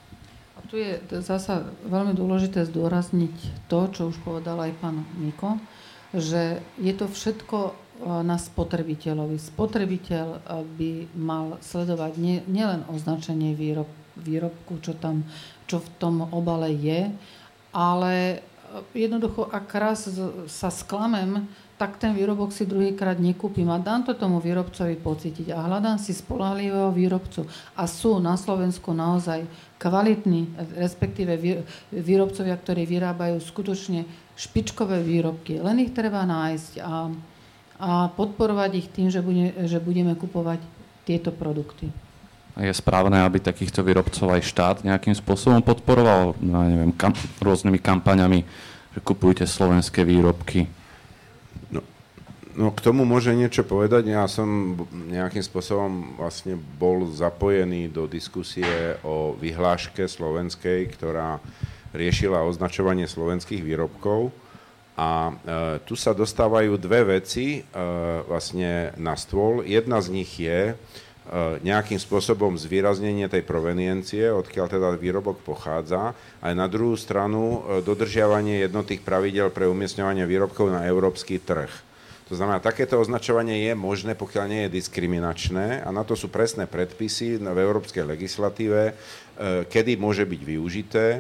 Tu 0.70 0.86
je 0.86 1.02
zasa 1.26 1.66
veľmi 1.90 2.14
dôležité 2.14 2.62
zdôrazniť 2.70 3.66
to, 3.66 3.90
čo 3.90 4.14
už 4.14 4.22
povedal 4.22 4.62
aj 4.62 4.78
pán 4.78 5.02
Miko, 5.18 5.58
že 6.14 6.64
je 6.82 6.94
to 6.98 7.06
všetko 7.06 7.58
e, 7.70 7.72
na 8.26 8.38
spotrebiteľovi. 8.42 9.38
Spotrebiteľ 9.38 10.28
e, 10.34 10.40
by 10.66 10.92
mal 11.14 11.46
sledovať 11.62 12.14
nie, 12.18 12.38
nielen 12.50 12.86
označenie 12.90 13.54
výrob, 13.54 13.90
výrobku, 14.18 14.82
čo, 14.82 14.98
tam, 14.98 15.26
čo 15.70 15.80
v 15.80 15.90
tom 16.02 16.16
obale 16.34 16.74
je, 16.74 17.14
ale 17.74 18.42
jednoducho, 18.94 19.50
ak 19.50 19.70
raz 19.78 20.10
sa 20.50 20.70
sklamem, 20.70 21.50
tak 21.80 21.96
ten 21.96 22.12
výrobok 22.12 22.52
si 22.52 22.68
druhýkrát 22.68 23.24
nekúpim 23.24 23.72
a 23.72 23.80
dám 23.80 24.04
to 24.04 24.12
tomu 24.12 24.44
výrobcovi 24.44 25.00
pocítiť 25.00 25.56
a 25.56 25.64
hľadám 25.64 25.96
si 25.96 26.12
spolahlivého 26.12 26.92
výrobcu. 26.92 27.48
A 27.80 27.88
sú 27.88 28.20
na 28.20 28.36
Slovensku 28.36 28.92
naozaj 28.92 29.48
kvalitní, 29.80 30.52
respektíve 30.76 31.40
výrobcovia, 31.96 32.60
ktorí 32.60 32.84
vyrábajú 32.84 33.40
skutočne 33.40 34.04
špičkové 34.36 35.00
výrobky. 35.00 35.64
Len 35.64 35.88
ich 35.88 35.96
treba 35.96 36.28
nájsť 36.28 36.84
a, 36.84 37.16
a 37.80 37.92
podporovať 38.12 38.72
ich 38.76 38.92
tým, 38.92 39.08
že, 39.08 39.24
bude, 39.24 39.56
že 39.64 39.80
budeme 39.80 40.20
kupovať 40.20 40.60
tieto 41.08 41.32
produkty. 41.32 41.88
Je 42.60 42.76
správne, 42.76 43.24
aby 43.24 43.40
takýchto 43.40 43.88
výrobcov 43.88 44.36
aj 44.36 44.44
štát 44.44 44.78
nejakým 44.84 45.16
spôsobom 45.16 45.64
podporoval, 45.64 46.36
no, 46.44 46.60
neviem, 46.68 46.92
kam, 46.92 47.16
rôznymi 47.40 47.80
kampaňami, 47.80 48.44
že 48.92 49.00
kupujte 49.00 49.48
slovenské 49.48 50.04
výrobky, 50.04 50.68
No 52.60 52.76
k 52.76 52.84
tomu 52.84 53.08
môže 53.08 53.32
niečo 53.32 53.64
povedať. 53.64 54.12
Ja 54.12 54.28
som 54.28 54.76
nejakým 54.92 55.40
spôsobom 55.40 56.20
vlastne 56.20 56.58
bol 56.58 57.08
zapojený 57.08 57.88
do 57.88 58.04
diskusie 58.04 59.00
o 59.00 59.32
vyhláške 59.40 60.04
slovenskej, 60.04 60.92
ktorá 60.92 61.40
riešila 61.96 62.44
označovanie 62.44 63.08
slovenských 63.08 63.64
výrobkov. 63.64 64.36
A 65.00 65.32
e, 65.32 65.34
tu 65.88 65.96
sa 65.96 66.12
dostávajú 66.12 66.76
dve 66.76 67.22
veci 67.22 67.62
e, 67.62 67.72
vlastne 68.28 68.92
na 69.00 69.16
stôl. 69.16 69.64
Jedna 69.64 70.04
z 70.04 70.08
nich 70.12 70.28
je 70.36 70.76
nejakým 71.62 72.02
spôsobom 72.02 72.58
zvýraznenie 72.58 73.30
tej 73.30 73.46
proveniencie, 73.46 74.34
odkiaľ 74.34 74.66
teda 74.66 74.88
výrobok 74.98 75.46
pochádza, 75.46 76.18
aj 76.42 76.54
na 76.58 76.66
druhú 76.66 76.98
stranu 76.98 77.62
e, 77.62 77.86
dodržiavanie 77.86 78.66
jednotých 78.66 79.06
pravidel 79.06 79.54
pre 79.54 79.70
umiestňovanie 79.70 80.26
výrobkov 80.26 80.74
na 80.74 80.90
európsky 80.90 81.38
trh. 81.38 81.70
To 82.30 82.38
znamená, 82.38 82.62
takéto 82.62 83.02
označovanie 83.02 83.66
je 83.66 83.74
možné, 83.74 84.14
pokiaľ 84.14 84.46
nie 84.46 84.62
je 84.66 84.78
diskriminačné 84.78 85.82
a 85.82 85.90
na 85.90 86.06
to 86.06 86.14
sú 86.14 86.30
presné 86.30 86.70
predpisy 86.70 87.42
v 87.42 87.58
európskej 87.58 88.06
legislatíve, 88.06 88.82
e, 88.90 88.94
kedy 89.72 89.96
môže 89.96 90.28
byť 90.28 90.42
využité. 90.44 91.06
E, 91.16 91.20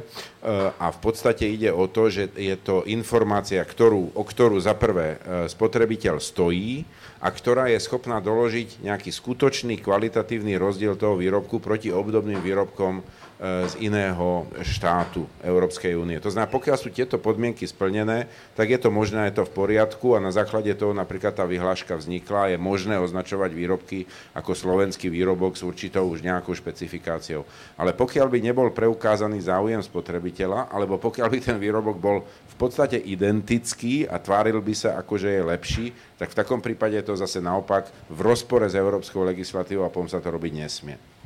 a 0.75 0.91
v 0.91 0.99
podstate 0.99 1.47
ide 1.47 1.71
o 1.71 1.87
to, 1.87 2.11
že 2.11 2.35
je 2.35 2.55
to 2.59 2.83
informácia, 2.91 3.63
ktorú, 3.63 4.11
o 4.11 4.23
ktorú 4.27 4.59
za 4.59 4.75
prvé 4.75 5.15
e, 5.15 5.47
spotrebiteľ 5.47 6.19
stojí 6.19 6.83
a 7.23 7.27
ktorá 7.31 7.71
je 7.71 7.79
schopná 7.79 8.19
doložiť 8.19 8.83
nejaký 8.83 9.11
skutočný 9.11 9.79
kvalitatívny 9.79 10.59
rozdiel 10.59 10.99
toho 10.99 11.15
výrobku 11.15 11.63
proti 11.63 11.95
obdobným 11.95 12.43
výrobkom 12.43 13.03
z 13.39 13.73
iného 13.79 14.43
štátu 14.67 15.23
Európskej 15.39 15.95
únie. 15.95 16.19
To 16.19 16.27
znamená, 16.27 16.51
pokiaľ 16.51 16.75
sú 16.75 16.91
tieto 16.91 17.15
podmienky 17.15 17.63
splnené, 17.63 18.27
tak 18.51 18.67
je 18.67 18.75
to 18.75 18.91
možné, 18.91 19.31
je 19.31 19.39
to 19.39 19.47
v 19.47 19.55
poriadku 19.55 20.11
a 20.11 20.19
na 20.19 20.27
základe 20.27 20.67
toho 20.75 20.91
napríklad 20.91 21.31
tá 21.31 21.47
vyhláška 21.47 21.95
vznikla, 21.95 22.51
je 22.51 22.57
možné 22.59 22.99
označovať 22.99 23.55
výrobky 23.55 24.03
ako 24.35 24.51
slovenský 24.51 25.07
výrobok 25.07 25.55
s 25.55 25.63
určitou 25.63 26.11
už 26.11 26.19
nejakou 26.19 26.51
špecifikáciou. 26.51 27.47
Ale 27.79 27.95
pokiaľ 27.95 28.27
by 28.27 28.39
nebol 28.43 28.67
preukázaný 28.75 29.47
záujem 29.47 29.79
spotrebiteľa, 29.79 30.67
alebo 30.67 30.99
pokiaľ 30.99 31.27
by 31.31 31.39
ten 31.39 31.57
výrobok 31.63 31.95
bol 31.95 32.27
v 32.27 32.55
podstate 32.59 32.99
identický 32.99 34.03
a 34.03 34.19
tváril 34.19 34.59
by 34.59 34.75
sa 34.75 34.99
ako, 34.99 35.15
že 35.15 35.31
je 35.31 35.47
lepší, 35.47 35.85
tak 36.19 36.35
v 36.35 36.37
takom 36.43 36.59
prípade 36.59 36.99
je 36.99 37.07
to 37.07 37.15
zase 37.15 37.39
naopak 37.39 37.87
v 38.11 38.19
rozpore 38.19 38.67
s 38.67 38.75
európskou 38.75 39.23
legislatívou 39.23 39.87
a 39.87 39.93
potom 39.93 40.11
sa 40.11 40.19
to 40.19 40.27
robiť 40.27 40.51
nesmie. 40.59 41.18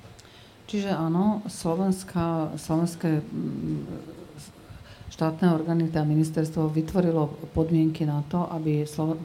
Čiže 0.73 0.89
áno, 0.89 1.45
Slovenská, 1.45 2.57
slovenské 2.57 3.21
mm, 3.21 3.85
štátne 5.13 5.53
orgány, 5.53 5.93
teda 5.93 6.01
ministerstvo 6.01 6.73
vytvorilo 6.73 7.29
podmienky 7.53 8.09
na 8.09 8.25
to, 8.25 8.49
aby 8.49 8.81
Slo- 8.89 9.21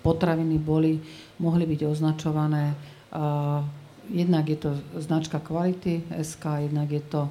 potraviny 0.00 0.56
boli, 0.56 0.96
mohli 1.36 1.68
byť 1.68 1.80
označované. 1.84 2.72
Jednak 4.08 4.44
je 4.48 4.58
to 4.58 4.70
značka 4.96 5.44
kvality 5.44 6.08
SK, 6.08 6.72
jednak 6.72 6.88
je 6.88 7.04
to 7.04 7.28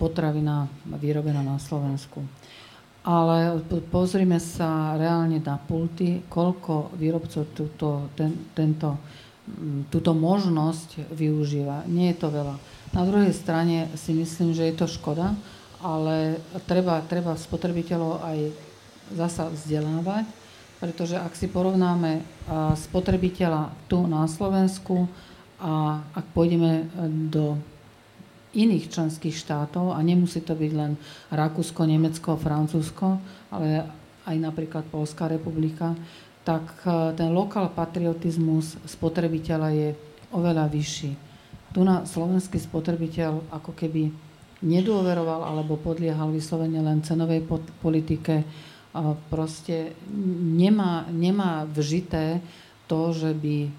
potravina 0.00 0.66
vyrobená 0.88 1.44
na 1.44 1.60
Slovensku. 1.60 2.24
Ale 3.06 3.62
pozrime 3.92 4.42
sa 4.42 4.98
reálne 4.98 5.38
na 5.38 5.60
pulty, 5.62 6.26
koľko 6.26 6.96
výrobcov 6.98 7.54
túto, 7.54 8.10
ten, 8.18 8.50
tento 8.50 8.98
túto 9.90 10.10
možnosť 10.10 11.10
využíva. 11.14 11.86
Nie 11.86 12.12
je 12.12 12.18
to 12.18 12.28
veľa. 12.34 12.56
Na 12.90 13.02
druhej 13.06 13.30
strane 13.30 13.90
si 13.94 14.10
myslím, 14.14 14.50
že 14.54 14.66
je 14.66 14.74
to 14.74 14.90
škoda, 14.90 15.38
ale 15.78 16.42
treba, 16.66 17.02
treba 17.06 17.38
spotrebiteľov 17.38 18.22
aj 18.26 18.38
zasa 19.14 19.46
vzdelávať, 19.46 20.26
pretože 20.82 21.14
ak 21.14 21.32
si 21.38 21.46
porovnáme 21.46 22.26
spotrebiteľa 22.74 23.70
tu 23.86 24.02
na 24.10 24.26
Slovensku 24.26 25.06
a 25.62 26.02
ak 26.10 26.26
pôjdeme 26.34 26.90
do 27.30 27.56
iných 28.56 28.88
členských 28.88 29.36
štátov, 29.36 29.92
a 29.92 30.00
nemusí 30.00 30.40
to 30.40 30.56
byť 30.56 30.72
len 30.72 30.96
Rakúsko, 31.28 31.84
Nemecko, 31.84 32.40
Francúzsko, 32.40 33.20
ale 33.52 33.84
aj 34.26 34.36
napríklad 34.40 34.88
Polská 34.88 35.28
republika, 35.28 35.94
tak 36.46 36.86
e, 36.86 37.18
ten 37.18 37.34
lokál 37.34 37.74
patriotizmus 37.74 38.78
spotrebiteľa 38.86 39.68
je 39.74 39.88
oveľa 40.30 40.70
vyšší. 40.70 41.10
Tu 41.74 41.80
na 41.82 42.06
slovenský 42.06 42.62
spotrebiteľ 42.62 43.50
ako 43.50 43.74
keby 43.74 44.14
nedôveroval 44.62 45.44
alebo 45.44 45.76
podliehal 45.76 46.32
vyslovene 46.32 46.80
len 46.80 47.04
cenovej 47.04 47.44
politike, 47.84 48.46
proste 49.28 49.92
nemá, 50.56 51.04
nemá 51.12 51.68
vžité 51.68 52.40
to, 52.86 53.10
že 53.10 53.34
by 53.34 53.56
e, 53.66 53.70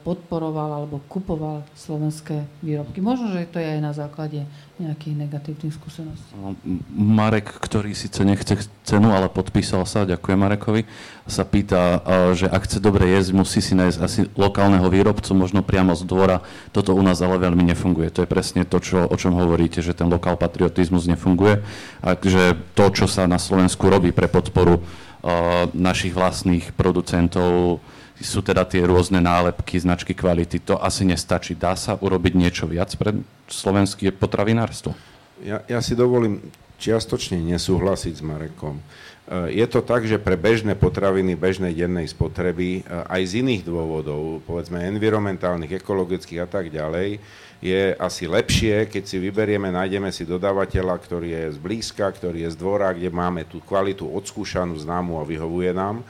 podporoval 0.00 0.80
alebo 0.80 1.04
kupoval 1.12 1.60
slovenské 1.76 2.48
výrobky. 2.64 3.04
Možno, 3.04 3.28
že 3.28 3.44
to 3.52 3.60
je 3.60 3.68
aj 3.68 3.80
na 3.84 3.92
základe 3.92 4.48
nejakých 4.80 5.14
negatívnych 5.28 5.76
skúseností. 5.76 6.32
No, 6.40 6.56
Marek, 6.96 7.52
ktorý 7.52 7.92
síce 7.92 8.24
nechce 8.24 8.56
cenu, 8.84 9.12
ale 9.12 9.28
podpísal 9.28 9.84
sa, 9.84 10.08
ďakujem 10.08 10.40
Marekovi, 10.40 10.88
sa 11.28 11.44
pýta, 11.44 12.00
e, 12.00 12.32
že 12.32 12.46
ak 12.48 12.64
chce 12.64 12.80
dobre 12.80 13.04
jesť, 13.12 13.36
musí 13.36 13.60
si 13.60 13.76
nájsť 13.76 13.98
asi 14.00 14.20
lokálneho 14.32 14.88
výrobcu, 14.88 15.36
možno 15.36 15.60
priamo 15.60 15.92
z 15.92 16.08
dvora. 16.08 16.40
Toto 16.72 16.96
u 16.96 17.02
nás 17.04 17.20
ale 17.20 17.36
veľmi 17.36 17.60
nefunguje. 17.76 18.08
To 18.16 18.24
je 18.24 18.32
presne 18.32 18.64
to, 18.64 18.80
čo, 18.80 19.04
o 19.04 19.16
čom 19.20 19.36
hovoríte, 19.36 19.84
že 19.84 19.92
ten 19.92 20.08
lokál 20.08 20.40
patriotizmus 20.40 21.04
nefunguje 21.04 21.60
a 22.00 22.16
že 22.16 22.56
to, 22.72 22.88
čo 22.88 23.04
sa 23.04 23.28
na 23.28 23.36
Slovensku 23.36 23.84
robí 23.84 24.16
pre 24.16 24.32
podporu 24.32 24.80
uh, 24.80 25.68
našich 25.76 26.16
vlastných 26.16 26.72
producentov, 26.72 27.84
sú 28.24 28.40
teda 28.40 28.64
tie 28.64 28.80
rôzne 28.84 29.20
nálepky, 29.20 29.76
značky 29.76 30.16
kvality. 30.16 30.62
To 30.68 30.80
asi 30.80 31.04
nestačí. 31.04 31.52
Dá 31.52 31.76
sa 31.76 32.00
urobiť 32.00 32.32
niečo 32.32 32.64
viac 32.64 32.92
pre 32.96 33.12
slovenské 33.50 34.08
potravinárstvo? 34.14 34.96
Ja, 35.44 35.60
ja 35.68 35.84
si 35.84 35.92
dovolím 35.92 36.40
čiastočne 36.80 37.40
nesúhlasiť 37.40 38.14
s 38.16 38.22
Marekom. 38.24 38.80
E, 38.80 38.82
je 39.52 39.66
to 39.68 39.80
tak, 39.84 40.04
že 40.08 40.20
pre 40.20 40.36
bežné 40.36 40.76
potraviny, 40.76 41.36
bežnej 41.36 41.72
dennej 41.72 42.08
spotreby, 42.08 42.80
e, 42.80 42.82
aj 42.84 43.22
z 43.24 43.32
iných 43.44 43.62
dôvodov, 43.64 44.44
povedzme 44.44 44.84
environmentálnych, 44.88 45.76
ekologických 45.80 46.40
a 46.44 46.48
tak 46.48 46.72
ďalej, 46.72 47.20
je 47.64 47.96
asi 47.96 48.28
lepšie, 48.28 48.84
keď 48.92 49.02
si 49.08 49.16
vyberieme, 49.16 49.72
nájdeme 49.72 50.12
si 50.12 50.28
dodávateľa, 50.28 50.92
ktorý 51.00 51.28
je 51.32 51.44
zblízka, 51.56 52.04
ktorý 52.12 52.44
je 52.44 52.52
z 52.52 52.56
dvora, 52.60 52.92
kde 52.92 53.08
máme 53.08 53.48
tú 53.48 53.64
kvalitu 53.64 54.04
odskúšanú, 54.04 54.76
známu 54.76 55.16
a 55.16 55.24
vyhovuje 55.24 55.72
nám, 55.72 56.04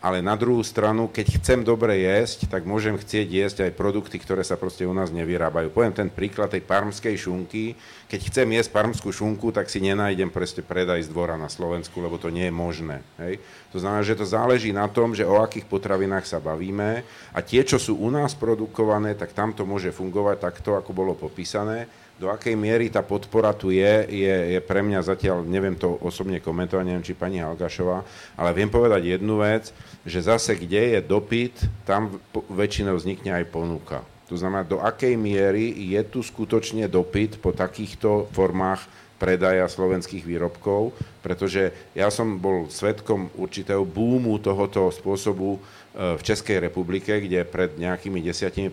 ale 0.00 0.24
na 0.24 0.32
druhú 0.32 0.64
stranu, 0.64 1.12
keď 1.12 1.36
chcem 1.36 1.60
dobre 1.60 2.00
jesť, 2.00 2.48
tak 2.48 2.64
môžem 2.64 2.96
chcieť 2.96 3.28
jesť 3.28 3.58
aj 3.68 3.76
produkty, 3.76 4.16
ktoré 4.16 4.40
sa 4.40 4.56
proste 4.56 4.88
u 4.88 4.96
nás 4.96 5.12
nevyrábajú. 5.12 5.68
Poviem 5.68 5.92
ten 5.92 6.08
príklad 6.08 6.48
tej 6.48 6.64
parmskej 6.64 7.20
šunky. 7.20 7.76
Keď 8.08 8.20
chcem 8.32 8.48
jesť 8.48 8.72
parmskú 8.72 9.12
šunku, 9.12 9.52
tak 9.52 9.68
si 9.68 9.76
nenájdem 9.84 10.32
proste 10.32 10.64
predaj 10.64 11.04
z 11.04 11.12
dvora 11.12 11.36
na 11.36 11.52
Slovensku, 11.52 12.00
lebo 12.00 12.16
to 12.16 12.32
nie 12.32 12.48
je 12.48 12.54
možné. 12.54 13.04
Hej? 13.20 13.44
To 13.76 13.78
znamená, 13.78 14.00
že 14.00 14.16
to 14.16 14.24
záleží 14.24 14.72
na 14.72 14.88
tom, 14.88 15.12
že 15.12 15.28
o 15.28 15.36
akých 15.44 15.68
potravinách 15.68 16.24
sa 16.24 16.40
bavíme 16.40 17.04
a 17.36 17.38
tie, 17.44 17.60
čo 17.60 17.76
sú 17.76 18.00
u 18.00 18.08
nás 18.08 18.32
produkované, 18.32 19.12
tak 19.12 19.36
tam 19.36 19.52
to 19.52 19.68
môže 19.68 19.92
fungovať 19.92 20.36
takto, 20.40 20.80
ako 20.80 20.96
bolo 20.96 21.12
popísané 21.12 21.84
do 22.20 22.28
akej 22.28 22.52
miery 22.52 22.92
tá 22.92 23.00
podpora 23.00 23.56
tu 23.56 23.72
je, 23.72 24.04
je, 24.12 24.34
je 24.52 24.60
pre 24.60 24.84
mňa 24.84 25.00
zatiaľ, 25.00 25.40
neviem 25.40 25.72
to 25.72 25.96
osobne 26.04 26.36
komentovať, 26.36 26.84
neviem, 26.84 27.00
či 27.00 27.16
pani 27.16 27.40
Algašová, 27.40 28.04
ale 28.36 28.52
viem 28.52 28.68
povedať 28.68 29.16
jednu 29.16 29.40
vec, 29.40 29.72
že 30.04 30.20
zase 30.20 30.52
kde 30.60 31.00
je 31.00 31.00
dopyt, 31.00 31.56
tam 31.88 32.20
väčšinou 32.52 33.00
vznikne 33.00 33.40
aj 33.40 33.48
ponuka. 33.48 34.04
To 34.28 34.36
znamená, 34.36 34.68
do 34.68 34.84
akej 34.84 35.16
miery 35.16 35.72
je 35.96 36.00
tu 36.04 36.20
skutočne 36.20 36.92
dopyt 36.92 37.40
po 37.40 37.56
takýchto 37.56 38.28
formách 38.36 38.84
predaja 39.16 39.68
slovenských 39.68 40.24
výrobkov, 40.24 40.96
pretože 41.20 41.72
ja 41.92 42.08
som 42.08 42.40
bol 42.40 42.68
svetkom 42.72 43.32
určitého 43.36 43.84
búmu 43.84 44.40
tohoto 44.40 44.88
spôsobu 44.92 45.60
v 45.90 46.22
Českej 46.22 46.62
republike, 46.62 47.10
kde 47.18 47.42
pred 47.42 47.74
nejakými 47.74 48.22
10-15 48.22 48.70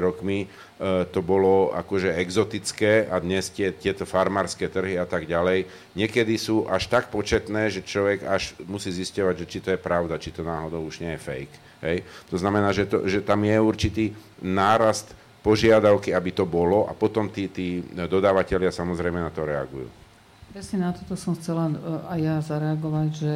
rokmi 0.00 0.44
e, 0.44 1.04
to 1.04 1.20
bolo 1.20 1.68
akože 1.76 2.16
exotické 2.16 3.04
a 3.12 3.20
dnes 3.20 3.52
tie, 3.52 3.76
tieto 3.76 4.08
farmárske 4.08 4.64
trhy 4.64 4.96
a 4.96 5.04
tak 5.04 5.28
ďalej 5.28 5.68
niekedy 5.92 6.40
sú 6.40 6.64
až 6.64 6.88
tak 6.88 7.12
početné, 7.12 7.68
že 7.68 7.84
človek 7.84 8.24
až 8.24 8.56
musí 8.64 8.88
zisťovať, 8.88 9.34
že 9.44 9.46
či 9.52 9.58
to 9.60 9.68
je 9.76 9.80
pravda, 9.80 10.16
či 10.16 10.32
to 10.32 10.40
náhodou 10.40 10.80
už 10.88 11.04
nie 11.04 11.12
je 11.12 11.20
fake. 11.20 11.56
Hej? 11.84 12.08
To 12.32 12.40
znamená, 12.40 12.72
že, 12.72 12.88
to, 12.88 13.04
že 13.04 13.20
tam 13.20 13.44
je 13.44 13.56
určitý 13.60 14.04
nárast 14.40 15.12
požiadavky, 15.44 16.16
aby 16.16 16.32
to 16.32 16.48
bolo 16.48 16.88
a 16.88 16.96
potom 16.96 17.28
tí, 17.28 17.52
tí 17.52 17.84
dodávateľia 17.92 18.72
samozrejme 18.72 19.20
na 19.20 19.28
to 19.28 19.44
reagujú. 19.44 19.88
Presne 20.56 20.88
na 20.88 20.96
toto 20.96 21.20
som 21.20 21.36
chcela 21.36 21.68
e, 21.68 21.76
aj 22.16 22.18
ja 22.24 22.36
zareagovať, 22.40 23.08
že 23.12 23.34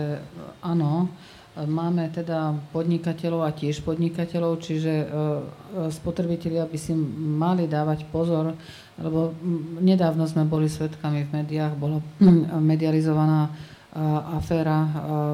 áno, 0.64 1.12
máme 1.58 2.08
teda 2.14 2.54
podnikateľov 2.70 3.42
a 3.42 3.50
tiež 3.50 3.82
podnikateľov, 3.82 4.62
čiže 4.62 5.10
spotrebitelia 5.90 6.62
by 6.64 6.78
si 6.78 6.94
mali 7.18 7.66
dávať 7.66 8.06
pozor, 8.08 8.54
lebo 8.96 9.34
nedávno 9.82 10.24
sme 10.30 10.46
boli 10.46 10.70
svetkami 10.70 11.26
v 11.26 11.42
médiách, 11.42 11.74
bola 11.74 11.98
medializovaná 12.70 13.50
aféra 14.38 14.86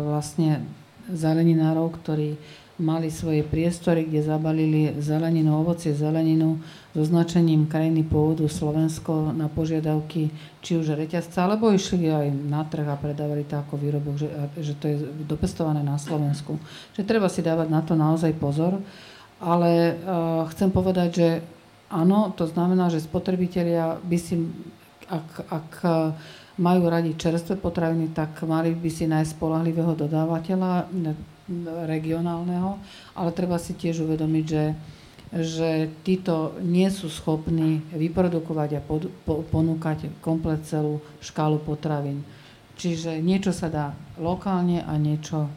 vlastne 0.08 0.64
zeleninárov, 1.12 1.92
ktorí 2.00 2.34
mali 2.76 3.08
svoje 3.08 3.40
priestory, 3.40 4.04
kde 4.04 4.20
zabalili 4.20 4.92
zeleninu, 5.00 5.64
ovocie, 5.64 5.96
zeleninu 5.96 6.60
so 6.92 7.00
značením 7.00 7.64
krajiny 7.64 8.04
pôvodu 8.04 8.44
Slovensko 8.44 9.32
na 9.32 9.48
požiadavky 9.48 10.28
či 10.60 10.76
už 10.76 10.92
reťazca, 10.92 11.48
alebo 11.48 11.72
išli 11.72 12.12
aj 12.12 12.28
na 12.28 12.68
trh 12.68 12.84
a 12.84 13.00
predávali 13.00 13.48
to 13.48 13.56
ako 13.56 13.80
výrobok, 13.80 14.20
že, 14.20 14.28
že 14.60 14.76
to 14.76 14.92
je 14.92 14.96
dopestované 15.24 15.80
na 15.80 15.96
Slovensku. 15.96 16.60
Že 16.92 17.08
treba 17.08 17.32
si 17.32 17.40
dávať 17.40 17.68
na 17.72 17.80
to 17.80 17.96
naozaj 17.96 18.36
pozor, 18.36 18.76
ale 19.40 19.96
uh, 19.96 20.44
chcem 20.52 20.68
povedať, 20.68 21.08
že 21.16 21.28
áno, 21.88 22.32
to 22.36 22.44
znamená, 22.44 22.92
že 22.92 23.00
spotrebitelia 23.00 23.96
by 24.04 24.18
si, 24.20 24.36
ak, 25.08 25.28
ak 25.48 25.70
majú 26.60 26.88
radi 26.88 27.16
čerstvé 27.16 27.56
potraviny, 27.56 28.12
tak 28.12 28.36
mali 28.44 28.72
by 28.72 28.90
si 28.92 29.04
nájsť 29.08 29.32
spolahlivého 29.36 29.92
dodávateľa 29.96 30.88
regionálneho, 31.86 32.78
ale 33.14 33.30
treba 33.30 33.56
si 33.56 33.74
tiež 33.78 34.02
uvedomiť, 34.02 34.44
že, 34.46 34.64
že 35.30 35.70
títo 36.02 36.58
nie 36.62 36.90
sú 36.90 37.06
schopní 37.06 37.82
vyprodukovať 37.94 38.70
a 38.78 38.80
pod, 38.82 39.06
po, 39.22 39.46
ponúkať 39.46 40.10
komplet 40.18 40.66
celú 40.66 40.98
škálu 41.22 41.62
potravín. 41.62 42.26
Čiže 42.76 43.24
niečo 43.24 43.56
sa 43.56 43.72
dá 43.72 43.86
lokálne 44.20 44.84
a 44.84 44.98
niečo 45.00 45.48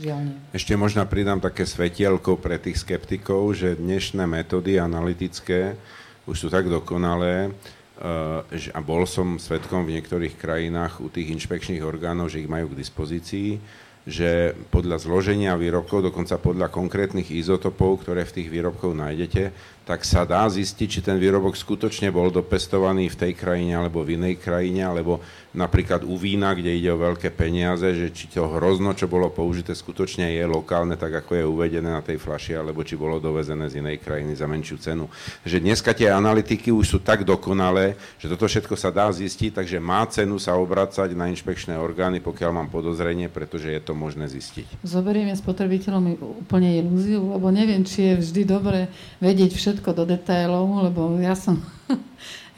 žiaľ 0.00 0.32
nie. 0.32 0.38
Ešte 0.56 0.78
možno 0.78 1.04
pridám 1.04 1.42
také 1.42 1.68
svetielko 1.68 2.40
pre 2.40 2.56
tých 2.56 2.80
skeptikov, 2.80 3.52
že 3.52 3.76
dnešné 3.76 4.24
metódy 4.24 4.80
analytické 4.80 5.76
už 6.24 6.36
sú 6.38 6.48
tak 6.48 6.70
dokonalé, 6.70 7.50
eh, 7.50 8.70
a 8.72 8.80
bol 8.80 9.04
som 9.04 9.36
svetkom 9.36 9.84
v 9.84 9.98
niektorých 9.98 10.38
krajinách 10.38 11.02
u 11.02 11.10
tých 11.10 11.34
inšpekčných 11.34 11.82
orgánov, 11.82 12.30
že 12.30 12.40
ich 12.40 12.50
majú 12.50 12.72
k 12.72 12.78
dispozícii, 12.78 13.58
že 14.02 14.58
podľa 14.74 14.98
zloženia 14.98 15.54
výrobkov, 15.54 16.10
dokonca 16.10 16.34
podľa 16.42 16.74
konkrétnych 16.74 17.30
izotopov, 17.30 18.02
ktoré 18.02 18.26
v 18.26 18.34
tých 18.42 18.48
výrobkoch 18.50 18.98
nájdete, 18.98 19.42
tak 19.82 20.06
sa 20.06 20.22
dá 20.22 20.46
zistiť, 20.46 20.88
či 20.88 21.00
ten 21.02 21.18
výrobok 21.18 21.58
skutočne 21.58 22.14
bol 22.14 22.30
dopestovaný 22.30 23.10
v 23.10 23.18
tej 23.18 23.32
krajine 23.34 23.74
alebo 23.74 24.06
v 24.06 24.14
inej 24.14 24.38
krajine, 24.38 24.86
alebo 24.86 25.18
napríklad 25.52 26.06
u 26.06 26.16
vína, 26.16 26.56
kde 26.56 26.72
ide 26.72 26.88
o 26.88 27.02
veľké 27.02 27.28
peniaze, 27.34 27.84
že 27.92 28.08
či 28.08 28.30
to 28.32 28.48
hrozno, 28.48 28.96
čo 28.96 29.04
bolo 29.04 29.28
použité, 29.28 29.76
skutočne 29.76 30.32
je 30.32 30.44
lokálne, 30.48 30.96
tak 30.96 31.12
ako 31.12 31.36
je 31.36 31.44
uvedené 31.44 31.92
na 31.92 32.00
tej 32.00 32.16
flaši, 32.16 32.56
alebo 32.56 32.80
či 32.86 32.96
bolo 32.96 33.20
dovezené 33.20 33.68
z 33.68 33.84
inej 33.84 34.00
krajiny 34.00 34.32
za 34.32 34.48
menšiu 34.48 34.80
cenu. 34.80 35.10
Že 35.44 35.60
dneska 35.60 35.92
tie 35.92 36.08
analytiky 36.08 36.72
už 36.72 36.96
sú 36.96 36.98
tak 37.04 37.26
dokonalé, 37.26 38.00
že 38.16 38.32
toto 38.32 38.48
všetko 38.48 38.78
sa 38.80 38.88
dá 38.88 39.12
zistiť, 39.12 39.60
takže 39.60 39.76
má 39.76 40.06
cenu 40.08 40.40
sa 40.40 40.56
obracať 40.56 41.12
na 41.12 41.28
inšpekčné 41.28 41.76
orgány, 41.76 42.24
pokiaľ 42.24 42.50
mám 42.54 42.68
podozrenie, 42.72 43.28
pretože 43.28 43.68
je 43.68 43.80
to 43.82 43.92
možné 43.92 44.30
zistiť. 44.30 44.80
Zoberieme 44.86 45.36
spotrebiteľom 45.36 46.16
úplne 46.48 46.80
ilúziu, 46.80 47.20
lebo 47.34 47.52
neviem, 47.52 47.84
či 47.84 48.14
je 48.14 48.24
vždy 48.24 48.42
dobre 48.48 48.88
vedieť 49.20 49.52
všetko 49.52 49.71
všetko 49.72 49.96
do 49.96 50.04
detailov, 50.04 50.68
lebo 50.84 51.16
ja 51.16 51.32
som, 51.32 51.56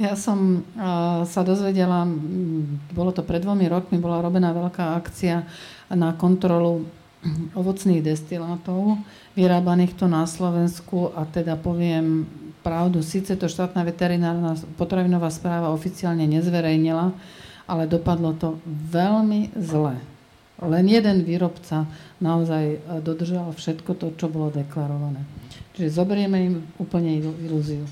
ja 0.03 0.19
som 0.19 0.67
sa 1.31 1.41
dozvedela, 1.47 2.03
bolo 2.91 3.15
to 3.15 3.23
pred 3.23 3.39
dvomi 3.39 3.71
rokmi, 3.71 4.03
bola 4.03 4.19
robená 4.19 4.51
veľká 4.51 4.99
akcia 4.99 5.47
na 5.95 6.11
kontrolu 6.19 6.83
ovocných 7.55 8.03
destilátov, 8.03 8.99
vyrábaných 9.39 9.95
tu 9.95 10.11
na 10.11 10.27
Slovensku 10.27 11.15
a 11.15 11.23
teda 11.23 11.55
poviem 11.55 12.27
pravdu, 12.67 12.99
síce 12.99 13.39
to 13.39 13.47
štátna 13.47 13.87
veterinárna 13.87 14.59
potravinová 14.75 15.31
správa 15.31 15.71
oficiálne 15.71 16.27
nezverejnila, 16.27 17.15
ale 17.71 17.87
dopadlo 17.87 18.35
to 18.35 18.59
veľmi 18.67 19.55
zle. 19.55 20.03
Len 20.59 20.85
jeden 20.91 21.23
výrobca 21.23 21.87
naozaj 22.19 22.83
dodržal 23.07 23.55
všetko 23.55 23.91
to, 24.01 24.07
čo 24.19 24.27
bolo 24.27 24.51
deklarované. 24.51 25.44
Čiže 25.75 25.91
zoberieme 25.91 26.39
im 26.39 26.55
úplne 26.79 27.19
ilúziu. 27.19 27.83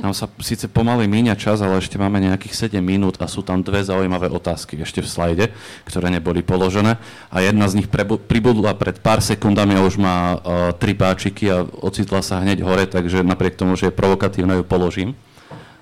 Nám 0.00 0.16
sa 0.16 0.24
síce 0.40 0.64
pomaly 0.64 1.04
míňa 1.04 1.36
čas, 1.36 1.60
ale 1.60 1.76
ešte 1.76 2.00
máme 2.00 2.16
nejakých 2.24 2.72
7 2.72 2.80
minút 2.80 3.20
a 3.20 3.28
sú 3.28 3.44
tam 3.44 3.60
dve 3.60 3.84
zaujímavé 3.84 4.32
otázky 4.32 4.80
ešte 4.80 5.04
v 5.04 5.08
slajde, 5.12 5.46
ktoré 5.84 6.08
neboli 6.08 6.40
položené. 6.40 6.96
A 7.28 7.44
jedna 7.44 7.68
z 7.68 7.82
nich 7.82 7.88
pribudla 8.24 8.72
pred 8.72 8.96
pár 9.04 9.20
sekundami 9.20 9.76
a 9.76 9.84
už 9.84 10.00
má 10.00 10.40
uh, 10.40 10.72
tri 10.72 10.96
páčiky 10.96 11.52
a 11.52 11.68
ocitla 11.84 12.24
sa 12.24 12.40
hneď 12.40 12.64
hore, 12.64 12.88
takže 12.88 13.20
napriek 13.20 13.60
tomu, 13.60 13.76
že 13.76 13.92
je 13.92 13.98
provokatívna, 13.98 14.56
ju 14.56 14.64
položím. 14.64 15.12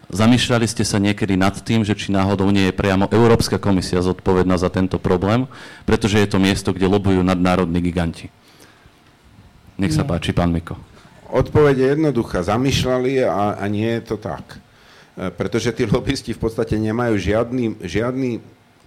Zamýšľali 0.09 0.67
ste 0.67 0.83
sa 0.83 0.99
niekedy 0.99 1.37
nad 1.37 1.55
tým, 1.61 1.85
že 1.85 1.93
či 1.93 2.11
náhodou 2.11 2.49
nie 2.49 2.73
je 2.73 2.75
priamo 2.75 3.13
Európska 3.13 3.61
komisia 3.61 4.01
zodpovedná 4.01 4.57
za 4.57 4.73
tento 4.73 4.97
problém, 4.97 5.45
pretože 5.85 6.17
je 6.17 6.27
to 6.27 6.41
miesto, 6.41 6.73
kde 6.73 6.89
lobujú 6.89 7.21
nadnárodní 7.21 7.79
giganti. 7.85 8.33
Nech 9.79 9.95
sa 9.95 10.03
páči, 10.03 10.35
pán 10.35 10.51
Miko. 10.51 10.88
Odpoveď 11.29 11.77
je 11.77 11.87
jednoduchá. 11.97 12.41
Zamýšľali 12.41 13.25
a, 13.25 13.61
a 13.61 13.65
nie 13.69 13.89
je 14.01 14.03
to 14.05 14.17
tak. 14.17 14.57
E, 15.15 15.29
pretože 15.29 15.73
tí 15.77 15.85
lobbysti 15.85 16.33
v 16.33 16.41
podstate 16.41 16.81
nemajú 16.81 17.21
žiadny, 17.21 17.77
žiadny 17.85 18.41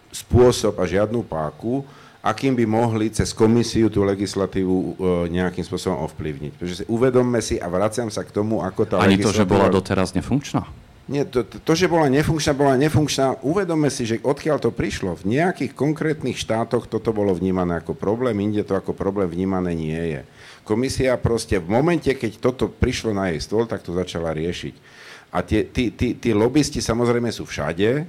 spôsob 0.09 0.81
a 0.81 0.89
žiadnu 0.89 1.21
páku, 1.23 1.85
akým 2.21 2.53
by 2.53 2.65
mohli 2.69 3.09
cez 3.09 3.33
komisiu 3.33 3.89
tú 3.89 4.05
legislatívu 4.05 4.75
e, 4.77 4.91
nejakým 5.33 5.65
spôsobom 5.65 6.05
ovplyvniť. 6.09 6.51
Pretože 6.57 6.75
si 6.81 6.85
uvedomme 6.89 7.39
si 7.41 7.61
a 7.61 7.69
vraciam 7.69 8.09
sa 8.09 8.25
k 8.25 8.33
tomu, 8.33 8.61
ako 8.61 8.89
tá 8.89 8.95
Ani 9.01 9.17
legislatíva... 9.17 9.33
to, 9.33 9.37
že 9.37 9.45
bola 9.45 9.67
doteraz 9.69 10.13
nefunkčná? 10.17 10.65
Nie, 11.11 11.27
to, 11.27 11.43
to, 11.43 11.59
to, 11.59 11.73
že 11.75 11.91
bola 11.91 12.07
nefunkčná, 12.07 12.53
bola 12.55 12.79
nefunkčná. 12.79 13.41
Uvedome 13.43 13.91
si, 13.91 14.07
že 14.07 14.21
odkiaľ 14.23 14.63
to 14.63 14.71
prišlo. 14.71 15.17
V 15.19 15.33
nejakých 15.35 15.75
konkrétnych 15.75 16.39
štátoch 16.39 16.87
toto 16.87 17.11
bolo 17.11 17.35
vnímané 17.35 17.81
ako 17.81 17.97
problém, 17.97 18.37
inde 18.39 18.63
to 18.63 18.77
ako 18.77 18.95
problém 18.95 19.27
vnímané 19.27 19.75
nie 19.75 19.97
je. 19.97 20.21
Komisia 20.71 21.19
proste 21.19 21.59
v 21.59 21.67
momente, 21.67 22.07
keď 22.07 22.39
toto 22.39 22.71
prišlo 22.71 23.11
na 23.11 23.27
jej 23.35 23.43
stôl, 23.43 23.67
tak 23.67 23.83
to 23.83 23.91
začala 23.91 24.31
riešiť. 24.31 25.03
A 25.35 25.43
tie, 25.43 25.67
tí, 25.67 25.91
tí, 25.91 26.15
tí 26.15 26.31
lobbysti 26.31 26.79
samozrejme 26.79 27.27
sú 27.27 27.43
všade, 27.43 27.89
e, 27.91 28.03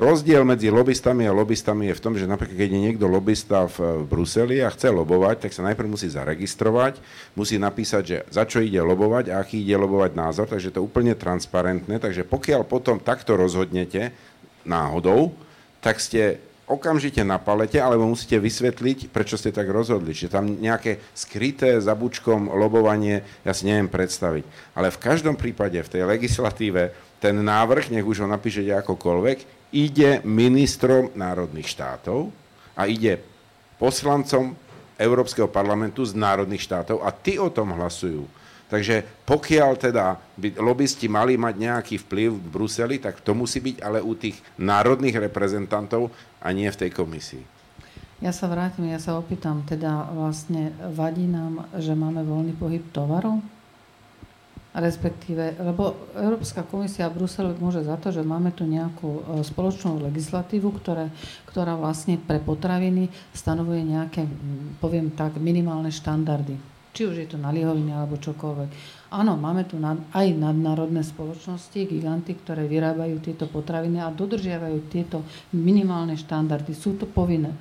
Rozdiel 0.00 0.40
medzi 0.48 0.72
lobbystami 0.72 1.28
a 1.28 1.36
lobbystami 1.36 1.92
je 1.92 1.98
v 2.00 2.04
tom, 2.04 2.16
že 2.16 2.24
napríklad 2.24 2.56
keď 2.56 2.70
je 2.72 2.84
niekto 2.88 3.04
lobbysta 3.04 3.68
v 3.68 4.08
Bruseli 4.08 4.64
a 4.64 4.72
chce 4.72 4.88
lobovať, 4.88 5.44
tak 5.44 5.52
sa 5.52 5.60
najprv 5.68 5.92
musí 5.92 6.08
zaregistrovať, 6.08 6.96
musí 7.36 7.60
napísať, 7.60 8.02
že 8.04 8.16
za 8.32 8.48
čo 8.48 8.64
ide 8.64 8.80
lobovať 8.80 9.28
a 9.28 9.44
aký 9.44 9.60
ide 9.60 9.76
lobovať 9.76 10.16
názor, 10.16 10.48
takže 10.48 10.72
to 10.72 10.80
je 10.80 10.88
úplne 10.88 11.12
transparentné. 11.12 12.00
Takže 12.00 12.24
pokiaľ 12.24 12.64
potom 12.64 12.96
takto 12.96 13.36
rozhodnete 13.36 14.16
náhodou, 14.64 15.36
tak 15.84 16.00
ste 16.00 16.40
okamžite 16.70 17.26
na 17.26 17.42
palete, 17.42 17.82
alebo 17.82 18.06
musíte 18.06 18.38
vysvetliť, 18.38 19.10
prečo 19.10 19.34
ste 19.34 19.50
tak 19.50 19.66
rozhodli. 19.66 20.14
Čiže 20.14 20.30
tam 20.30 20.54
nejaké 20.62 21.02
skryté 21.10 21.82
za 21.82 21.98
bučkom 21.98 22.54
lobovanie, 22.54 23.26
ja 23.42 23.50
si 23.50 23.66
neviem 23.66 23.90
predstaviť. 23.90 24.78
Ale 24.78 24.94
v 24.94 25.02
každom 25.02 25.34
prípade 25.34 25.82
v 25.82 25.90
tej 25.90 26.02
legislatíve 26.06 26.94
ten 27.18 27.34
návrh, 27.34 27.90
nech 27.90 28.06
už 28.06 28.22
ho 28.24 28.28
napíšete 28.30 28.70
akokoľvek, 28.86 29.68
ide 29.74 30.22
ministrom 30.22 31.10
národných 31.18 31.66
štátov 31.66 32.30
a 32.78 32.86
ide 32.86 33.18
poslancom 33.76 34.54
Európskeho 35.00 35.50
parlamentu 35.50 36.06
z 36.06 36.14
národných 36.14 36.62
štátov 36.62 37.02
a 37.02 37.10
tí 37.10 37.40
o 37.40 37.50
tom 37.50 37.74
hlasujú. 37.74 38.39
Takže 38.70 39.26
pokiaľ 39.26 39.70
teda 39.76 40.14
by 40.38 40.62
lobbysti 40.62 41.10
mali 41.10 41.34
mať 41.34 41.54
nejaký 41.58 41.94
vplyv 42.06 42.30
v 42.38 42.48
Bruseli, 42.54 42.96
tak 43.02 43.18
to 43.18 43.34
musí 43.34 43.58
byť 43.58 43.76
ale 43.82 43.98
u 43.98 44.14
tých 44.14 44.38
národných 44.62 45.18
reprezentantov 45.18 46.14
a 46.38 46.54
nie 46.54 46.70
v 46.70 46.80
tej 46.86 46.90
komisii. 46.94 47.42
Ja 48.22 48.30
sa 48.30 48.46
vrátim, 48.46 48.86
ja 48.86 49.02
sa 49.02 49.18
opýtam, 49.18 49.66
teda 49.66 50.12
vlastne 50.14 50.70
vadí 50.92 51.26
nám, 51.26 51.66
že 51.82 51.98
máme 51.98 52.22
voľný 52.22 52.54
pohyb 52.54 52.84
tovaru? 52.94 53.42
respektíve, 54.70 55.58
lebo 55.58 55.98
Európska 56.14 56.62
komisia 56.62 57.10
a 57.10 57.14
Brusel 57.14 57.58
môže 57.58 57.82
za 57.82 57.98
to, 57.98 58.14
že 58.14 58.22
máme 58.22 58.54
tu 58.54 58.62
nejakú 58.62 59.10
e, 59.18 59.22
spoločnú 59.42 59.98
legislatívu, 59.98 60.70
ktoré, 60.78 61.10
ktorá 61.50 61.74
vlastne 61.74 62.14
pre 62.22 62.38
potraviny 62.38 63.10
stanovuje 63.34 63.82
nejaké, 63.82 64.30
poviem 64.78 65.10
tak, 65.10 65.42
minimálne 65.42 65.90
štandardy. 65.90 66.69
Či 66.90 67.06
už 67.06 67.16
je 67.22 67.28
to 67.30 67.38
na 67.38 67.54
lihovine 67.54 67.94
alebo 67.94 68.18
čokoľvek. 68.18 68.70
Áno, 69.14 69.38
máme 69.38 69.66
tu 69.66 69.78
nad, 69.78 69.98
aj 70.10 70.26
nadnárodné 70.34 71.06
spoločnosti, 71.06 71.86
giganty, 71.86 72.34
ktoré 72.34 72.66
vyrábajú 72.66 73.22
tieto 73.22 73.46
potraviny 73.46 74.02
a 74.02 74.10
dodržiavajú 74.10 74.78
tieto 74.90 75.22
minimálne 75.54 76.18
štandardy. 76.18 76.74
Sú 76.74 76.98
to 76.98 77.06
povinné. 77.06 77.54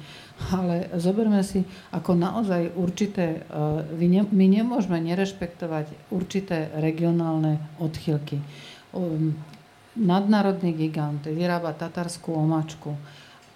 Ale 0.53 0.89
zoberme 0.97 1.41
si, 1.45 1.61
ako 1.93 2.17
naozaj 2.17 2.73
určité, 2.73 3.45
e, 3.45 4.25
my 4.29 4.45
nemôžeme 4.49 4.97
nerešpektovať 4.97 6.13
určité 6.13 6.73
regionálne 6.77 7.61
odchylky. 7.77 8.41
Um, 8.89 9.37
nadnárodný 9.93 10.73
gigant 10.73 11.21
vyrába 11.25 11.75
tatarskú 11.77 12.33
omačku 12.33 12.97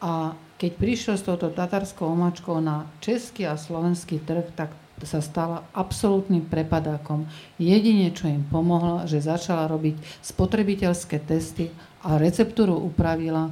a 0.03 0.35
keď 0.59 0.71
prišiel 0.75 1.15
s 1.17 1.23
touto 1.25 1.49
tatarskou 1.49 2.07
omačkou 2.11 2.59
na 2.59 2.87
český 2.99 3.47
a 3.47 3.55
slovenský 3.55 4.19
trh, 4.23 4.47
tak 4.53 4.71
sa 5.01 5.19
stala 5.19 5.65
absolútnym 5.73 6.45
prepadákom. 6.45 7.25
Jedine, 7.57 8.13
čo 8.13 8.29
im 8.29 8.45
pomohlo, 8.45 9.03
že 9.09 9.25
začala 9.25 9.65
robiť 9.65 9.97
spotrebiteľské 10.21 11.17
testy 11.25 11.73
a 12.05 12.21
receptúru 12.21 12.77
upravila 12.77 13.51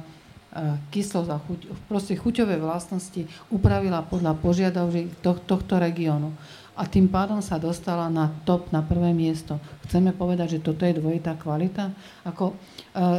kyslosť 0.92 1.30
a 1.32 1.38
chuť, 1.40 1.60
proste 1.88 2.12
chuťové 2.12 2.60
vlastnosti 2.60 3.24
upravila 3.48 4.04
podľa 4.04 4.36
požiadavky 4.36 5.08
tohto 5.24 5.80
regiónu. 5.80 6.28
A 6.72 6.88
tým 6.88 7.04
pádom 7.04 7.44
sa 7.44 7.60
dostala 7.60 8.08
na 8.08 8.32
top, 8.48 8.72
na 8.72 8.80
prvé 8.80 9.12
miesto. 9.12 9.60
Chceme 9.88 10.16
povedať, 10.16 10.56
že 10.56 10.64
toto 10.64 10.88
je 10.88 10.96
dvojitá 10.96 11.36
kvalita? 11.36 11.92
Ako, 12.24 12.52
e, 12.52 12.54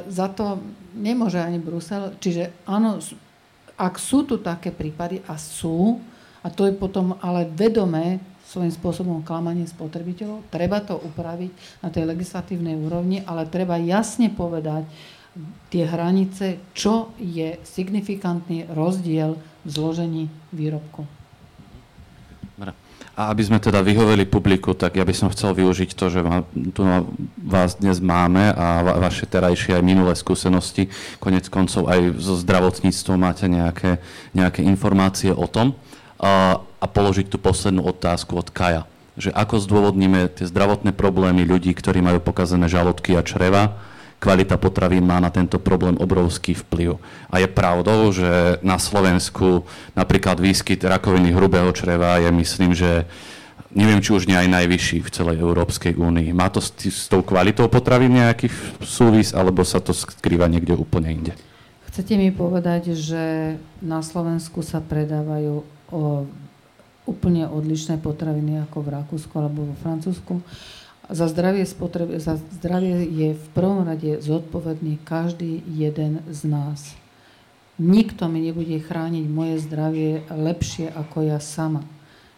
za 0.09 0.33
to 0.33 0.57
nemôže 0.97 1.37
ani 1.37 1.61
Brusel. 1.61 2.17
Čiže 2.17 2.65
áno, 2.65 2.97
ak 3.77 4.01
sú 4.01 4.25
tu 4.25 4.41
také 4.41 4.73
prípady, 4.73 5.21
a 5.29 5.37
sú, 5.37 6.01
a 6.43 6.47
to 6.51 6.67
je 6.67 6.75
potom 6.75 7.15
ale 7.23 7.47
vedomé 7.47 8.19
svojím 8.43 8.69
spôsobom 8.69 9.25
klamanie 9.25 9.65
spotrebiteľov, 9.65 10.45
treba 10.53 10.83
to 10.83 10.93
upraviť 10.99 11.81
na 11.81 11.89
tej 11.89 12.05
legislatívnej 12.05 12.77
úrovni, 12.77 13.25
ale 13.25 13.49
treba 13.49 13.81
jasne 13.81 14.29
povedať, 14.29 14.85
tie 15.73 15.89
hranice, 15.89 16.61
čo 16.77 17.09
je 17.17 17.57
signifikantný 17.65 18.69
rozdiel 18.69 19.41
v 19.65 19.69
zložení 19.69 20.23
výrobku. 20.53 21.09
A 23.13 23.29
aby 23.29 23.45
sme 23.45 23.61
teda 23.61 23.85
vyhoveli 23.85 24.25
publiku, 24.25 24.73
tak 24.73 24.97
ja 24.97 25.05
by 25.05 25.13
som 25.13 25.29
chcel 25.29 25.53
využiť 25.53 25.93
to, 25.93 26.05
že 26.09 26.25
tu 26.73 26.81
vás 27.45 27.77
dnes 27.77 28.01
máme 28.01 28.49
a 28.53 28.81
vaše 28.97 29.29
terajšie 29.29 29.77
aj 29.77 29.85
minulé 29.85 30.17
skúsenosti, 30.17 30.89
konec 31.21 31.45
koncov 31.45 31.93
aj 31.93 32.17
so 32.17 32.33
zdravotníctvom 32.41 33.17
máte 33.21 33.45
nejaké, 33.45 34.01
nejaké 34.33 34.65
informácie 34.65 35.29
o 35.29 35.45
tom 35.45 35.77
a, 36.23 36.87
položiť 36.87 37.27
tú 37.27 37.35
poslednú 37.35 37.83
otázku 37.83 38.39
od 38.39 38.47
Kaja, 38.47 38.87
že 39.19 39.29
ako 39.35 39.59
zdôvodníme 39.59 40.31
tie 40.31 40.47
zdravotné 40.47 40.95
problémy 40.95 41.43
ľudí, 41.43 41.75
ktorí 41.75 41.99
majú 41.99 42.23
pokazené 42.23 42.71
žalúdky 42.71 43.19
a 43.19 43.21
čreva, 43.27 43.75
kvalita 44.23 44.55
potravín 44.55 45.03
má 45.03 45.19
na 45.19 45.27
tento 45.27 45.59
problém 45.59 45.99
obrovský 45.99 46.55
vplyv. 46.55 46.95
A 47.27 47.43
je 47.43 47.47
pravdou, 47.51 48.07
že 48.15 48.55
na 48.63 48.79
Slovensku 48.79 49.67
napríklad 49.99 50.39
výskyt 50.39 50.79
rakoviny 50.87 51.35
hrubého 51.35 51.67
čreva 51.75 52.15
je, 52.23 52.31
myslím, 52.31 52.71
že 52.71 53.03
neviem, 53.75 53.99
či 53.99 54.15
už 54.15 54.31
nie 54.31 54.39
aj 54.39 54.47
najvyšší 54.47 55.03
v 55.03 55.11
celej 55.11 55.37
Európskej 55.43 55.99
únii. 55.99 56.31
Má 56.31 56.47
to 56.47 56.63
s, 56.63 56.71
s 56.71 57.11
tou 57.11 57.19
kvalitou 57.19 57.67
potravín 57.67 58.15
nejaký 58.15 58.47
súvis, 58.79 59.35
alebo 59.35 59.67
sa 59.67 59.83
to 59.83 59.91
skrýva 59.91 60.47
niekde 60.47 60.71
úplne 60.71 61.11
inde? 61.11 61.33
Chcete 61.91 62.17
mi 62.17 62.31
povedať, 62.33 62.95
že 62.95 63.53
na 63.83 64.01
Slovensku 64.01 64.63
sa 64.65 64.81
predávajú 64.81 65.61
o 65.93 66.25
úplne 67.05 67.45
odlišné 67.45 68.01
potraviny 68.01 68.65
ako 68.65 68.81
v 68.81 68.93
Rakúsku 68.97 69.33
alebo 69.37 69.69
vo 69.69 69.75
Francúzsku? 69.85 70.41
Za 71.11 71.27
zdravie, 71.29 71.67
spotreb, 71.67 72.17
za 72.17 72.39
zdravie 72.57 73.05
je 73.05 73.29
v 73.35 73.47
prvom 73.53 73.85
rade 73.85 74.23
zodpovedný 74.23 75.03
každý 75.03 75.61
jeden 75.67 76.23
z 76.31 76.47
nás. 76.47 76.95
Nikto 77.75 78.25
mi 78.31 78.39
nebude 78.39 78.79
chrániť 78.79 79.25
moje 79.27 79.61
zdravie 79.67 80.23
lepšie 80.31 80.89
ako 80.89 81.27
ja 81.27 81.43
sama. 81.43 81.83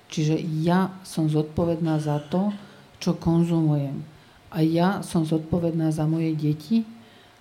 Čiže 0.10 0.42
ja 0.66 0.96
som 1.06 1.30
zodpovedná 1.30 2.02
za 2.02 2.18
to, 2.28 2.50
čo 2.98 3.14
konzumujem. 3.14 4.02
A 4.50 4.64
ja 4.66 5.04
som 5.04 5.28
zodpovedná 5.28 5.92
za 5.92 6.08
moje 6.10 6.34
deti, 6.34 6.88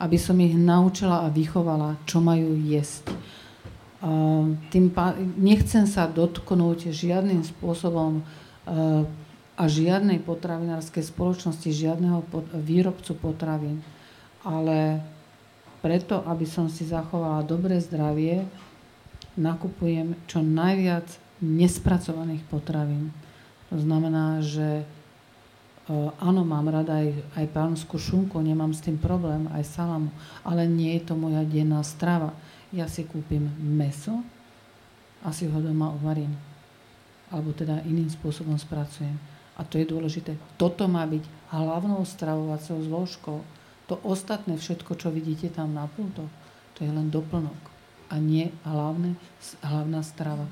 aby 0.02 0.18
som 0.18 0.36
ich 0.42 0.52
naučila 0.58 1.24
a 1.24 1.32
vychovala, 1.32 1.96
čo 2.04 2.18
majú 2.18 2.58
jesť. 2.66 3.08
A 4.04 4.10
tým 4.68 4.92
pá- 4.92 5.16
nechcem 5.40 5.88
sa 5.88 6.04
dotknúť 6.04 6.92
žiadnym 6.92 7.40
spôsobom 7.40 8.20
a 9.54 9.64
žiadnej 9.64 10.20
potravinárskej 10.20 11.08
spoločnosti, 11.08 11.70
žiadneho 11.72 12.20
pot- 12.28 12.52
výrobcu 12.52 13.16
potravín. 13.16 13.80
Ale 14.44 15.00
preto, 15.80 16.20
aby 16.28 16.44
som 16.44 16.68
si 16.68 16.84
zachovala 16.84 17.46
dobré 17.48 17.80
zdravie, 17.80 18.44
nakupujem 19.38 20.18
čo 20.28 20.42
najviac 20.44 21.06
nespracovaných 21.44 22.42
potravín. 22.48 23.12
To 23.70 23.76
znamená, 23.78 24.40
že 24.40 24.82
e, 24.82 24.84
áno, 26.18 26.46
mám 26.46 26.70
rada 26.70 27.04
aj, 27.04 27.08
aj 27.36 27.46
pánskú 27.52 27.98
šunku, 27.98 28.38
nemám 28.40 28.72
s 28.72 28.80
tým 28.80 28.96
problém, 28.96 29.50
aj 29.50 29.66
salamu, 29.66 30.08
ale 30.46 30.64
nie 30.64 30.94
je 30.98 31.02
to 31.08 31.14
moja 31.18 31.42
denná 31.44 31.82
strava. 31.82 32.32
Ja 32.74 32.90
si 32.90 33.06
kúpim 33.06 33.54
meso 33.62 34.26
a 35.22 35.30
si 35.30 35.46
ho 35.46 35.58
doma 35.62 35.94
uvarím. 35.94 36.34
Alebo 37.30 37.54
teda 37.54 37.86
iným 37.86 38.10
spôsobom 38.10 38.58
spracujem. 38.58 39.14
A 39.54 39.62
to 39.62 39.78
je 39.78 39.86
dôležité. 39.86 40.34
Toto 40.58 40.90
má 40.90 41.06
byť 41.06 41.22
hlavnou 41.54 42.02
stravovacou 42.02 42.82
zložkou. 42.82 43.38
To 43.86 43.94
ostatné 44.02 44.58
všetko, 44.58 44.98
čo 44.98 45.14
vidíte 45.14 45.54
tam 45.54 45.78
na 45.78 45.86
pultoch, 45.86 46.30
to 46.74 46.82
je 46.82 46.90
len 46.90 47.12
doplnok 47.12 47.74
a 48.10 48.18
nie 48.18 48.50
hlavné, 48.66 49.14
hlavná 49.62 50.00
strava. 50.02 50.46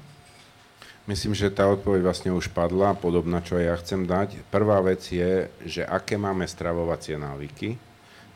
Myslím, 1.10 1.34
že 1.34 1.50
tá 1.50 1.66
odpoveď 1.66 2.00
vlastne 2.06 2.30
už 2.30 2.54
padla, 2.54 2.94
podobná, 2.94 3.42
čo 3.42 3.58
ja 3.58 3.74
chcem 3.74 4.06
dať. 4.06 4.38
Prvá 4.54 4.78
vec 4.78 5.02
je, 5.02 5.50
že 5.66 5.82
aké 5.82 6.14
máme 6.14 6.46
stravovacie 6.46 7.18
návyky. 7.18 7.74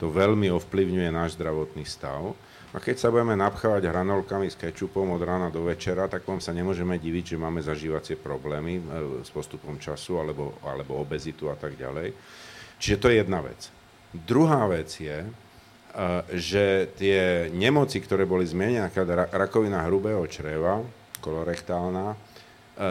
To 0.03 0.11
veľmi 0.11 0.51
ovplyvňuje 0.51 1.09
náš 1.15 1.39
zdravotný 1.39 1.87
stav. 1.87 2.35
A 2.77 2.81
keď 2.85 2.97
sa 3.01 3.09
budeme 3.09 3.33
napchávať 3.41 3.89
hranolkami 3.89 4.53
s 4.53 4.61
kečupom 4.61 5.09
od 5.17 5.25
rána 5.25 5.49
do 5.49 5.65
večera, 5.65 6.13
tak 6.13 6.29
vám 6.29 6.45
sa 6.45 6.53
nemôžeme 6.53 7.01
diviť, 7.01 7.33
že 7.33 7.41
máme 7.41 7.65
zažívacie 7.65 8.21
problémy 8.21 8.77
e, 8.77 8.83
s 9.25 9.33
postupom 9.33 9.81
času 9.81 10.21
alebo, 10.21 10.61
alebo 10.61 11.01
obezitu 11.01 11.49
a 11.49 11.57
tak 11.57 11.81
ďalej. 11.81 12.13
Čiže 12.77 13.01
to 13.01 13.09
je 13.09 13.17
jedna 13.25 13.41
vec. 13.41 13.73
Druhá 14.13 14.69
vec 14.69 14.93
je, 14.93 15.25
e, 15.25 15.31
že 16.37 16.93
tie 17.01 17.49
nemoci, 17.49 17.97
ktoré 17.97 18.29
boli 18.29 18.45
zmienené, 18.45 18.93
ako 18.93 19.33
rakovina 19.33 19.81
hrubého 19.89 20.21
čreva, 20.29 20.85
kolorektálna, 21.25 22.13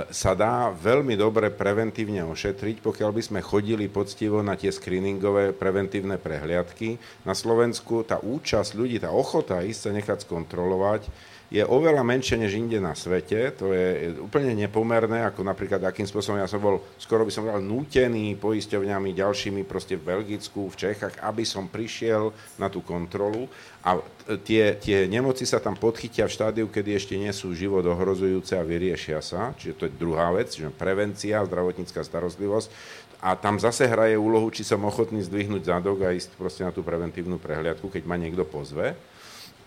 sa 0.09 0.33
dá 0.33 0.73
veľmi 0.73 1.13
dobre 1.13 1.53
preventívne 1.53 2.25
ošetriť, 2.25 2.81
pokiaľ 2.81 3.09
by 3.13 3.21
sme 3.21 3.39
chodili 3.45 3.85
poctivo 3.85 4.41
na 4.41 4.57
tie 4.57 4.73
screeningové 4.73 5.53
preventívne 5.53 6.17
prehliadky. 6.17 6.97
Na 7.21 7.37
Slovensku 7.37 8.01
tá 8.01 8.17
účasť 8.17 8.73
ľudí, 8.73 8.97
tá 8.97 9.13
ochota 9.13 9.61
ísť 9.61 9.81
sa 9.85 9.91
nechať 9.93 10.17
skontrolovať 10.25 11.05
je 11.53 11.61
oveľa 11.61 12.01
menšie 12.01 12.41
než 12.41 12.57
inde 12.57 12.81
na 12.81 12.97
svete. 12.97 13.53
To 13.61 13.69
je 13.69 14.17
úplne 14.17 14.57
nepomerné, 14.57 15.21
ako 15.21 15.45
napríklad 15.45 15.77
akým 15.85 16.09
spôsobom 16.09 16.41
ja 16.41 16.49
som 16.49 16.57
bol, 16.57 16.81
skoro 16.97 17.21
by 17.21 17.31
som 17.31 17.45
bol 17.45 17.61
nútený 17.61 18.33
poisťovňami 18.41 19.13
ďalšími 19.13 19.61
proste 19.63 19.93
v 19.93 20.09
Belgicku, 20.09 20.65
v 20.67 20.75
Čechách, 20.75 21.21
aby 21.21 21.45
som 21.45 21.69
prišiel 21.69 22.33
na 22.57 22.67
tú 22.67 22.81
kontrolu. 22.81 23.45
A 23.85 24.01
tie, 24.41 24.73
tie 24.81 25.05
nemoci 25.05 25.45
sa 25.45 25.61
tam 25.61 25.77
podchytia 25.77 26.25
v 26.25 26.33
štádiu, 26.33 26.65
kedy 26.65 26.97
ešte 26.97 27.13
nie 27.13 27.29
sú 27.29 27.53
život 27.53 27.85
ohrozujúce 27.85 28.57
a 28.57 28.65
vyriešia 28.65 29.21
sa. 29.21 29.53
Čiže 29.53 29.73
to 29.77 29.83
je 29.85 29.93
druhá 30.01 30.33
vec, 30.33 30.49
že 30.49 30.73
prevencia, 30.73 31.45
zdravotnícká 31.45 32.01
starostlivosť. 32.01 32.73
A 33.21 33.37
tam 33.37 33.61
zase 33.61 33.85
hraje 33.85 34.17
úlohu, 34.17 34.49
či 34.49 34.65
som 34.65 34.81
ochotný 34.85 35.21
zdvihnúť 35.21 35.69
zadok 35.69 36.05
a 36.05 36.13
ísť 36.13 36.33
proste 36.37 36.65
na 36.65 36.73
tú 36.73 36.81
preventívnu 36.81 37.37
prehliadku, 37.37 37.89
keď 37.89 38.03
ma 38.05 38.17
niekto 38.17 38.45
pozve. 38.45 38.97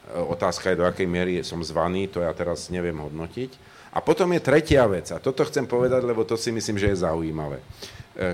Otázka 0.08 0.72
je, 0.72 0.80
do 0.80 0.88
akej 0.88 1.04
miery 1.04 1.44
som 1.44 1.60
zvaný, 1.60 2.08
to 2.08 2.24
ja 2.24 2.32
teraz 2.32 2.72
neviem 2.72 2.96
hodnotiť. 2.96 3.50
A 3.92 4.04
potom 4.04 4.28
je 4.36 4.40
tretia 4.44 4.84
vec, 4.84 5.08
a 5.12 5.18
toto 5.20 5.44
chcem 5.48 5.64
povedať, 5.64 6.04
lebo 6.04 6.24
to 6.24 6.36
si 6.36 6.52
myslím, 6.52 6.76
že 6.76 6.92
je 6.92 7.02
zaujímavé. 7.04 7.58
E, 7.60 7.64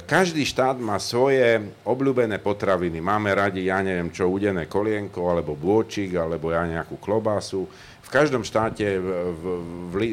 každý 0.03 0.43
štát 0.43 0.75
má 0.77 0.99
svoje 0.99 1.63
obľúbené 1.87 2.43
potraviny. 2.43 2.99
Máme 2.99 3.31
radi, 3.33 3.71
ja 3.71 3.79
neviem 3.81 4.11
čo, 4.11 4.27
udené 4.29 4.67
kolienko, 4.67 5.31
alebo 5.31 5.55
bôčik, 5.55 6.15
alebo 6.19 6.51
ja 6.51 6.67
nejakú 6.67 6.99
klobásu. 6.99 7.71
V 8.03 8.09
každom 8.11 8.43
štáte 8.43 8.99
v, 8.99 9.09
v, 9.35 9.45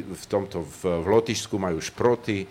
v, 0.06 0.24
tomto, 0.30 0.62
v, 0.62 1.02
v 1.02 1.06
Lotyšsku 1.10 1.58
majú 1.58 1.82
šproty, 1.82 2.46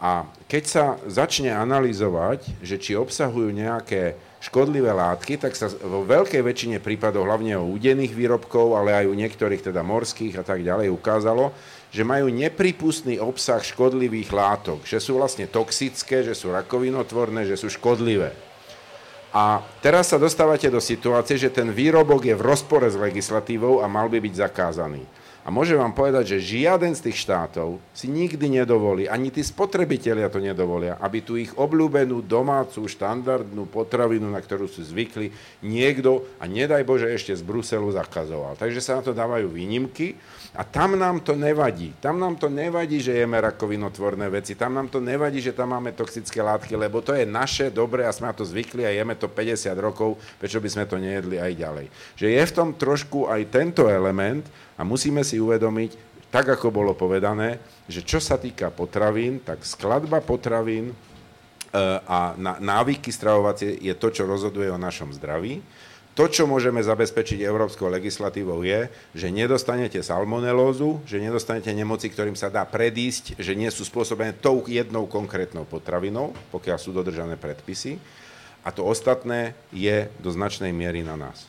A 0.00 0.24
keď 0.48 0.64
sa 0.64 0.84
začne 1.04 1.52
analyzovať, 1.52 2.64
že 2.64 2.80
či 2.80 2.96
obsahujú 2.96 3.52
nejaké 3.52 4.16
škodlivé 4.38 4.94
látky, 4.94 5.38
tak 5.38 5.58
sa 5.58 5.66
vo 5.82 6.06
veľkej 6.06 6.42
väčšine 6.42 6.78
prípadov, 6.78 7.26
hlavne 7.26 7.58
u 7.58 7.74
údených 7.74 8.14
výrobkov, 8.14 8.78
ale 8.78 8.94
aj 8.94 9.06
u 9.10 9.14
niektorých 9.18 9.66
teda 9.66 9.82
morských 9.82 10.38
a 10.38 10.44
tak 10.46 10.62
ďalej, 10.62 10.94
ukázalo, 10.94 11.50
že 11.90 12.06
majú 12.06 12.30
nepripustný 12.30 13.18
obsah 13.18 13.58
škodlivých 13.58 14.30
látok, 14.30 14.86
že 14.86 15.02
sú 15.02 15.18
vlastne 15.18 15.50
toxické, 15.50 16.22
že 16.22 16.38
sú 16.38 16.54
rakovinotvorné, 16.54 17.48
že 17.48 17.58
sú 17.58 17.66
škodlivé. 17.66 18.30
A 19.28 19.60
teraz 19.84 20.08
sa 20.08 20.16
dostávate 20.16 20.72
do 20.72 20.80
situácie, 20.80 21.36
že 21.36 21.52
ten 21.52 21.68
výrobok 21.68 22.24
je 22.24 22.32
v 22.32 22.46
rozpore 22.46 22.88
s 22.88 22.96
legislatívou 22.96 23.84
a 23.84 23.86
mal 23.90 24.08
by 24.08 24.24
byť 24.24 24.34
zakázaný. 24.40 25.04
A 25.48 25.54
môžem 25.54 25.80
vám 25.80 25.96
povedať, 25.96 26.36
že 26.36 26.60
žiaden 26.60 26.92
z 26.92 27.08
tých 27.08 27.24
štátov 27.24 27.80
si 27.96 28.04
nikdy 28.04 28.60
nedovolí, 28.60 29.08
ani 29.08 29.32
tí 29.32 29.40
spotrebitelia 29.40 30.28
to 30.28 30.44
nedovolia, 30.44 31.00
aby 31.00 31.24
tu 31.24 31.40
ich 31.40 31.56
obľúbenú 31.56 32.20
domácu 32.20 32.84
štandardnú 32.84 33.64
potravinu, 33.64 34.28
na 34.28 34.44
ktorú 34.44 34.68
sú 34.68 34.84
zvykli, 34.84 35.32
niekto, 35.64 36.28
a 36.36 36.44
nedaj 36.44 36.84
Bože, 36.84 37.08
ešte 37.08 37.32
z 37.32 37.40
Bruselu 37.40 37.88
zakazoval. 37.96 38.60
Takže 38.60 38.84
sa 38.84 39.00
na 39.00 39.02
to 39.08 39.16
dávajú 39.16 39.48
výnimky 39.48 40.20
a 40.52 40.68
tam 40.68 41.00
nám 41.00 41.24
to 41.24 41.32
nevadí. 41.32 41.96
Tam 41.96 42.20
nám 42.20 42.36
to 42.36 42.52
nevadí, 42.52 43.00
že 43.00 43.16
jeme 43.16 43.40
rakovinotvorné 43.40 44.28
veci, 44.28 44.52
tam 44.52 44.76
nám 44.76 44.92
to 44.92 45.00
nevadí, 45.00 45.40
že 45.40 45.56
tam 45.56 45.72
máme 45.72 45.96
toxické 45.96 46.44
látky, 46.44 46.76
lebo 46.76 47.00
to 47.00 47.16
je 47.16 47.24
naše, 47.24 47.72
dobre 47.72 48.04
a 48.04 48.12
sme 48.12 48.28
na 48.28 48.36
to 48.36 48.44
zvykli 48.44 48.84
a 48.84 48.92
jeme 48.92 49.16
to 49.16 49.32
50 49.32 49.72
rokov, 49.80 50.20
prečo 50.36 50.60
by 50.60 50.68
sme 50.68 50.84
to 50.84 51.00
nejedli 51.00 51.40
aj 51.40 51.52
ďalej. 51.56 51.86
Že 52.20 52.26
je 52.36 52.42
v 52.44 52.52
tom 52.52 52.68
trošku 52.76 53.32
aj 53.32 53.48
tento 53.48 53.88
element, 53.88 54.44
a 54.78 54.86
musíme 54.86 55.26
si 55.26 55.42
uvedomiť, 55.42 56.22
tak 56.30 56.46
ako 56.54 56.70
bolo 56.70 56.92
povedané, 56.94 57.58
že 57.90 58.04
čo 58.04 58.22
sa 58.22 58.38
týka 58.38 58.70
potravín, 58.70 59.42
tak 59.42 59.64
skladba 59.66 60.22
potravín 60.22 60.92
e, 60.92 60.94
a 62.04 62.36
návyky 62.60 63.10
stravovacie 63.10 63.80
je 63.80 63.94
to, 63.96 64.12
čo 64.12 64.28
rozhoduje 64.28 64.70
o 64.70 64.78
našom 64.78 65.10
zdraví. 65.10 65.58
To, 66.18 66.26
čo 66.26 66.50
môžeme 66.50 66.82
zabezpečiť 66.82 67.46
európskou 67.46 67.86
legislatívou 67.86 68.66
je, 68.66 68.90
že 69.14 69.30
nedostanete 69.30 70.02
salmonelózu, 70.02 70.98
že 71.06 71.22
nedostanete 71.22 71.70
nemoci, 71.70 72.10
ktorým 72.10 72.34
sa 72.34 72.50
dá 72.50 72.66
predísť, 72.66 73.38
že 73.38 73.54
nie 73.54 73.70
sú 73.70 73.86
spôsobené 73.86 74.34
tou 74.34 74.66
jednou 74.66 75.06
konkrétnou 75.06 75.62
potravinou, 75.62 76.34
pokiaľ 76.50 76.78
sú 76.82 76.90
dodržané 76.90 77.38
predpisy. 77.38 78.02
A 78.66 78.74
to 78.74 78.82
ostatné 78.82 79.54
je 79.70 80.10
do 80.18 80.34
značnej 80.34 80.74
miery 80.74 81.06
na 81.06 81.14
nás. 81.14 81.46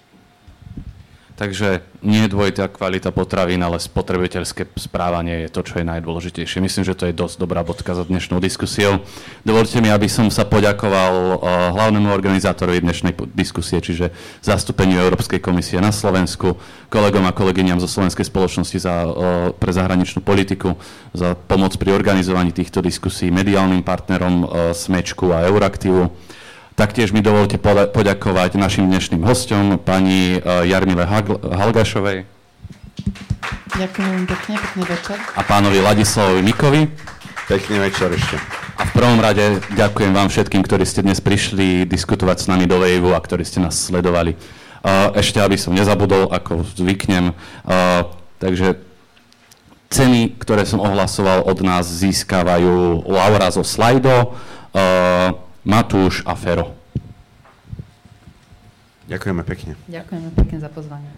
Takže 1.40 1.80
nie 2.04 2.28
je 2.28 2.36
dvojitá 2.36 2.68
kvalita 2.68 3.16
potravín, 3.16 3.64
ale 3.64 3.80
spotrebiteľské 3.80 4.76
správanie 4.76 5.48
je 5.48 5.50
to, 5.56 5.64
čo 5.64 5.80
je 5.80 5.88
najdôležitejšie. 5.88 6.60
Myslím, 6.60 6.84
že 6.84 7.00
to 7.00 7.08
je 7.08 7.16
dosť 7.16 7.40
dobrá 7.40 7.64
bodka 7.64 7.96
za 7.96 8.04
dnešnou 8.04 8.44
diskusiou. 8.44 9.00
Dovolte 9.48 9.80
mi, 9.80 9.88
aby 9.88 10.12
som 10.12 10.28
sa 10.28 10.44
poďakoval 10.44 11.14
eh, 11.16 11.36
hlavnému 11.80 12.12
organizátorovi 12.12 12.84
dnešnej 12.84 13.16
diskusie, 13.40 13.80
čiže 13.80 14.12
zastúpeniu 14.44 15.00
Európskej 15.00 15.40
komisie 15.40 15.80
na 15.80 15.96
Slovensku, 15.96 16.60
kolegom 16.92 17.24
a 17.24 17.32
kolegyňam 17.32 17.80
zo 17.80 17.88
Slovenskej 17.88 18.28
spoločnosti 18.28 18.76
za, 18.76 19.08
eh, 19.08 19.10
pre 19.56 19.72
zahraničnú 19.72 20.20
politiku, 20.20 20.76
za 21.16 21.40
pomoc 21.40 21.72
pri 21.80 21.96
organizovaní 21.96 22.52
týchto 22.52 22.84
diskusí, 22.84 23.32
mediálnym 23.32 23.88
partnerom 23.88 24.44
eh, 24.44 24.48
Smečku 24.76 25.32
a 25.32 25.48
Euraktivu 25.48 26.12
Taktiež 26.80 27.12
mi 27.12 27.20
dovolte 27.20 27.60
poďakovať 27.92 28.56
našim 28.56 28.88
dnešným 28.88 29.20
hostom, 29.28 29.76
pani 29.84 30.40
e, 30.40 30.64
Jarmile 30.64 31.04
Halgašovej. 31.44 32.24
Ďakujem 33.76 34.24
pekne, 34.24 34.56
pekný 34.56 34.84
večer. 34.88 35.20
A 35.36 35.44
pánovi 35.44 35.84
Ladislavovi 35.84 36.40
Mikovi. 36.40 36.88
Pekný 37.52 37.84
večer 37.84 38.16
ešte. 38.16 38.40
A 38.80 38.88
v 38.88 38.92
prvom 38.96 39.20
rade 39.20 39.60
ďakujem 39.76 40.16
vám 40.16 40.32
všetkým, 40.32 40.64
ktorí 40.64 40.88
ste 40.88 41.04
dnes 41.04 41.20
prišli 41.20 41.84
diskutovať 41.84 42.38
s 42.40 42.46
nami 42.48 42.64
do 42.64 42.80
Vejvu 42.80 43.12
a 43.12 43.20
ktorí 43.20 43.44
ste 43.44 43.60
nás 43.60 43.76
sledovali. 43.76 44.32
E, 44.32 44.38
ešte, 45.20 45.44
aby 45.44 45.60
som 45.60 45.76
nezabudol, 45.76 46.32
ako 46.32 46.64
zvyknem, 46.80 47.36
e, 47.36 47.68
takže 48.40 48.80
ceny, 49.92 50.40
ktoré 50.40 50.64
som 50.64 50.80
ohlasoval 50.80 51.44
od 51.44 51.60
nás, 51.60 51.92
získavajú 51.92 53.04
Laura 53.04 53.52
zo 53.52 53.68
Slido, 53.68 54.32
Matúš 55.70 56.26
a 56.26 56.34
Fero. 56.34 56.74
Ďakujeme 59.06 59.46
pekne. 59.46 59.78
Ďakujeme 59.86 60.34
pekne 60.34 60.58
za 60.58 60.70
pozvanie. 60.74 61.14